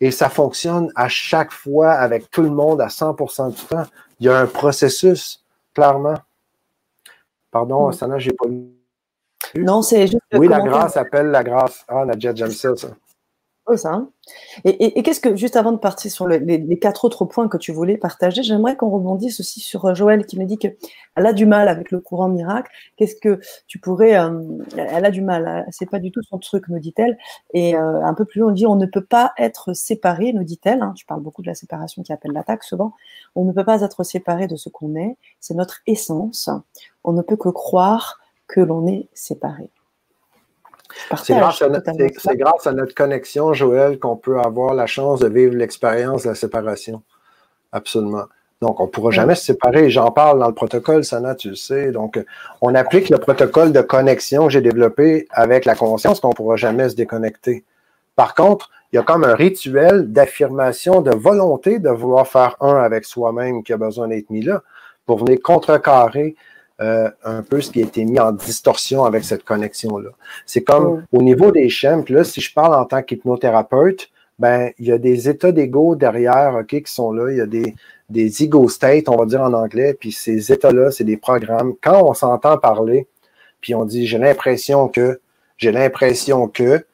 Et 0.00 0.12
ça 0.12 0.28
fonctionne 0.28 0.92
à 0.94 1.08
chaque 1.08 1.50
fois 1.50 1.90
avec 1.90 2.30
tout 2.30 2.42
le 2.42 2.50
monde 2.50 2.80
à 2.80 2.86
100% 2.86 3.52
du 3.52 3.62
temps. 3.66 3.82
Il 4.20 4.26
y 4.26 4.28
a 4.28 4.38
un 4.38 4.46
processus, 4.46 5.42
clairement. 5.74 6.14
Pardon, 7.50 7.90
ça 7.90 8.06
n'a 8.06 8.20
j'ai 8.20 8.30
pas. 8.32 8.46
Non, 9.56 9.82
c'est 9.82 10.06
juste. 10.06 10.22
Oui, 10.34 10.46
la 10.46 10.60
grâce 10.60 10.96
appelle 10.96 11.26
la 11.26 11.42
grâce. 11.42 11.84
Ah, 11.88 12.04
Nadia, 12.04 12.32
j'aime 12.32 12.52
ça, 12.52 12.76
ça 12.76 12.90
Hein. 13.84 14.10
Et, 14.64 15.02
qu'est-ce 15.02 15.20
que, 15.20 15.36
juste 15.36 15.56
avant 15.56 15.72
de 15.72 15.78
partir 15.78 16.10
sur 16.10 16.26
les, 16.26 16.78
quatre 16.78 17.04
autres 17.04 17.24
points 17.24 17.48
que 17.48 17.56
tu 17.56 17.72
voulais 17.72 17.96
partager, 17.96 18.42
j'aimerais 18.42 18.76
qu'on 18.76 18.90
rebondisse 18.90 19.40
aussi 19.40 19.60
sur 19.60 19.84
euh, 19.86 19.94
Joël 19.94 20.26
qui 20.26 20.38
me 20.38 20.44
dit 20.44 20.58
qu'elle 20.58 20.76
a 21.16 21.32
du 21.32 21.46
mal 21.46 21.68
avec 21.68 21.90
le 21.90 22.00
courant 22.00 22.28
miracle. 22.28 22.70
Qu'est-ce 22.96 23.16
que 23.16 23.40
tu 23.66 23.78
pourrais. 23.78 24.18
Euh, 24.18 24.40
elle 24.76 25.04
a 25.04 25.10
du 25.10 25.22
mal, 25.22 25.46
hein. 25.46 25.64
c'est 25.70 25.88
pas 25.88 25.98
du 25.98 26.10
tout 26.10 26.22
son 26.22 26.38
truc, 26.38 26.68
nous 26.68 26.78
dit-elle. 26.78 27.18
Et 27.52 27.76
euh, 27.76 28.02
un 28.04 28.14
peu 28.14 28.24
plus 28.24 28.40
loin, 28.40 28.50
on 28.50 28.54
dit 28.54 28.66
on 28.66 28.76
ne 28.76 28.86
peut 28.86 29.04
pas 29.04 29.32
être 29.38 29.72
séparé, 29.74 30.32
nous 30.32 30.44
dit-elle. 30.44 30.82
Hein. 30.82 30.94
tu 30.96 31.06
parles 31.06 31.22
beaucoup 31.22 31.42
de 31.42 31.48
la 31.48 31.54
séparation 31.54 32.02
qui 32.02 32.12
appelle 32.12 32.32
l'attaque 32.32 32.64
souvent. 32.64 32.92
On 33.34 33.44
ne 33.44 33.52
peut 33.52 33.64
pas 33.64 33.82
être 33.82 34.04
séparé 34.04 34.46
de 34.46 34.56
ce 34.56 34.68
qu'on 34.68 34.94
est. 34.96 35.16
C'est 35.40 35.54
notre 35.54 35.80
essence. 35.86 36.50
On 37.04 37.12
ne 37.12 37.22
peut 37.22 37.36
que 37.36 37.48
croire 37.48 38.18
que 38.46 38.60
l'on 38.60 38.86
est 38.86 39.08
séparé. 39.12 39.70
C'est 41.22 41.34
grâce, 41.34 42.66
à 42.66 42.72
notre 42.72 42.94
connexion, 42.94 43.52
Joël, 43.52 43.98
qu'on 43.98 44.16
peut 44.16 44.40
avoir 44.40 44.74
la 44.74 44.86
chance 44.86 45.20
de 45.20 45.28
vivre 45.28 45.54
l'expérience 45.54 46.24
de 46.24 46.30
la 46.30 46.34
séparation. 46.34 47.02
Absolument. 47.72 48.24
Donc, 48.60 48.80
on 48.80 48.84
ne 48.84 48.88
pourra 48.88 49.10
jamais 49.10 49.34
se 49.34 49.44
séparer. 49.44 49.90
J'en 49.90 50.10
parle 50.10 50.40
dans 50.40 50.48
le 50.48 50.54
protocole, 50.54 51.04
Sana, 51.04 51.34
tu 51.34 51.50
le 51.50 51.54
sais. 51.54 51.92
Donc, 51.92 52.18
on 52.60 52.74
applique 52.74 53.08
le 53.08 53.18
protocole 53.18 53.72
de 53.72 53.80
connexion 53.82 54.46
que 54.46 54.52
j'ai 54.52 54.60
développé 54.60 55.28
avec 55.30 55.64
la 55.64 55.76
conscience 55.76 56.20
qu'on 56.20 56.30
ne 56.30 56.34
pourra 56.34 56.56
jamais 56.56 56.88
se 56.88 56.96
déconnecter. 56.96 57.64
Par 58.16 58.34
contre, 58.34 58.70
il 58.92 58.96
y 58.96 58.98
a 58.98 59.02
comme 59.02 59.22
un 59.22 59.34
rituel 59.34 60.10
d'affirmation, 60.12 61.02
de 61.02 61.14
volonté 61.14 61.78
de 61.78 61.90
vouloir 61.90 62.26
faire 62.26 62.56
un 62.60 62.76
avec 62.76 63.04
soi-même 63.04 63.62
qui 63.62 63.72
a 63.72 63.76
besoin 63.76 64.08
d'être 64.08 64.30
mis 64.30 64.42
là 64.42 64.62
pour 65.06 65.18
venir 65.18 65.38
contrecarrer 65.42 66.34
euh, 66.80 67.10
un 67.24 67.42
peu 67.42 67.60
ce 67.60 67.70
qui 67.70 67.80
a 67.82 67.86
été 67.86 68.04
mis 68.04 68.20
en 68.20 68.32
distorsion 68.32 69.04
avec 69.04 69.24
cette 69.24 69.44
connexion-là. 69.44 70.10
C'est 70.46 70.62
comme 70.62 71.04
au 71.12 71.22
niveau 71.22 71.50
des 71.50 71.68
schèmes, 71.68 72.04
là, 72.08 72.24
si 72.24 72.40
je 72.40 72.52
parle 72.52 72.74
en 72.74 72.84
tant 72.84 73.02
qu'hypnothérapeute, 73.02 74.10
ben, 74.38 74.70
il 74.78 74.86
y 74.86 74.92
a 74.92 74.98
des 74.98 75.28
états 75.28 75.50
d'ego 75.50 75.96
derrière, 75.96 76.54
OK, 76.60 76.68
qui 76.68 76.92
sont 76.92 77.12
là. 77.12 77.32
Il 77.32 77.38
y 77.38 77.40
a 77.40 77.46
des, 77.46 77.74
des 78.08 78.44
ego 78.44 78.68
states, 78.68 79.08
on 79.08 79.16
va 79.16 79.26
dire 79.26 79.42
en 79.42 79.52
anglais, 79.52 79.94
puis 79.98 80.12
ces 80.12 80.52
états-là, 80.52 80.90
c'est 80.90 81.04
des 81.04 81.16
programmes. 81.16 81.74
Quand 81.82 82.02
on 82.04 82.14
s'entend 82.14 82.56
parler, 82.58 83.06
puis 83.60 83.74
on 83.74 83.84
dit 83.84 84.06
j'ai 84.06 84.18
l'impression 84.18 84.88
que, 84.88 85.20
j'ai 85.56 85.72
l'impression 85.72 86.48
que, 86.48 86.84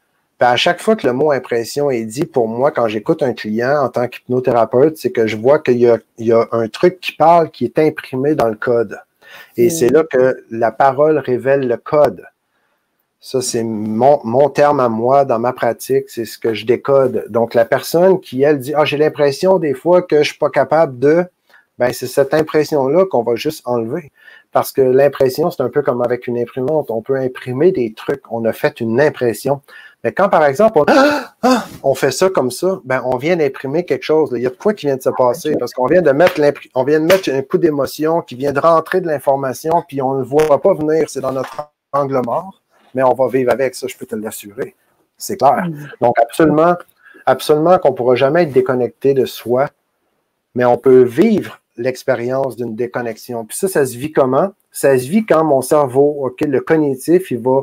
ben 0.40 0.48
à 0.48 0.56
chaque 0.56 0.80
fois 0.80 0.96
que 0.96 1.06
le 1.06 1.12
mot 1.12 1.30
impression 1.30 1.90
est 1.90 2.04
dit, 2.04 2.24
pour 2.24 2.48
moi, 2.48 2.70
quand 2.70 2.88
j'écoute 2.88 3.22
un 3.22 3.34
client 3.34 3.84
en 3.84 3.88
tant 3.88 4.08
qu'hypnothérapeute, 4.08 4.96
c'est 4.96 5.12
que 5.12 5.26
je 5.26 5.36
vois 5.36 5.58
qu'il 5.58 5.78
y 5.78 5.88
a, 5.88 5.98
il 6.18 6.26
y 6.26 6.32
a 6.32 6.48
un 6.52 6.68
truc 6.68 7.00
qui 7.00 7.12
parle 7.12 7.50
qui 7.50 7.64
est 7.66 7.78
imprimé 7.78 8.34
dans 8.34 8.48
le 8.48 8.56
code. 8.56 8.98
Et 9.56 9.70
c'est 9.70 9.88
là 9.88 10.04
que 10.04 10.44
la 10.50 10.72
parole 10.72 11.18
révèle 11.18 11.68
le 11.68 11.76
code. 11.76 12.24
Ça, 13.20 13.40
c'est 13.40 13.62
mon, 13.62 14.20
mon, 14.24 14.50
terme 14.50 14.80
à 14.80 14.90
moi 14.90 15.24
dans 15.24 15.38
ma 15.38 15.54
pratique, 15.54 16.10
c'est 16.10 16.26
ce 16.26 16.36
que 16.36 16.52
je 16.52 16.66
décode. 16.66 17.24
Donc, 17.30 17.54
la 17.54 17.64
personne 17.64 18.20
qui, 18.20 18.42
elle, 18.42 18.58
dit 18.58 18.74
Ah, 18.76 18.84
j'ai 18.84 18.98
l'impression 18.98 19.58
des 19.58 19.72
fois 19.72 20.02
que 20.02 20.16
je 20.16 20.20
ne 20.20 20.24
suis 20.24 20.38
pas 20.38 20.50
capable 20.50 20.98
de, 20.98 21.24
ben, 21.78 21.90
c'est 21.92 22.06
cette 22.06 22.34
impression-là 22.34 23.06
qu'on 23.06 23.22
va 23.22 23.34
juste 23.34 23.62
enlever. 23.66 24.12
Parce 24.52 24.72
que 24.72 24.82
l'impression, 24.82 25.50
c'est 25.50 25.62
un 25.62 25.70
peu 25.70 25.82
comme 25.82 26.02
avec 26.02 26.26
une 26.26 26.38
imprimante. 26.38 26.90
On 26.90 27.02
peut 27.02 27.16
imprimer 27.16 27.72
des 27.72 27.94
trucs. 27.94 28.22
On 28.30 28.44
a 28.44 28.52
fait 28.52 28.80
une 28.80 29.00
impression. 29.00 29.62
Mais 30.04 30.12
quand, 30.12 30.28
par 30.28 30.44
exemple, 30.44 30.80
on, 31.82 31.94
fait 31.94 32.10
ça 32.10 32.28
comme 32.28 32.50
ça, 32.50 32.78
ben, 32.84 33.02
on 33.06 33.16
vient 33.16 33.36
d'imprimer 33.36 33.86
quelque 33.86 34.02
chose. 34.02 34.30
Il 34.36 34.42
y 34.42 34.46
a 34.46 34.50
quoi 34.50 34.74
qui 34.74 34.84
vient 34.84 34.96
de 34.96 35.02
se 35.02 35.08
passer? 35.08 35.56
Parce 35.58 35.72
qu'on 35.72 35.86
vient 35.86 36.02
de 36.02 36.10
mettre 36.10 36.40
on 36.74 36.84
vient 36.84 37.00
de 37.00 37.06
mettre 37.06 37.30
un 37.30 37.40
coup 37.40 37.56
d'émotion 37.56 38.20
qui 38.20 38.34
vient 38.34 38.52
de 38.52 38.60
rentrer 38.60 39.00
de 39.00 39.06
l'information, 39.06 39.82
puis 39.88 40.02
on 40.02 40.12
ne 40.12 40.18
le 40.18 40.24
voit 40.24 40.60
pas 40.60 40.74
venir, 40.74 41.08
c'est 41.08 41.22
dans 41.22 41.32
notre 41.32 41.70
angle 41.92 42.20
mort, 42.24 42.60
mais 42.94 43.02
on 43.02 43.14
va 43.14 43.28
vivre 43.28 43.50
avec 43.50 43.74
ça, 43.74 43.86
je 43.86 43.96
peux 43.96 44.04
te 44.04 44.14
l'assurer. 44.14 44.76
C'est 45.16 45.38
clair. 45.38 45.64
Mm. 45.66 45.88
Donc, 46.02 46.18
absolument, 46.20 46.74
absolument 47.24 47.78
qu'on 47.78 47.90
ne 47.90 47.94
pourra 47.94 48.14
jamais 48.14 48.42
être 48.42 48.52
déconnecté 48.52 49.14
de 49.14 49.24
soi, 49.24 49.70
mais 50.54 50.66
on 50.66 50.76
peut 50.76 51.02
vivre 51.02 51.60
l'expérience 51.78 52.56
d'une 52.56 52.76
déconnexion. 52.76 53.46
Puis 53.46 53.56
ça, 53.56 53.68
ça 53.68 53.86
se 53.86 53.96
vit 53.96 54.12
comment? 54.12 54.52
Ça 54.70 54.98
se 54.98 55.08
vit 55.08 55.24
quand 55.24 55.44
mon 55.44 55.62
cerveau, 55.62 56.26
OK, 56.26 56.42
le 56.42 56.60
cognitif, 56.60 57.30
il 57.30 57.38
va 57.38 57.62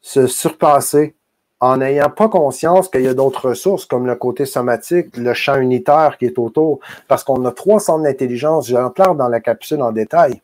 se 0.00 0.28
surpasser 0.28 1.15
en 1.60 1.78
n'ayant 1.78 2.10
pas 2.10 2.28
conscience 2.28 2.88
qu'il 2.88 3.02
y 3.02 3.08
a 3.08 3.14
d'autres 3.14 3.48
ressources 3.48 3.86
comme 3.86 4.06
le 4.06 4.14
côté 4.14 4.44
somatique, 4.44 5.16
le 5.16 5.32
champ 5.32 5.56
unitaire 5.56 6.16
qui 6.18 6.26
est 6.26 6.38
autour, 6.38 6.80
parce 7.08 7.24
qu'on 7.24 7.44
a 7.46 7.52
trois 7.52 7.80
centres 7.80 8.02
d'intelligence, 8.02 8.68
j'en 8.68 8.90
dans 8.90 9.28
la 9.28 9.40
capsule 9.40 9.82
en 9.82 9.92
détail. 9.92 10.42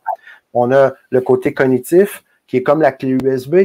On 0.55 0.73
a 0.73 0.93
le 1.11 1.21
côté 1.21 1.53
cognitif, 1.53 2.25
qui 2.47 2.59
est 2.59 2.63
comme 2.63 2.83
la 2.83 2.93
clé 2.93 3.17
USB. 3.23 3.57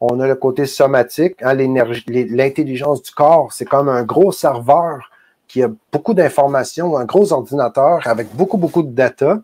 On 0.00 0.20
a 0.20 0.26
le 0.26 0.34
côté 0.34 0.66
somatique, 0.66 1.42
hein, 1.42 1.54
l'intelligence 1.54 3.02
du 3.02 3.10
corps, 3.10 3.52
c'est 3.52 3.64
comme 3.64 3.88
un 3.88 4.02
gros 4.02 4.30
serveur 4.30 5.10
qui 5.48 5.62
a 5.62 5.70
beaucoup 5.92 6.12
d'informations, 6.12 6.96
un 6.96 7.04
gros 7.04 7.32
ordinateur 7.32 8.06
avec 8.06 8.34
beaucoup, 8.34 8.58
beaucoup 8.58 8.82
de 8.82 8.90
data. 8.90 9.40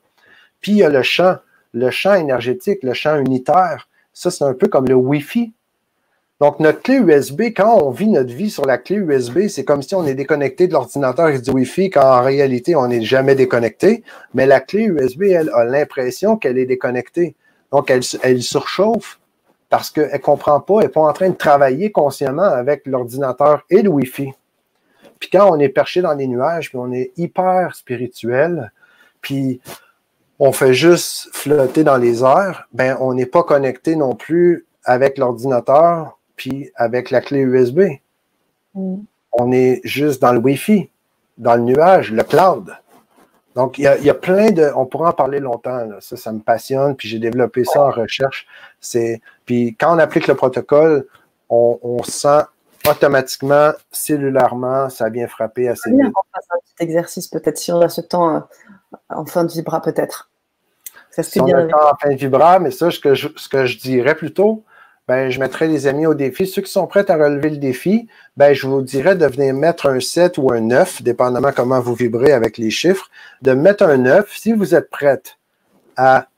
Puis 0.61 0.73
il 0.73 0.79
y 0.79 0.83
a 0.83 0.89
le 0.89 1.03
champ, 1.03 1.37
le 1.73 1.91
champ 1.91 2.15
énergétique, 2.15 2.83
le 2.83 2.93
champ 2.93 3.17
unitaire. 3.17 3.89
Ça, 4.13 4.31
c'est 4.31 4.45
un 4.45 4.53
peu 4.53 4.69
comme 4.69 4.87
le 4.87 4.95
Wi-Fi. 4.95 5.53
Donc, 6.43 6.59
notre 6.59 6.83
clé 6.83 6.97
USB, 6.97 7.43
quand 7.57 7.85
on 7.85 7.91
vit 7.91 8.09
notre 8.09 8.35
vie 8.35 8.51
sur 8.51 8.65
la 8.65 8.77
clé 8.77 8.97
USB, 8.97 9.47
c'est 9.47 9.65
comme 9.65 9.81
si 9.81 9.95
on 9.95 10.05
est 10.05 10.17
déconnecté 10.17 10.67
de 10.67 10.73
l'ordinateur 10.73 11.29
et 11.29 11.39
du 11.39 11.51
Wi-Fi, 11.53 11.89
quand 11.91 12.03
en 12.03 12.21
réalité, 12.21 12.75
on 12.75 12.89
n'est 12.89 13.03
jamais 13.03 13.37
déconnecté. 13.37 14.03
Mais 14.35 14.45
la 14.45 14.59
clé 14.59 14.87
USB, 14.87 15.23
elle 15.23 15.51
a 15.51 15.63
l'impression 15.65 16.37
qu'elle 16.37 16.59
est 16.59 16.67
déconnectée. 16.67 17.37
Donc, 17.71 17.93
elle, 17.93 18.43
surchauffe 18.43 19.21
parce 19.71 19.89
qu'elle 19.91 20.11
ne 20.11 20.19
comprend 20.19 20.59
pas, 20.59 20.81
elle 20.81 20.87
n'est 20.87 20.93
pas 20.93 21.03
en 21.03 21.13
train 21.13 21.31
de 21.31 21.37
travailler 21.37 21.93
consciemment 21.93 22.43
avec 22.43 22.89
l'ordinateur 22.89 23.63
et 23.71 23.83
le 23.83 23.91
Wi-Fi. 23.91 24.33
Puis 25.21 25.31
quand 25.31 25.49
on 25.49 25.61
est 25.61 25.69
perché 25.69 26.03
dans 26.03 26.15
les 26.15 26.27
nuages, 26.27 26.71
puis 26.71 26.79
on 26.79 26.93
est 26.93 27.13
hyper 27.17 27.77
spirituel, 27.77 28.73
puis 29.21 29.61
on 30.41 30.51
fait 30.51 30.75
juste 30.75 31.29
flotter 31.33 31.85
dans 31.85 31.99
les 31.99 32.25
airs, 32.25 32.67
ben 32.73 32.97
on 32.99 33.15
n'est 33.15 33.27
pas 33.27 33.45
connecté 33.45 33.95
non 33.95 34.17
plus 34.17 34.67
avec 34.85 35.19
l'ordinateur 35.19 36.19
puis 36.37 36.71
avec 36.77 37.11
la 37.11 37.21
clé 37.21 37.41
USB. 37.41 37.81
Mm. 38.75 38.97
On 39.33 39.53
est 39.53 39.81
juste 39.85 40.21
dans 40.21 40.33
le 40.33 40.39
Wi-Fi, 40.39 40.91
dans 41.39 41.57
le 41.57 41.63
nuage, 41.63 42.13
le 42.13 42.23
cloud. 42.23 42.77
Donc, 43.55 43.77
il 43.79 43.83
y, 43.85 44.11
a, 44.11 44.15
plein 44.15 44.51
de. 44.51 44.71
On 44.75 44.87
pourra 44.87 45.11
en 45.11 45.13
parler 45.13 45.39
longtemps. 45.39 45.87
Ça, 46.01 46.17
ça 46.17 46.33
me 46.33 46.41
passionne. 46.41 46.97
Puis 46.97 47.09
j'ai 47.09 47.19
développé 47.19 47.65
ça 47.65 47.83
en 47.83 47.91
recherche. 47.91 48.47
C'est. 48.81 49.21
Puis 49.45 49.77
quand 49.79 49.95
on 49.95 49.99
applique 49.99 50.27
le 50.27 50.35
protocole, 50.35 51.07
on, 51.51 52.03
sent 52.03 52.45
automatiquement, 52.89 53.73
cellulairement, 53.91 54.89
ça 54.89 55.11
vient 55.11 55.29
frapper 55.29 55.69
assez 55.69 55.91
vite. 55.91 56.01
On 56.01 56.35
fasse 56.35 56.47
un 56.51 56.59
petit 56.65 56.83
exercice 56.83 57.29
peut-être 57.29 57.59
si 57.59 57.71
on 57.73 57.81
a 57.83 57.91
ce 57.91 58.01
temps 58.01 58.37
euh, 58.37 58.41
en 59.11 59.27
fin 59.27 59.45
de 59.45 59.53
vibra, 59.53 59.83
peut-être. 59.83 60.31
Ça 61.11 61.23
se 61.23 61.33
si. 61.33 61.41
On 61.41 61.47
a 61.47 61.67
en 61.67 61.97
fin 62.01 62.11
de 62.11 62.17
vibra, 62.17 62.59
mais 62.59 62.71
ça, 62.71 62.91
ce 62.91 62.99
que 62.99 63.15
je, 63.15 63.29
ce 63.37 63.51
que 63.51 63.67
je 63.67 63.79
dirais 63.79 64.15
plutôt, 64.15 64.65
ben, 65.09 65.31
je 65.31 65.41
mettrais 65.41 65.69
les 65.69 65.87
amis 65.87 66.07
au 66.07 66.15
défi. 66.15 66.47
Ceux 66.47 66.63
qui 66.63 66.71
sont 66.71 66.87
prêts 66.87 67.11
à 67.11 67.17
relever 67.17 67.51
le 67.51 67.57
défi, 67.57 68.09
ben, 68.37 68.55
je 68.55 68.67
vous 68.67 68.83
dirais 68.83 69.17
de 69.17 69.27
venir 69.27 69.55
mettre 69.55 69.87
un 69.87 70.01
7 70.01 70.39
ou 70.39 70.53
un 70.53 70.61
9, 70.61 71.03
dépendamment 71.03 71.53
comment 71.55 71.81
vous 71.81 71.95
vibrez 71.95 72.33
avec 72.33 72.59
les 72.59 72.71
chiffres, 72.71 73.11
de 73.43 73.53
mettre 73.53 73.85
un 73.85 73.99
9 73.99 74.33
si 74.35 74.53
vous 74.53 74.75
êtes 74.75 74.91
prête 74.91 75.39
à 75.97 76.29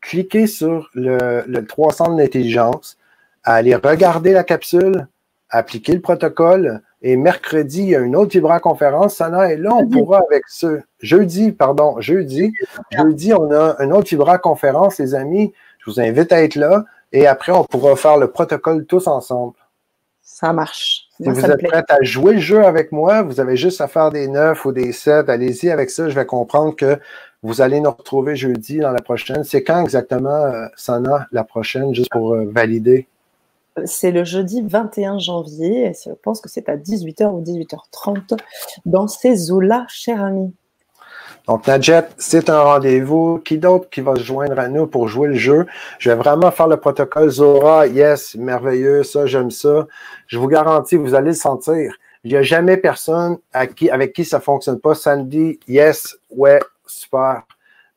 cliquer 0.00 0.46
sur 0.46 0.90
le, 0.94 1.44
le 1.46 1.66
300 1.66 2.16
d'intelligence, 2.16 2.96
à 3.42 3.54
aller 3.54 3.74
regarder 3.74 4.32
la 4.32 4.44
capsule, 4.44 5.08
appliquer 5.50 5.94
le 5.94 6.00
protocole, 6.00 6.82
et 7.06 7.16
mercredi, 7.16 7.80
il 7.80 7.88
y 7.90 7.96
a 7.96 8.00
une 8.00 8.16
autre 8.16 8.32
vibra-conférence, 8.32 9.16
Sana, 9.16 9.52
et 9.52 9.58
là, 9.58 9.74
on 9.74 9.86
pourra 9.86 10.22
avec 10.26 10.44
ce 10.48 10.80
jeudi, 11.00 11.52
pardon, 11.52 12.00
jeudi, 12.00 12.54
jeudi, 12.90 13.34
on 13.34 13.52
a 13.52 13.76
une 13.80 13.92
autre 13.92 14.08
vibra-conférence, 14.08 14.98
les 14.98 15.14
amis. 15.14 15.52
Je 15.80 15.90
vous 15.90 16.00
invite 16.00 16.32
à 16.32 16.42
être 16.42 16.54
là. 16.54 16.86
Et 17.14 17.28
après, 17.28 17.52
on 17.52 17.62
pourra 17.62 17.94
faire 17.94 18.16
le 18.16 18.28
protocole 18.28 18.86
tous 18.86 19.06
ensemble. 19.06 19.54
Ça 20.20 20.52
marche. 20.52 21.06
Si 21.20 21.28
vous 21.28 21.44
êtes 21.44 21.62
prêts 21.62 21.84
à 21.88 22.02
jouer 22.02 22.34
le 22.34 22.40
jeu 22.40 22.64
avec 22.64 22.90
moi, 22.90 23.22
vous 23.22 23.38
avez 23.38 23.56
juste 23.56 23.80
à 23.80 23.86
faire 23.86 24.10
des 24.10 24.26
9 24.26 24.64
ou 24.64 24.72
des 24.72 24.90
7. 24.90 25.28
Allez-y 25.28 25.70
avec 25.70 25.90
ça. 25.90 26.08
Je 26.08 26.14
vais 26.16 26.26
comprendre 26.26 26.74
que 26.74 26.98
vous 27.44 27.60
allez 27.60 27.80
nous 27.80 27.92
retrouver 27.92 28.34
jeudi 28.34 28.78
dans 28.78 28.90
la 28.90 29.00
prochaine. 29.00 29.44
C'est 29.44 29.62
quand 29.62 29.80
exactement, 29.80 30.34
euh, 30.34 30.66
Sana, 30.74 31.28
la 31.30 31.44
prochaine, 31.44 31.94
juste 31.94 32.10
pour 32.10 32.34
euh, 32.34 32.50
valider? 32.50 33.06
C'est 33.84 34.10
le 34.10 34.24
jeudi 34.24 34.62
21 34.62 35.20
janvier. 35.20 35.92
je 36.04 36.10
pense 36.20 36.40
que 36.40 36.48
c'est 36.48 36.68
à 36.68 36.76
18h 36.76 37.26
ou 37.28 37.42
18h30 37.42 38.38
dans 38.86 39.06
ces 39.06 39.52
eaux-là, 39.52 39.86
cher 39.88 40.20
ami. 40.20 40.52
Donc, 41.46 41.66
Nadjet, 41.66 42.04
c'est 42.16 42.48
un 42.48 42.60
rendez-vous. 42.60 43.38
Qui 43.38 43.58
d'autre 43.58 43.90
qui 43.90 44.00
va 44.00 44.14
se 44.16 44.22
joindre 44.22 44.58
à 44.58 44.68
nous 44.68 44.86
pour 44.86 45.08
jouer 45.08 45.28
le 45.28 45.34
jeu? 45.34 45.66
Je 45.98 46.10
vais 46.10 46.16
vraiment 46.16 46.50
faire 46.50 46.68
le 46.68 46.78
protocole 46.78 47.28
Zora. 47.28 47.86
Yes, 47.86 48.34
merveilleux, 48.34 49.02
ça, 49.02 49.26
j'aime 49.26 49.50
ça. 49.50 49.86
Je 50.26 50.38
vous 50.38 50.48
garantis, 50.48 50.96
vous 50.96 51.14
allez 51.14 51.28
le 51.28 51.34
sentir. 51.34 51.94
Il 52.24 52.30
n'y 52.30 52.36
a 52.38 52.42
jamais 52.42 52.78
personne 52.78 53.36
avec 53.52 54.14
qui 54.14 54.24
ça 54.24 54.38
ne 54.38 54.42
fonctionne 54.42 54.80
pas. 54.80 54.94
Sandy, 54.94 55.60
yes, 55.68 56.16
ouais, 56.30 56.60
super. 56.86 57.42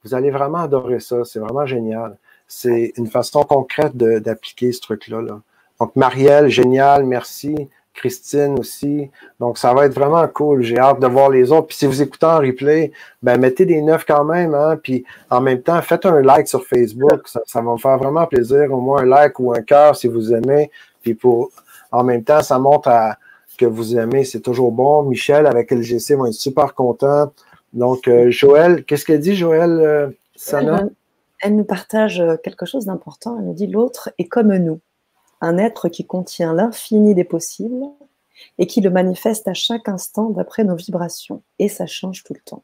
Vous 0.03 0.13
allez 0.13 0.31
vraiment 0.31 0.59
adorer 0.59 0.99
ça. 0.99 1.23
C'est 1.23 1.39
vraiment 1.39 1.65
génial. 1.65 2.17
C'est 2.49 2.91
une 2.97 3.07
façon 3.07 3.43
concrète 3.43 3.95
d'appliquer 3.95 4.73
ce 4.73 4.81
truc-là. 4.81 5.21
Là. 5.21 5.39
Donc, 5.79 5.95
Marielle, 5.95 6.49
génial, 6.49 7.05
merci. 7.05 7.69
Christine 7.97 8.57
aussi. 8.59 9.09
Donc, 9.39 9.57
ça 9.57 9.73
va 9.73 9.85
être 9.85 9.93
vraiment 9.93 10.25
cool. 10.27 10.61
J'ai 10.61 10.77
hâte 10.77 11.01
de 11.01 11.07
voir 11.07 11.29
les 11.29 11.51
autres. 11.51 11.67
Puis, 11.67 11.77
si 11.77 11.85
vous 11.85 12.01
écoutez 12.01 12.25
en 12.25 12.37
replay, 12.37 12.91
ben, 13.21 13.37
mettez 13.37 13.65
des 13.65 13.81
neufs 13.81 14.05
quand 14.05 14.23
même. 14.23 14.53
Hein? 14.53 14.77
Puis, 14.81 15.03
en 15.29 15.41
même 15.41 15.61
temps, 15.61 15.81
faites 15.81 16.05
un 16.05 16.21
like 16.21 16.47
sur 16.47 16.65
Facebook. 16.65 17.27
Ça, 17.27 17.61
va 17.61 17.73
me 17.73 17.77
faire 17.77 17.97
vraiment 17.97 18.25
plaisir. 18.25 18.71
Au 18.71 18.79
moins 18.79 19.01
un 19.01 19.05
like 19.05 19.39
ou 19.39 19.53
un 19.53 19.61
cœur 19.61 19.95
si 19.95 20.07
vous 20.07 20.33
aimez. 20.33 20.71
Puis, 21.01 21.15
pour, 21.15 21.49
en 21.91 22.03
même 22.03 22.23
temps, 22.23 22.41
ça 22.41 22.59
montre 22.59 22.89
que 23.57 23.65
vous 23.65 23.97
aimez. 23.97 24.23
C'est 24.23 24.41
toujours 24.41 24.71
bon. 24.71 25.03
Michel 25.03 25.47
avec 25.47 25.71
LGC 25.71 26.15
va 26.15 26.27
être 26.27 26.33
super 26.33 26.75
content. 26.75 27.33
Donc, 27.73 28.07
euh, 28.07 28.29
Joël, 28.29 28.85
qu'est-ce 28.85 29.05
qu'elle 29.05 29.19
dit, 29.19 29.35
Joël 29.35 29.71
euh, 29.71 30.07
Sana? 30.35 30.83
elle 31.39 31.55
nous 31.55 31.65
partage 31.65 32.23
quelque 32.43 32.65
chose 32.65 32.85
d'important. 32.85 33.37
Elle 33.39 33.45
nous 33.45 33.53
dit 33.53 33.67
l'autre 33.67 34.09
est 34.17 34.25
comme 34.25 34.55
nous 34.55 34.79
un 35.41 35.57
être 35.57 35.89
qui 35.89 36.05
contient 36.05 36.53
l'infini 36.53 37.13
des 37.15 37.23
possibles 37.23 37.85
et 38.57 38.67
qui 38.67 38.81
le 38.81 38.89
manifeste 38.89 39.47
à 39.47 39.53
chaque 39.53 39.89
instant 39.89 40.29
d'après 40.29 40.63
nos 40.63 40.75
vibrations. 40.75 41.41
Et 41.59 41.69
ça 41.69 41.85
change 41.85 42.23
tout 42.23 42.33
le 42.33 42.39
temps. 42.39 42.63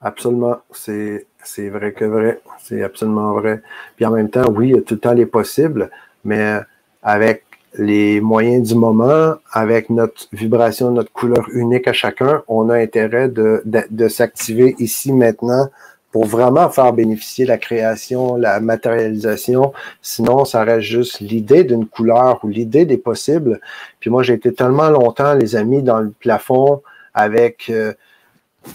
Absolument, 0.00 0.56
c'est 0.72 1.24
vrai 1.68 1.92
que 1.92 2.04
vrai, 2.04 2.40
c'est 2.58 2.82
absolument 2.82 3.32
vrai. 3.34 3.62
Puis 3.94 4.04
en 4.04 4.10
même 4.10 4.30
temps, 4.30 4.50
oui, 4.50 4.74
tout 4.84 4.94
le 4.94 5.00
temps 5.00 5.12
les 5.12 5.26
possibles, 5.26 5.90
mais 6.24 6.58
avec 7.02 7.44
les 7.74 8.20
moyens 8.20 8.68
du 8.68 8.74
moment, 8.74 9.36
avec 9.52 9.90
notre 9.90 10.26
vibration, 10.32 10.90
notre 10.90 11.12
couleur 11.12 11.48
unique 11.52 11.86
à 11.86 11.92
chacun, 11.92 12.42
on 12.48 12.68
a 12.68 12.76
intérêt 12.78 13.28
de, 13.28 13.62
de 13.64 14.08
s'activer 14.08 14.74
ici 14.78 15.12
maintenant 15.12 15.68
pour 16.12 16.26
vraiment 16.26 16.68
faire 16.68 16.92
bénéficier 16.92 17.46
la 17.46 17.56
création, 17.56 18.36
la 18.36 18.60
matérialisation. 18.60 19.72
Sinon, 20.02 20.44
ça 20.44 20.62
reste 20.62 20.86
juste 20.86 21.20
l'idée 21.20 21.64
d'une 21.64 21.86
couleur 21.86 22.38
ou 22.44 22.48
l'idée 22.48 22.84
des 22.84 22.98
possibles. 22.98 23.60
Puis 23.98 24.10
moi, 24.10 24.22
j'ai 24.22 24.34
été 24.34 24.52
tellement 24.52 24.90
longtemps, 24.90 25.34
les 25.34 25.56
amis, 25.56 25.82
dans 25.82 26.00
le 26.00 26.10
plafond 26.10 26.82
avec 27.14 27.70
euh, 27.70 27.94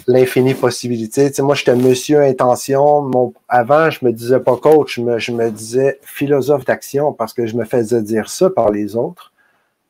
l'infini 0.07 0.55
possibilité. 0.55 1.29
Tu 1.29 1.35
sais, 1.35 1.41
moi, 1.43 1.53
j'étais 1.53 1.75
monsieur 1.75 2.21
intention. 2.21 3.33
Avant, 3.47 3.91
je 3.91 4.03
me 4.03 4.11
disais 4.11 4.39
pas 4.39 4.57
coach, 4.57 4.97
me, 4.97 5.19
je 5.19 5.31
me 5.31 5.51
disais 5.51 5.99
philosophe 6.01 6.65
d'action 6.65 7.13
parce 7.13 7.33
que 7.33 7.45
je 7.45 7.55
me 7.55 7.65
faisais 7.65 8.01
dire 8.01 8.29
ça 8.29 8.49
par 8.49 8.71
les 8.71 8.95
autres. 8.95 9.31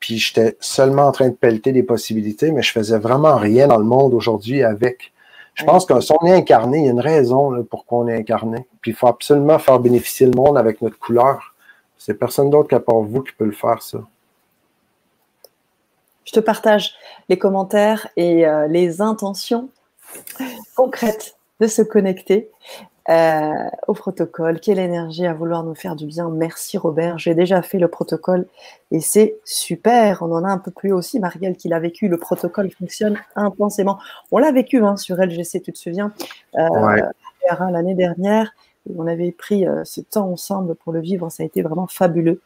Puis 0.01 0.17
j'étais 0.17 0.57
seulement 0.59 1.07
en 1.07 1.11
train 1.13 1.29
de 1.29 1.33
pelleter 1.35 1.71
des 1.71 1.81
possibilités, 1.81 2.51
mais 2.51 2.61
je 2.61 2.71
faisais 2.71 2.99
vraiment 2.99 3.37
rien 3.37 3.67
dans 3.67 3.77
le 3.77 3.85
monde 3.85 4.13
aujourd'hui 4.13 4.63
avec. 4.63 5.13
Je 5.57 5.63
pense 5.63 5.85
que 5.85 5.99
si 5.99 6.13
est 6.13 6.31
incarné, 6.31 6.79
il 6.79 6.85
y 6.85 6.87
a 6.87 6.91
une 6.91 6.99
raison 6.99 7.63
pour 7.63 7.85
qu'on 7.85 8.07
est 8.07 8.15
incarné. 8.15 8.67
Puis 8.79 8.91
il 8.91 8.93
faut 8.93 9.07
absolument 9.07 9.57
faire 9.57 9.79
bénéficier 9.79 10.27
le 10.27 10.33
monde 10.33 10.55
avec 10.57 10.81
notre 10.83 10.99
couleur. 10.99 11.55
C'est 11.97 12.13
personne 12.13 12.51
d'autre 12.51 12.69
qu'à 12.69 12.79
part 12.79 12.99
vous 12.99 13.23
qui 13.23 13.33
peut 13.33 13.45
le 13.45 13.51
faire, 13.51 13.81
ça. 13.81 13.97
Je 16.25 16.31
te 16.31 16.39
partage 16.39 16.93
les 17.27 17.39
commentaires 17.39 18.07
et 18.17 18.45
euh, 18.45 18.67
les 18.67 19.01
intentions 19.01 19.69
concrètes 20.75 21.37
de 21.59 21.67
se 21.67 21.81
connecter. 21.81 22.51
Euh, 23.09 23.69
au 23.87 23.93
protocole. 23.93 24.59
Quelle 24.59 24.79
énergie 24.79 25.25
à 25.25 25.33
vouloir 25.33 25.63
nous 25.63 25.75
faire 25.75 25.95
du 25.95 26.05
bien. 26.05 26.29
Merci 26.29 26.77
Robert. 26.77 27.17
J'ai 27.17 27.35
déjà 27.35 27.61
fait 27.61 27.79
le 27.79 27.87
protocole 27.87 28.47
et 28.91 28.99
c'est 28.99 29.37
super. 29.45 30.23
On 30.23 30.33
en 30.33 30.43
a 30.43 30.49
un 30.49 30.57
peu 30.57 30.71
plus 30.71 30.91
aussi. 30.91 31.21
Marielle 31.21 31.55
qui 31.55 31.69
l'a 31.69 31.79
vécu. 31.79 32.09
Le 32.09 32.17
protocole 32.17 32.69
fonctionne 32.69 33.17
intensément. 33.37 33.97
On 34.31 34.39
l'a 34.39 34.51
vécu 34.51 34.83
hein, 34.83 34.97
sur 34.97 35.15
LGC, 35.15 35.61
tu 35.61 35.71
te 35.71 35.77
souviens, 35.77 36.11
euh, 36.57 37.01
l'année 37.71 37.95
dernière. 37.95 38.51
On 38.97 39.07
avait 39.07 39.31
pris 39.31 39.65
euh, 39.65 39.85
ce 39.85 40.01
temps 40.01 40.29
ensemble 40.29 40.75
pour 40.75 40.91
le 40.91 40.99
vivre. 40.99 41.29
Ça 41.29 41.43
a 41.43 41.45
été 41.45 41.61
vraiment 41.61 41.87
fabuleux. 41.87 42.41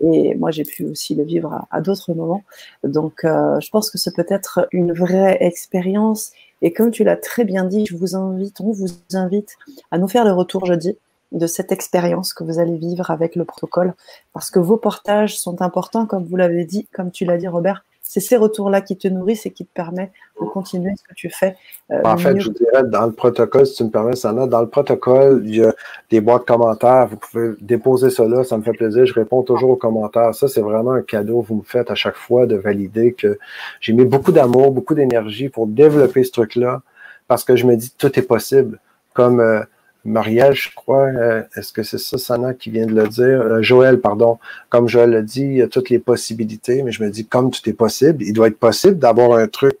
Et 0.00 0.36
moi, 0.36 0.52
j'ai 0.52 0.64
pu 0.64 0.84
aussi 0.84 1.16
le 1.16 1.24
vivre 1.24 1.52
à, 1.52 1.66
à 1.72 1.80
d'autres 1.80 2.14
moments. 2.14 2.44
Donc, 2.84 3.24
euh, 3.24 3.58
je 3.58 3.68
pense 3.70 3.90
que 3.90 3.98
c'est 3.98 4.14
peut-être 4.14 4.68
une 4.70 4.92
vraie 4.92 5.38
expérience 5.40 6.30
et 6.64 6.72
comme 6.72 6.90
tu 6.90 7.04
l'as 7.04 7.18
très 7.18 7.44
bien 7.44 7.64
dit, 7.64 7.84
je 7.84 7.94
vous 7.94 8.16
invite, 8.16 8.58
on 8.60 8.72
vous 8.72 8.88
invite 9.12 9.58
à 9.90 9.98
nous 9.98 10.08
faire 10.08 10.24
le 10.24 10.32
retour 10.32 10.64
jeudi. 10.66 10.96
de 11.32 11.48
cette 11.48 11.72
expérience 11.72 12.32
que 12.32 12.44
vous 12.44 12.60
allez 12.60 12.76
vivre 12.76 13.10
avec 13.10 13.34
le 13.34 13.44
protocole, 13.44 13.94
parce 14.32 14.50
que 14.50 14.60
vos 14.60 14.76
portages 14.76 15.36
sont 15.36 15.62
importants, 15.62 16.06
comme 16.06 16.24
vous 16.24 16.36
l'avez 16.36 16.64
dit, 16.64 16.86
comme 16.92 17.10
tu 17.10 17.24
l'as 17.24 17.38
dit, 17.38 17.48
Robert. 17.48 17.84
C'est 18.06 18.20
ces 18.20 18.36
retours-là 18.36 18.82
qui 18.82 18.98
te 18.98 19.08
nourrissent 19.08 19.46
et 19.46 19.50
qui 19.50 19.64
te 19.64 19.72
permettent 19.72 20.12
de 20.38 20.46
continuer 20.46 20.92
ce 20.94 21.02
que 21.02 21.14
tu 21.14 21.30
fais. 21.30 21.56
Euh, 21.90 22.02
en 22.04 22.18
fait, 22.18 22.38
je 22.38 22.50
dirais, 22.50 22.84
dans 22.84 23.06
le 23.06 23.12
protocole, 23.12 23.66
si 23.66 23.76
tu 23.76 23.84
me 23.84 23.88
permets, 23.88 24.14
Sana, 24.14 24.46
dans 24.46 24.60
le 24.60 24.68
protocole, 24.68 25.42
il 25.46 25.56
y 25.56 25.64
a 25.64 25.74
des 26.10 26.20
boîtes 26.20 26.42
de 26.42 26.46
commentaires. 26.46 27.08
Vous 27.08 27.16
pouvez 27.16 27.54
déposer 27.62 28.10
ça 28.10 28.28
là, 28.28 28.44
ça 28.44 28.58
me 28.58 28.62
fait 28.62 28.74
plaisir. 28.74 29.06
Je 29.06 29.14
réponds 29.14 29.42
toujours 29.42 29.70
aux 29.70 29.76
commentaires. 29.76 30.34
Ça, 30.34 30.48
c'est 30.48 30.60
vraiment 30.60 30.92
un 30.92 31.02
cadeau 31.02 31.40
que 31.40 31.48
vous 31.48 31.56
me 31.56 31.62
faites 31.62 31.90
à 31.90 31.94
chaque 31.94 32.16
fois 32.16 32.46
de 32.46 32.56
valider 32.56 33.14
que 33.14 33.38
j'ai 33.80 33.94
mis 33.94 34.04
beaucoup 34.04 34.32
d'amour, 34.32 34.70
beaucoup 34.70 34.94
d'énergie 34.94 35.48
pour 35.48 35.66
développer 35.66 36.24
ce 36.24 36.30
truc-là, 36.30 36.82
parce 37.26 37.42
que 37.42 37.56
je 37.56 37.66
me 37.66 37.74
dis, 37.74 37.90
tout 37.96 38.16
est 38.18 38.22
possible. 38.22 38.80
Comme 39.14 39.40
euh, 39.40 39.62
Marielle, 40.04 40.54
je 40.54 40.68
crois, 40.74 41.06
euh, 41.06 41.42
est-ce 41.56 41.72
que 41.72 41.82
c'est 41.82 41.98
ça, 41.98 42.18
Sana, 42.18 42.52
qui 42.52 42.70
vient 42.70 42.86
de 42.86 42.94
le 42.94 43.08
dire? 43.08 43.40
Euh, 43.40 43.62
Joël, 43.62 44.00
pardon. 44.00 44.38
Comme 44.68 44.86
Joël 44.86 45.10
l'a 45.10 45.22
dit, 45.22 45.42
il 45.42 45.56
y 45.56 45.62
a 45.62 45.68
toutes 45.68 45.88
les 45.88 45.98
possibilités, 45.98 46.82
mais 46.82 46.92
je 46.92 47.02
me 47.02 47.10
dis, 47.10 47.26
comme 47.26 47.50
tout 47.50 47.66
est 47.68 47.74
possible, 47.74 48.22
il 48.22 48.34
doit 48.34 48.48
être 48.48 48.58
possible 48.58 48.98
d'avoir 48.98 49.38
un 49.38 49.48
truc 49.48 49.78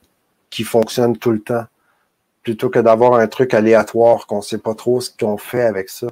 qui 0.48 0.62
fonctionne 0.62 1.18
tout 1.18 1.30
le 1.30 1.40
temps, 1.40 1.64
plutôt 2.42 2.70
que 2.70 2.78
d'avoir 2.78 3.14
un 3.14 3.26
truc 3.26 3.52
aléatoire 3.52 4.26
qu'on 4.26 4.38
ne 4.38 4.42
sait 4.42 4.58
pas 4.58 4.74
trop 4.74 5.00
ce 5.00 5.10
qu'on 5.10 5.36
fait 5.36 5.62
avec 5.62 5.90
ça. 5.90 6.06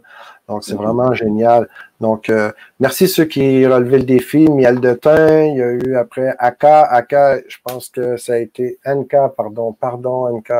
Donc, 0.48 0.64
c'est 0.64 0.74
vraiment 0.74 1.14
génial. 1.14 1.68
Donc, 2.00 2.28
euh, 2.28 2.52
merci 2.80 3.08
ceux 3.08 3.24
qui 3.24 3.66
relevaient 3.66 3.98
le 3.98 4.04
défi. 4.04 4.50
Miel 4.50 4.80
de 4.80 4.92
thym, 4.92 5.44
il 5.46 5.56
y 5.56 5.62
a 5.62 5.70
eu 5.70 5.96
après 5.96 6.34
Aka. 6.38 6.82
Aka, 6.82 7.38
je 7.48 7.56
pense 7.64 7.88
que 7.88 8.18
ça 8.18 8.34
a 8.34 8.38
été 8.38 8.78
NK, 8.84 9.34
pardon, 9.36 9.72
pardon, 9.72 10.28
NK. 10.36 10.52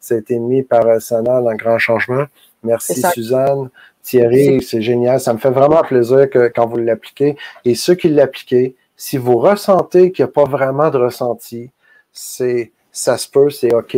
Ça 0.00 0.14
a 0.14 0.18
été 0.18 0.38
mis 0.38 0.62
par 0.62 1.00
Sana 1.00 1.40
dans 1.40 1.54
Grand 1.54 1.78
Changement. 1.78 2.24
Merci 2.62 3.02
Suzanne, 3.12 3.70
Thierry, 4.02 4.62
c'est 4.62 4.82
génial. 4.82 5.20
Ça 5.20 5.32
me 5.32 5.38
fait 5.38 5.50
vraiment 5.50 5.82
plaisir 5.82 6.28
que 6.30 6.48
quand 6.48 6.66
vous 6.66 6.78
l'appliquez. 6.78 7.36
Et 7.64 7.74
ceux 7.74 7.94
qui 7.94 8.08
l'appliquent, 8.08 8.76
si 8.96 9.16
vous 9.16 9.38
ressentez 9.38 10.12
qu'il 10.12 10.24
n'y 10.24 10.30
a 10.30 10.32
pas 10.32 10.44
vraiment 10.44 10.90
de 10.90 10.98
ressenti, 10.98 11.70
c'est 12.12 12.72
ça 12.90 13.16
se 13.16 13.28
peut, 13.28 13.50
c'est 13.50 13.74
OK. 13.74 13.94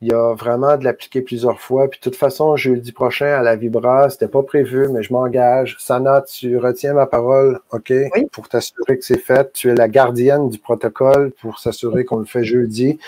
Il 0.00 0.06
y 0.06 0.12
a 0.12 0.32
vraiment 0.34 0.76
de 0.76 0.84
l'appliquer 0.84 1.22
plusieurs 1.22 1.60
fois. 1.60 1.88
Puis 1.88 1.98
de 1.98 2.04
toute 2.04 2.14
façon, 2.14 2.54
jeudi 2.54 2.92
prochain 2.92 3.26
à 3.26 3.42
la 3.42 3.56
Vibra, 3.56 4.10
c'était 4.10 4.28
pas 4.28 4.44
prévu, 4.44 4.86
mais 4.92 5.02
je 5.02 5.12
m'engage. 5.12 5.76
Sana, 5.80 6.22
tu 6.22 6.56
retiens 6.56 6.94
ma 6.94 7.06
parole, 7.06 7.58
OK? 7.72 7.92
Pour 8.30 8.48
t'assurer 8.48 8.96
que 8.96 9.04
c'est 9.04 9.18
fait. 9.18 9.52
Tu 9.52 9.70
es 9.70 9.74
la 9.74 9.88
gardienne 9.88 10.50
du 10.50 10.60
protocole 10.60 11.32
pour 11.40 11.58
s'assurer 11.58 12.04
qu'on 12.04 12.18
le 12.18 12.26
fait 12.26 12.44
jeudi. 12.44 13.00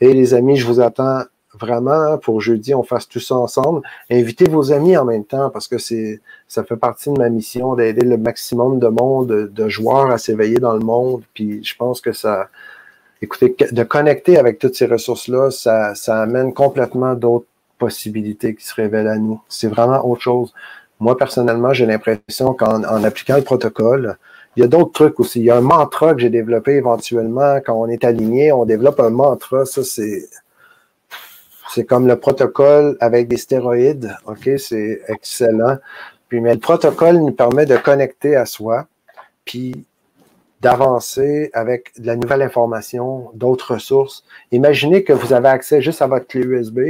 Et 0.00 0.12
les 0.12 0.32
amis, 0.32 0.56
je 0.56 0.66
vous 0.66 0.80
attends 0.80 1.22
vraiment 1.58 2.18
pour 2.18 2.40
jeudi, 2.40 2.74
on 2.74 2.82
fasse 2.82 3.08
tout 3.08 3.20
ça 3.20 3.36
ensemble. 3.36 3.82
Invitez 4.10 4.48
vos 4.48 4.72
amis 4.72 4.96
en 4.96 5.04
même 5.04 5.24
temps 5.24 5.50
parce 5.50 5.68
que 5.68 5.78
c'est 5.78 6.20
ça 6.46 6.64
fait 6.64 6.76
partie 6.76 7.10
de 7.10 7.18
ma 7.18 7.28
mission 7.28 7.74
d'aider 7.74 8.06
le 8.06 8.16
maximum 8.16 8.78
de 8.78 8.88
monde, 8.88 9.50
de, 9.52 9.68
joueurs 9.68 10.10
à 10.10 10.18
s'éveiller 10.18 10.58
dans 10.58 10.74
le 10.74 10.80
monde. 10.80 11.22
Puis 11.34 11.62
je 11.62 11.76
pense 11.76 12.00
que 12.00 12.12
ça, 12.12 12.48
écoutez, 13.22 13.54
de 13.70 13.82
connecter 13.82 14.38
avec 14.38 14.58
toutes 14.58 14.74
ces 14.74 14.86
ressources-là, 14.86 15.50
ça, 15.50 15.94
ça 15.94 16.22
amène 16.22 16.54
complètement 16.54 17.14
d'autres 17.14 17.46
possibilités 17.78 18.54
qui 18.54 18.64
se 18.64 18.74
révèlent 18.74 19.08
à 19.08 19.18
nous. 19.18 19.40
C'est 19.48 19.68
vraiment 19.68 20.06
autre 20.08 20.22
chose. 20.22 20.54
Moi, 21.00 21.16
personnellement, 21.16 21.72
j'ai 21.72 21.86
l'impression 21.86 22.54
qu'en 22.54 22.82
en 22.82 23.04
appliquant 23.04 23.36
le 23.36 23.42
protocole, 23.42 24.16
il 24.56 24.62
y 24.62 24.64
a 24.64 24.66
d'autres 24.66 24.90
trucs 24.90 25.20
aussi. 25.20 25.38
Il 25.38 25.44
y 25.44 25.50
a 25.50 25.56
un 25.56 25.60
mantra 25.60 26.14
que 26.14 26.20
j'ai 26.20 26.30
développé 26.30 26.72
éventuellement. 26.72 27.60
Quand 27.64 27.74
on 27.74 27.88
est 27.88 28.04
aligné, 28.04 28.50
on 28.50 28.64
développe 28.64 28.98
un 28.98 29.10
mantra. 29.10 29.64
Ça, 29.64 29.84
c'est 29.84 30.28
c'est 31.70 31.84
comme 31.84 32.06
le 32.06 32.18
protocole 32.18 32.96
avec 33.00 33.28
des 33.28 33.36
stéroïdes. 33.36 34.16
OK, 34.26 34.50
c'est 34.58 35.02
excellent. 35.08 35.76
Puis, 36.28 36.40
mais 36.40 36.54
le 36.54 36.60
protocole 36.60 37.16
nous 37.16 37.32
permet 37.32 37.66
de 37.66 37.76
connecter 37.76 38.36
à 38.36 38.46
soi, 38.46 38.86
puis 39.44 39.86
d'avancer 40.60 41.50
avec 41.52 41.92
de 42.00 42.06
la 42.06 42.16
nouvelle 42.16 42.42
information, 42.42 43.30
d'autres 43.34 43.74
ressources. 43.74 44.24
Imaginez 44.50 45.04
que 45.04 45.12
vous 45.12 45.32
avez 45.32 45.48
accès 45.48 45.80
juste 45.80 46.02
à 46.02 46.06
votre 46.06 46.26
clé 46.26 46.40
USB, 46.40 46.80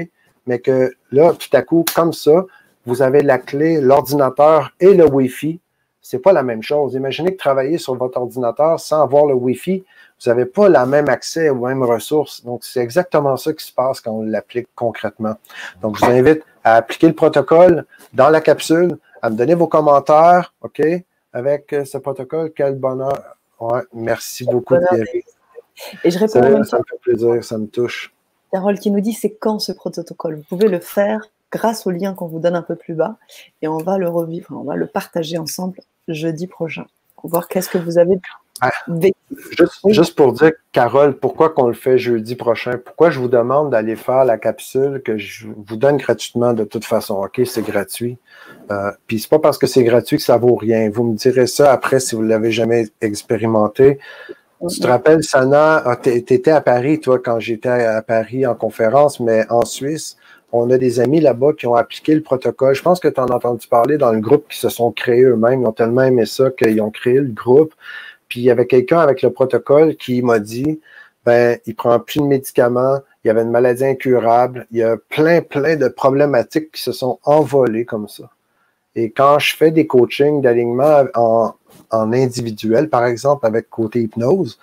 mais 0.47 0.59
que 0.59 0.93
là, 1.13 1.35
tout 1.35 1.55
à 1.55 1.63
coup, 1.63 1.85
comme 1.95 2.13
ça, 2.13 2.47
vous 2.87 3.03
avez 3.03 3.21
la 3.21 3.39
clé, 3.39 3.81
l'ordinateur 3.81 4.73
et 4.81 4.95
le 4.95 5.07
Wi-Fi. 5.07 5.61
C'est 6.01 6.21
pas 6.21 6.33
la 6.33 6.43
même 6.43 6.63
chose. 6.63 6.95
Imaginez 6.95 7.33
que 7.33 7.37
travailler 7.37 7.77
sur 7.77 7.95
votre 7.95 8.19
ordinateur 8.19 8.81
sans 8.81 9.03
avoir 9.03 9.27
le 9.27 9.35
Wi-Fi, 9.35 9.85
vous 10.23 10.31
n'avez 10.31 10.47
pas 10.47 10.69
la 10.69 10.87
même 10.87 11.09
accès 11.09 11.49
aux 11.49 11.67
mêmes 11.67 11.83
ressources. 11.83 12.45
Donc, 12.45 12.65
c'est 12.65 12.81
exactement 12.81 13.37
ça 13.37 13.53
qui 13.53 13.65
se 13.65 13.73
passe 13.73 14.01
quand 14.01 14.13
on 14.13 14.23
l'applique 14.23 14.69
concrètement. 14.75 15.35
Donc, 15.81 15.97
je 15.99 16.05
vous 16.05 16.11
invite 16.11 16.43
à 16.65 16.77
appliquer 16.77 17.07
le 17.07 17.15
protocole 17.15 17.87
dans 18.13 18.29
la 18.29 18.41
capsule, 18.41 18.99
à 19.23 19.31
me 19.31 19.37
donner 19.37 19.55
vos 19.55 19.69
commentaires, 19.69 20.53
OK, 20.63 20.83
avec 21.33 21.73
euh, 21.73 21.85
ce 21.85 21.99
protocole. 21.99 22.53
Quel 22.55 22.75
bonheur. 22.75 23.37
Ouais, 23.61 23.83
merci 23.93 24.45
beaucoup, 24.45 24.77
Thierry. 24.89 25.23
Et 26.05 26.11
je 26.11 26.19
réponds 26.19 26.33
ça, 26.33 26.41
même 26.41 26.65
ça 26.65 26.79
me 26.79 26.85
fait 26.85 26.99
plaisir, 27.01 27.45
ça 27.45 27.59
me 27.59 27.67
touche. 27.67 28.13
Carole 28.53 28.79
qui 28.79 28.91
nous 28.91 29.01
dit 29.01 29.13
c'est 29.13 29.35
quand 29.35 29.59
ce 29.59 29.73
protocole? 29.73 30.37
Vous 30.37 30.43
pouvez 30.43 30.69
le 30.69 30.81
faire 30.81 31.21
grâce 31.53 31.87
au 31.87 31.91
lien 31.91 32.15
qu'on 32.15 32.27
vous 32.27 32.41
donne 32.41 32.57
un 32.57 32.63
peu 32.63 32.77
plus 32.77 32.95
bas 32.95 33.17
et 33.63 33.69
on 33.69 33.79
va 33.79 33.99
le 33.99 34.09
revivre, 34.09 34.49
on 34.53 34.65
va 34.65 34.75
le 34.75 34.87
partager 34.87 35.39
ensemble 35.39 35.81
jeudi 36.09 36.47
prochain 36.47 36.87
pour 37.17 37.31
voir 37.31 37.49
qu'est-ce 37.49 37.69
que 37.69 37.79
vous 37.79 37.99
avez 37.99 38.19
ah, 38.61 38.73
juste, 39.89 40.15
pour 40.17 40.33
dire, 40.33 40.53
Carole, 40.73 41.17
pourquoi 41.17 41.51
qu'on 41.51 41.69
le 41.69 41.75
fait 41.75 41.99
jeudi 41.99 42.35
prochain? 42.35 42.73
Pourquoi 42.85 43.11
je 43.11 43.19
vous 43.21 43.29
demande 43.29 43.71
d'aller 43.71 43.97
faire 43.97 44.25
la 44.25 44.39
capsule 44.39 45.03
que 45.05 45.17
je 45.17 45.47
vous 45.47 45.77
donne 45.77 45.97
gratuitement 45.97 46.53
de 46.53 46.65
toute 46.65 46.85
façon? 46.85 47.15
OK, 47.15 47.41
c'est 47.45 47.63
gratuit. 47.63 48.19
Euh, 48.71 48.91
Puis 49.07 49.21
c'est 49.21 49.31
pas 49.31 49.39
parce 49.39 49.59
que 49.59 49.67
c'est 49.67 49.85
gratuit 49.85 50.17
que 50.17 50.23
ça 50.23 50.37
vaut 50.37 50.57
rien. 50.57 50.91
Vous 50.91 51.05
me 51.05 51.15
direz 51.17 51.47
ça 51.47 51.73
après 51.73 52.01
si 52.01 52.15
vous 52.15 52.23
l'avez 52.23 52.51
jamais 52.51 52.87
expérimenté. 53.01 53.99
Tu 54.69 54.81
te 54.81 54.87
rappelles, 54.89 55.23
Sana, 55.23 55.83
ah, 55.85 55.97
tu 55.97 56.11
étais 56.11 56.51
à 56.51 56.61
Paris, 56.61 56.99
toi, 56.99 57.21
quand 57.21 57.39
j'étais 57.39 57.69
à 57.69 58.03
Paris 58.03 58.45
en 58.45 58.57
conférence, 58.57 59.21
mais 59.21 59.45
en 59.51 59.65
Suisse, 59.65 60.17
on 60.51 60.71
a 60.71 60.79
des 60.79 60.99
amis 61.01 61.21
là-bas 61.21 61.53
qui 61.53 61.67
ont 61.67 61.75
appliqué 61.75 62.15
le 62.15 62.23
protocole. 62.23 62.75
Je 62.75 62.83
pense 62.83 63.01
que 63.01 63.09
tu 63.09 63.21
en 63.21 63.27
as 63.27 63.35
entendu 63.35 63.69
parler 63.69 63.99
dans 63.99 64.13
le 64.13 64.21
groupe 64.21 64.47
qui 64.49 64.59
se 64.59 64.69
sont 64.69 64.91
créés 64.91 65.23
eux-mêmes. 65.23 65.63
Ils 65.63 65.67
ont 65.67 65.73
tellement 65.73 66.03
aimé 66.03 66.27
ça 66.27 66.51
qu'ils 66.51 66.81
ont 66.81 66.91
créé 66.91 67.21
le 67.21 67.31
groupe. 67.31 67.73
Puis 68.29 68.41
il 68.41 68.45
y 68.45 68.51
avait 68.51 68.67
quelqu'un 68.67 68.99
avec 68.99 69.23
le 69.23 69.31
protocole 69.31 69.97
qui 69.97 70.23
m'a 70.23 70.39
dit 70.39 70.81
ben, 71.25 71.59
il 71.67 71.75
prend 71.75 71.99
plus 72.01 72.21
de 72.21 72.27
médicaments, 72.27 73.01
il 73.23 73.29
y 73.29 73.31
avait 73.31 73.43
une 73.43 73.51
maladie 73.51 73.85
incurable, 73.85 74.67
il 74.71 74.79
y 74.79 74.83
a 74.83 74.97
plein, 74.97 75.43
plein 75.43 75.77
de 75.77 75.89
problématiques 75.89 76.73
qui 76.73 76.83
se 76.83 76.93
sont 76.93 77.19
envolées 77.25 77.85
comme 77.85 78.09
ça. 78.09 78.31
Et 78.95 79.11
quand 79.11 79.39
je 79.39 79.55
fais 79.55 79.71
des 79.71 79.87
coachings 79.87 80.41
d'alignement 80.41 81.05
en, 81.15 81.55
en, 81.91 82.13
individuel, 82.13 82.89
par 82.89 83.05
exemple, 83.05 83.47
avec 83.47 83.69
côté 83.69 84.01
hypnose, 84.01 84.59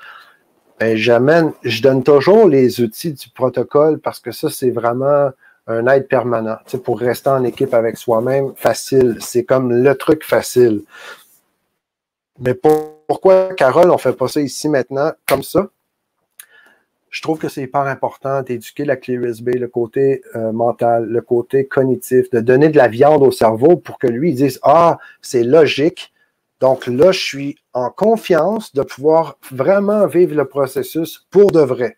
ben, 0.79 0.97
j'amène, 0.97 1.53
je 1.63 1.81
donne 1.81 2.03
toujours 2.03 2.47
les 2.47 2.81
outils 2.81 3.13
du 3.13 3.29
protocole 3.29 3.99
parce 3.99 4.19
que 4.19 4.31
ça, 4.31 4.49
c'est 4.49 4.71
vraiment 4.71 5.29
un 5.67 5.87
aide 5.87 6.07
permanent. 6.07 6.57
Tu 6.67 6.77
pour 6.77 6.99
rester 6.99 7.29
en 7.29 7.43
équipe 7.43 7.73
avec 7.73 7.97
soi-même, 7.97 8.53
facile. 8.55 9.17
C'est 9.19 9.43
comme 9.43 9.71
le 9.71 9.95
truc 9.95 10.23
facile. 10.23 10.81
Mais 12.39 12.53
pourquoi, 13.07 13.53
Carole, 13.53 13.91
on 13.91 13.97
fait 13.97 14.13
pas 14.13 14.27
ici 14.35 14.69
maintenant 14.69 15.11
comme 15.27 15.43
ça? 15.43 15.69
Je 17.09 17.21
trouve 17.21 17.39
que 17.39 17.47
c'est 17.47 17.61
hyper 17.61 17.83
important 17.83 18.41
d'éduquer 18.41 18.83
la 18.83 18.97
clé 18.97 19.13
USB, 19.13 19.51
le 19.55 19.69
côté 19.69 20.21
euh, 20.35 20.51
mental, 20.51 21.05
le 21.05 21.21
côté 21.21 21.65
cognitif, 21.65 22.29
de 22.31 22.41
donner 22.41 22.67
de 22.67 22.75
la 22.75 22.89
viande 22.89 23.23
au 23.23 23.31
cerveau 23.31 23.77
pour 23.77 23.99
que 23.99 24.07
lui 24.07 24.33
dise 24.33 24.59
Ah, 24.63 24.97
c'est 25.21 25.43
logique. 25.43 26.13
Donc 26.59 26.87
là, 26.87 27.11
je 27.11 27.19
suis 27.19 27.57
en 27.73 27.89
confiance 27.89 28.73
de 28.73 28.81
pouvoir 28.81 29.37
vraiment 29.49 30.07
vivre 30.07 30.35
le 30.35 30.45
processus 30.45 31.25
pour 31.31 31.51
de 31.51 31.61
vrai. 31.61 31.97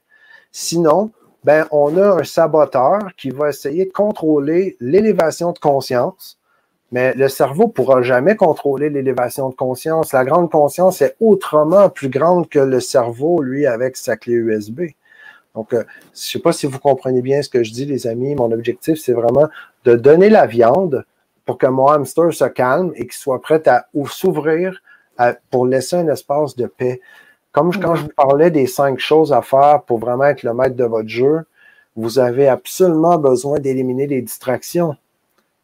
Sinon, 0.51 1.11
ben, 1.43 1.65
on 1.71 1.97
a 1.97 2.19
un 2.19 2.23
saboteur 2.23 2.99
qui 3.17 3.29
va 3.29 3.49
essayer 3.49 3.85
de 3.85 3.91
contrôler 3.91 4.75
l'élévation 4.79 5.51
de 5.51 5.59
conscience 5.59 6.37
mais 6.91 7.13
le 7.13 7.27
cerveau 7.27 7.67
pourra 7.67 8.01
jamais 8.01 8.35
contrôler 8.35 8.89
l'élévation 8.89 9.49
de 9.49 9.55
conscience. 9.55 10.13
La 10.13 10.23
grande 10.23 10.49
conscience 10.49 11.01
est 11.01 11.15
autrement 11.19 11.89
plus 11.89 12.09
grande 12.09 12.47
que 12.47 12.59
le 12.59 12.79
cerveau, 12.79 13.41
lui, 13.41 13.65
avec 13.65 13.97
sa 13.97 14.15
clé 14.15 14.33
USB. 14.33 14.81
Donc, 15.53 15.73
euh, 15.73 15.83
je 16.13 16.19
ne 16.19 16.31
sais 16.31 16.39
pas 16.39 16.53
si 16.53 16.65
vous 16.67 16.79
comprenez 16.79 17.21
bien 17.21 17.41
ce 17.41 17.49
que 17.49 17.63
je 17.63 17.73
dis, 17.73 17.85
les 17.85 18.07
amis. 18.07 18.35
Mon 18.35 18.51
objectif, 18.51 18.99
c'est 18.99 19.13
vraiment 19.13 19.49
de 19.83 19.95
donner 19.95 20.29
la 20.29 20.45
viande 20.45 21.03
pour 21.45 21.57
que 21.57 21.65
mon 21.65 21.87
hamster 21.87 22.33
se 22.33 22.45
calme 22.45 22.91
et 22.95 23.05
qu'il 23.05 23.13
soit 23.13 23.41
prêt 23.41 23.67
à 23.67 23.87
s'ouvrir 24.05 24.81
pour 25.49 25.65
laisser 25.65 25.95
un 25.95 26.07
espace 26.09 26.55
de 26.55 26.67
paix. 26.67 27.01
Comme 27.51 27.73
quand 27.73 27.95
je 27.95 28.03
vous 28.03 28.13
parlais 28.15 28.51
des 28.51 28.67
cinq 28.67 28.99
choses 28.99 29.33
à 29.33 29.41
faire 29.41 29.81
pour 29.83 29.97
vraiment 29.97 30.25
être 30.25 30.43
le 30.43 30.53
maître 30.53 30.75
de 30.75 30.83
votre 30.83 31.09
jeu, 31.09 31.45
vous 31.95 32.19
avez 32.19 32.47
absolument 32.47 33.17
besoin 33.17 33.59
d'éliminer 33.59 34.05
les 34.05 34.21
distractions. 34.21 34.95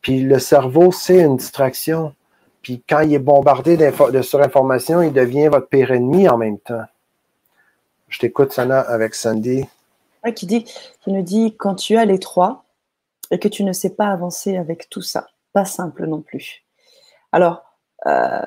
Puis 0.04 0.22
le 0.22 0.38
cerveau, 0.38 0.92
c'est 0.92 1.22
une 1.22 1.38
distraction. 1.38 2.14
Puis 2.62 2.84
quand 2.88 3.00
il 3.00 3.14
est 3.14 3.20
bombardé 3.20 3.78
de 3.78 4.22
surinformation, 4.22 5.02
il 5.02 5.14
devient 5.14 5.48
votre 5.48 5.68
pire 5.68 5.92
ennemi 5.92 6.30
en 6.30 6.38
même 6.38 6.60
temps. 6.60 6.84
Je 8.10 8.20
t'écoute, 8.20 8.54
Sana, 8.54 8.82
avec 8.82 9.16
Sandy. 9.16 9.66
qui, 10.36 10.46
dit, 10.46 10.66
qui 10.66 11.12
nous 11.12 11.24
dit 11.24 11.56
quand 11.58 11.76
tu 11.76 11.98
as 11.98 12.06
les 12.06 12.20
trois 12.20 12.66
et 13.32 13.40
que 13.40 13.48
tu 13.48 13.64
ne 13.64 13.74
sais 13.74 13.90
pas 13.90 14.08
avancer 14.08 14.56
avec 14.56 14.88
tout 14.90 15.02
ça, 15.02 15.28
pas 15.52 15.66
simple 15.66 16.06
non 16.06 16.22
plus. 16.22 16.64
Alors, 17.32 17.64
euh, 18.06 18.42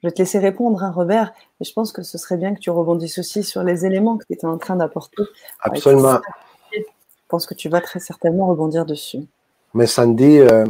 je 0.00 0.08
vais 0.08 0.12
te 0.12 0.22
laisser 0.22 0.38
répondre, 0.38 0.82
hein, 0.82 0.90
Robert, 0.90 1.32
mais 1.60 1.66
je 1.66 1.72
pense 1.72 1.92
que 1.92 2.02
ce 2.02 2.16
serait 2.18 2.36
bien 2.36 2.54
que 2.54 2.60
tu 2.60 2.70
rebondisses 2.70 3.18
aussi 3.18 3.42
sur 3.42 3.62
les 3.64 3.84
éléments 3.84 4.16
que 4.16 4.24
tu 4.24 4.32
étais 4.32 4.46
en 4.46 4.58
train 4.58 4.76
d'apporter. 4.76 5.22
Absolument. 5.60 6.20
Je 6.72 6.80
pense 7.28 7.46
que 7.46 7.54
tu 7.54 7.68
vas 7.68 7.80
très 7.80 8.00
certainement 8.00 8.46
rebondir 8.46 8.86
dessus. 8.86 9.28
Mais 9.74 9.86
Sandy, 9.86 10.40
euh, 10.40 10.64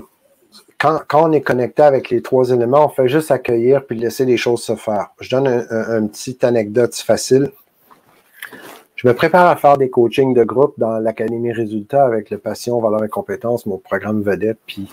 quand, 0.79 1.01
on 1.15 1.33
est 1.33 1.41
connecté 1.41 1.83
avec 1.83 2.11
les 2.11 2.23
trois 2.23 2.51
éléments, 2.51 2.87
on 2.87 2.89
fait 2.89 3.09
juste 3.09 3.31
accueillir 3.31 3.85
puis 3.87 3.99
laisser 3.99 4.25
les 4.25 4.37
choses 4.37 4.63
se 4.63 4.77
faire. 4.77 5.11
Je 5.21 5.31
donne 5.31 5.49
un, 5.49 5.99
une 5.99 6.11
petite 6.11 6.45
anecdote 6.45 6.95
facile. 6.95 7.51
Je 8.97 9.07
me 9.07 9.15
prépare 9.15 9.47
à 9.47 9.57
faire 9.57 9.77
des 9.77 9.91
coachings 9.91 10.35
de 10.35 10.43
groupe 10.43 10.75
dans 10.77 10.99
l'Académie 10.99 11.53
Résultats 11.53 12.05
avec 12.05 12.31
le 12.31 12.39
Passion, 12.39 12.81
Valeurs 12.81 13.05
et 13.05 13.09
Compétences, 13.09 13.65
mon 13.65 13.79
programme 13.79 14.23
vedette. 14.23 14.59
Puis 14.67 14.89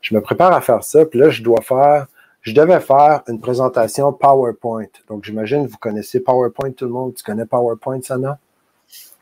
je 0.00 0.14
me 0.14 0.20
prépare 0.20 0.52
à 0.52 0.60
faire 0.60 0.84
ça. 0.84 1.04
Puis 1.04 1.18
là, 1.18 1.30
je 1.30 1.42
dois 1.42 1.60
faire, 1.60 2.06
je 2.42 2.52
devais 2.52 2.80
faire 2.80 3.22
une 3.26 3.40
présentation 3.40 4.12
PowerPoint. 4.12 4.86
Donc, 5.08 5.24
j'imagine, 5.24 5.66
vous 5.66 5.76
connaissez 5.78 6.20
PowerPoint, 6.20 6.70
tout 6.70 6.84
le 6.84 6.92
monde? 6.92 7.14
Tu 7.14 7.24
connais 7.24 7.46
PowerPoint, 7.46 8.00
Sana? 8.00 8.38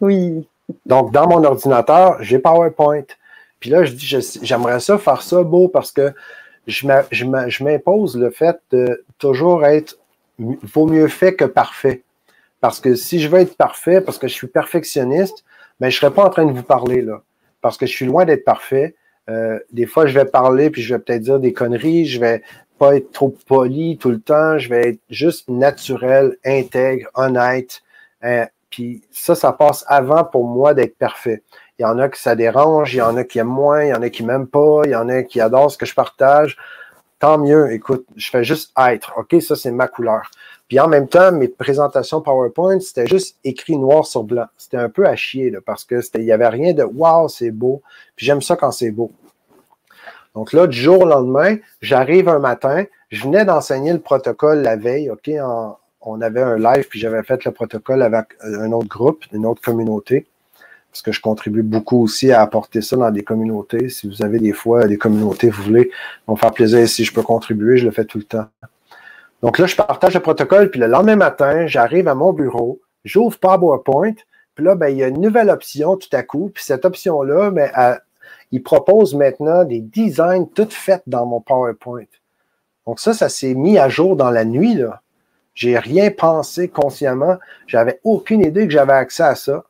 Oui. 0.00 0.46
Donc, 0.84 1.12
dans 1.12 1.26
mon 1.26 1.42
ordinateur, 1.42 2.22
j'ai 2.22 2.38
PowerPoint. 2.38 3.04
Puis 3.60 3.70
là, 3.70 3.84
je 3.84 3.92
dis, 3.92 4.06
j'aimerais 4.42 4.80
ça 4.80 4.98
faire 4.98 5.22
ça 5.22 5.42
beau 5.42 5.68
parce 5.68 5.92
que 5.92 6.12
je 6.66 7.64
m'impose 7.64 8.16
le 8.16 8.30
fait 8.30 8.58
de 8.70 9.04
toujours 9.18 9.64
être, 9.64 9.98
vaut 10.38 10.86
mieux 10.86 11.08
fait 11.08 11.34
que 11.34 11.44
parfait. 11.44 12.02
Parce 12.60 12.80
que 12.80 12.94
si 12.94 13.20
je 13.20 13.28
veux 13.28 13.40
être 13.40 13.56
parfait, 13.56 14.00
parce 14.00 14.18
que 14.18 14.28
je 14.28 14.32
suis 14.32 14.48
perfectionniste, 14.48 15.44
ben, 15.80 15.90
je 15.90 15.96
ne 15.96 16.00
serais 16.00 16.14
pas 16.14 16.24
en 16.24 16.30
train 16.30 16.46
de 16.46 16.52
vous 16.52 16.62
parler 16.62 17.02
là. 17.02 17.22
Parce 17.60 17.76
que 17.76 17.86
je 17.86 17.92
suis 17.92 18.06
loin 18.06 18.24
d'être 18.24 18.44
parfait. 18.44 18.94
Euh, 19.28 19.58
des 19.72 19.86
fois, 19.86 20.06
je 20.06 20.18
vais 20.18 20.24
parler, 20.24 20.70
puis 20.70 20.82
je 20.82 20.94
vais 20.94 21.00
peut-être 21.00 21.22
dire 21.22 21.40
des 21.40 21.52
conneries, 21.52 22.06
je 22.06 22.20
vais 22.20 22.42
pas 22.78 22.96
être 22.96 23.12
trop 23.12 23.34
poli 23.46 23.98
tout 23.98 24.10
le 24.10 24.20
temps, 24.20 24.58
je 24.58 24.68
vais 24.68 24.90
être 24.90 25.00
juste 25.10 25.48
naturel, 25.48 26.36
intègre, 26.44 27.08
honnête. 27.14 27.82
Euh, 28.24 28.46
puis 28.70 29.02
ça, 29.10 29.34
ça 29.34 29.52
passe 29.52 29.84
avant 29.88 30.24
pour 30.24 30.46
moi 30.46 30.74
d'être 30.74 30.96
parfait. 30.98 31.42
Il 31.78 31.82
y 31.82 31.85
en 31.85 31.98
a 31.98 32.09
qui 32.09 32.20
ça 32.20 32.35
dérange, 32.35 32.94
il 32.94 32.98
y 32.98 33.03
en 33.03 33.16
a 33.16 33.24
qui 33.24 33.39
aiment 33.39 33.48
moins, 33.48 33.85
il 33.85 33.90
y 33.90 33.94
en 33.94 34.01
a 34.01 34.09
qui 34.09 34.24
m'aiment 34.24 34.47
pas, 34.47 34.82
il 34.85 34.93
y 34.93 34.97
en 34.97 35.11
a 35.11 35.23
qui 35.23 35.40
adorent 35.43 35.70
ce 35.70 35.77
que 35.77 35.85
je 35.85 35.94
partage. 35.94 36.57
Tant 37.19 37.36
mieux, 37.36 37.70
écoute, 37.73 38.07
je 38.16 38.31
fais 38.31 38.44
juste 38.44 38.73
être. 38.78 39.12
OK, 39.19 39.40
ça, 39.43 39.57
c'est 39.57 39.70
ma 39.70 39.86
couleur. 39.86 40.31
Puis 40.69 40.81
en 40.81 40.89
même 40.89 41.07
temps, 41.07 41.32
mes 41.32 41.48
présentations 41.48 42.23
PowerPoint, 42.23 42.81
c'était 42.81 43.07
juste 43.07 43.39
écrit 43.44 43.77
noir 43.77 44.07
sur 44.07 44.24
blanc. 44.24 44.47
C'était 44.57 44.78
un 44.78 44.89
peu 44.89 45.07
à 45.07 45.16
chier, 45.16 45.51
là, 45.51 45.59
parce 45.65 45.85
que 45.85 46.01
il 46.15 46.24
n'y 46.24 46.32
avait 46.32 46.48
rien 46.48 46.73
de 46.73 46.82
Wow, 46.82 47.28
c'est 47.28 47.51
beau. 47.51 47.82
Puis 48.16 48.24
j'aime 48.24 48.43
ça 48.43 48.57
quand 48.57 48.70
c'est 48.70 48.90
beau. 48.90 49.12
Donc 50.35 50.53
là, 50.53 50.66
du 50.66 50.77
jour 50.77 51.03
au 51.03 51.07
lendemain, 51.07 51.57
j'arrive 51.81 52.28
un 52.28 52.39
matin, 52.39 52.85
je 53.11 53.23
venais 53.23 53.44
d'enseigner 53.44 53.93
le 53.93 54.01
protocole 54.01 54.61
la 54.61 54.77
veille, 54.77 55.11
OK? 55.11 55.31
on 56.09 56.20
avait 56.20 56.43
un 56.43 56.57
live, 56.57 56.86
puis 56.89 57.01
j'avais 57.01 57.23
fait 57.23 57.44
le 57.44 57.51
protocole 57.51 58.03
avec 58.03 58.27
un 58.43 58.70
autre 58.73 58.89
groupe, 58.89 59.24
une 59.32 59.44
autre 59.44 59.61
communauté 59.61 60.27
parce 60.97 61.02
que 61.02 61.12
je 61.12 61.20
contribue 61.20 61.62
beaucoup 61.62 62.02
aussi 62.02 62.32
à 62.32 62.40
apporter 62.40 62.81
ça 62.81 62.97
dans 62.97 63.10
des 63.10 63.23
communautés. 63.23 63.90
Si 63.90 64.09
vous 64.09 64.23
avez 64.23 64.39
des 64.39 64.55
fois 64.55 64.86
des 64.86 64.97
communautés, 64.97 65.51
vous 65.51 65.62
voulez 65.62 65.90
m'en 66.27 66.36
faire 66.36 66.52
plaisir 66.52 66.89
si 66.89 67.05
je 67.05 67.12
peux 67.12 67.20
contribuer, 67.20 67.77
je 67.77 67.85
le 67.85 67.90
fais 67.90 68.06
tout 68.06 68.16
le 68.16 68.24
temps. 68.24 68.47
Donc 69.43 69.59
là, 69.59 69.66
je 69.66 69.77
partage 69.77 70.14
le 70.14 70.20
protocole, 70.20 70.70
puis 70.70 70.81
le 70.81 70.86
lendemain 70.86 71.16
matin, 71.16 71.66
j'arrive 71.66 72.09
à 72.09 72.14
mon 72.14 72.32
bureau, 72.32 72.81
j'ouvre 73.05 73.39
PowerPoint, 73.39 74.14
puis 74.55 74.64
là, 74.64 74.74
ben, 74.74 74.89
il 74.89 74.97
y 74.97 75.05
a 75.05 75.09
une 75.09 75.20
nouvelle 75.20 75.51
option 75.51 75.98
tout 75.98 76.09
à 76.12 76.23
coup, 76.23 76.51
puis 76.55 76.64
cette 76.64 76.86
option-là, 76.86 77.51
ben, 77.51 77.70
il 78.51 78.62
propose 78.62 79.14
maintenant 79.14 79.64
des 79.64 79.82
designs 79.82 80.47
toutes 80.47 80.73
faites 80.73 81.05
dans 81.06 81.27
mon 81.27 81.43
PowerPoint. 81.43 82.06
Donc 82.86 83.01
ça, 83.01 83.12
ça 83.12 83.28
s'est 83.28 83.52
mis 83.52 83.77
à 83.77 83.90
jour 83.90 84.16
dans 84.16 84.31
la 84.31 84.47
nuit, 84.47 84.77
là. 84.77 85.02
J'ai 85.55 85.78
rien 85.78 86.10
pensé 86.10 86.68
consciemment. 86.68 87.36
J'avais 87.66 88.01
aucune 88.02 88.40
idée 88.40 88.66
que 88.66 88.73
j'avais 88.73 88.93
accès 88.94 89.23
à 89.23 89.35
ça 89.35 89.64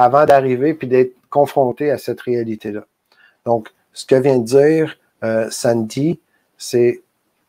avant 0.00 0.24
d'arriver 0.24 0.72
puis 0.72 0.88
d'être 0.88 1.14
confronté 1.28 1.90
à 1.90 1.98
cette 1.98 2.22
réalité-là. 2.22 2.86
Donc, 3.44 3.68
ce 3.92 4.06
que 4.06 4.14
vient 4.14 4.38
de 4.38 4.44
dire 4.44 4.98
euh, 5.22 5.48
Sandy, 5.50 6.20
c'est 6.56 7.02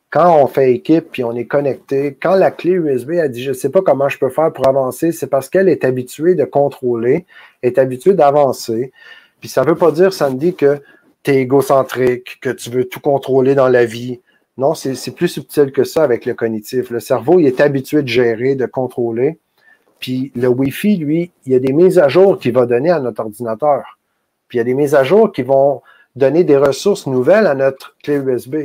quand 0.09 0.35
on 0.35 0.47
fait 0.47 0.73
équipe 0.73 1.11
puis 1.11 1.23
on 1.23 1.33
est 1.33 1.45
connecté, 1.45 2.17
quand 2.21 2.35
la 2.35 2.51
clé 2.51 2.71
USB 2.71 3.11
a 3.11 3.29
dit 3.29 3.41
je 3.41 3.51
ne 3.51 3.55
sais 3.55 3.69
pas 3.69 3.81
comment 3.81 4.09
je 4.09 4.17
peux 4.17 4.29
faire 4.29 4.51
pour 4.51 4.67
avancer, 4.67 5.13
c'est 5.13 5.27
parce 5.27 5.47
qu'elle 5.47 5.69
est 5.69 5.85
habituée 5.85 6.35
de 6.35 6.43
contrôler, 6.43 7.25
est 7.63 7.77
habituée 7.77 8.15
d'avancer. 8.15 8.91
Puis 9.39 9.47
ça 9.47 9.63
ne 9.63 9.69
veut 9.69 9.77
pas 9.77 9.93
dire, 9.93 10.11
Sandy, 10.11 10.53
que 10.53 10.81
tu 11.23 11.31
es 11.31 11.37
égocentrique, 11.37 12.41
que 12.41 12.49
tu 12.49 12.69
veux 12.69 12.83
tout 12.83 12.99
contrôler 12.99 13.55
dans 13.55 13.69
la 13.69 13.85
vie. 13.85 14.19
Non, 14.57 14.73
c'est 14.73 15.15
plus 15.15 15.29
subtil 15.29 15.71
que 15.71 15.85
ça 15.85 16.03
avec 16.03 16.25
le 16.25 16.33
cognitif. 16.33 16.89
Le 16.89 16.99
cerveau, 16.99 17.39
il 17.39 17.47
est 17.47 17.61
habitué 17.61 18.01
de 18.01 18.09
gérer, 18.09 18.55
de 18.55 18.65
contrôler. 18.65 19.39
Puis 20.01 20.33
le 20.35 20.47
Wi-Fi, 20.47 20.97
lui, 20.97 21.31
il 21.45 21.53
y 21.53 21.55
a 21.55 21.59
des 21.59 21.71
mises 21.71 21.99
à 21.99 22.09
jour 22.09 22.37
qu'il 22.37 22.51
va 22.53 22.65
donner 22.65 22.89
à 22.89 22.99
notre 22.99 23.21
ordinateur. 23.21 23.97
Puis 24.49 24.57
il 24.57 24.59
y 24.59 24.61
a 24.61 24.65
des 24.65 24.73
mises 24.73 24.95
à 24.95 25.05
jour 25.05 25.31
qui 25.31 25.43
vont 25.43 25.81
donner 26.17 26.43
des 26.43 26.57
ressources 26.57 27.07
nouvelles 27.07 27.47
à 27.47 27.53
notre 27.55 27.95
clé 28.03 28.15
USB. 28.15 28.55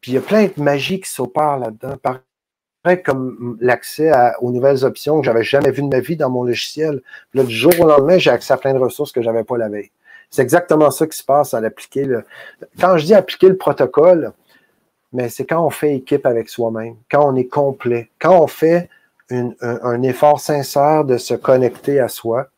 Puis 0.00 0.12
il 0.12 0.14
y 0.14 0.18
a 0.18 0.22
plein 0.22 0.44
de 0.44 0.62
magie 0.62 1.00
qui 1.00 1.10
s'opère 1.10 1.58
là-dedans. 1.58 1.96
Pareil 2.00 3.02
comme 3.04 3.58
l'accès 3.60 4.10
aux 4.40 4.50
nouvelles 4.50 4.84
options 4.84 5.20
que 5.20 5.26
j'avais 5.26 5.44
jamais 5.44 5.70
vues 5.70 5.82
de 5.82 5.88
ma 5.88 6.00
vie 6.00 6.16
dans 6.16 6.30
mon 6.30 6.44
logiciel. 6.44 7.02
Du 7.34 7.50
jour 7.54 7.72
au 7.80 7.86
lendemain, 7.86 8.18
j'ai 8.18 8.30
accès 8.30 8.54
à 8.54 8.56
plein 8.56 8.72
de 8.72 8.78
ressources 8.78 9.12
que 9.12 9.22
j'avais 9.22 9.44
pas 9.44 9.58
la 9.58 9.68
veille. 9.68 9.90
C'est 10.30 10.42
exactement 10.42 10.90
ça 10.90 11.06
qui 11.06 11.18
se 11.18 11.24
passe 11.24 11.52
à 11.52 11.60
l'appliquer. 11.60 12.08
Quand 12.80 12.96
je 12.96 13.04
dis 13.04 13.14
appliquer 13.14 13.48
le 13.48 13.56
protocole, 13.56 14.32
c'est 15.28 15.44
quand 15.44 15.64
on 15.64 15.70
fait 15.70 15.96
équipe 15.96 16.26
avec 16.26 16.48
soi-même, 16.48 16.96
quand 17.10 17.28
on 17.28 17.36
est 17.36 17.48
complet, 17.48 18.08
quand 18.18 18.40
on 18.40 18.46
fait 18.46 18.88
un, 19.60 20.02
effort 20.02 20.40
sincère 20.40 21.04
de 21.04 21.16
se 21.16 21.34
connecter 21.34 22.00
à 22.00 22.08
soi. 22.08 22.48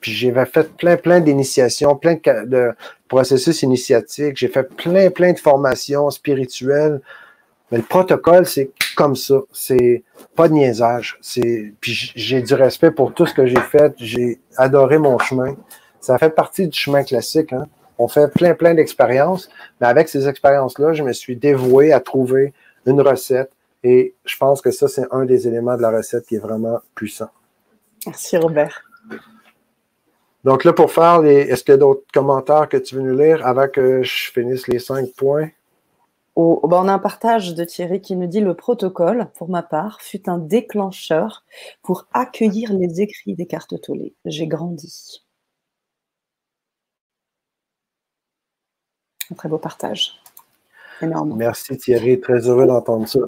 Puis 0.00 0.12
j'ai 0.12 0.32
fait 0.32 0.76
plein, 0.76 0.96
plein 0.96 1.20
d'initiations, 1.20 1.96
plein 1.96 2.16
de, 2.24 2.72
processus 3.08 3.62
initiatiques. 3.62 4.36
J'ai 4.36 4.48
fait 4.48 4.64
plein, 4.64 5.10
plein 5.10 5.32
de 5.32 5.38
formations 5.38 6.10
spirituelles. 6.10 7.00
Mais 7.70 7.78
le 7.78 7.84
protocole, 7.84 8.46
c'est 8.46 8.70
comme 8.96 9.16
ça. 9.16 9.36
C'est 9.52 10.02
pas 10.34 10.48
de 10.48 10.54
niaisage. 10.54 11.18
Puis 11.80 12.12
j'ai 12.16 12.42
du 12.42 12.54
respect 12.54 12.90
pour 12.90 13.14
tout 13.14 13.26
ce 13.26 13.34
que 13.34 13.46
j'ai 13.46 13.60
fait. 13.60 13.94
J'ai 13.98 14.40
adoré 14.56 14.98
mon 14.98 15.18
chemin. 15.18 15.56
Ça 16.00 16.18
fait 16.18 16.30
partie 16.30 16.66
du 16.66 16.78
chemin 16.78 17.04
classique. 17.04 17.52
Hein. 17.52 17.66
On 17.98 18.08
fait 18.08 18.32
plein, 18.32 18.54
plein 18.54 18.74
d'expériences. 18.74 19.48
Mais 19.80 19.86
avec 19.86 20.08
ces 20.08 20.26
expériences-là, 20.26 20.92
je 20.94 21.02
me 21.02 21.12
suis 21.12 21.36
dévoué 21.36 21.92
à 21.92 22.00
trouver 22.00 22.52
une 22.86 23.00
recette 23.00 23.52
et 23.82 24.14
je 24.24 24.36
pense 24.36 24.60
que 24.60 24.70
ça, 24.70 24.88
c'est 24.88 25.06
un 25.10 25.24
des 25.24 25.48
éléments 25.48 25.76
de 25.76 25.82
la 25.82 25.90
recette 25.90 26.26
qui 26.26 26.36
est 26.36 26.40
vraiment 26.40 26.78
puissant. 26.94 27.30
Merci, 28.06 28.36
Robert. 28.36 28.82
Donc 30.44 30.64
là, 30.64 30.72
pour 30.72 30.90
faire 30.90 31.20
les. 31.20 31.36
Est-ce 31.36 31.62
qu'il 31.62 31.72
y 31.72 31.74
a 31.74 31.78
d'autres 31.78 32.04
commentaires 32.12 32.68
que 32.68 32.76
tu 32.76 32.96
veux 32.96 33.02
nous 33.02 33.16
lire 33.16 33.46
avant 33.46 33.68
que 33.68 34.02
je 34.02 34.30
finisse 34.32 34.66
les 34.68 34.78
cinq 34.78 35.12
points? 35.14 35.50
Ben, 36.34 36.42
on 36.78 36.88
a 36.88 36.92
un 36.94 36.98
partage 36.98 37.54
de 37.54 37.64
Thierry 37.64 38.00
qui 38.00 38.16
nous 38.16 38.26
dit 38.26 38.40
le 38.40 38.54
protocole, 38.54 39.30
pour 39.34 39.50
ma 39.50 39.62
part, 39.62 40.00
fut 40.00 40.30
un 40.30 40.38
déclencheur 40.38 41.44
pour 41.82 42.06
accueillir 42.12 42.72
les 42.72 43.02
écrits 43.02 43.34
des 43.34 43.46
cartes 43.46 43.78
Tollé. 43.82 44.14
J'ai 44.24 44.46
grandi. 44.46 45.22
Un 49.30 49.34
très 49.34 49.48
beau 49.48 49.58
partage. 49.58 50.21
Merci 51.36 51.76
Thierry, 51.76 52.20
très 52.20 52.48
heureux 52.48 52.66
d'entendre 52.66 53.08
ça. 53.08 53.20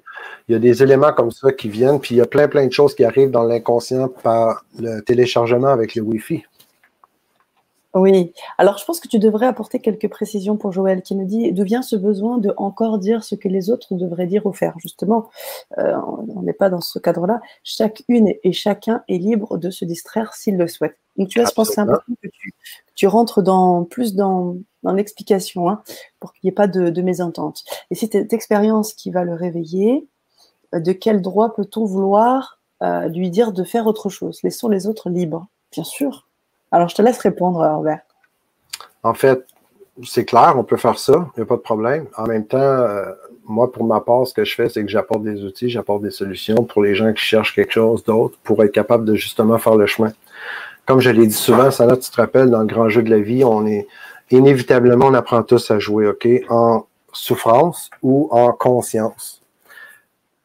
Il 0.49 0.53
y 0.53 0.55
a 0.55 0.59
des 0.59 0.83
éléments 0.83 1.13
comme 1.13 1.31
ça 1.31 1.53
qui 1.53 1.69
viennent, 1.69 2.01
puis 2.01 2.15
il 2.15 2.19
y 2.19 2.21
a 2.21 2.27
plein, 2.27 2.49
plein 2.49 2.67
de 2.67 2.73
choses 2.73 2.95
qui 2.95 3.05
arrivent 3.05 3.31
dans 3.31 3.45
l'inconscient 3.45 4.09
par 4.09 4.65
le 4.79 5.01
téléchargement 5.01 5.69
avec 5.69 5.95
le 5.95 6.03
Wi-Fi. 6.03 6.45
Oui, 7.95 8.33
alors 8.59 8.77
je 8.79 8.85
pense 8.85 8.99
que 8.99 9.07
tu 9.07 9.21
devrais 9.21 9.47
apporter 9.47 9.79
quelques 9.79 10.09
précisions 10.09 10.57
pour 10.57 10.73
Joël 10.73 11.01
qui 11.01 11.15
nous 11.15 11.27
dit 11.27 11.53
d'où 11.53 11.63
vient 11.63 11.81
ce 11.81 11.95
besoin 11.95 12.39
de 12.39 12.53
encore 12.57 12.99
dire 12.99 13.23
ce 13.23 13.37
que 13.37 13.47
les 13.47 13.71
autres 13.71 13.95
devraient 13.95 14.27
dire 14.27 14.47
ou 14.47 14.53
faire? 14.53 14.75
Justement, 14.79 15.31
euh, 15.79 15.95
on 16.29 16.43
n'est 16.43 16.53
pas 16.53 16.71
dans 16.71 16.81
ce 16.81 16.99
cadre-là. 16.99 17.41
Chacune 17.63 18.35
et 18.43 18.53
chacun 18.53 19.05
est 19.09 19.19
libre 19.19 19.59
de 19.59 19.71
se 19.71 19.85
distraire 19.85 20.35
s'il 20.35 20.57
le 20.57 20.67
souhaite. 20.67 20.97
Donc 21.17 21.29
tu 21.29 21.39
vois, 21.39 21.49
je 21.49 21.55
pense 21.55 21.69
que 21.69 21.75
c'est 21.75 21.81
important 21.83 22.13
que 22.21 22.29
tu, 22.29 22.53
rentres 23.03 23.43
dans, 23.43 23.85
plus 23.85 24.15
dans, 24.15 24.57
l'explication 24.85 25.69
hein, 25.69 25.83
pour 26.21 26.33
qu'il 26.33 26.41
n'y 26.45 26.51
ait 26.51 26.55
pas 26.55 26.67
de, 26.67 27.03
mésentente. 27.03 27.65
Et 27.91 27.95
c'est 27.95 28.13
cette 28.13 28.33
expérience 28.33 28.93
qui 28.93 29.11
va 29.11 29.25
le 29.25 29.35
réveiller. 29.35 30.07
De 30.73 30.93
quel 30.93 31.23
droit 31.23 31.55
peut-on 31.55 31.85
vouloir 31.85 32.59
euh, 32.83 33.09
lui 33.09 33.31
dire 33.31 33.53
de 33.53 33.65
faire 33.65 33.87
autre 33.87 34.09
chose? 34.09 34.41
Laissons 34.43 34.69
les 34.69 34.87
autres 34.87 35.09
libres, 35.09 35.47
bien 35.73 35.85
sûr. 35.85 36.27
Alors, 36.71 36.89
je 36.89 36.95
te 36.95 37.03
laisse 37.03 37.19
répondre, 37.19 37.59
Robert. 37.59 38.01
En 39.03 39.15
fait, 39.15 39.47
c'est 40.03 40.25
clair, 40.25 40.55
on 40.57 40.65
peut 40.65 40.77
faire 40.77 40.99
ça, 40.99 41.31
il 41.37 41.41
n'y 41.41 41.43
a 41.43 41.47
pas 41.47 41.57
de 41.57 41.61
problème. 41.61 42.07
En 42.17 42.27
même 42.27 42.47
temps, 42.47 42.59
euh, 42.59 43.13
moi, 43.45 43.71
pour 43.71 43.85
ma 43.85 44.01
part, 44.01 44.27
ce 44.27 44.35
que 44.35 44.45
je 44.45 44.55
fais, 44.55 44.69
c'est 44.69 44.83
que 44.83 44.91
j'apporte 44.91 45.23
des 45.23 45.45
outils, 45.45 45.71
j'apporte 45.71 46.03
des 46.03 46.11
solutions 46.11 46.65
pour 46.65 46.83
les 46.83 46.95
gens 46.95 47.13
qui 47.13 47.23
cherchent 47.23 47.55
quelque 47.55 47.73
chose 47.73 48.03
d'autre 48.05 48.39
pour 48.43 48.63
être 48.65 48.73
capable 48.73 49.05
de 49.05 49.15
justement 49.15 49.59
faire 49.59 49.77
le 49.77 49.87
chemin. 49.87 50.13
Comme 50.87 51.01
je 51.01 51.11
l'ai 51.11 51.27
dit 51.27 51.35
souvent, 51.35 51.71
ça 51.71 51.87
là, 51.87 51.97
tu 51.97 52.11
te 52.11 52.17
rappelles, 52.17 52.51
dans 52.51 52.61
le 52.61 52.67
grand 52.67 52.89
jeu 52.89 53.03
de 53.03 53.11
la 53.11 53.21
vie, 53.21 53.45
on 53.45 53.67
est 53.67 53.87
inévitablement, 54.31 55.07
on 55.07 55.15
apprend 55.15 55.43
tous 55.43 55.71
à 55.71 55.79
jouer, 55.79 56.07
OK? 56.07 56.29
En 56.49 56.87
souffrance 57.13 57.91
ou 58.03 58.29
en 58.31 58.53
conscience. 58.53 59.41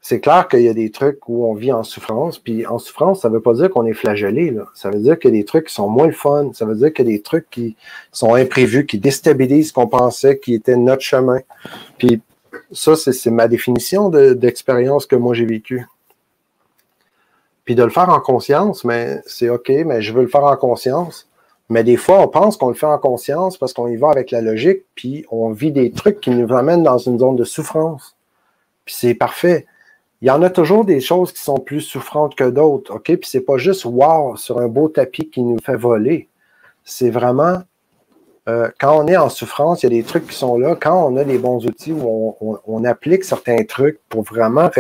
C'est 0.02 0.22
clair 0.22 0.48
qu'il 0.48 0.62
y 0.62 0.70
a 0.70 0.74
des 0.74 0.90
trucs 0.90 1.28
où 1.28 1.46
on 1.46 1.54
vit 1.54 1.72
en 1.72 1.84
souffrance, 1.84 2.40
puis 2.40 2.66
en 2.66 2.80
souffrance, 2.80 3.22
ça 3.22 3.30
ne 3.30 3.36
veut 3.36 3.42
pas 3.42 3.54
dire 3.54 3.70
qu'on 3.70 3.86
est 3.86 3.94
flagellé. 3.94 4.50
Là. 4.50 4.64
Ça 4.74 4.90
veut 4.90 5.00
dire 5.00 5.20
qu'il 5.20 5.30
y 5.32 5.38
a 5.38 5.40
des 5.40 5.46
trucs 5.46 5.68
qui 5.68 5.74
sont 5.74 5.88
moins 5.88 6.12
fun. 6.12 6.52
Ça 6.54 6.66
veut 6.66 6.76
dire 6.76 6.94
qu'il 6.94 7.06
y 7.06 7.10
a 7.10 7.12
des 7.18 7.22
trucs 7.22 7.48
qui 7.50 7.76
sont 8.12 8.34
imprévus, 8.34 8.86
qui 8.86 8.98
déstabilisent 8.98 9.68
ce 9.68 9.74
qu'on 9.74 9.88
pensait 9.88 10.40
qui 10.40 10.56
était 10.56 10.78
notre 10.78 11.04
chemin. 11.04 11.42
Puis 11.98 12.22
ça, 12.72 12.96
c'est 12.96 13.30
ma 13.30 13.48
définition 13.48 14.10
d'expérience 14.10 15.06
que 15.06 15.16
moi 15.16 15.36
j'ai 15.36 15.46
vécue. 15.46 15.86
Puis 17.70 17.76
de 17.76 17.84
le 17.84 17.92
faire 17.92 18.10
en 18.10 18.20
conscience, 18.20 18.84
mais 18.84 19.22
c'est 19.28 19.48
OK, 19.48 19.70
mais 19.86 20.02
je 20.02 20.12
veux 20.12 20.24
le 20.24 20.28
faire 20.28 20.44
en 20.44 20.56
conscience. 20.56 21.30
Mais 21.70 21.84
des 21.84 21.98
fois, 21.98 22.20
on 22.20 22.28
pense 22.28 22.58
qu'on 22.58 22.70
le 22.70 22.74
fait 22.74 22.88
en 22.88 22.98
conscience 22.98 23.60
parce 23.60 23.74
qu'on 23.74 23.88
y 23.88 23.96
va 23.96 24.10
avec 24.10 24.32
la 24.32 24.42
logique, 24.42 24.86
puis 24.96 25.24
on 25.30 25.52
vit 25.52 25.72
des 25.72 25.92
trucs 25.92 26.20
qui 26.20 26.32
nous 26.32 26.52
amènent 26.52 26.82
dans 26.82 26.98
une 26.98 27.20
zone 27.20 27.36
de 27.36 27.44
souffrance. 27.44 28.16
Puis 28.86 28.96
c'est 28.98 29.14
parfait. 29.14 29.68
Il 30.24 30.28
y 30.28 30.32
en 30.32 30.42
a 30.42 30.50
toujours 30.50 30.84
des 30.84 31.00
choses 31.00 31.32
qui 31.32 31.44
sont 31.44 31.60
plus 31.60 31.82
souffrantes 31.82 32.34
que 32.34 32.50
d'autres, 32.50 32.96
OK? 32.96 33.04
Puis 33.04 33.30
c'est 33.30 33.42
pas 33.42 33.58
juste 33.58 33.86
wow 33.86 34.36
sur 34.36 34.58
un 34.58 34.68
beau 34.68 34.90
tapis 34.90 35.30
qui 35.30 35.44
nous 35.44 35.60
fait 35.64 35.78
voler. 35.78 36.28
C'est 36.84 37.12
vraiment 37.12 37.62
euh, 38.48 38.72
quand 38.80 38.98
on 38.98 39.06
est 39.06 39.18
en 39.18 39.30
souffrance, 39.30 39.84
il 39.84 39.94
y 39.94 39.96
a 39.96 40.02
des 40.02 40.08
trucs 40.08 40.26
qui 40.26 40.36
sont 40.36 40.58
là. 40.58 40.76
Quand 40.76 41.06
on 41.06 41.18
a 41.18 41.24
des 41.24 41.38
bons 41.38 41.64
outils 41.68 41.94
où 41.94 42.36
on 42.66 42.84
applique 42.84 43.24
certains 43.24 43.64
trucs 43.64 44.00
pour 44.10 44.24
vraiment 44.24 44.72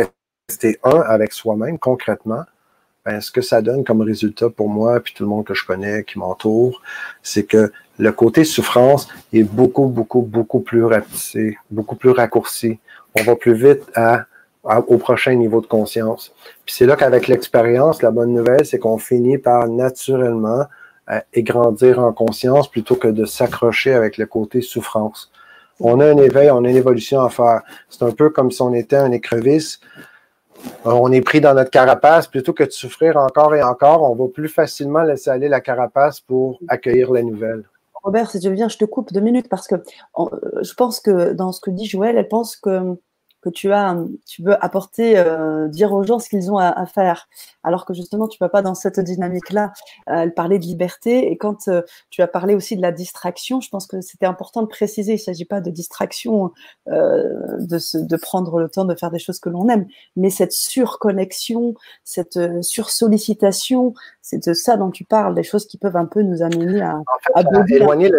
rester 0.49 0.79
un 0.83 1.01
avec 1.01 1.33
soi-même 1.33 1.77
concrètement, 1.77 2.45
ben, 3.05 3.21
ce 3.21 3.31
que 3.31 3.41
ça 3.41 3.61
donne 3.61 3.83
comme 3.83 4.01
résultat 4.01 4.49
pour 4.49 4.69
moi, 4.69 4.99
puis 4.99 5.13
tout 5.15 5.23
le 5.23 5.29
monde 5.29 5.45
que 5.45 5.53
je 5.53 5.65
connais, 5.65 6.03
qui 6.03 6.19
m'entoure, 6.19 6.81
c'est 7.23 7.43
que 7.43 7.71
le 7.97 8.11
côté 8.11 8.43
souffrance 8.43 9.07
est 9.33 9.43
beaucoup, 9.43 9.87
beaucoup, 9.87 10.21
beaucoup 10.21 10.59
plus 10.59 10.83
rapide, 10.85 11.55
beaucoup 11.69 11.95
plus 11.95 12.11
raccourci. 12.11 12.79
On 13.15 13.23
va 13.23 13.35
plus 13.35 13.53
vite 13.53 13.83
au 14.87 14.97
prochain 14.97 15.33
niveau 15.35 15.61
de 15.61 15.67
conscience. 15.67 16.33
Puis 16.65 16.75
c'est 16.75 16.85
là 16.85 16.95
qu'avec 16.95 17.27
l'expérience, 17.27 18.01
la 18.01 18.11
bonne 18.11 18.33
nouvelle, 18.33 18.65
c'est 18.65 18.79
qu'on 18.79 18.97
finit 18.97 19.37
par 19.37 19.67
naturellement 19.67 20.65
euh, 21.09 21.19
en 21.97 22.13
conscience 22.13 22.69
plutôt 22.69 22.95
que 22.95 23.07
de 23.07 23.25
s'accrocher 23.25 23.93
avec 23.93 24.17
le 24.17 24.25
côté 24.25 24.61
souffrance. 24.61 25.31
On 25.79 25.99
a 26.01 26.05
un 26.05 26.17
éveil, 26.17 26.51
on 26.51 26.63
a 26.65 26.69
une 26.69 26.75
évolution 26.75 27.21
à 27.21 27.29
faire. 27.29 27.61
C'est 27.89 28.03
un 28.03 28.11
peu 28.11 28.29
comme 28.29 28.51
si 28.51 28.61
on 28.61 28.73
était 28.73 28.97
un 28.97 29.11
écrevisse 29.11 29.79
on 30.85 31.11
est 31.11 31.21
pris 31.21 31.41
dans 31.41 31.53
notre 31.53 31.71
carapace, 31.71 32.27
plutôt 32.27 32.53
que 32.53 32.63
de 32.63 32.71
souffrir 32.71 33.17
encore 33.17 33.55
et 33.55 33.63
encore, 33.63 34.03
on 34.03 34.15
va 34.15 34.27
plus 34.27 34.49
facilement 34.49 35.03
laisser 35.03 35.29
aller 35.29 35.47
la 35.49 35.61
carapace 35.61 36.19
pour 36.19 36.59
accueillir 36.67 37.11
la 37.11 37.23
nouvelle. 37.23 37.63
Robert, 38.03 38.31
si 38.31 38.41
je 38.41 38.49
viens, 38.49 38.69
je 38.69 38.77
te 38.77 38.85
coupe 38.85 39.11
deux 39.11 39.19
minutes 39.19 39.49
parce 39.49 39.67
que 39.67 39.75
je 40.15 40.73
pense 40.73 40.99
que 40.99 41.33
dans 41.33 41.51
ce 41.51 41.59
que 41.59 41.69
dit 41.69 41.85
Joël, 41.85 42.17
elle 42.17 42.27
pense 42.27 42.55
que 42.55 42.97
que 43.41 43.49
tu 43.49 43.71
as, 43.71 43.97
tu 44.27 44.43
veux 44.43 44.63
apporter, 44.63 45.17
euh, 45.17 45.67
dire 45.67 45.93
aux 45.93 46.03
gens 46.03 46.19
ce 46.19 46.29
qu'ils 46.29 46.51
ont 46.51 46.57
à, 46.57 46.85
faire. 46.85 47.27
Alors 47.63 47.85
que 47.85 47.93
justement, 47.93 48.27
tu 48.27 48.37
ne 48.41 48.45
vas 48.45 48.49
pas 48.49 48.61
dans 48.61 48.75
cette 48.75 48.99
dynamique-là. 48.99 49.71
Euh, 50.09 50.21
elle 50.21 50.33
parlait 50.33 50.59
de 50.59 50.65
liberté 50.65 51.31
et 51.31 51.37
quand 51.37 51.67
euh, 51.67 51.81
tu 52.09 52.21
as 52.21 52.27
parlé 52.27 52.55
aussi 52.55 52.75
de 52.75 52.81
la 52.81 52.91
distraction, 52.91 53.61
je 53.61 53.69
pense 53.69 53.87
que 53.87 54.01
c'était 54.01 54.25
important 54.25 54.61
de 54.61 54.67
préciser. 54.67 55.13
Il 55.13 55.15
ne 55.15 55.21
s'agit 55.21 55.45
pas 55.45 55.61
de 55.61 55.69
distraction, 55.69 56.51
de, 56.87 58.07
de 58.07 58.15
prendre 58.17 58.59
le 58.59 58.69
temps 58.69 58.85
de 58.85 58.95
faire 58.95 59.11
des 59.11 59.19
choses 59.19 59.39
que 59.39 59.49
l'on 59.49 59.69
aime, 59.69 59.85
mais 60.15 60.29
cette 60.29 60.53
surconnexion, 60.53 61.73
cette 62.03 62.39
sursollicitation, 62.61 63.93
c'est 64.21 64.47
de 64.47 64.53
ça 64.53 64.77
dont 64.77 64.91
tu 64.91 65.05
parles, 65.05 65.35
des 65.35 65.43
choses 65.43 65.65
qui 65.65 65.77
peuvent 65.77 65.97
un 65.97 66.05
peu 66.05 66.21
nous 66.21 66.41
amener 66.41 66.81
à, 66.81 66.99
à, 67.35 67.43
éloigner 67.69 68.11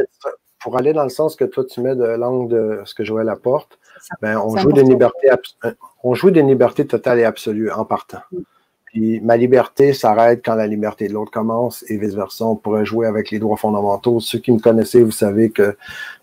pour 0.62 0.76
aller 0.76 0.92
dans 0.92 1.04
le 1.04 1.10
sens 1.10 1.36
que 1.36 1.44
toi 1.44 1.64
tu 1.64 1.80
mets 1.80 1.96
de 1.96 2.04
l'angle 2.04 2.48
de 2.52 2.80
ce 2.84 2.94
que 2.94 3.04
Joël 3.04 3.28
apporte 3.28 3.78
ben, 4.22 4.38
on, 4.38 4.56
joue 4.56 4.72
des 4.72 4.82
libertés, 4.82 5.28
euh, 5.64 5.72
on 6.02 6.14
joue 6.14 6.30
des 6.30 6.42
libertés 6.42 6.86
totales 6.86 7.18
et 7.18 7.24
absolues 7.24 7.70
en 7.70 7.84
partant. 7.84 8.20
Mm. 8.32 8.38
Puis 8.86 9.20
ma 9.20 9.36
liberté 9.36 9.92
s'arrête 9.92 10.40
quand 10.44 10.56
la 10.56 10.66
liberté 10.66 11.06
de 11.06 11.12
l'autre 11.12 11.30
commence 11.30 11.84
et 11.88 11.96
vice-versa. 11.96 12.44
On 12.44 12.56
pourrait 12.56 12.84
jouer 12.84 13.06
avec 13.06 13.30
les 13.30 13.38
droits 13.38 13.56
fondamentaux. 13.56 14.18
Ceux 14.18 14.40
qui 14.40 14.50
me 14.50 14.58
connaissaient, 14.58 15.02
vous 15.02 15.12
savez 15.12 15.50
que 15.50 15.76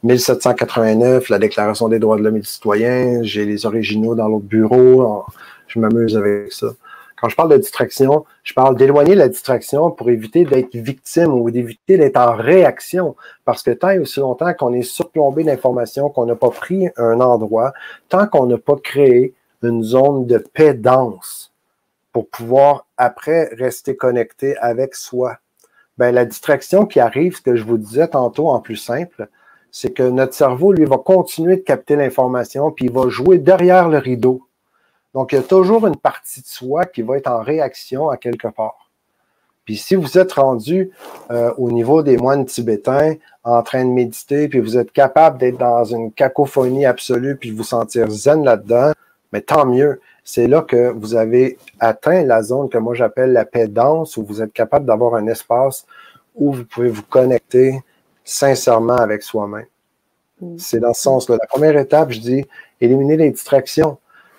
1789, 0.03 1.29
la 1.29 1.39
Déclaration 1.39 1.87
des 1.87 1.99
droits 1.99 2.17
de 2.17 2.23
l'homme 2.23 2.35
et 2.35 2.41
du 2.41 2.47
citoyen, 2.47 3.23
j'ai 3.23 3.45
les 3.45 3.65
originaux 3.65 4.15
dans 4.15 4.27
l'autre 4.27 4.45
bureau. 4.45 5.23
Je 5.67 5.79
m'amuse 5.79 6.17
avec 6.17 6.51
ça. 6.51 6.67
Quand 7.19 7.29
je 7.29 7.35
parle 7.35 7.49
de 7.49 7.57
distraction, 7.57 8.25
je 8.43 8.53
parle 8.53 8.77
d'éloigner 8.77 9.15
la 9.15 9.27
distraction 9.27 9.89
pour 9.89 10.09
éviter 10.09 10.45
d'être 10.45 10.75
victime 10.75 11.33
ou 11.33 11.49
d'éviter 11.49 11.97
d'être 11.97 12.17
en 12.17 12.35
réaction. 12.35 13.15
Parce 13.43 13.63
que 13.63 13.71
tant 13.71 13.89
et 13.89 13.99
aussi 13.99 14.19
longtemps 14.19 14.53
qu'on 14.53 14.71
est 14.73 14.83
surplombé 14.83 15.43
d'informations, 15.43 16.09
qu'on 16.09 16.27
n'a 16.27 16.35
pas 16.35 16.51
pris 16.51 16.89
un 16.95 17.19
endroit, 17.19 17.73
tant 18.07 18.27
qu'on 18.27 18.45
n'a 18.45 18.59
pas 18.59 18.75
créé 18.75 19.33
une 19.63 19.81
zone 19.81 20.27
de 20.27 20.37
paix 20.37 20.75
dense 20.75 21.51
pour 22.13 22.29
pouvoir 22.29 22.85
après 22.97 23.49
rester 23.53 23.95
connecté 23.95 24.55
avec 24.57 24.93
soi, 24.93 25.37
ben, 25.97 26.13
la 26.13 26.25
distraction 26.25 26.85
qui 26.85 26.99
arrive, 26.99 27.37
ce 27.37 27.41
que 27.41 27.55
je 27.55 27.63
vous 27.63 27.79
disais 27.79 28.07
tantôt 28.09 28.49
en 28.49 28.59
plus 28.59 28.75
simple, 28.75 29.27
c'est 29.71 29.91
que 29.91 30.03
notre 30.03 30.35
cerveau, 30.35 30.71
lui, 30.71 30.85
va 30.85 30.97
continuer 30.97 31.57
de 31.57 31.61
capter 31.61 31.95
l'information, 31.95 32.71
puis 32.71 32.85
il 32.85 32.91
va 32.91 33.09
jouer 33.09 33.39
derrière 33.39 33.89
le 33.89 33.97
rideau 33.97 34.46
donc, 35.13 35.31
il 35.31 35.35
y 35.35 35.39
a 35.39 35.43
toujours 35.43 35.87
une 35.87 35.95
partie 35.95 36.41
de 36.41 36.47
soi 36.47 36.85
qui 36.85 37.01
va 37.01 37.17
être 37.17 37.27
en 37.27 37.41
réaction 37.41 38.09
à 38.09 38.17
quelque 38.17 38.47
part. 38.47 38.91
Puis 39.65 39.75
si 39.75 39.95
vous 39.95 40.17
êtes 40.17 40.33
rendu 40.33 40.91
euh, 41.29 41.53
au 41.57 41.71
niveau 41.71 42.01
des 42.01 42.15
moines 42.17 42.45
tibétains 42.45 43.15
en 43.43 43.61
train 43.63 43.83
de 43.83 43.89
méditer, 43.89 44.47
puis 44.47 44.59
vous 44.59 44.77
êtes 44.77 44.93
capable 44.93 45.39
d'être 45.39 45.57
dans 45.57 45.83
une 45.83 46.11
cacophonie 46.13 46.85
absolue, 46.85 47.35
puis 47.35 47.51
vous 47.51 47.63
sentir 47.63 48.09
zen 48.09 48.45
là-dedans, 48.45 48.93
mais 49.33 49.41
tant 49.41 49.65
mieux. 49.65 49.99
C'est 50.23 50.47
là 50.47 50.61
que 50.61 50.89
vous 50.89 51.15
avez 51.15 51.57
atteint 51.81 52.23
la 52.23 52.43
zone 52.43 52.69
que 52.69 52.77
moi 52.77 52.95
j'appelle 52.95 53.33
la 53.33 53.43
paix 53.43 53.67
dense, 53.67 54.15
où 54.15 54.23
vous 54.23 54.41
êtes 54.41 54.53
capable 54.53 54.85
d'avoir 54.85 55.15
un 55.15 55.27
espace 55.27 55.85
où 56.35 56.53
vous 56.53 56.63
pouvez 56.63 56.89
vous 56.89 57.03
connecter 57.03 57.81
sincèrement 58.23 58.95
avec 58.95 59.21
soi-même. 59.21 59.65
Mm. 60.39 60.57
C'est 60.57 60.79
dans 60.79 60.93
ce 60.93 61.01
sens-là. 61.01 61.37
La 61.41 61.47
première 61.47 61.77
étape, 61.77 62.11
je 62.11 62.19
dis, 62.19 62.45
éliminer 62.79 63.17
les 63.17 63.31
distractions. 63.31 63.97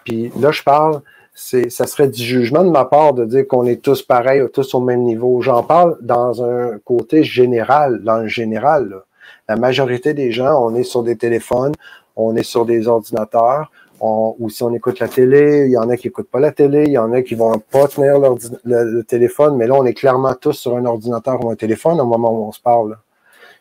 Puis 0.08 0.32
là, 0.40 0.50
je 0.52 0.62
parle, 0.62 1.02
c'est, 1.34 1.68
ça 1.68 1.86
serait 1.86 2.08
du 2.08 2.22
jugement 2.22 2.64
de 2.64 2.70
ma 2.70 2.86
part 2.86 3.12
de 3.12 3.26
dire 3.26 3.46
qu'on 3.46 3.66
est 3.66 3.82
tous 3.82 4.02
pareils, 4.02 4.42
tous 4.52 4.74
au 4.74 4.80
même 4.80 5.02
niveau. 5.02 5.42
J'en 5.42 5.62
parle 5.62 5.98
dans 6.00 6.42
un 6.42 6.78
côté 6.78 7.22
général, 7.22 8.02
dans 8.02 8.18
le 8.18 8.26
général. 8.26 9.02
La 9.48 9.56
majorité 9.56 10.14
des 10.14 10.32
gens, 10.32 10.64
on 10.64 10.74
est 10.74 10.82
sur 10.82 11.02
des 11.02 11.16
téléphones, 11.16 11.74
on 12.16 12.36
est 12.36 12.42
sur 12.42 12.64
des 12.64 12.88
ordinateurs, 12.88 13.70
ou 14.00 14.48
si 14.48 14.62
on 14.62 14.72
écoute 14.72 14.98
la 14.98 15.08
télé, 15.08 15.66
il 15.66 15.72
y 15.72 15.76
en 15.76 15.90
a 15.90 15.96
qui 15.96 16.06
n'écoutent 16.06 16.30
pas 16.30 16.40
la 16.40 16.52
télé, 16.52 16.84
il 16.86 16.92
y 16.92 16.98
en 16.98 17.12
a 17.12 17.20
qui 17.20 17.34
vont 17.34 17.58
pas 17.58 17.86
tenir 17.88 18.18
le, 18.64 19.02
téléphone, 19.02 19.56
mais 19.56 19.66
là, 19.66 19.74
on 19.74 19.84
est 19.84 19.94
clairement 19.94 20.34
tous 20.34 20.54
sur 20.54 20.74
un 20.76 20.86
ordinateur 20.86 21.44
ou 21.44 21.50
un 21.50 21.56
téléphone 21.56 22.00
au 22.00 22.06
moment 22.06 22.32
où 22.32 22.48
on 22.48 22.52
se 22.52 22.60
parle. 22.60 22.96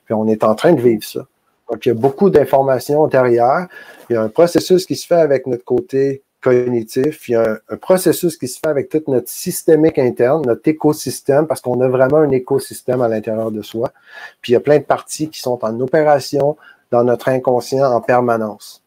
Puis 0.05 0.13
on 0.13 0.27
est 0.27 0.45
en 0.45 0.55
train 0.55 0.71
de 0.71 0.81
vivre 0.81 1.03
ça. 1.03 1.25
Donc, 1.69 1.85
il 1.85 1.89
y 1.89 1.91
a 1.91 1.95
beaucoup 1.95 2.29
d'informations 2.29 3.07
derrière. 3.07 3.67
Il 4.09 4.13
y 4.13 4.15
a 4.15 4.21
un 4.21 4.29
processus 4.29 4.85
qui 4.85 4.95
se 4.95 5.05
fait 5.05 5.15
avec 5.15 5.47
notre 5.47 5.65
côté 5.65 6.23
cognitif, 6.41 7.27
il 7.29 7.31
y 7.33 7.35
a 7.35 7.59
un, 7.69 7.77
processus 7.77 8.37
qui 8.37 8.47
se 8.47 8.59
fait 8.59 8.67
avec 8.67 8.89
tout 8.89 9.03
notre 9.07 9.29
systémique 9.29 9.97
interne, 9.97 10.45
notre 10.45 10.67
écosystème, 10.67 11.47
parce 11.47 11.61
qu'on 11.61 11.81
a 11.81 11.87
vraiment 11.87 12.17
un 12.17 12.31
écosystème 12.31 13.01
à 13.01 13.07
l'intérieur 13.07 13.51
de 13.51 13.61
soi. 13.61 13.91
Puis 14.41 14.51
il 14.51 14.53
y 14.53 14.57
a 14.57 14.59
plein 14.59 14.77
de 14.77 14.83
parties 14.83 15.29
qui 15.29 15.39
sont 15.39 15.63
en 15.63 15.79
opération 15.79 16.57
dans 16.91 17.03
notre 17.03 17.29
inconscient 17.29 17.91
en 17.91 18.01
permanence. 18.01 18.83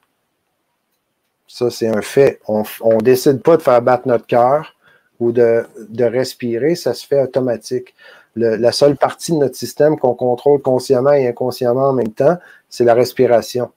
Ça, 1.47 1.69
c'est 1.71 1.89
un 1.89 2.03
fait. 2.03 2.41
On 2.47 2.63
ne 2.63 3.01
décide 3.01 3.43
pas 3.43 3.57
de 3.57 3.63
faire 3.63 3.83
battre 3.83 4.07
notre 4.07 4.27
cœur 4.27 4.77
ou 5.19 5.33
de, 5.33 5.67
de, 5.89 6.05
respirer, 6.05 6.77
ça 6.77 6.95
se 6.95 7.07
fait 7.07 7.21
automatique. 7.21 7.95
la 8.37 8.73
seule 8.73 8.97
partie 8.97 9.33
de 9.33 9.39
notre 9.39 9.57
système 9.57 9.99
qu'on 9.99 10.15
contrôle 10.15 10.63
consciemment 10.63 11.13
et 11.13 11.29
inconsciemment 11.29 11.89
en 11.89 11.93
même 11.93 12.13
temps, 12.13 12.39
c'est 12.71 12.85
la 12.85 12.95
respiration. 12.95 13.71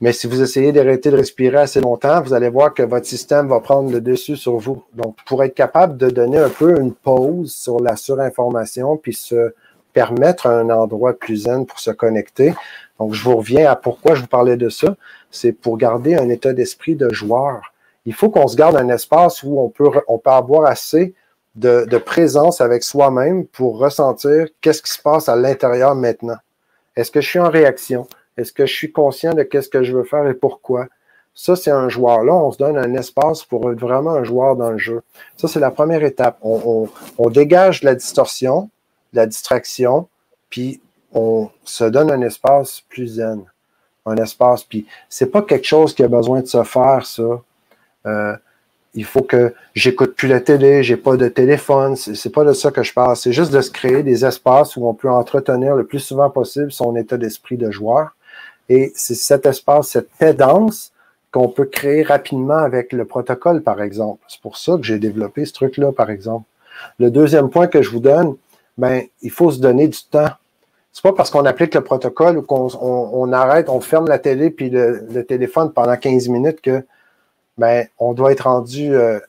Mais 0.00 0.12
si 0.12 0.26
vous 0.26 0.42
essayez 0.42 0.72
d'arrêter 0.72 1.10
de 1.10 1.16
respirer 1.16 1.56
assez 1.56 1.80
longtemps, 1.80 2.20
vous 2.20 2.34
allez 2.34 2.50
voir 2.50 2.74
que 2.74 2.82
votre 2.82 3.06
système 3.06 3.48
va 3.48 3.60
prendre 3.60 3.90
le 3.90 4.00
dessus 4.00 4.36
sur 4.36 4.58
vous. 4.58 4.84
Donc, 4.92 5.16
pour 5.24 5.42
être 5.42 5.54
capable 5.54 5.96
de 5.96 6.10
donner 6.10 6.38
un 6.38 6.50
peu 6.50 6.78
une 6.78 6.92
pause 6.92 7.54
sur 7.54 7.80
la 7.80 7.96
surinformation, 7.96 8.98
puis 8.98 9.14
se 9.14 9.54
permettre 9.94 10.46
un 10.48 10.68
endroit 10.68 11.14
plus 11.14 11.44
zen 11.44 11.64
pour 11.64 11.80
se 11.80 11.90
connecter. 11.90 12.54
Donc, 12.98 13.14
je 13.14 13.24
vous 13.24 13.36
reviens 13.36 13.70
à 13.70 13.76
pourquoi 13.76 14.14
je 14.14 14.20
vous 14.20 14.26
parlais 14.26 14.58
de 14.58 14.68
ça. 14.68 14.96
C'est 15.30 15.52
pour 15.52 15.78
garder 15.78 16.14
un 16.14 16.28
état 16.28 16.52
d'esprit 16.52 16.94
de 16.94 17.08
joueur. 17.10 17.72
Il 18.04 18.12
faut 18.12 18.28
qu'on 18.28 18.48
se 18.48 18.56
garde 18.56 18.76
un 18.76 18.90
espace 18.90 19.42
où 19.42 19.58
on 19.58 19.70
peut, 19.70 19.88
on 20.08 20.18
peut 20.18 20.30
avoir 20.30 20.66
assez 20.66 21.14
de, 21.56 21.98
présence 21.98 22.60
avec 22.60 22.82
soi-même 22.82 23.46
pour 23.46 23.78
ressentir 23.78 24.46
qu'est-ce 24.60 24.82
qui 24.82 24.92
se 24.92 25.00
passe 25.00 25.28
à 25.28 25.36
l'intérieur 25.36 25.94
maintenant. 25.94 26.36
Est-ce 26.94 27.10
que 27.10 27.20
je 27.20 27.28
suis 27.28 27.38
en 27.38 27.50
réaction? 27.50 28.06
Est-ce 28.36 28.52
que 28.52 28.66
je 28.66 28.72
suis 28.72 28.92
conscient 28.92 29.34
de 29.34 29.42
qu'est-ce 29.42 29.68
que 29.68 29.82
je 29.82 29.96
veux 29.96 30.04
faire 30.04 30.26
et 30.26 30.34
pourquoi? 30.34 30.86
Ça, 31.34 31.54
c'est 31.54 31.70
un 31.70 31.88
joueur. 31.88 32.24
Là, 32.24 32.34
on 32.34 32.50
se 32.50 32.58
donne 32.58 32.78
un 32.78 32.94
espace 32.94 33.44
pour 33.44 33.70
être 33.70 33.78
vraiment 33.78 34.12
un 34.12 34.24
joueur 34.24 34.56
dans 34.56 34.70
le 34.70 34.78
jeu. 34.78 35.02
Ça, 35.36 35.48
c'est 35.48 35.60
la 35.60 35.70
première 35.70 36.02
étape. 36.02 36.38
On, 36.42 36.88
dégage 37.30 37.82
la 37.82 37.94
distorsion, 37.94 38.70
la 39.12 39.26
distraction, 39.26 40.08
puis 40.48 40.80
on 41.12 41.50
se 41.64 41.84
donne 41.84 42.10
un 42.10 42.22
espace 42.22 42.82
plus 42.88 43.16
zen. 43.16 43.44
un 44.06 44.16
espace. 44.16 44.64
Puis 44.64 44.86
c'est 45.10 45.30
pas 45.30 45.42
quelque 45.42 45.66
chose 45.66 45.94
qui 45.94 46.02
a 46.02 46.08
besoin 46.08 46.40
de 46.40 46.46
se 46.46 46.62
faire, 46.62 47.04
ça. 47.04 47.42
Euh, 48.06 48.36
il 48.96 49.04
faut 49.04 49.22
que 49.22 49.54
j'écoute 49.74 50.14
plus 50.16 50.26
la 50.26 50.40
télé, 50.40 50.82
j'ai 50.82 50.96
pas 50.96 51.16
de 51.18 51.28
téléphone, 51.28 51.96
c'est 51.96 52.32
pas 52.32 52.44
de 52.44 52.54
ça 52.54 52.70
que 52.70 52.82
je 52.82 52.94
parle. 52.94 53.14
C'est 53.14 53.32
juste 53.32 53.52
de 53.52 53.60
se 53.60 53.70
créer 53.70 54.02
des 54.02 54.24
espaces 54.24 54.76
où 54.76 54.86
on 54.86 54.94
peut 54.94 55.10
entretenir 55.10 55.76
le 55.76 55.84
plus 55.84 55.98
souvent 56.00 56.30
possible 56.30 56.72
son 56.72 56.96
état 56.96 57.18
d'esprit 57.18 57.58
de 57.58 57.70
joueur. 57.70 58.15
Et 58.68 58.92
c'est 58.94 59.14
cet 59.14 59.46
espace, 59.46 59.88
cette 59.88 60.36
dense 60.36 60.92
qu'on 61.32 61.48
peut 61.48 61.66
créer 61.66 62.02
rapidement 62.02 62.58
avec 62.58 62.92
le 62.92 63.04
protocole, 63.04 63.62
par 63.62 63.82
exemple. 63.82 64.24
C'est 64.28 64.40
pour 64.40 64.56
ça 64.56 64.76
que 64.76 64.82
j'ai 64.82 64.98
développé 64.98 65.44
ce 65.44 65.52
truc-là, 65.52 65.92
par 65.92 66.10
exemple. 66.10 66.46
Le 66.98 67.10
deuxième 67.10 67.50
point 67.50 67.66
que 67.66 67.82
je 67.82 67.90
vous 67.90 68.00
donne, 68.00 68.36
ben, 68.78 69.02
il 69.22 69.30
faut 69.30 69.50
se 69.50 69.60
donner 69.60 69.88
du 69.88 70.02
temps. 70.02 70.30
C'est 70.92 71.02
pas 71.02 71.12
parce 71.12 71.30
qu'on 71.30 71.44
applique 71.44 71.74
le 71.74 71.82
protocole 71.82 72.38
ou 72.38 72.42
qu'on 72.42 72.68
on, 72.80 73.32
arrête, 73.32 73.68
on 73.68 73.80
ferme 73.80 74.08
la 74.08 74.18
télé 74.18 74.50
puis 74.50 74.70
le, 74.70 75.24
téléphone 75.24 75.72
pendant 75.72 75.96
15 75.96 76.28
minutes 76.28 76.60
que 76.62 76.84
ben, 77.58 77.86
on 77.98 78.14
doit 78.14 78.32
être 78.32 78.48
rendu 78.48 78.94
euh, 78.94 79.20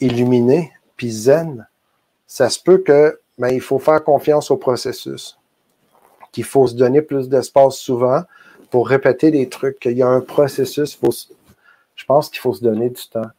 illuminé 0.00 0.72
puis 0.96 1.10
zen. 1.10 1.66
Ça 2.26 2.50
se 2.50 2.60
peut 2.62 2.78
que 2.78 3.18
ben, 3.38 3.48
il 3.48 3.60
faut 3.60 3.78
faire 3.78 4.02
confiance 4.04 4.50
au 4.50 4.56
processus, 4.56 5.38
qu'il 6.30 6.44
faut 6.44 6.66
se 6.66 6.74
donner 6.74 7.02
plus 7.02 7.28
d'espace 7.28 7.76
souvent 7.76 8.22
pour 8.70 8.88
répéter 8.88 9.30
des 9.30 9.48
trucs, 9.48 9.78
qu'il 9.78 9.96
y 9.96 10.02
a 10.02 10.08
un 10.08 10.20
processus. 10.20 10.98
Je 11.94 12.04
pense 12.04 12.28
qu'il 12.30 12.40
faut 12.40 12.52
se 12.52 12.62
donner 12.62 12.90
du 12.90 13.08
temps. 13.08 13.30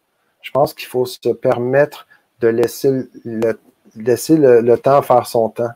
Je 0.41 0.51
pense 0.51 0.73
qu'il 0.73 0.87
faut 0.87 1.05
se 1.05 1.29
permettre 1.29 2.07
de 2.39 2.47
laisser 2.47 3.03
le, 3.25 3.59
laisser 3.95 4.37
le, 4.37 4.77
temps 4.77 5.01
faire 5.01 5.27
son 5.27 5.49
temps. 5.49 5.71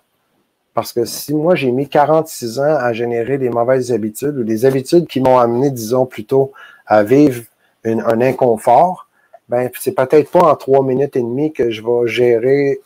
Parce 0.73 0.93
que 0.93 1.05
si 1.05 1.33
moi 1.33 1.55
j'ai 1.55 1.71
mis 1.71 1.87
46 1.87 2.59
ans 2.59 2.77
à 2.77 2.93
générer 2.93 3.37
des 3.37 3.49
mauvaises 3.49 3.91
habitudes 3.91 4.37
ou 4.37 4.43
des 4.43 4.65
habitudes 4.65 5.07
qui 5.07 5.19
m'ont 5.19 5.37
amené, 5.37 5.69
disons 5.69 6.05
plutôt, 6.05 6.51
à 6.87 7.03
vivre 7.03 7.43
un 7.85 8.21
inconfort, 8.21 9.07
ben 9.49 9.69
c'est 9.79 9.91
peut-être 9.91 10.31
pas 10.31 10.51
en 10.51 10.55
trois 10.55 10.83
minutes 10.83 11.15
et 11.15 11.21
demie 11.21 11.51
que 11.51 11.69
je 11.69 11.81
vais 11.81 12.07
gérer 12.07 12.81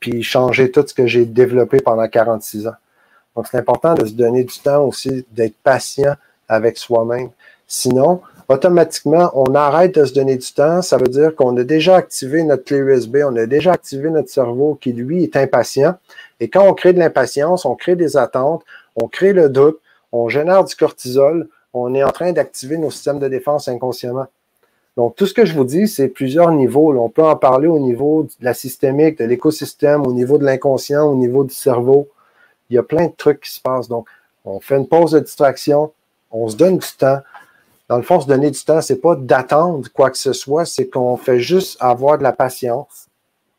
puis 0.00 0.22
changer 0.22 0.70
tout 0.70 0.84
ce 0.86 0.94
que 0.94 1.06
j'ai 1.06 1.26
développé 1.26 1.78
pendant 1.80 2.08
46 2.08 2.66
ans. 2.66 2.74
Donc 3.40 3.46
c'est 3.50 3.56
important 3.56 3.94
de 3.94 4.04
se 4.04 4.12
donner 4.12 4.44
du 4.44 4.58
temps 4.58 4.84
aussi, 4.84 5.24
d'être 5.32 5.54
patient 5.62 6.12
avec 6.46 6.76
soi-même. 6.76 7.30
Sinon, 7.66 8.20
automatiquement, 8.50 9.30
on 9.32 9.54
arrête 9.54 9.94
de 9.94 10.04
se 10.04 10.12
donner 10.12 10.36
du 10.36 10.52
temps. 10.52 10.82
Ça 10.82 10.98
veut 10.98 11.08
dire 11.08 11.34
qu'on 11.34 11.56
a 11.56 11.64
déjà 11.64 11.96
activé 11.96 12.42
notre 12.42 12.64
clé 12.64 12.76
USB, 12.76 13.20
on 13.24 13.34
a 13.36 13.46
déjà 13.46 13.72
activé 13.72 14.10
notre 14.10 14.28
cerveau 14.28 14.76
qui, 14.78 14.92
lui, 14.92 15.24
est 15.24 15.36
impatient. 15.36 15.94
Et 16.38 16.50
quand 16.50 16.68
on 16.68 16.74
crée 16.74 16.92
de 16.92 16.98
l'impatience, 16.98 17.64
on 17.64 17.76
crée 17.76 17.96
des 17.96 18.18
attentes, 18.18 18.62
on 18.94 19.08
crée 19.08 19.32
le 19.32 19.48
doute, 19.48 19.80
on 20.12 20.28
génère 20.28 20.62
du 20.62 20.76
cortisol, 20.76 21.48
on 21.72 21.94
est 21.94 22.04
en 22.04 22.10
train 22.10 22.32
d'activer 22.32 22.76
nos 22.76 22.90
systèmes 22.90 23.20
de 23.20 23.28
défense 23.28 23.68
inconsciemment. 23.68 24.26
Donc, 24.98 25.16
tout 25.16 25.24
ce 25.24 25.32
que 25.32 25.46
je 25.46 25.54
vous 25.54 25.64
dis, 25.64 25.88
c'est 25.88 26.08
plusieurs 26.08 26.52
niveaux. 26.52 26.94
On 26.94 27.08
peut 27.08 27.24
en 27.24 27.36
parler 27.36 27.68
au 27.68 27.78
niveau 27.78 28.24
de 28.24 28.44
la 28.44 28.52
systémique, 28.52 29.16
de 29.18 29.24
l'écosystème, 29.24 30.06
au 30.06 30.12
niveau 30.12 30.36
de 30.36 30.44
l'inconscient, 30.44 31.06
au 31.06 31.14
niveau 31.14 31.42
du 31.42 31.54
cerveau. 31.54 32.06
Il 32.70 32.76
y 32.76 32.78
a 32.78 32.82
plein 32.82 33.06
de 33.06 33.12
trucs 33.16 33.40
qui 33.40 33.50
se 33.50 33.60
passent. 33.60 33.88
Donc, 33.88 34.08
on 34.44 34.60
fait 34.60 34.76
une 34.76 34.88
pause 34.88 35.12
de 35.12 35.20
distraction, 35.20 35.92
on 36.30 36.48
se 36.48 36.56
donne 36.56 36.78
du 36.78 36.88
temps, 36.96 37.20
dans 37.88 37.96
le 37.96 38.02
fond, 38.02 38.20
se 38.20 38.28
donner 38.28 38.52
du 38.52 38.64
temps, 38.64 38.80
c'est 38.80 39.00
pas 39.00 39.16
d'attendre 39.16 39.88
quoi 39.92 40.10
que 40.10 40.16
ce 40.16 40.32
soit, 40.32 40.64
c'est 40.64 40.88
qu'on 40.88 41.16
fait 41.16 41.40
juste 41.40 41.76
avoir 41.80 42.18
de 42.18 42.22
la 42.22 42.32
patience 42.32 43.08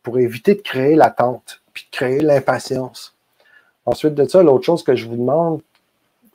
pour 0.04 0.18
éviter 0.20 0.56
de 0.56 0.62
créer 0.62 0.96
l'attente, 0.96 1.62
puis 1.74 1.86
de 1.92 1.96
créer 1.96 2.22
l'impatience. 2.22 3.14
Ensuite 3.86 4.16
de 4.16 4.26
ça, 4.26 4.42
l'autre 4.42 4.66
chose 4.66 4.84
que 4.84 4.96
je 4.96 5.06
vous 5.06 5.18
demande, 5.18 5.62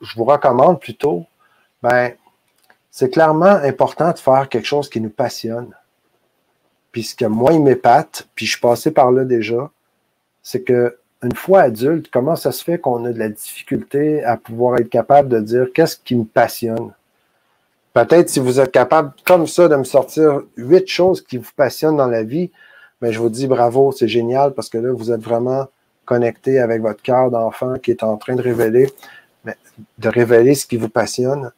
je 0.01 0.15
vous 0.15 0.25
recommande 0.25 0.79
plutôt, 0.79 1.25
ben, 1.81 2.13
c'est 2.91 3.09
clairement 3.09 3.45
important 3.45 4.11
de 4.11 4.19
faire 4.19 4.47
quelque 4.47 4.67
chose 4.67 4.89
qui 4.89 5.01
nous 5.01 5.09
passionne. 5.09 5.73
Puis 6.91 7.03
ce 7.03 7.15
que 7.15 7.25
moi, 7.25 7.53
il 7.53 7.63
m'épate, 7.63 8.27
puis 8.35 8.45
je 8.45 8.51
suis 8.51 8.61
passé 8.61 8.91
par 8.91 9.11
là 9.11 9.23
déjà, 9.23 9.71
c'est 10.43 10.61
que 10.61 10.97
une 11.23 11.35
fois 11.35 11.61
adulte, 11.61 12.09
comment 12.11 12.35
ça 12.35 12.51
se 12.51 12.63
fait 12.63 12.77
qu'on 12.77 13.05
a 13.05 13.11
de 13.11 13.19
la 13.19 13.29
difficulté 13.29 14.23
à 14.23 14.37
pouvoir 14.37 14.79
être 14.79 14.89
capable 14.89 15.29
de 15.29 15.39
dire 15.39 15.67
qu'est-ce 15.73 15.97
qui 15.97 16.15
me 16.15 16.25
passionne? 16.25 16.91
Peut-être 17.93 18.29
si 18.29 18.39
vous 18.39 18.59
êtes 18.59 18.71
capable, 18.71 19.13
comme 19.25 19.47
ça, 19.47 19.67
de 19.67 19.75
me 19.75 19.83
sortir 19.83 20.43
huit 20.55 20.87
choses 20.87 21.21
qui 21.21 21.37
vous 21.37 21.49
passionnent 21.55 21.97
dans 21.97 22.07
la 22.07 22.23
vie, 22.23 22.51
mais 23.01 23.09
ben, 23.09 23.13
je 23.13 23.19
vous 23.19 23.29
dis 23.29 23.47
bravo, 23.47 23.91
c'est 23.91 24.07
génial 24.07 24.53
parce 24.53 24.69
que 24.69 24.77
là, 24.77 24.91
vous 24.91 25.11
êtes 25.11 25.21
vraiment 25.21 25.67
connecté 26.05 26.59
avec 26.59 26.81
votre 26.81 27.01
cœur 27.01 27.29
d'enfant 27.31 27.75
qui 27.75 27.91
est 27.91 28.03
en 28.03 28.17
train 28.17 28.35
de 28.35 28.41
révéler, 28.41 28.91
de 29.97 30.09
révéler 30.09 30.55
ce 30.55 30.65
qui 30.65 30.77
vous 30.77 30.89
passionne. 30.89 31.51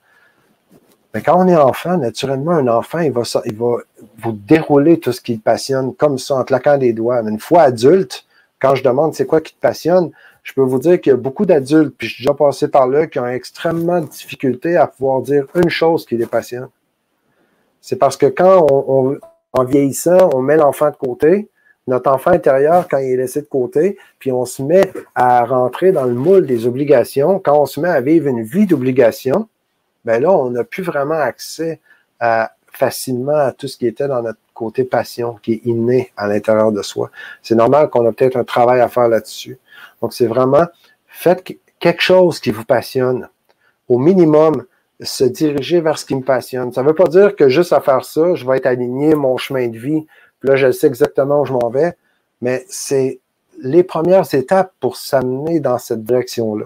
Mais 1.14 1.22
quand 1.22 1.44
on 1.44 1.48
est 1.48 1.56
enfant, 1.56 1.98
naturellement, 1.98 2.52
un 2.52 2.68
enfant, 2.68 3.00
il 3.00 3.12
va, 3.12 3.24
il 3.46 3.56
va 3.56 3.78
vous 4.20 4.32
dérouler 4.32 5.00
tout 5.00 5.12
ce 5.12 5.22
qui 5.22 5.34
le 5.34 5.40
passionne 5.40 5.94
comme 5.96 6.18
ça, 6.18 6.36
en 6.36 6.44
claquant 6.44 6.78
des 6.78 6.94
doigts. 6.94 7.22
Mais 7.24 7.32
une 7.32 7.40
fois 7.40 7.64
adulte, 7.64 8.26
quand 8.60 8.76
je 8.76 8.84
demande 8.84 9.14
c'est 9.14 9.26
quoi 9.26 9.42
qui 9.42 9.54
te 9.54 9.60
passionne, 9.60 10.12
je 10.44 10.54
peux 10.54 10.62
vous 10.62 10.80
dire 10.80 11.00
qu'il 11.00 11.12
y 11.12 11.14
a 11.14 11.18
beaucoup 11.18 11.46
d'adultes, 11.46 11.96
puis 11.98 12.08
je 12.08 12.16
suis 12.16 12.24
déjà 12.24 12.34
passé 12.34 12.68
par 12.68 12.88
là, 12.88 13.08
qui 13.08 13.20
ont 13.20 13.28
extrêmement 13.28 14.02
de 14.02 14.08
difficulté 14.08 14.76
à 14.78 14.88
pouvoir 14.88 15.22
dire 15.22 15.46
une 15.56 15.70
chose 15.70 16.06
qui 16.06 16.18
les 16.18 16.26
passionne. 16.26 16.70
C'est 17.82 17.98
parce 17.98 18.18
que 18.18 18.26
quand 18.26 18.68
on, 18.70 19.18
en 19.54 19.64
vieillissant, 19.64 20.30
on 20.34 20.42
met 20.42 20.58
l'enfant 20.58 20.90
de 20.90 20.96
côté, 20.96 21.50
notre 21.88 22.12
enfant 22.12 22.32
intérieur, 22.32 22.88
quand 22.88 22.98
il 22.98 23.14
est 23.14 23.18
laissé 23.18 23.42
de 23.42 23.48
côté, 23.48 23.98
puis 24.20 24.32
on 24.32 24.46
se 24.46 24.62
met 24.62 24.92
à 25.16 25.44
rentrer 25.44 25.92
dans 25.92 26.06
le 26.06 26.14
moule 26.14 26.46
des 26.46 26.68
obligations, 26.68 27.40
quand 27.40 27.60
on 27.60 27.66
se 27.66 27.80
met 27.80 27.90
à 27.90 28.02
vivre 28.02 28.28
une 28.28 28.44
vie 28.44 28.68
d'obligation, 28.68 29.48
ben 30.06 30.22
là, 30.22 30.32
on 30.32 30.52
n'a 30.52 30.64
plus 30.64 30.84
vraiment 30.84 31.20
accès 31.20 31.80
facilement 32.72 33.36
à 33.36 33.52
tout 33.52 33.68
ce 33.68 33.78
qui 33.78 33.88
était 33.88 34.08
dans 34.08 34.22
notre 34.22 34.40
côté 34.60 34.84
passion, 34.84 35.38
qui 35.42 35.54
est 35.54 35.62
inné 35.64 36.12
à 36.18 36.28
l'intérieur 36.28 36.74
de 36.74 36.82
soi. 36.82 37.12
C'est 37.42 37.56
normal 37.56 37.90
qu'on 37.90 38.06
a 38.06 38.12
peut-être 38.12 38.36
un 38.36 38.44
travail 38.44 38.82
à 38.82 38.90
faire 38.90 39.08
là-dessus. 39.08 39.58
Donc, 40.02 40.12
c'est 40.12 40.28
vraiment, 40.28 40.66
faites 41.08 41.58
quelque 41.80 42.02
chose 42.02 42.42
qui 42.42 42.52
vous 42.52 42.66
passionne. 42.66 43.30
Au 43.88 43.98
minimum, 43.98 44.66
se 45.00 45.24
diriger 45.24 45.80
vers 45.80 45.98
ce 45.98 46.06
qui 46.06 46.14
me 46.14 46.24
passionne. 46.24 46.74
Ça 46.74 46.84
ne 46.84 46.88
veut 46.88 46.94
pas 46.94 47.08
dire 47.08 47.38
que 47.38 47.48
juste 47.48 47.72
à 47.72 47.80
faire 47.80 48.04
ça, 48.04 48.36
je 48.36 48.46
vais 48.46 48.58
être 48.58 48.66
aligné 48.66 49.16
mon 49.16 49.38
chemin 49.38 49.70
de 49.70 49.78
vie. 49.78 50.06
Puis 50.42 50.50
là, 50.50 50.58
je 50.58 50.72
sais 50.72 50.88
exactement 50.88 51.40
où 51.42 51.46
je 51.46 51.54
m'en 51.54 51.70
vais. 51.70 51.96
Mais 52.42 52.66
c'est 52.68 53.22
les 53.62 53.84
premières 53.84 54.34
étapes 54.34 54.74
pour 54.82 54.98
s'amener 54.98 55.62
dans 55.62 55.78
cette 55.78 56.04
direction-là. 56.04 56.66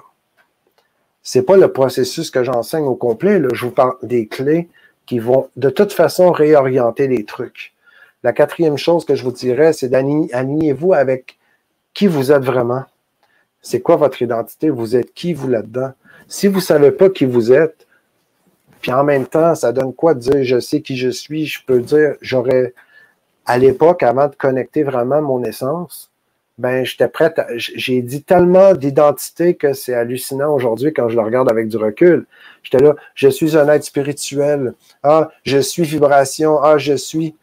C'est 1.22 1.44
pas 1.44 1.58
le 1.58 1.72
processus 1.72 2.32
que 2.32 2.44
j'enseigne 2.44 2.86
au 2.86 2.96
complet. 2.96 3.40
Là. 3.40 3.50
Je 3.54 3.66
vous 3.66 3.72
parle 3.72 3.94
des 4.02 4.28
clés 4.28 4.68
qui 5.06 5.20
vont 5.20 5.50
de 5.58 5.70
toute 5.70 5.94
façon 5.94 6.32
réorienter 6.32 7.08
les 7.08 7.24
trucs. 7.24 7.73
La 8.24 8.34
quatrième 8.34 8.78
chose 8.78 9.06
que 9.06 9.16
je 9.16 9.24
vous 9.24 9.32
dirais, 9.32 9.74
c'est 9.74 9.90
d'aligner-vous 9.90 10.94
avec 10.94 11.38
qui 11.94 12.08
vous 12.08 12.32
êtes 12.32 12.44
vraiment 12.44 12.86
c'est 13.64 13.82
quoi 13.82 13.96
votre 13.96 14.22
identité, 14.22 14.70
vous 14.70 14.96
êtes 14.96 15.14
qui 15.14 15.34
vous 15.34 15.48
là-dedans? 15.48 15.94
Si 16.28 16.48
vous 16.48 16.58
ne 16.58 16.62
savez 16.62 16.92
pas 16.92 17.10
qui 17.10 17.26
vous 17.26 17.52
êtes, 17.52 17.88
puis 18.82 18.92
en 18.92 19.06
même 19.06 19.26
temps, 19.26 19.56
ça 19.56 19.72
donne 19.72 19.94
quoi 19.94 20.14
de 20.14 20.20
dire 20.20 20.44
je 20.44 20.60
sais 20.60 20.82
qui 20.82 20.98
je 20.98 21.10
suis, 21.10 21.46
je 21.46 21.66
peux 21.66 21.80
dire 21.80 22.16
j'aurais 22.22 22.74
à 23.46 23.58
l'époque, 23.58 24.04
avant 24.04 24.28
de 24.28 24.36
connecter 24.36 24.84
vraiment 24.84 25.22
mon 25.22 25.44
essence, 25.44 26.12
ben 26.58 26.86
j'étais 26.86 27.08
prête, 27.08 27.42
j'ai 27.56 28.02
dit 28.02 28.24
tellement 28.24 28.74
d'identité 28.74 29.56
que 29.56 29.74
c'est 29.74 29.94
hallucinant 29.94 30.54
aujourd'hui 30.54 30.94
quand 30.94 31.10
je 31.10 31.16
le 31.16 31.22
regarde 31.22 31.50
avec 31.50 31.68
du 31.68 31.78
recul. 31.78 32.26
J'étais 32.62 32.84
là, 32.84 32.96
je 33.16 33.28
suis 33.28 33.58
un 33.58 33.68
être 33.70 33.84
spirituel. 33.84 34.74
Ah, 35.02 35.30
je 35.44 35.58
suis 35.58 35.84
vibration. 35.84 36.62
Ah, 36.62 36.78
je 36.78 36.94
suis. 36.94 37.36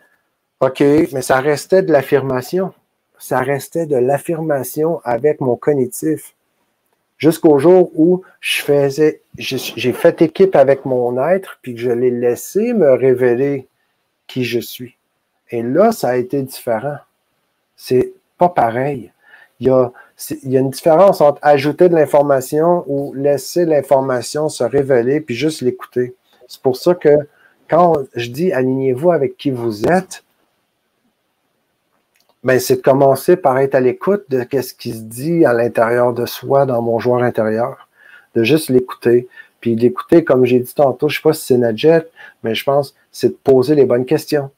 OK, 0.61 0.81
mais 0.81 1.23
ça 1.23 1.41
restait 1.41 1.83
de 1.83 1.93
l'affirmation 1.93 2.73
ça 3.21 3.41
restait 3.41 3.87
de 3.87 3.97
l'affirmation 3.97 5.01
avec 5.05 5.41
mon 5.41 5.55
cognitif. 5.55 6.35
Jusqu'au 7.19 7.59
jour 7.59 7.93
où 7.95 8.23
je 8.41 8.63
faisais, 8.63 9.21
j'ai 9.37 9.93
fait 9.93 10.23
équipe 10.23 10.57
avec 10.57 10.87
mon 10.87 11.23
être, 11.23 11.59
puis 11.61 11.75
que 11.75 11.81
je 11.81 11.91
l'ai 11.91 12.11
laissé 12.11 12.73
me 12.73 12.93
révéler 12.93 13.69
qui 14.27 14.45
je 14.45 14.59
suis. 14.59 14.97
Et 15.51 15.63
là, 15.63 15.93
ça 15.93 16.09
a 16.09 16.17
été 16.17 16.43
différent. 16.43 16.97
C'est 17.77 18.15
pas 18.39 18.49
pareil. 18.49 19.13
Il 19.61 19.67
y, 19.67 19.71
a, 19.71 19.93
il 20.43 20.51
y 20.51 20.57
a 20.57 20.61
une 20.61 20.71
différence 20.71 21.21
entre 21.21 21.39
ajouter 21.43 21.91
de 21.91 21.95
l'information 21.95 22.85
ou 22.87 23.13
laisser 23.13 23.67
l'information 23.67 24.49
se 24.49 24.65
révéler 24.65 25.21
puis 25.21 25.35
juste 25.35 25.61
l'écouter. 25.61 26.15
C'est 26.49 26.63
pour 26.63 26.79
ça 26.79 26.95
que 26.95 27.29
quand 27.69 27.93
je 28.15 28.31
dis 28.31 28.51
alignez-vous 28.53 29.11
avec 29.11 29.37
qui 29.37 29.51
vous 29.51 29.85
êtes, 29.87 30.25
ben, 32.43 32.59
c'est 32.59 32.77
de 32.77 32.83
commencer 32.83 33.37
par 33.37 33.59
être 33.59 33.75
à 33.75 33.81
l'écoute 33.81 34.25
de 34.31 34.47
ce 34.63 34.75
qui 34.75 34.93
se 34.93 35.03
dit 35.03 35.45
à 35.45 35.53
l'intérieur 35.53 36.15
de 36.15 36.25
soi, 36.27 36.65
dans 36.67 36.81
mon 36.81 36.99
joueur 36.99 37.23
intérieur. 37.23 37.89
De 38.35 38.45
juste 38.45 38.71
l'écouter. 38.71 39.29
Puis 39.61 39.77
l'écouter, 39.77 40.25
comme 40.25 40.45
j'ai 40.45 40.61
dit 40.61 40.75
tantôt, 40.75 41.09
je 41.09 41.15
ne 41.15 41.17
sais 41.17 41.23
pas 41.23 41.33
si 41.35 41.47
c'est 41.47 41.59
Nadjet, 41.59 42.07
mais 42.43 42.55
je 42.55 42.65
pense 42.65 42.95
c'est 43.13 43.29
de 43.29 43.37
poser 43.45 43.75
les 43.75 43.85
bonnes 43.85 44.07
questions. 44.07 44.51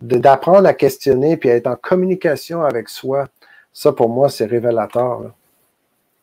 D'apprendre 0.00 0.68
à 0.68 0.74
questionner 0.74 1.36
puis 1.36 1.50
à 1.50 1.56
être 1.56 1.66
en 1.66 1.76
communication 1.76 2.62
avec 2.62 2.88
soi. 2.88 3.28
Ça, 3.72 3.92
pour 3.92 4.08
moi, 4.08 4.28
c'est 4.28 4.44
révélateur. 4.44 5.32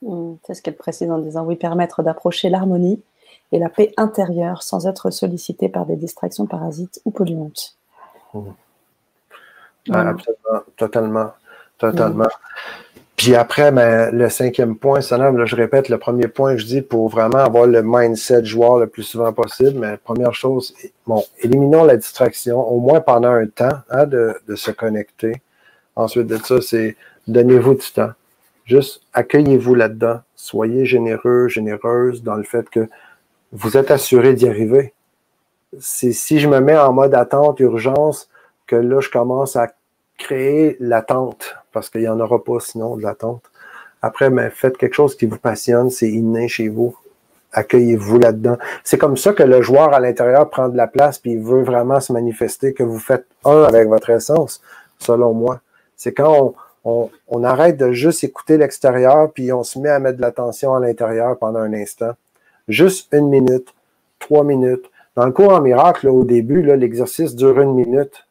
Mmh, 0.04 0.36
c'est 0.44 0.54
ce 0.54 0.62
qu'elle 0.62 0.76
précise 0.76 1.10
en 1.10 1.18
disant 1.18 1.44
oui, 1.44 1.56
permettre 1.56 2.04
d'approcher 2.04 2.50
l'harmonie 2.50 3.02
et 3.52 3.60
la 3.60 3.70
paix 3.70 3.92
intérieure 3.98 4.64
sans 4.64 4.88
être 4.88 5.10
sollicité 5.10 5.70
par 5.70 5.86
des 5.86 5.96
distractions 5.96 6.46
parasites 6.46 7.02
ou 7.06 7.12
polluantes. 7.12 7.76
Mmh. 8.34 8.42
Absolument, 9.90 10.64
totalement, 10.78 11.34
totalement. 11.78 12.30
Puis 13.16 13.36
après, 13.36 13.72
ben, 13.72 14.10
le 14.12 14.30
cinquième 14.30 14.76
point, 14.76 15.02
ça, 15.02 15.18
là, 15.18 15.32
je 15.46 15.56
répète, 15.56 15.88
le 15.88 15.98
premier 15.98 16.28
point, 16.28 16.58
je 16.58 16.66
dis 16.66 16.82
pour 16.82 17.10
vraiment 17.10 17.38
avoir 17.38 17.68
le 17.68 17.82
mindset 17.84 18.44
joueur 18.44 18.80
le 18.80 18.88
plus 18.88 19.04
souvent 19.04 19.32
possible, 19.32 19.80
mais 19.80 19.98
première 19.98 20.34
chose, 20.34 20.74
bon, 21.06 21.24
éliminons 21.40 21.84
la 21.84 21.96
distraction, 21.96 22.60
au 22.60 22.80
moins 22.80 23.02
pendant 23.02 23.30
un 23.30 23.46
temps, 23.46 23.78
hein, 23.90 24.06
de, 24.08 24.36
de 24.48 24.56
se 24.56 24.72
connecter. 24.72 25.42
Ensuite 25.96 26.28
de 26.28 26.38
ça, 26.38 26.60
c'est 26.60 26.98
donnez-vous 27.28 27.76
du 27.76 27.92
temps. 27.92 28.12
Juste 28.66 29.02
accueillez-vous 29.14 29.76
là-dedans. 29.76 30.22
Soyez 30.36 30.86
généreux, 30.86 31.48
généreuse 31.48 32.24
dans 32.24 32.36
le 32.36 32.44
fait 32.44 32.70
que 32.70 32.90
vous 33.52 33.78
êtes 33.78 33.92
assuré 33.92 34.34
d'y 34.34 34.50
arriver. 34.50 34.94
Si 35.80 36.40
je 36.40 36.48
me 36.48 36.60
mets 36.60 36.78
en 36.78 36.94
mode 36.94 37.14
attente, 37.14 37.60
urgence, 37.60 38.30
que 38.68 38.76
là, 38.76 38.99
je 38.99 39.10
commence 39.10 39.56
à 39.56 39.69
créer 40.18 40.77
l'attente, 40.80 41.56
parce 41.72 41.90
qu'il 41.90 42.02
n'y 42.02 42.07
en 42.07 42.19
aura 42.19 42.44
pas 42.44 42.60
sinon 42.60 42.98
de 42.98 43.03
l'attente. 43.03 43.44
Après, 44.02 44.30
mais 44.30 44.49
faites 44.49 44.77
quelque 44.77 44.94
chose 44.94 45.15
qui 45.15 45.26
vous 45.26 45.38
passionne, 45.38 45.90
c'est 45.90 46.10
inné 46.10 46.48
chez 46.48 46.68
vous. 46.68 46.95
Accueillez-vous 47.53 48.19
là-dedans. 48.19 48.57
C'est 48.84 48.98
comme 48.98 49.15
ça 49.15 49.31
que 49.34 49.44
le 49.44 49.61
joueur 49.61 49.94
à 49.94 49.99
l'intérieur 49.99 50.49
prend 50.49 50.69
de 50.69 50.76
la 50.76 50.88
place 50.88 51.19
puis 51.19 51.34
il 51.34 51.40
veut 51.40 51.64
vraiment 51.64 51.99
se 51.99 52.11
manifester, 52.11 52.73
que 52.73 52.84
vous 52.84 52.99
faites 52.99 53.26
un 53.45 53.64
avec 53.64 53.88
votre 53.88 54.10
essence, 54.10 54.61
selon 54.99 55.34
moi. 55.34 55.61
C'est 55.95 56.14
quand 56.14 56.56
on, 56.84 57.10
on, 57.30 57.44
arrête 57.44 57.77
de 57.77 57.91
juste 57.91 58.23
écouter 58.23 58.57
l'extérieur 58.57 59.31
puis 59.31 59.53
on 59.53 59.64
se 59.64 59.80
met 59.80 59.90
à 59.90 59.99
mettre 59.99 60.18
de 60.18 60.22
l'attention 60.22 60.73
à 60.73 60.80
l'intérieur 60.80 61.38
pendant 61.38 61.60
un 61.60 61.73
instant. 61.73 62.11
Juste 62.68 63.07
une 63.14 63.30
minute, 63.30 63.73
trois 64.19 64.44
minutes. 64.44 64.90
Dans 65.15 65.26
le 65.26 65.31
cours 65.31 65.53
en 65.53 65.61
miracle, 65.61 66.10
au 66.10 66.23
début, 66.23 66.61
l'exercice 66.64 67.35
dure 67.35 67.60
une 67.61 67.76
minute. 67.76 68.26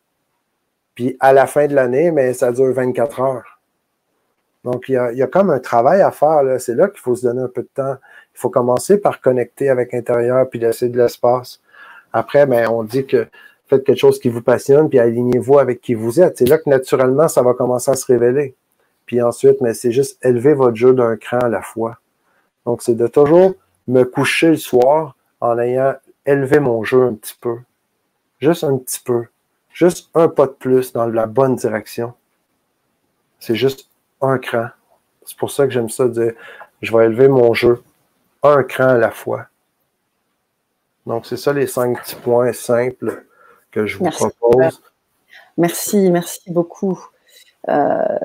Puis 0.95 1.17
à 1.21 1.33
la 1.33 1.47
fin 1.47 1.67
de 1.67 1.75
l'année, 1.75 2.11
mais 2.11 2.33
ça 2.35 2.53
dure 2.53 2.73
24 2.73 3.21
heures. 3.21 3.61
Donc, 4.65 4.89
il 4.89 4.93
y 4.93 5.23
a, 5.23 5.27
comme 5.27 5.51
un 5.51 5.59
travail 5.59 6.03
à 6.03 6.13
faire. 6.13 6.43
C'est 6.61 6.75
là, 6.75 6.89
qu'il 6.89 7.01
faut 7.01 7.17
se 7.17 7.27
donner 7.27 7.43
un 7.43 7.49
peu 7.49 7.63
de 7.63 7.69
temps. 7.75 7.97
Il 8.35 8.39
faut 8.39 8.51
commencer 8.51 8.99
par 8.99 9.21
connecter 9.21 9.69
avec 9.69 9.93
l'intérieur 9.93 10.49
puis 10.49 10.61
laisser 10.61 10.89
de 10.89 10.97
l'espace. 10.97 11.61
Après, 12.13 12.47
ben, 12.47 12.69
on 12.69 12.85
dit 12.85 13.07
que 13.07 13.27
faites 13.67 13.85
quelque 13.85 13.99
chose 13.99 14.21
qui 14.21 14.29
vous 14.29 14.43
passionne, 14.43 14.89
puis 14.89 14.99
alignez-vous 14.99 15.59
avec 15.59 15.81
qui 15.81 15.95
vous 15.95 16.21
êtes. 16.21 16.39
C'est 16.39 16.49
là 16.49 16.59
que 16.59 16.71
naturellement, 16.71 17.27
ça 17.27 17.43
va 17.43 17.55
commencer 17.55 17.91
à 17.91 17.95
se 17.95 18.07
révéler. 18.07 18.55
Puis 19.07 19.21
ensuite, 19.21 19.61
mais 19.61 19.75
c'est 19.75 19.91
juste 19.91 20.25
élever 20.25 20.55
votre 20.55 20.77
jeu 20.77 20.95
d'un 20.95 21.17
cran 21.17 21.39
à 21.39 21.49
la 21.49 21.63
fois. 21.63 21.99
Donc, 22.65 22.83
c'est 22.83 22.95
de 22.95 23.07
toujours 23.09 23.55
me 23.89 24.05
coucher 24.05 24.51
le 24.51 24.57
soir 24.57 25.17
en 25.41 25.59
ayant 25.59 25.95
élevé 26.25 26.61
mon 26.61 26.85
jeu 26.85 27.03
un 27.03 27.15
petit 27.15 27.37
peu. 27.41 27.57
Juste 28.41 28.63
un 28.63 28.77
petit 28.77 29.01
peu. 29.01 29.25
Juste 29.73 30.11
un 30.15 30.29
pas 30.29 30.47
de 30.47 30.53
plus 30.53 30.93
dans 30.93 31.07
la 31.07 31.27
bonne 31.27 31.57
direction. 31.57 32.15
C'est 33.41 33.57
juste 33.57 33.89
un 34.21 34.39
cran. 34.39 34.69
C'est 35.25 35.37
pour 35.37 35.51
ça 35.51 35.67
que 35.67 35.73
j'aime 35.73 35.91
ça 35.91 36.09
dire, 36.09 36.33
je 36.81 36.97
vais 36.97 37.07
élever 37.07 37.29
mon 37.29 37.55
jeu 37.55 37.83
un 38.43 38.63
cran 38.63 38.89
à 38.89 38.99
la 38.99 39.11
fois. 39.11 39.47
Donc, 41.07 41.27
c'est 41.27 41.37
ça 41.37 41.53
les 41.53 41.67
cinq 41.67 42.01
petits 42.01 42.17
points 42.17 42.53
simples 42.53 43.25
que 43.71 43.87
je 43.87 43.99
vous 43.99 44.11
propose. 44.11 44.83
Merci, 45.57 46.11
merci 46.11 46.51
beaucoup. 46.51 47.05
Euh, 47.69 48.19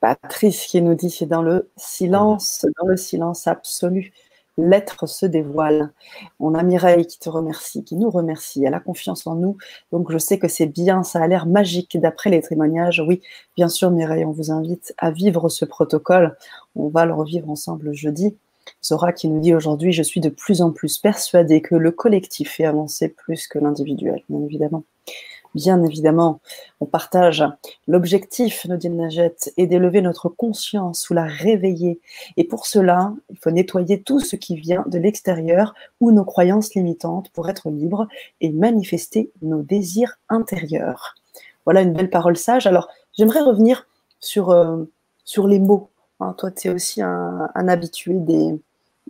Patrice 0.00 0.66
qui 0.66 0.82
nous 0.82 0.94
dit 0.94 1.10
c'est 1.10 1.26
dans 1.26 1.42
le 1.42 1.70
silence, 1.76 2.66
dans 2.78 2.86
le 2.86 2.98
silence 2.98 3.46
absolu 3.46 4.12
l'être 4.56 5.06
se 5.06 5.26
dévoile. 5.26 5.92
On 6.40 6.54
a 6.54 6.62
Mireille 6.62 7.06
qui 7.06 7.18
te 7.18 7.28
remercie, 7.28 7.84
qui 7.84 7.96
nous 7.96 8.10
remercie, 8.10 8.64
elle 8.64 8.74
a 8.74 8.80
confiance 8.80 9.26
en 9.26 9.34
nous. 9.34 9.56
Donc 9.92 10.10
je 10.10 10.18
sais 10.18 10.38
que 10.38 10.48
c'est 10.48 10.66
bien, 10.66 11.02
ça 11.02 11.22
a 11.22 11.26
l'air 11.26 11.46
magique 11.46 11.98
d'après 11.98 12.30
les 12.30 12.42
témoignages. 12.42 13.02
Oui, 13.06 13.22
bien 13.56 13.68
sûr 13.68 13.90
Mireille, 13.90 14.24
on 14.24 14.32
vous 14.32 14.50
invite 14.50 14.94
à 14.98 15.10
vivre 15.10 15.48
ce 15.48 15.64
protocole. 15.64 16.36
On 16.76 16.88
va 16.88 17.04
le 17.04 17.14
revivre 17.14 17.50
ensemble 17.50 17.92
jeudi. 17.92 18.36
Zora 18.82 19.12
qui 19.12 19.28
nous 19.28 19.40
dit 19.40 19.54
aujourd'hui, 19.54 19.92
je 19.92 20.02
suis 20.02 20.20
de 20.20 20.30
plus 20.30 20.62
en 20.62 20.72
plus 20.72 20.98
persuadée 20.98 21.60
que 21.60 21.74
le 21.74 21.90
collectif 21.90 22.52
fait 22.52 22.64
avancer 22.64 23.08
plus 23.08 23.46
que 23.46 23.58
l'individuel, 23.58 24.22
bien 24.28 24.42
évidemment 24.42 24.84
bien 25.54 25.82
évidemment, 25.82 26.40
on 26.80 26.86
partage 26.86 27.44
l'objectif, 27.86 28.66
nous 28.68 28.76
dit 28.76 28.90
Najet, 28.90 29.34
est 29.56 29.66
d'élever 29.66 30.02
notre 30.02 30.28
conscience 30.28 31.08
ou 31.10 31.14
la 31.14 31.24
réveiller. 31.24 32.00
Et 32.36 32.44
pour 32.44 32.66
cela, 32.66 33.12
il 33.30 33.38
faut 33.38 33.50
nettoyer 33.50 34.02
tout 34.02 34.20
ce 34.20 34.36
qui 34.36 34.56
vient 34.56 34.84
de 34.86 34.98
l'extérieur 34.98 35.74
ou 36.00 36.12
nos 36.12 36.24
croyances 36.24 36.74
limitantes 36.74 37.30
pour 37.30 37.48
être 37.48 37.70
libre 37.70 38.08
et 38.40 38.50
manifester 38.50 39.30
nos 39.42 39.62
désirs 39.62 40.18
intérieurs. 40.28 41.14
Voilà 41.64 41.82
une 41.82 41.92
belle 41.92 42.10
parole 42.10 42.36
sage. 42.36 42.66
Alors, 42.66 42.88
j'aimerais 43.16 43.40
revenir 43.40 43.86
sur, 44.20 44.50
euh, 44.50 44.84
les 45.46 45.58
mots. 45.58 45.90
Hein, 46.20 46.34
toi, 46.36 46.50
tu 46.50 46.68
es 46.68 46.70
aussi 46.70 47.02
un 47.02 47.68
habitué 47.68 48.14
des, 48.14 48.54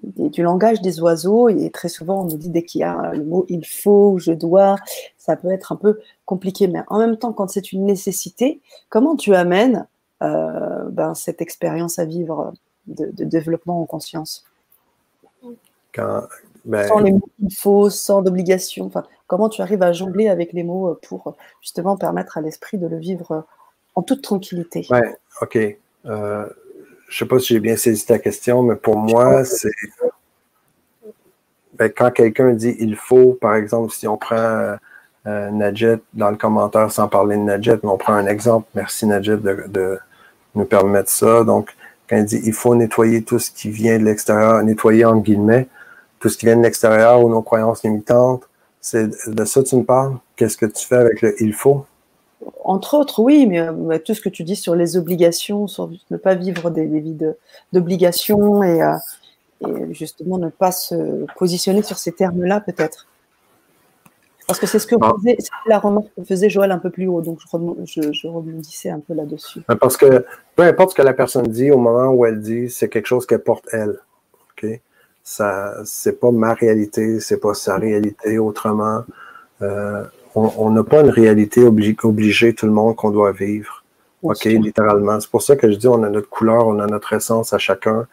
du 0.02 0.42
langage 0.42 0.80
des 0.82 1.00
oiseaux 1.00 1.48
et 1.48 1.70
très 1.70 1.88
souvent 1.88 2.22
on 2.22 2.24
nous 2.24 2.36
dit 2.36 2.50
dès 2.50 2.62
qu'il 2.62 2.80
y 2.80 2.84
a 2.84 3.12
le 3.12 3.24
mot 3.24 3.46
il 3.48 3.64
faut, 3.64 4.18
je 4.18 4.32
dois, 4.32 4.76
ça 5.16 5.36
peut 5.36 5.50
être 5.50 5.72
un 5.72 5.76
peu 5.76 6.00
compliqué. 6.26 6.66
Mais 6.66 6.80
en 6.88 6.98
même 6.98 7.16
temps, 7.16 7.32
quand 7.32 7.48
c'est 7.48 7.72
une 7.72 7.86
nécessité, 7.86 8.60
comment 8.88 9.16
tu 9.16 9.34
amènes 9.34 9.86
euh, 10.22 10.84
ben, 10.90 11.14
cette 11.14 11.40
expérience 11.40 11.98
à 11.98 12.04
vivre 12.04 12.52
de, 12.86 13.24
développement 13.24 13.80
en 13.80 13.86
conscience? 13.86 14.44
Ben, 16.64 16.88
Sans 16.88 16.98
les 16.98 17.12
mots 17.12 17.28
il 17.42 17.54
faut, 17.54 17.88
sans 17.88 18.22
d'obligation. 18.22 18.86
Enfin, 18.86 19.04
comment 19.26 19.48
tu 19.48 19.62
arrives 19.62 19.82
à 19.82 19.92
jongler 19.92 20.28
avec 20.28 20.52
les 20.52 20.64
mots 20.64 20.98
pour 21.06 21.36
justement 21.60 21.96
permettre 21.96 22.36
à 22.36 22.40
l'esprit 22.40 22.78
de 22.78 22.86
le 22.86 22.98
vivre 22.98 23.46
en 23.94 24.02
toute 24.02 24.22
tranquillité? 24.22 24.86
Ouais, 24.90 25.16
ok. 25.40 25.58
Euh, 26.06 26.48
je 27.14 27.20
sais 27.20 27.26
pas 27.26 27.38
si 27.38 27.54
j'ai 27.54 27.60
bien 27.60 27.76
saisi 27.76 28.04
ta 28.04 28.18
question, 28.18 28.64
mais 28.64 28.74
pour 28.74 28.96
moi, 28.96 29.44
c'est 29.44 29.70
ben, 31.74 31.88
quand 31.88 32.10
quelqu'un 32.10 32.52
dit 32.54 32.74
il 32.80 32.96
faut, 32.96 33.38
par 33.40 33.54
exemple, 33.54 33.92
si 33.92 34.08
on 34.08 34.16
prend 34.16 34.34
euh, 35.26 35.50
Nadjet 35.52 36.00
dans 36.12 36.30
le 36.30 36.36
commentaire 36.36 36.90
sans 36.90 37.06
parler 37.06 37.36
de 37.36 37.42
Nadjet, 37.42 37.78
mais 37.84 37.88
on 37.88 37.98
prend 37.98 38.14
un 38.14 38.26
exemple, 38.26 38.66
merci 38.74 39.06
Nadjet 39.06 39.36
de, 39.36 39.98
nous 40.56 40.64
permettre 40.64 41.08
ça. 41.08 41.44
Donc, 41.44 41.70
quand 42.08 42.16
il 42.16 42.24
dit 42.24 42.40
il 42.44 42.52
faut 42.52 42.74
nettoyer 42.74 43.22
tout 43.22 43.38
ce 43.38 43.52
qui 43.52 43.70
vient 43.70 43.96
de 43.96 44.04
l'extérieur, 44.04 44.60
nettoyer 44.64 45.04
en 45.04 45.18
guillemets, 45.18 45.68
tout 46.18 46.28
ce 46.28 46.36
qui 46.36 46.46
vient 46.46 46.56
de 46.56 46.62
l'extérieur 46.62 47.24
ou 47.24 47.28
nos 47.28 47.42
croyances 47.42 47.84
limitantes, 47.84 48.42
c'est 48.80 49.08
de 49.28 49.44
ça 49.44 49.62
que 49.62 49.68
tu 49.68 49.76
me 49.76 49.84
parles? 49.84 50.16
Qu'est-ce 50.34 50.56
que 50.56 50.66
tu 50.66 50.84
fais 50.84 50.96
avec 50.96 51.22
le 51.22 51.40
il 51.40 51.54
faut? 51.54 51.86
Entre 52.64 52.94
autres, 52.94 53.20
oui, 53.20 53.46
mais, 53.46 53.60
euh, 53.60 53.98
tout 53.98 54.14
ce 54.14 54.20
que 54.20 54.28
tu 54.28 54.42
dis 54.42 54.56
sur 54.56 54.74
les 54.74 54.96
obligations, 54.96 55.66
sur 55.66 55.90
ne 56.10 56.16
pas 56.16 56.34
vivre 56.34 56.70
des, 56.70 56.86
vies 56.86 57.16
d'obligations 57.72 58.62
et, 58.62 58.82
euh, 58.82 58.96
et, 59.66 59.94
justement 59.94 60.38
ne 60.38 60.48
pas 60.48 60.72
se 60.72 61.26
positionner 61.36 61.82
sur 61.82 61.98
ces 61.98 62.12
termes-là, 62.12 62.60
peut-être. 62.60 63.06
Parce 64.46 64.58
que 64.58 64.66
c'est 64.66 64.78
ce 64.78 64.86
que 64.86 64.96
ah. 65.00 65.12
faisait, 65.16 65.38
la 65.66 65.78
remarque 65.78 66.08
que 66.16 66.24
faisait 66.24 66.50
Joël 66.50 66.70
un 66.70 66.78
peu 66.78 66.90
plus 66.90 67.06
haut, 67.06 67.22
donc 67.22 67.38
je, 67.84 68.12
je, 68.12 68.28
rebondissais 68.28 68.90
un 68.90 69.00
peu 69.00 69.14
là-dessus. 69.14 69.60
Ben, 69.68 69.76
parce 69.76 69.96
que 69.96 70.24
peu 70.54 70.62
importe 70.64 70.90
ce 70.90 70.94
que 70.96 71.02
la 71.02 71.14
personne 71.14 71.46
dit, 71.46 71.70
au 71.70 71.78
moment 71.78 72.08
où 72.08 72.26
elle 72.26 72.40
dit, 72.40 72.68
c'est 72.70 72.88
quelque 72.88 73.06
chose 73.06 73.26
qu'elle 73.26 73.42
porte 73.42 73.66
elle. 73.72 73.98
Ok, 74.52 74.80
ça, 75.22 75.74
c'est 75.84 76.20
pas 76.20 76.30
ma 76.30 76.52
réalité, 76.52 77.20
c'est 77.20 77.38
pas 77.38 77.54
sa 77.54 77.78
réalité. 77.78 78.38
Autrement, 78.38 79.04
euh, 79.62 80.04
on 80.34 80.70
n'a 80.70 80.82
pas 80.82 81.00
une 81.00 81.10
réalité 81.10 81.62
obligée, 81.64 82.54
tout 82.54 82.66
le 82.66 82.72
monde 82.72 82.96
qu'on 82.96 83.10
doit 83.10 83.32
vivre. 83.32 83.84
OK, 84.22 84.44
littéralement. 84.44 85.20
C'est 85.20 85.30
pour 85.30 85.42
ça 85.42 85.54
que 85.54 85.70
je 85.70 85.76
dis 85.76 85.86
on 85.86 86.02
a 86.02 86.08
notre 86.08 86.28
couleur, 86.28 86.66
on 86.66 86.78
a 86.80 86.86
notre 86.86 87.12
essence 87.12 87.52
à 87.52 87.58
chacun. 87.58 88.06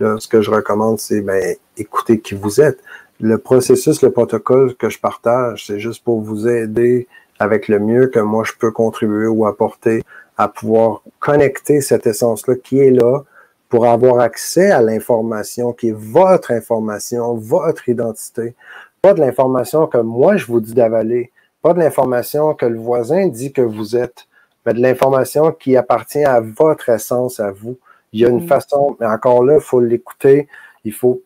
ce 0.00 0.28
que 0.28 0.40
je 0.40 0.50
recommande, 0.50 0.98
c'est 1.00 1.20
ben, 1.20 1.56
écoutez 1.76 2.20
qui 2.20 2.34
vous 2.34 2.60
êtes. 2.60 2.78
Le 3.20 3.36
processus, 3.36 4.00
le 4.00 4.10
protocole 4.10 4.74
que 4.76 4.88
je 4.88 4.98
partage, 4.98 5.66
c'est 5.66 5.78
juste 5.78 6.04
pour 6.04 6.20
vous 6.20 6.48
aider 6.48 7.06
avec 7.38 7.68
le 7.68 7.78
mieux 7.78 8.06
que 8.06 8.20
moi 8.20 8.44
je 8.44 8.52
peux 8.58 8.70
contribuer 8.70 9.26
ou 9.26 9.44
apporter 9.46 10.02
à 10.36 10.48
pouvoir 10.48 11.02
connecter 11.18 11.80
cette 11.80 12.06
essence-là 12.06 12.54
qui 12.54 12.78
est 12.78 12.90
là 12.90 13.24
pour 13.68 13.86
avoir 13.86 14.20
accès 14.20 14.70
à 14.70 14.80
l'information 14.80 15.72
qui 15.72 15.88
est 15.88 15.96
votre 15.96 16.50
information, 16.50 17.34
votre 17.34 17.88
identité. 17.88 18.54
Pas 19.02 19.14
de 19.14 19.20
l'information 19.20 19.86
que 19.86 19.98
moi 19.98 20.36
je 20.36 20.46
vous 20.46 20.60
dis 20.60 20.74
d'avaler, 20.74 21.30
pas 21.62 21.74
de 21.74 21.78
l'information 21.78 22.54
que 22.54 22.66
le 22.66 22.78
voisin 22.78 23.28
dit 23.28 23.52
que 23.52 23.62
vous 23.62 23.96
êtes, 23.96 24.26
mais 24.64 24.74
de 24.74 24.80
l'information 24.80 25.52
qui 25.52 25.76
appartient 25.76 26.24
à 26.24 26.40
votre 26.40 26.88
essence, 26.88 27.40
à 27.40 27.50
vous. 27.50 27.78
Il 28.12 28.20
y 28.20 28.26
a 28.26 28.28
une 28.28 28.44
mm. 28.44 28.48
façon, 28.48 28.96
mais 29.00 29.06
encore 29.06 29.44
là, 29.44 29.54
il 29.54 29.60
faut 29.60 29.80
l'écouter, 29.80 30.48
il 30.84 30.92
faut 30.92 31.22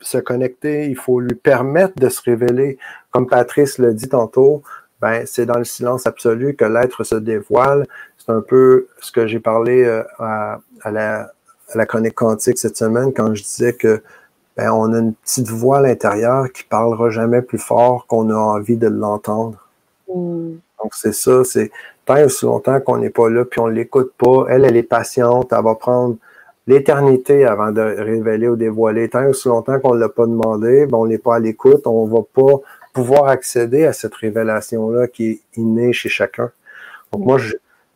se 0.00 0.18
connecter, 0.18 0.86
il 0.86 0.96
faut 0.96 1.20
lui 1.20 1.34
permettre 1.34 1.94
de 1.96 2.08
se 2.08 2.20
révéler. 2.22 2.78
Comme 3.10 3.26
Patrice 3.28 3.78
l'a 3.78 3.92
dit 3.92 4.08
tantôt, 4.08 4.62
ben, 5.00 5.24
c'est 5.26 5.46
dans 5.46 5.58
le 5.58 5.64
silence 5.64 6.06
absolu 6.06 6.54
que 6.54 6.64
l'être 6.64 7.04
se 7.04 7.14
dévoile. 7.14 7.86
C'est 8.18 8.30
un 8.32 8.40
peu 8.40 8.88
ce 9.00 9.10
que 9.12 9.26
j'ai 9.26 9.40
parlé 9.40 9.84
euh, 9.84 10.02
à, 10.18 10.60
la, 10.90 11.32
à 11.68 11.76
la 11.76 11.86
chronique 11.86 12.14
quantique 12.14 12.58
cette 12.58 12.76
semaine 12.76 13.12
quand 13.12 13.34
je 13.34 13.42
disais 13.42 13.72
que 13.72 14.02
ben, 14.56 14.70
on 14.70 14.92
a 14.92 14.98
une 14.98 15.14
petite 15.14 15.48
voix 15.48 15.78
à 15.78 15.82
l'intérieur 15.82 16.50
qui 16.52 16.64
parlera 16.64 17.10
jamais 17.10 17.42
plus 17.42 17.58
fort 17.58 18.06
qu'on 18.06 18.30
a 18.30 18.34
envie 18.34 18.76
de 18.76 18.88
l'entendre. 18.88 19.68
Mm. 20.08 20.54
Donc, 20.82 20.94
c'est 20.94 21.14
ça, 21.14 21.44
c'est 21.44 21.70
tant 22.04 22.16
et 22.16 22.24
aussi 22.24 22.44
longtemps 22.44 22.80
qu'on 22.80 22.98
n'est 22.98 23.10
pas 23.10 23.30
là, 23.30 23.44
puis 23.44 23.60
on 23.60 23.68
ne 23.68 23.72
l'écoute 23.72 24.12
pas. 24.18 24.46
Elle, 24.48 24.64
elle 24.64 24.76
est 24.76 24.82
patiente, 24.82 25.52
elle 25.52 25.64
va 25.64 25.74
prendre 25.74 26.16
l'éternité 26.66 27.44
avant 27.44 27.72
de 27.72 27.80
révéler 27.80 28.48
ou 28.48 28.56
dévoiler. 28.56 29.08
Tant 29.08 29.22
et 29.22 29.26
aussi 29.26 29.48
longtemps 29.48 29.78
qu'on 29.80 29.94
ne 29.94 30.00
l'a 30.00 30.08
pas 30.08 30.26
demandé, 30.26 30.86
ben, 30.86 30.98
on 30.98 31.06
n'est 31.06 31.18
pas 31.18 31.36
à 31.36 31.38
l'écoute, 31.38 31.86
on 31.86 32.06
ne 32.06 32.12
va 32.12 32.22
pas 32.22 32.60
pouvoir 32.92 33.26
accéder 33.26 33.86
à 33.86 33.92
cette 33.92 34.14
révélation-là 34.14 35.06
qui 35.06 35.30
est 35.30 35.40
innée 35.56 35.92
chez 35.92 36.08
chacun. 36.08 36.50
Donc, 37.12 37.24
moi, 37.24 37.38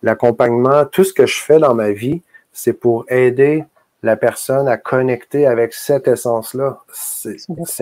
l'accompagnement, 0.02 0.84
tout 0.86 1.04
ce 1.04 1.12
que 1.12 1.26
je 1.26 1.40
fais 1.40 1.58
dans 1.58 1.74
ma 1.74 1.90
vie, 1.90 2.22
c'est 2.52 2.72
pour 2.72 3.04
aider 3.08 3.64
la 4.06 4.16
personne 4.16 4.68
à 4.68 4.76
connecter 4.78 5.46
avec 5.46 5.74
cette 5.74 6.08
essence-là. 6.08 6.78
C'est 6.92 7.36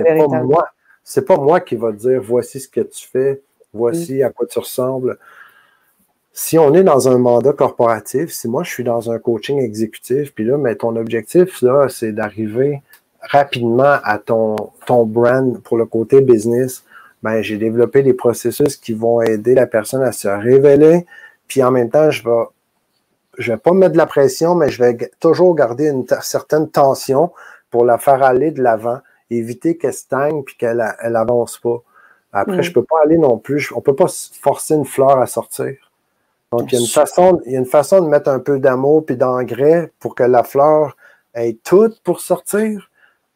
pas 0.05 0.43
moi. 0.43 0.69
C'est 1.05 1.27
pas 1.27 1.37
moi 1.37 1.61
qui 1.61 1.77
va 1.77 1.93
dire 1.93 2.21
voici 2.23 2.59
ce 2.61 2.69
que 2.69 2.81
tu 2.81 3.07
fais, 3.07 3.43
voici 3.75 4.23
à 4.23 4.31
quoi 4.31 4.47
tu 4.47 4.59
ressembles. 4.59 5.19
Si 6.33 6.59
on 6.59 6.75
est 6.75 6.83
dans 6.83 7.09
un 7.09 7.19
mandat 7.19 7.53
corporatif, 7.53 8.33
si 8.33 8.49
moi 8.49 8.65
je 8.65 8.71
suis 8.71 8.85
dans 8.85 9.11
un 9.11 9.19
coaching 9.19 9.61
exécutif, 9.61 10.35
puis 10.35 10.45
là, 10.45 10.57
mais 10.57 10.75
ton 10.75 10.97
objectif, 10.97 11.61
là, 11.63 11.89
c'est 11.89 12.13
d'arriver 12.13 12.83
rapidement 13.21 13.99
à 14.03 14.19
ton, 14.19 14.57
ton 14.87 15.05
brand 15.05 15.61
pour 15.63 15.77
le 15.77 15.87
côté 15.87 16.23
business, 16.23 16.85
ben, 17.23 17.41
j'ai 17.43 17.57
développé 17.57 18.03
des 18.03 18.15
processus 18.15 18.77
qui 18.77 18.95
vont 18.95 19.23
aider 19.23 19.55
la 19.55 19.67
personne 19.67 20.03
à 20.03 20.13
se 20.13 20.29
révéler, 20.29 21.07
puis 21.47 21.63
en 21.63 21.71
même 21.71 21.91
temps, 21.91 22.11
je 22.11 22.25
vais 22.25 22.45
je 23.39 23.53
vais 23.53 23.59
pas 23.59 23.73
mettre 23.73 23.93
de 23.93 23.99
la 23.99 24.07
pression, 24.07 24.55
mais 24.55 24.71
je 24.71 24.83
vais 24.83 25.11
toujours 25.21 25.55
garder 25.55 25.89
une 25.89 26.07
certaine 26.21 26.71
tension 26.71 27.33
pour 27.71 27.85
la 27.85 27.99
faire 27.99 28.23
aller 28.23 28.51
de 28.51 28.63
l'avant, 28.63 29.01
éviter 29.31 29.77
qu'elle 29.77 29.93
stagne 29.95 30.43
puis 30.43 30.57
qu'elle 30.57 30.85
elle 31.01 31.17
avance 31.17 31.59
pas. 31.59 31.83
Après, 32.33 32.63
je 32.63 32.73
peux 32.73 32.83
pas 32.83 33.01
aller 33.05 33.17
non 33.17 33.39
plus. 33.39 33.73
On 33.75 33.81
peut 33.81 33.95
pas 33.95 34.09
forcer 34.41 34.75
une 34.75 34.85
fleur 34.85 35.19
à 35.19 35.27
sortir. 35.27 35.77
Donc, 36.51 36.73
il 36.73 36.77
y 36.77 36.79
a 36.79 36.81
une 36.81 36.89
façon, 36.89 37.41
il 37.47 37.53
y 37.53 37.57
a 37.57 37.59
une 37.59 37.67
façon 37.67 38.01
de 38.01 38.09
mettre 38.09 38.29
un 38.29 38.41
peu 38.41 38.59
d'amour 38.59 39.05
puis 39.07 39.17
d'engrais 39.17 39.93
pour 40.01 40.15
que 40.15 40.25
la 40.25 40.43
fleur 40.43 40.97
ait 41.35 41.57
toute 41.65 42.01
pour 42.03 42.21
sortir, 42.21 42.91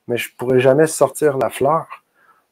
mais 0.09 0.16
je 0.16 0.35
pourrais 0.37 0.61
jamais 0.61 0.87
sortir 0.87 1.39
la 1.39 1.49
fleur. 1.49 1.87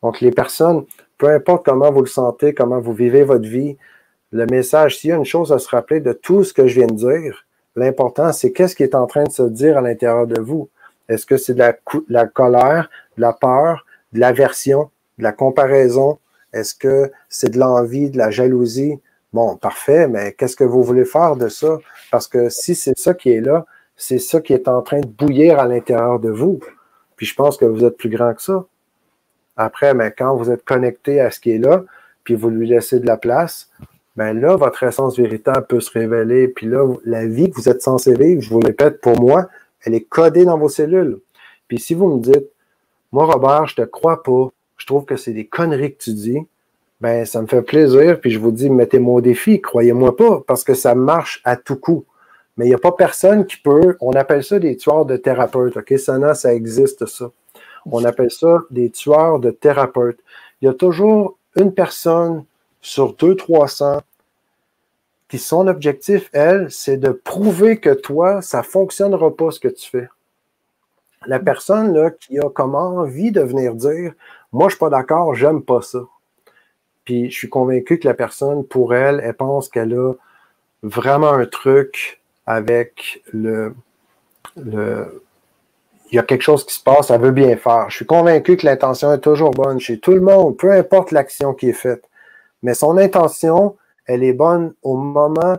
Donc, 0.02 0.20
les 0.20 0.30
personnes, 0.30 0.84
peu 1.18 1.28
importe 1.28 1.64
comment 1.64 1.90
vous 1.90 2.00
le 2.00 2.06
sentez, 2.06 2.54
comment 2.54 2.80
vous 2.80 2.92
vivez 2.92 3.24
votre 3.24 3.48
vie, 3.48 3.76
le 4.36 4.46
message, 4.46 4.98
s'il 4.98 5.10
y 5.10 5.12
a 5.12 5.16
une 5.16 5.24
chose 5.24 5.52
à 5.52 5.58
se 5.58 5.68
rappeler 5.68 6.00
de 6.00 6.12
tout 6.12 6.44
ce 6.44 6.52
que 6.52 6.66
je 6.66 6.74
viens 6.76 6.86
de 6.86 6.94
dire, 6.94 7.46
l'important, 7.74 8.32
c'est 8.32 8.52
qu'est-ce 8.52 8.76
qui 8.76 8.82
est 8.82 8.94
en 8.94 9.06
train 9.06 9.24
de 9.24 9.32
se 9.32 9.42
dire 9.42 9.78
à 9.78 9.80
l'intérieur 9.80 10.26
de 10.26 10.40
vous. 10.40 10.68
Est-ce 11.08 11.26
que 11.26 11.36
c'est 11.36 11.54
de 11.54 11.62
la, 12.08 12.26
colère, 12.26 12.90
de 13.16 13.22
la 13.22 13.32
peur, 13.32 13.86
de 14.12 14.20
l'aversion, 14.20 14.90
de 15.18 15.22
la 15.22 15.32
comparaison? 15.32 16.18
Est-ce 16.52 16.74
que 16.74 17.10
c'est 17.28 17.50
de 17.50 17.58
l'envie, 17.58 18.10
de 18.10 18.18
la 18.18 18.30
jalousie? 18.30 19.00
Bon, 19.32 19.56
parfait, 19.56 20.08
mais 20.08 20.32
qu'est-ce 20.32 20.56
que 20.56 20.64
vous 20.64 20.82
voulez 20.82 21.04
faire 21.04 21.36
de 21.36 21.48
ça? 21.48 21.78
Parce 22.10 22.28
que 22.28 22.48
si 22.48 22.74
c'est 22.74 22.98
ça 22.98 23.14
qui 23.14 23.30
est 23.30 23.40
là, 23.40 23.66
c'est 23.96 24.18
ça 24.18 24.40
qui 24.40 24.52
est 24.52 24.68
en 24.68 24.82
train 24.82 25.00
de 25.00 25.06
bouillir 25.06 25.58
à 25.58 25.66
l'intérieur 25.66 26.18
de 26.18 26.30
vous. 26.30 26.60
Puis 27.16 27.26
je 27.26 27.34
pense 27.34 27.56
que 27.56 27.64
vous 27.64 27.84
êtes 27.84 27.96
plus 27.96 28.10
grand 28.10 28.34
que 28.34 28.42
ça. 28.42 28.66
Après, 29.56 29.94
mais 29.94 30.12
quand 30.16 30.36
vous 30.36 30.50
êtes 30.50 30.64
connecté 30.64 31.20
à 31.20 31.30
ce 31.30 31.40
qui 31.40 31.52
est 31.52 31.58
là, 31.58 31.84
puis 32.24 32.34
vous 32.34 32.50
lui 32.50 32.68
laissez 32.68 33.00
de 33.00 33.06
la 33.06 33.16
place, 33.16 33.70
ben 34.16 34.38
là, 34.38 34.56
votre 34.56 34.82
essence 34.82 35.18
véritable 35.18 35.66
peut 35.66 35.80
se 35.80 35.90
révéler. 35.90 36.48
Puis 36.48 36.66
là, 36.66 36.86
la 37.04 37.26
vie 37.26 37.50
que 37.50 37.56
vous 37.56 37.68
êtes 37.68 37.82
censé 37.82 38.14
vivre, 38.14 38.40
je 38.40 38.50
vous 38.50 38.60
le 38.60 38.68
répète, 38.68 39.00
pour 39.00 39.20
moi, 39.20 39.48
elle 39.82 39.94
est 39.94 40.02
codée 40.04 40.44
dans 40.44 40.58
vos 40.58 40.68
cellules. 40.68 41.20
Puis 41.68 41.78
si 41.78 41.94
vous 41.94 42.08
me 42.08 42.20
dites, 42.20 42.48
moi, 43.12 43.26
Robert, 43.26 43.66
je 43.66 43.76
te 43.76 43.82
crois 43.82 44.22
pas, 44.22 44.48
je 44.78 44.86
trouve 44.86 45.04
que 45.04 45.16
c'est 45.16 45.32
des 45.32 45.46
conneries 45.46 45.94
que 45.94 46.02
tu 46.02 46.12
dis, 46.12 46.38
ben 47.00 47.26
ça 47.26 47.42
me 47.42 47.46
fait 47.46 47.62
plaisir. 47.62 48.20
Puis 48.20 48.30
je 48.30 48.38
vous 48.38 48.52
dis, 48.52 48.70
mettez-moi 48.70 49.16
au 49.16 49.20
défi, 49.20 49.60
croyez-moi 49.60 50.16
pas, 50.16 50.42
parce 50.46 50.64
que 50.64 50.74
ça 50.74 50.94
marche 50.94 51.42
à 51.44 51.56
tout 51.56 51.76
coup. 51.76 52.04
Mais 52.56 52.64
il 52.64 52.68
n'y 52.68 52.74
a 52.74 52.78
pas 52.78 52.92
personne 52.92 53.44
qui 53.44 53.58
peut, 53.58 53.96
on 54.00 54.12
appelle 54.12 54.42
ça 54.42 54.58
des 54.58 54.76
tueurs 54.76 55.04
de 55.04 55.18
thérapeutes, 55.18 55.76
OK? 55.76 55.98
Ça, 55.98 56.34
ça 56.34 56.54
existe, 56.54 57.04
ça. 57.04 57.30
On 57.84 58.04
appelle 58.04 58.30
ça 58.30 58.62
des 58.70 58.90
tueurs 58.90 59.38
de 59.40 59.50
thérapeutes. 59.50 60.18
Il 60.60 60.64
y 60.64 60.68
a 60.68 60.74
toujours 60.74 61.36
une 61.56 61.72
personne 61.72 62.44
sur 62.80 63.14
200-300 63.14 64.00
qui 65.28 65.38
son 65.38 65.66
objectif, 65.66 66.30
elle, 66.32 66.70
c'est 66.70 66.98
de 66.98 67.10
prouver 67.10 67.80
que 67.80 67.90
toi, 67.90 68.42
ça 68.42 68.58
ne 68.58 68.62
fonctionnera 68.62 69.34
pas 69.34 69.50
ce 69.50 69.60
que 69.60 69.68
tu 69.68 69.88
fais. 69.90 70.08
La 71.26 71.40
personne 71.40 71.92
là, 71.92 72.10
qui 72.10 72.38
a 72.38 72.48
comme 72.48 72.74
envie 72.76 73.32
de 73.32 73.40
venir 73.40 73.74
dire 73.74 74.12
Moi, 74.52 74.64
je 74.64 74.66
ne 74.66 74.70
suis 74.70 74.78
pas 74.78 74.90
d'accord, 74.90 75.34
j'aime 75.34 75.62
pas 75.62 75.82
ça. 75.82 76.00
Puis 77.04 77.30
je 77.30 77.36
suis 77.36 77.48
convaincu 77.48 77.98
que 77.98 78.06
la 78.06 78.14
personne, 78.14 78.64
pour 78.64 78.94
elle, 78.94 79.20
elle 79.22 79.34
pense 79.34 79.68
qu'elle 79.68 79.94
a 79.94 80.12
vraiment 80.82 81.32
un 81.32 81.46
truc 81.46 82.20
avec 82.46 83.22
le, 83.32 83.74
le. 84.56 85.22
Il 86.12 86.14
y 86.14 86.18
a 86.20 86.22
quelque 86.22 86.42
chose 86.42 86.64
qui 86.64 86.74
se 86.74 86.82
passe, 86.82 87.10
elle 87.10 87.20
veut 87.20 87.32
bien 87.32 87.56
faire. 87.56 87.90
Je 87.90 87.96
suis 87.96 88.06
convaincu 88.06 88.56
que 88.56 88.64
l'intention 88.64 89.12
est 89.12 89.18
toujours 89.18 89.50
bonne 89.50 89.80
chez 89.80 89.98
tout 89.98 90.12
le 90.12 90.20
monde, 90.20 90.56
peu 90.56 90.70
importe 90.70 91.10
l'action 91.10 91.52
qui 91.52 91.70
est 91.70 91.72
faite. 91.72 92.08
Mais 92.62 92.74
son 92.74 92.96
intention, 92.96 93.76
elle 94.06 94.22
est 94.22 94.32
bonne 94.32 94.74
au 94.82 94.96
moment 94.96 95.56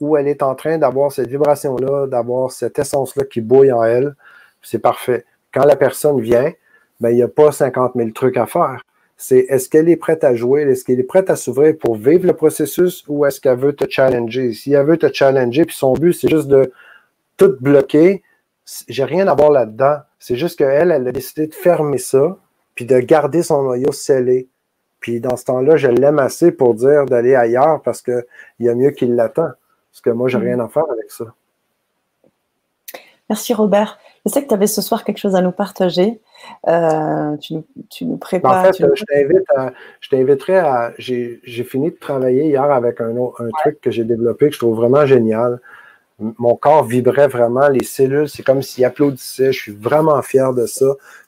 où 0.00 0.16
elle 0.16 0.28
est 0.28 0.42
en 0.42 0.54
train 0.54 0.78
d'avoir 0.78 1.12
cette 1.12 1.28
vibration-là, 1.28 2.06
d'avoir 2.06 2.52
cette 2.52 2.78
essence-là 2.78 3.24
qui 3.24 3.40
bouille 3.40 3.72
en 3.72 3.82
elle. 3.82 4.14
C'est 4.62 4.78
parfait. 4.78 5.24
Quand 5.52 5.64
la 5.64 5.76
personne 5.76 6.20
vient, 6.20 6.52
ben, 7.00 7.10
il 7.10 7.16
n'y 7.16 7.22
a 7.22 7.28
pas 7.28 7.52
50 7.52 7.92
000 7.96 8.10
trucs 8.10 8.36
à 8.36 8.46
faire. 8.46 8.82
C'est 9.16 9.46
est-ce 9.48 9.70
qu'elle 9.70 9.88
est 9.88 9.96
prête 9.96 10.24
à 10.24 10.34
jouer, 10.34 10.62
est-ce 10.62 10.84
qu'elle 10.84 11.00
est 11.00 11.04
prête 11.04 11.30
à 11.30 11.36
s'ouvrir 11.36 11.76
pour 11.78 11.96
vivre 11.96 12.26
le 12.26 12.34
processus 12.34 13.02
ou 13.08 13.24
est-ce 13.24 13.40
qu'elle 13.40 13.58
veut 13.58 13.74
te 13.74 13.88
challenger? 13.88 14.52
Si 14.52 14.72
elle 14.74 14.84
veut 14.84 14.98
te 14.98 15.10
challenger, 15.10 15.64
puis 15.64 15.76
son 15.76 15.94
but, 15.94 16.12
c'est 16.12 16.28
juste 16.28 16.48
de 16.48 16.70
tout 17.38 17.56
bloquer, 17.60 18.22
j'ai 18.88 19.04
rien 19.04 19.26
à 19.28 19.34
voir 19.34 19.50
là-dedans. 19.50 19.98
C'est 20.18 20.36
juste 20.36 20.58
qu'elle, 20.58 20.90
elle 20.90 21.08
a 21.08 21.12
décidé 21.12 21.46
de 21.46 21.54
fermer 21.54 21.98
ça, 21.98 22.36
puis 22.74 22.84
de 22.84 22.98
garder 22.98 23.42
son 23.42 23.62
noyau 23.62 23.92
scellé. 23.92 24.48
Puis 25.06 25.20
dans 25.20 25.36
ce 25.36 25.44
temps-là, 25.44 25.76
je 25.76 25.86
l'aime 25.86 26.18
assez 26.18 26.50
pour 26.50 26.74
dire 26.74 27.06
d'aller 27.06 27.36
ailleurs 27.36 27.80
parce 27.80 28.02
qu'il 28.02 28.24
y 28.58 28.68
a 28.68 28.74
mieux 28.74 28.90
qu'il 28.90 29.14
l'attend. 29.14 29.50
Parce 29.92 30.00
que 30.02 30.10
moi, 30.10 30.28
j'ai 30.28 30.38
rien 30.38 30.58
à 30.58 30.66
faire 30.66 30.90
avec 30.90 31.12
ça. 31.12 31.26
Merci 33.30 33.54
Robert. 33.54 34.00
Je 34.24 34.32
sais 34.32 34.42
que 34.42 34.48
tu 34.48 34.54
avais 34.54 34.66
ce 34.66 34.82
soir 34.82 35.04
quelque 35.04 35.18
chose 35.18 35.36
à 35.36 35.42
nous 35.42 35.52
partager. 35.52 36.20
Euh, 36.66 37.36
tu, 37.36 37.54
nous 38.00 38.16
prépares. 38.16 38.66
En 38.66 38.72
fait, 38.72 38.84
je 40.00 40.08
t'inviterai 40.10 40.58
à. 40.58 40.92
J'ai 40.98 41.38
fini 41.62 41.92
de 41.92 41.96
travailler 41.96 42.46
hier 42.46 42.64
avec 42.64 43.00
un, 43.00 43.16
un 43.16 43.48
truc 43.60 43.80
que 43.80 43.92
j'ai 43.92 44.02
développé 44.02 44.48
que 44.48 44.54
je 44.54 44.58
trouve 44.58 44.74
vraiment 44.74 45.06
génial. 45.06 45.60
Mon 46.18 46.56
corps 46.56 46.82
vibrait 46.82 47.28
vraiment, 47.28 47.68
les 47.68 47.84
cellules, 47.84 48.28
c'est 48.28 48.42
comme 48.42 48.60
s'il 48.60 48.84
applaudissait. 48.84 49.52
Je 49.52 49.60
suis 49.60 49.72
vraiment 49.72 50.20
fier 50.22 50.52
de 50.52 50.66
ça. 50.66 50.86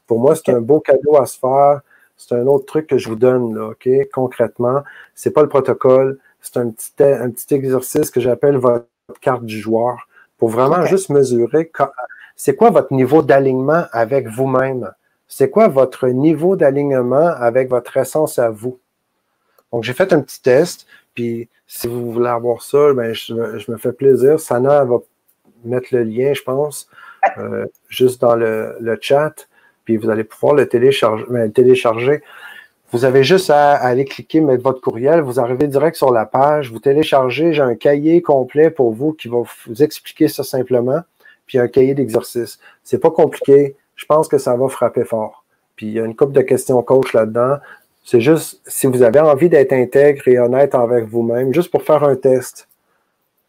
Pour 0.09 0.19
moi, 0.19 0.35
c'est 0.35 0.53
un 0.53 0.61
beau 0.61 0.81
cadeau 0.81 1.15
à 1.15 1.27
se 1.27 1.39
faire. 1.39 1.83
C'est 2.19 2.35
un 2.35 2.47
autre 2.47 2.67
truc 2.67 2.89
que 2.89 2.99
je 2.99 3.09
vous 3.09 3.17
donne, 3.17 3.55
là, 3.55 3.69
OK? 3.69 3.89
Concrètement, 4.13 4.83
c'est 5.15 5.31
pas 5.31 5.43
le 5.43 5.49
protocole, 5.49 6.19
c'est 6.41 6.59
un 6.59 6.71
petit, 6.71 6.93
un 7.01 7.31
petit 7.31 7.55
exercice 7.55 8.11
que 8.11 8.21
j'appelle 8.21 8.57
votre 8.57 8.87
carte 9.21 9.45
du 9.45 9.59
joueur 9.59 10.09
pour 10.37 10.51
vraiment 10.51 10.85
juste 10.85 11.09
mesurer 11.09 11.71
c'est 12.37 12.55
quoi 12.55 12.71
votre 12.71 12.93
niveau 12.93 13.23
d'alignement 13.23 13.85
avec 13.91 14.29
vous-même? 14.29 14.93
C'est 15.27 15.51
quoi 15.51 15.67
votre 15.67 16.07
niveau 16.09 16.55
d'alignement 16.55 17.27
avec 17.27 17.69
votre 17.69 17.97
essence 17.97 18.39
à 18.39 18.49
vous? 18.49 18.79
Donc, 19.73 19.83
j'ai 19.83 19.93
fait 19.93 20.13
un 20.13 20.21
petit 20.21 20.41
test, 20.41 20.87
puis 21.15 21.49
si 21.67 21.89
vous 21.89 22.13
voulez 22.13 22.29
avoir 22.29 22.63
ça, 22.63 22.93
ben, 22.95 23.13
je, 23.13 23.35
me 23.71 23.77
fais 23.77 23.93
plaisir. 23.93 24.39
Sana 24.39 24.85
va 24.85 24.99
mettre 25.65 25.89
le 25.93 26.05
lien, 26.05 26.33
je 26.33 26.43
pense, 26.43 26.89
euh, 27.39 27.67
juste 27.89 28.21
dans 28.21 28.37
le, 28.37 28.77
le 28.81 28.97
chat 29.01 29.49
puis 29.89 29.97
vous 29.97 30.11
allez 30.11 30.25
pouvoir 30.25 30.53
le 30.53 30.69
télécharger. 30.69 31.25
Ben, 31.31 31.51
télécharger. 31.51 32.23
Vous 32.93 33.07
avez 33.07 33.25
juste 33.25 33.49
à, 33.49 33.73
aller 33.73 34.05
cliquer, 34.05 34.43
mettre 34.43 34.63
votre 34.63 34.83
courriel, 34.83 35.23
vous 35.23 35.41
arrivez 35.41 35.67
direct 35.67 35.97
sur 35.97 36.13
la 36.13 36.27
page, 36.27 36.71
vous 36.71 36.79
téléchargez, 36.79 37.55
j'ai 37.55 37.63
un 37.63 37.75
cahier 37.75 38.21
complet 38.21 38.69
pour 38.69 38.93
vous 38.93 39.15
qui 39.15 39.29
va 39.29 39.39
vous 39.39 39.83
expliquer 39.83 40.29
ça 40.29 40.45
simplement, 40.45 41.01
puis 41.47 41.57
un 41.59 41.69
cahier 41.69 41.95
d'exercice. 41.95 42.59
C'est 42.85 42.99
pas 42.99 43.11
compliqué, 43.11 43.77
je 43.97 44.05
pense 44.05 44.29
que 44.29 44.37
ça 44.37 44.55
va 44.57 44.69
frapper 44.69 45.05
fort. 45.05 45.43
Puis 45.75 45.87
il 45.87 45.93
y 45.93 46.01
a 46.01 46.05
une 46.05 46.15
couple 46.15 46.33
de 46.33 46.43
questions 46.43 46.83
coach 46.83 47.15
là-dedans. 47.15 47.57
C'est 48.05 48.21
juste 48.21 48.61
si 48.67 48.87
vous 48.87 49.03
avez 49.03 49.21
envie 49.21 49.49
d'être 49.49 49.73
intègre 49.73 50.29
et 50.29 50.39
honnête 50.39 50.75
avec 50.75 51.07
vous-même, 51.07 51.55
juste 51.55 51.71
pour 51.71 51.83
faire 51.83 52.05
un 52.05 52.17
test 52.17 52.69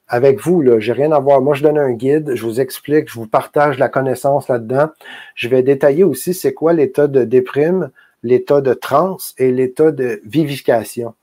avec 0.10 0.42
vous. 0.42 0.62
Là, 0.62 0.80
j'ai 0.80 0.94
rien 0.94 1.12
à 1.12 1.20
voir. 1.20 1.42
Moi, 1.42 1.56
je 1.56 1.64
donne 1.64 1.78
un 1.78 1.92
guide, 1.92 2.34
je 2.36 2.44
vous 2.44 2.60
explique, 2.60 3.10
je 3.10 3.14
vous 3.14 3.28
partage 3.28 3.80
la 3.80 3.88
connaissance 3.88 4.48
là-dedans. 4.50 4.90
Je 5.36 5.48
vais 5.48 5.64
détailler 5.64 6.04
aussi 6.04 6.34
c'est 6.34 6.54
quoi 6.54 6.74
l'état 6.74 7.08
de 7.08 7.24
déprime, 7.24 7.92
l'état 8.24 8.62
de 8.62 8.74
transe 8.74 9.34
et 9.38 9.52
l'état 9.52 9.92
de 9.92 10.22
vivification. 10.26 11.14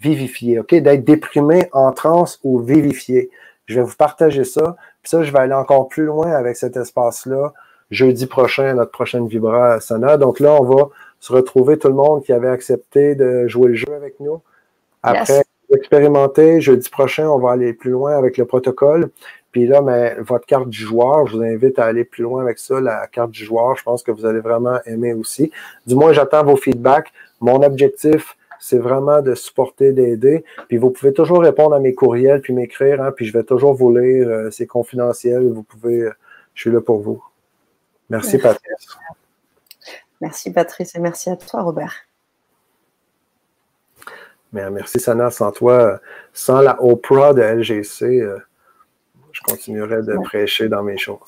Vivifié, 0.00 0.60
OK? 0.60 0.74
D'être 0.74 1.04
déprimé 1.04 1.68
en 1.72 1.92
transe 1.92 2.38
ou 2.44 2.60
vivifié. 2.60 3.30
Je 3.66 3.80
vais 3.80 3.86
vous 3.86 3.96
partager 3.96 4.44
ça. 4.44 4.76
Puis 5.02 5.10
ça, 5.10 5.22
je 5.22 5.32
vais 5.32 5.38
aller 5.38 5.54
encore 5.54 5.88
plus 5.88 6.04
loin 6.04 6.30
avec 6.30 6.56
cet 6.56 6.76
espace-là 6.76 7.52
jeudi 7.90 8.26
prochain, 8.26 8.74
notre 8.74 8.90
prochaine 8.90 9.28
Vibra 9.28 9.80
Sana. 9.80 10.16
Donc 10.16 10.40
là, 10.40 10.54
on 10.60 10.64
va 10.64 10.88
se 11.20 11.32
retrouver 11.32 11.78
tout 11.78 11.88
le 11.88 11.94
monde 11.94 12.22
qui 12.24 12.32
avait 12.32 12.48
accepté 12.48 13.14
de 13.14 13.46
jouer 13.48 13.68
le 13.68 13.74
jeu 13.74 13.94
avec 13.94 14.20
nous. 14.20 14.40
Après 15.02 15.44
expérimenter, 15.74 16.60
jeudi 16.60 16.88
prochain, 16.88 17.28
on 17.28 17.38
va 17.38 17.52
aller 17.52 17.72
plus 17.72 17.90
loin 17.90 18.16
avec 18.16 18.36
le 18.38 18.44
protocole. 18.44 19.10
Puis 19.52 19.66
là, 19.66 19.80
mais 19.80 20.16
votre 20.20 20.44
carte 20.46 20.68
du 20.68 20.78
joueur, 20.78 21.26
je 21.26 21.36
vous 21.36 21.42
invite 21.42 21.78
à 21.78 21.86
aller 21.86 22.04
plus 22.04 22.22
loin 22.22 22.42
avec 22.42 22.58
ça, 22.58 22.80
la 22.80 23.06
carte 23.06 23.30
du 23.30 23.44
joueur. 23.44 23.76
Je 23.76 23.82
pense 23.82 24.02
que 24.02 24.10
vous 24.10 24.26
allez 24.26 24.40
vraiment 24.40 24.78
aimer 24.84 25.14
aussi. 25.14 25.50
Du 25.86 25.94
moins, 25.94 26.12
j'attends 26.12 26.44
vos 26.44 26.56
feedbacks. 26.56 27.10
Mon 27.40 27.62
objectif, 27.62 28.36
c'est 28.60 28.78
vraiment 28.78 29.22
de 29.22 29.34
supporter, 29.34 29.92
d'aider. 29.92 30.44
Puis 30.68 30.76
vous 30.76 30.90
pouvez 30.90 31.12
toujours 31.12 31.40
répondre 31.40 31.74
à 31.74 31.80
mes 31.80 31.94
courriels, 31.94 32.40
puis 32.42 32.52
m'écrire, 32.52 33.02
hein, 33.02 33.12
puis 33.12 33.24
je 33.24 33.32
vais 33.32 33.44
toujours 33.44 33.74
vous 33.74 33.96
lire. 33.96 34.28
Euh, 34.28 34.50
c'est 34.50 34.66
confidentiel. 34.66 35.50
Vous 35.50 35.62
pouvez, 35.62 36.02
euh, 36.02 36.12
je 36.54 36.62
suis 36.62 36.70
là 36.70 36.80
pour 36.80 37.00
vous. 37.00 37.22
Merci, 38.10 38.38
Patrice. 38.38 38.98
Merci, 40.20 40.52
Patrice, 40.52 40.94
et 40.94 41.00
merci 41.00 41.30
à 41.30 41.36
toi, 41.36 41.62
Robert. 41.62 42.06
Mais 44.56 44.70
merci, 44.70 44.98
Sana. 44.98 45.30
Sans 45.30 45.52
toi, 45.52 46.00
sans 46.32 46.62
la 46.62 46.82
Oprah 46.82 47.34
de 47.34 47.42
LGC, 47.42 48.04
euh, 48.04 48.38
je 49.32 49.42
continuerai 49.42 50.02
de 50.02 50.16
prêcher 50.24 50.68
dans 50.70 50.82
mes 50.82 50.96
choses. 50.96 51.18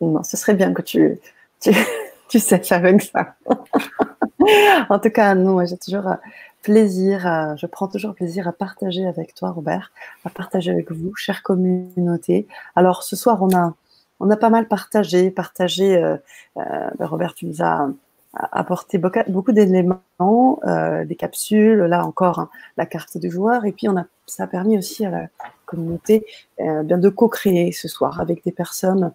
Non, 0.00 0.22
ce 0.22 0.38
serait 0.38 0.54
bien 0.54 0.72
que 0.72 0.80
tu, 0.80 1.18
tu, 1.60 1.70
tu 2.28 2.38
sais 2.38 2.58
faire 2.60 2.78
avec 2.78 3.02
ça. 3.02 3.34
en 4.88 4.98
tout 4.98 5.10
cas, 5.10 5.34
nous, 5.34 5.66
j'ai 5.66 5.76
toujours 5.76 6.08
euh, 6.08 6.14
plaisir, 6.62 7.56
je 7.58 7.66
prends 7.66 7.88
toujours 7.88 8.14
plaisir 8.14 8.48
à 8.48 8.52
partager 8.52 9.06
avec 9.06 9.34
toi, 9.34 9.50
Robert, 9.50 9.92
à 10.24 10.30
partager 10.30 10.70
avec 10.70 10.90
vous, 10.90 11.14
chère 11.16 11.42
communauté. 11.42 12.46
Alors, 12.74 13.02
ce 13.02 13.16
soir, 13.16 13.42
on 13.42 13.54
a 13.54 13.74
on 14.20 14.30
a 14.30 14.36
pas 14.36 14.50
mal 14.50 14.68
partagé, 14.68 15.30
partagé. 15.30 15.96
Euh, 15.96 16.16
euh, 16.58 16.90
ben, 16.98 17.06
Robert, 17.06 17.34
tu 17.34 17.46
nous 17.46 17.62
as 17.62 17.88
apporté 18.34 18.98
beaucoup 19.28 19.52
d'éléments, 19.52 20.60
euh, 20.64 21.04
des 21.04 21.16
capsules, 21.16 21.80
là 21.80 22.04
encore 22.04 22.38
hein, 22.38 22.50
la 22.76 22.86
carte 22.86 23.18
du 23.18 23.30
joueur, 23.30 23.64
et 23.64 23.72
puis 23.72 23.88
on 23.88 23.96
a, 23.96 24.04
ça 24.26 24.44
a 24.44 24.46
permis 24.46 24.78
aussi 24.78 25.04
à 25.04 25.10
la 25.10 25.28
communauté 25.66 26.26
bien 26.58 26.98
de 26.98 27.08
co-créer 27.08 27.72
ce 27.72 27.86
soir 27.86 28.20
avec 28.20 28.44
des 28.44 28.50
personnes 28.50 29.12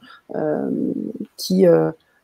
qui 1.35 1.65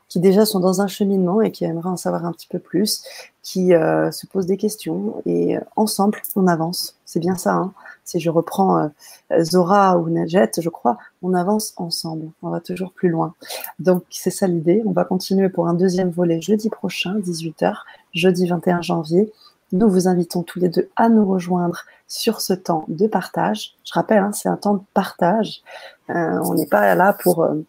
qui 0.08 0.20
déjà 0.20 0.46
sont 0.46 0.60
dans 0.60 0.82
un 0.82 0.88
cheminement 0.88 1.42
et 1.42 1.52
qui 1.52 1.66
aimeraient 1.66 1.90
en 1.90 1.98
savoir 1.98 2.26
un 2.26 2.32
petit 2.32 2.48
peu 2.48 2.60
plus, 2.60 3.04
qui 3.44 3.70
se 3.70 4.28
posent 4.28 4.46
des 4.46 4.58
questions 4.58 5.22
et 5.26 5.58
ensemble 5.76 6.22
on 6.38 6.48
avance. 6.48 6.98
C'est 7.06 7.20
bien 7.20 7.36
ça. 7.36 7.56
Hein 7.56 7.74
si 8.12 8.20
je 8.20 8.30
reprends 8.30 8.78
euh, 8.78 9.44
Zora 9.44 9.98
ou 9.98 10.10
Najet, 10.10 10.52
je 10.58 10.70
crois, 10.70 10.98
on 11.22 11.34
avance 11.34 11.74
ensemble, 11.78 12.30
on 12.42 12.50
va 12.50 12.60
toujours 12.60 12.92
plus 12.92 13.10
loin. 13.10 13.34
Donc 13.80 14.04
c'est 14.10 14.32
ça 14.32 14.48
l'idée. 14.48 14.84
On 14.86 14.92
va 14.92 15.06
continuer 15.06 15.50
pour 15.50 15.68
un 15.68 15.74
deuxième 15.74 16.10
volet 16.10 16.42
jeudi 16.42 16.70
prochain, 16.70 17.20
18h, 17.20 17.74
jeudi 18.14 18.48
21 18.48 18.82
janvier. 18.82 19.32
Nous 19.72 19.90
vous 19.90 20.10
invitons 20.10 20.44
tous 20.44 20.60
les 20.60 20.68
deux 20.68 20.90
à 20.98 21.08
nous 21.08 21.26
rejoindre 21.26 21.86
sur 22.08 22.42
ce 22.42 22.52
temps 22.54 22.84
de 22.90 23.08
partage. 23.08 23.76
Je 23.86 23.94
rappelle, 23.94 24.20
hein, 24.20 24.32
c'est 24.34 24.50
un 24.50 24.58
temps 24.58 24.74
de 24.74 24.84
partage. 24.94 25.62
Euh, 26.10 26.40
on 26.44 26.56
n'est 26.56 26.68
pas 26.68 26.94
là 26.96 27.14
pour 27.14 27.44
euh, 27.44 27.64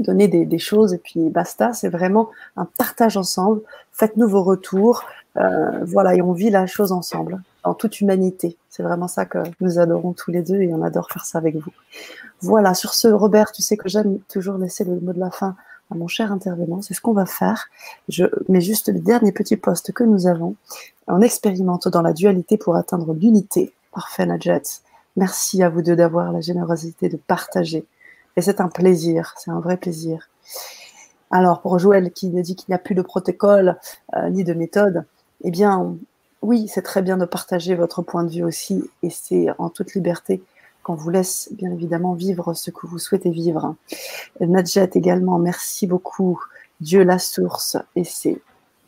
donner 0.00 0.26
des, 0.26 0.58
choses 0.58 0.92
et 0.94 0.98
puis 0.98 1.30
basta. 1.30 1.72
C'est 1.72 1.88
vraiment 1.88 2.30
un 2.56 2.64
partage 2.64 3.16
ensemble. 3.16 3.62
Faites-nous 3.92 4.28
vos 4.28 4.42
retours. 4.42 5.04
Voilà, 5.36 6.14
et 6.14 6.22
on 6.22 6.32
vit 6.32 6.50
la 6.50 6.66
chose 6.66 6.92
ensemble 6.92 7.42
en 7.64 7.74
toute 7.74 8.00
humanité. 8.00 8.56
C'est 8.68 8.82
vraiment 8.82 9.08
ça 9.08 9.24
que 9.24 9.38
nous 9.60 9.78
adorons 9.78 10.12
tous 10.12 10.30
les 10.30 10.42
deux 10.42 10.60
et 10.60 10.72
on 10.74 10.82
adore 10.82 11.10
faire 11.10 11.24
ça 11.24 11.38
avec 11.38 11.56
vous. 11.56 11.72
Voilà, 12.40 12.74
sur 12.74 12.94
ce, 12.94 13.08
Robert, 13.08 13.52
tu 13.52 13.62
sais 13.62 13.76
que 13.76 13.88
j'aime 13.88 14.18
toujours 14.28 14.58
laisser 14.58 14.84
le 14.84 15.00
mot 15.00 15.12
de 15.12 15.20
la 15.20 15.30
fin 15.30 15.56
à 15.90 15.94
mon 15.94 16.08
cher 16.08 16.32
intervenant. 16.32 16.82
C'est 16.82 16.94
ce 16.94 17.00
qu'on 17.00 17.12
va 17.12 17.26
faire. 17.26 17.68
Je 18.08 18.24
mets 18.48 18.60
juste 18.60 18.88
le 18.88 19.00
dernier 19.00 19.32
petit 19.32 19.56
poste 19.56 19.92
que 19.92 20.04
nous 20.04 20.26
avons. 20.26 20.56
On 21.08 21.20
expérimente 21.20 21.88
dans 21.88 22.02
la 22.02 22.12
dualité 22.12 22.56
pour 22.56 22.76
atteindre 22.76 23.14
l'unité. 23.14 23.72
Parfait, 23.92 24.26
Nadjet. 24.26 24.62
Merci 25.16 25.62
à 25.62 25.68
vous 25.68 25.82
deux 25.82 25.96
d'avoir 25.96 26.32
la 26.32 26.40
générosité 26.40 27.08
de 27.08 27.16
partager. 27.16 27.86
Et 28.36 28.42
c'est 28.42 28.60
un 28.60 28.68
plaisir, 28.68 29.34
c'est 29.38 29.50
un 29.50 29.60
vrai 29.60 29.76
plaisir. 29.76 30.28
Alors, 31.30 31.60
pour 31.60 31.78
Joël 31.78 32.12
qui 32.12 32.28
nous 32.28 32.42
dit 32.42 32.56
qu'il 32.56 32.66
n'y 32.70 32.74
a 32.74 32.78
plus 32.78 32.94
de 32.94 33.02
protocole 33.02 33.78
euh, 34.16 34.28
ni 34.30 34.44
de 34.44 34.54
méthode, 34.54 35.04
eh 35.44 35.50
bien, 35.50 35.96
oui, 36.42 36.68
c'est 36.68 36.82
très 36.82 37.02
bien 37.02 37.16
de 37.16 37.24
partager 37.24 37.74
votre 37.74 38.02
point 38.02 38.24
de 38.24 38.30
vue 38.30 38.44
aussi, 38.44 38.90
et 39.02 39.10
c'est 39.10 39.46
en 39.58 39.68
toute 39.68 39.94
liberté 39.94 40.42
qu'on 40.82 40.94
vous 40.94 41.10
laisse 41.10 41.48
bien 41.52 41.72
évidemment 41.72 42.12
vivre 42.12 42.52
ce 42.54 42.70
que 42.70 42.86
vous 42.86 42.98
souhaitez 42.98 43.30
vivre. 43.30 43.74
Nadjet 44.40 44.90
également, 44.94 45.38
merci 45.38 45.86
beaucoup. 45.86 46.38
Dieu 46.80 47.04
la 47.04 47.18
source, 47.18 47.76
et 47.96 48.04
c'est, 48.04 48.40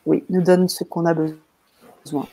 oui, 0.05 0.24
nous 0.28 0.43
donne 0.43 0.69
ce 0.69 0.85
qu'on 0.85 1.07
a 1.07 1.15
besoin. 1.15 2.27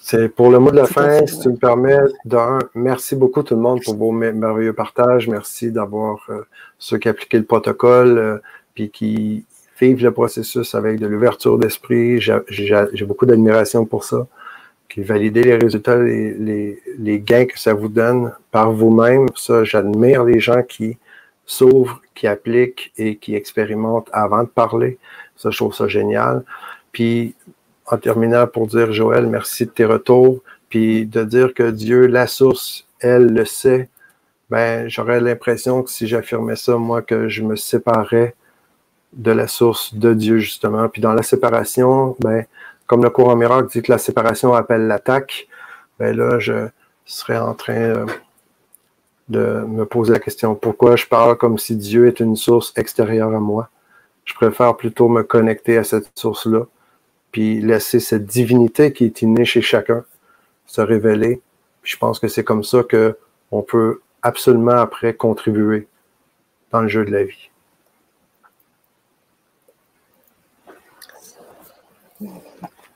C'est 0.00 0.28
pour 0.28 0.50
le 0.50 0.58
mot 0.58 0.70
de 0.70 0.76
la 0.76 0.86
fin, 0.86 1.26
si 1.26 1.38
tu 1.38 1.48
me 1.50 1.56
permets, 1.56 1.98
d'un, 2.24 2.58
merci 2.74 3.14
beaucoup 3.14 3.42
tout 3.42 3.54
le 3.54 3.60
monde 3.60 3.80
pour 3.84 3.94
vos 3.94 4.10
merveilleux 4.10 4.72
partages. 4.72 5.28
Merci 5.28 5.70
d'avoir 5.70 6.26
euh, 6.30 6.46
ceux 6.78 6.98
qui 6.98 7.08
appliqué 7.08 7.38
le 7.38 7.44
protocole, 7.44 8.18
euh, 8.18 8.38
puis 8.74 8.90
qui 8.90 9.44
le 9.80 10.10
processus 10.10 10.74
avec 10.74 10.98
de 10.98 11.06
l'ouverture 11.06 11.58
d'esprit. 11.58 12.20
J'ai 12.20 13.04
beaucoup 13.06 13.26
d'admiration 13.26 13.84
pour 13.84 14.04
ça 14.04 14.26
qui 14.88 15.02
validez 15.02 15.44
les 15.44 15.54
résultats, 15.54 15.96
les, 15.96 16.82
les, 16.98 17.20
gains 17.20 17.46
que 17.46 17.58
ça 17.58 17.72
vous 17.72 17.88
donne 17.88 18.32
par 18.50 18.72
vous-même. 18.72 19.28
Ça, 19.36 19.62
j'admire 19.62 20.24
les 20.24 20.40
gens 20.40 20.62
qui 20.64 20.98
s'ouvrent, 21.46 22.02
qui 22.14 22.26
appliquent 22.26 22.92
et 22.98 23.16
qui 23.16 23.36
expérimentent 23.36 24.10
avant 24.12 24.42
de 24.42 24.48
parler. 24.48 24.98
Ça, 25.36 25.50
je 25.50 25.56
trouve 25.56 25.74
ça 25.74 25.86
génial. 25.86 26.42
Puis, 26.90 27.36
en 27.86 27.98
terminant, 27.98 28.48
pour 28.48 28.66
dire, 28.66 28.92
Joël, 28.92 29.28
merci 29.28 29.64
de 29.66 29.70
tes 29.70 29.84
retours. 29.84 30.42
Puis 30.68 31.06
de 31.06 31.22
dire 31.22 31.54
que 31.54 31.70
Dieu, 31.70 32.06
la 32.06 32.26
source, 32.26 32.86
elle 32.98 33.26
le 33.26 33.44
sait. 33.44 33.88
Ben, 34.50 34.88
j'aurais 34.88 35.20
l'impression 35.20 35.84
que 35.84 35.90
si 35.90 36.08
j'affirmais 36.08 36.56
ça, 36.56 36.76
moi, 36.76 37.00
que 37.00 37.28
je 37.28 37.42
me 37.42 37.54
séparais 37.54 38.34
de 39.12 39.30
la 39.32 39.46
source 39.46 39.94
de 39.94 40.14
Dieu, 40.14 40.38
justement. 40.38 40.88
Puis 40.88 41.02
dans 41.02 41.12
la 41.12 41.22
séparation, 41.22 42.16
ben, 42.20 42.44
comme 42.86 43.02
le 43.02 43.10
courant 43.10 43.36
miracle 43.36 43.68
dit 43.70 43.82
que 43.82 43.92
la 43.92 43.98
séparation 43.98 44.54
appelle 44.54 44.86
l'attaque, 44.86 45.48
ben 45.98 46.16
là, 46.16 46.38
je 46.38 46.68
serais 47.04 47.38
en 47.38 47.54
train 47.54 47.74
euh, 47.74 48.06
de 49.28 49.64
me 49.66 49.84
poser 49.84 50.12
la 50.12 50.18
question 50.18 50.54
pourquoi 50.54 50.96
je 50.96 51.06
parle 51.06 51.36
comme 51.36 51.58
si 51.58 51.76
Dieu 51.76 52.06
est 52.06 52.20
une 52.20 52.36
source 52.36 52.72
extérieure 52.76 53.34
à 53.34 53.40
moi? 53.40 53.68
Je 54.24 54.34
préfère 54.34 54.76
plutôt 54.76 55.08
me 55.08 55.22
connecter 55.22 55.78
à 55.78 55.84
cette 55.84 56.10
source-là, 56.16 56.66
puis 57.32 57.60
laisser 57.60 58.00
cette 58.00 58.26
divinité 58.26 58.92
qui 58.92 59.04
est 59.04 59.22
innée 59.22 59.44
chez 59.44 59.62
chacun 59.62 60.04
se 60.66 60.80
révéler. 60.80 61.42
je 61.82 61.96
pense 61.96 62.20
que 62.20 62.28
c'est 62.28 62.44
comme 62.44 62.62
ça 62.62 62.82
qu'on 62.84 63.62
peut 63.62 64.00
absolument 64.22 64.76
après 64.76 65.14
contribuer 65.14 65.88
dans 66.70 66.82
le 66.82 66.88
jeu 66.88 67.04
de 67.04 67.10
la 67.10 67.24
vie. 67.24 67.49
Nada. 72.20 72.49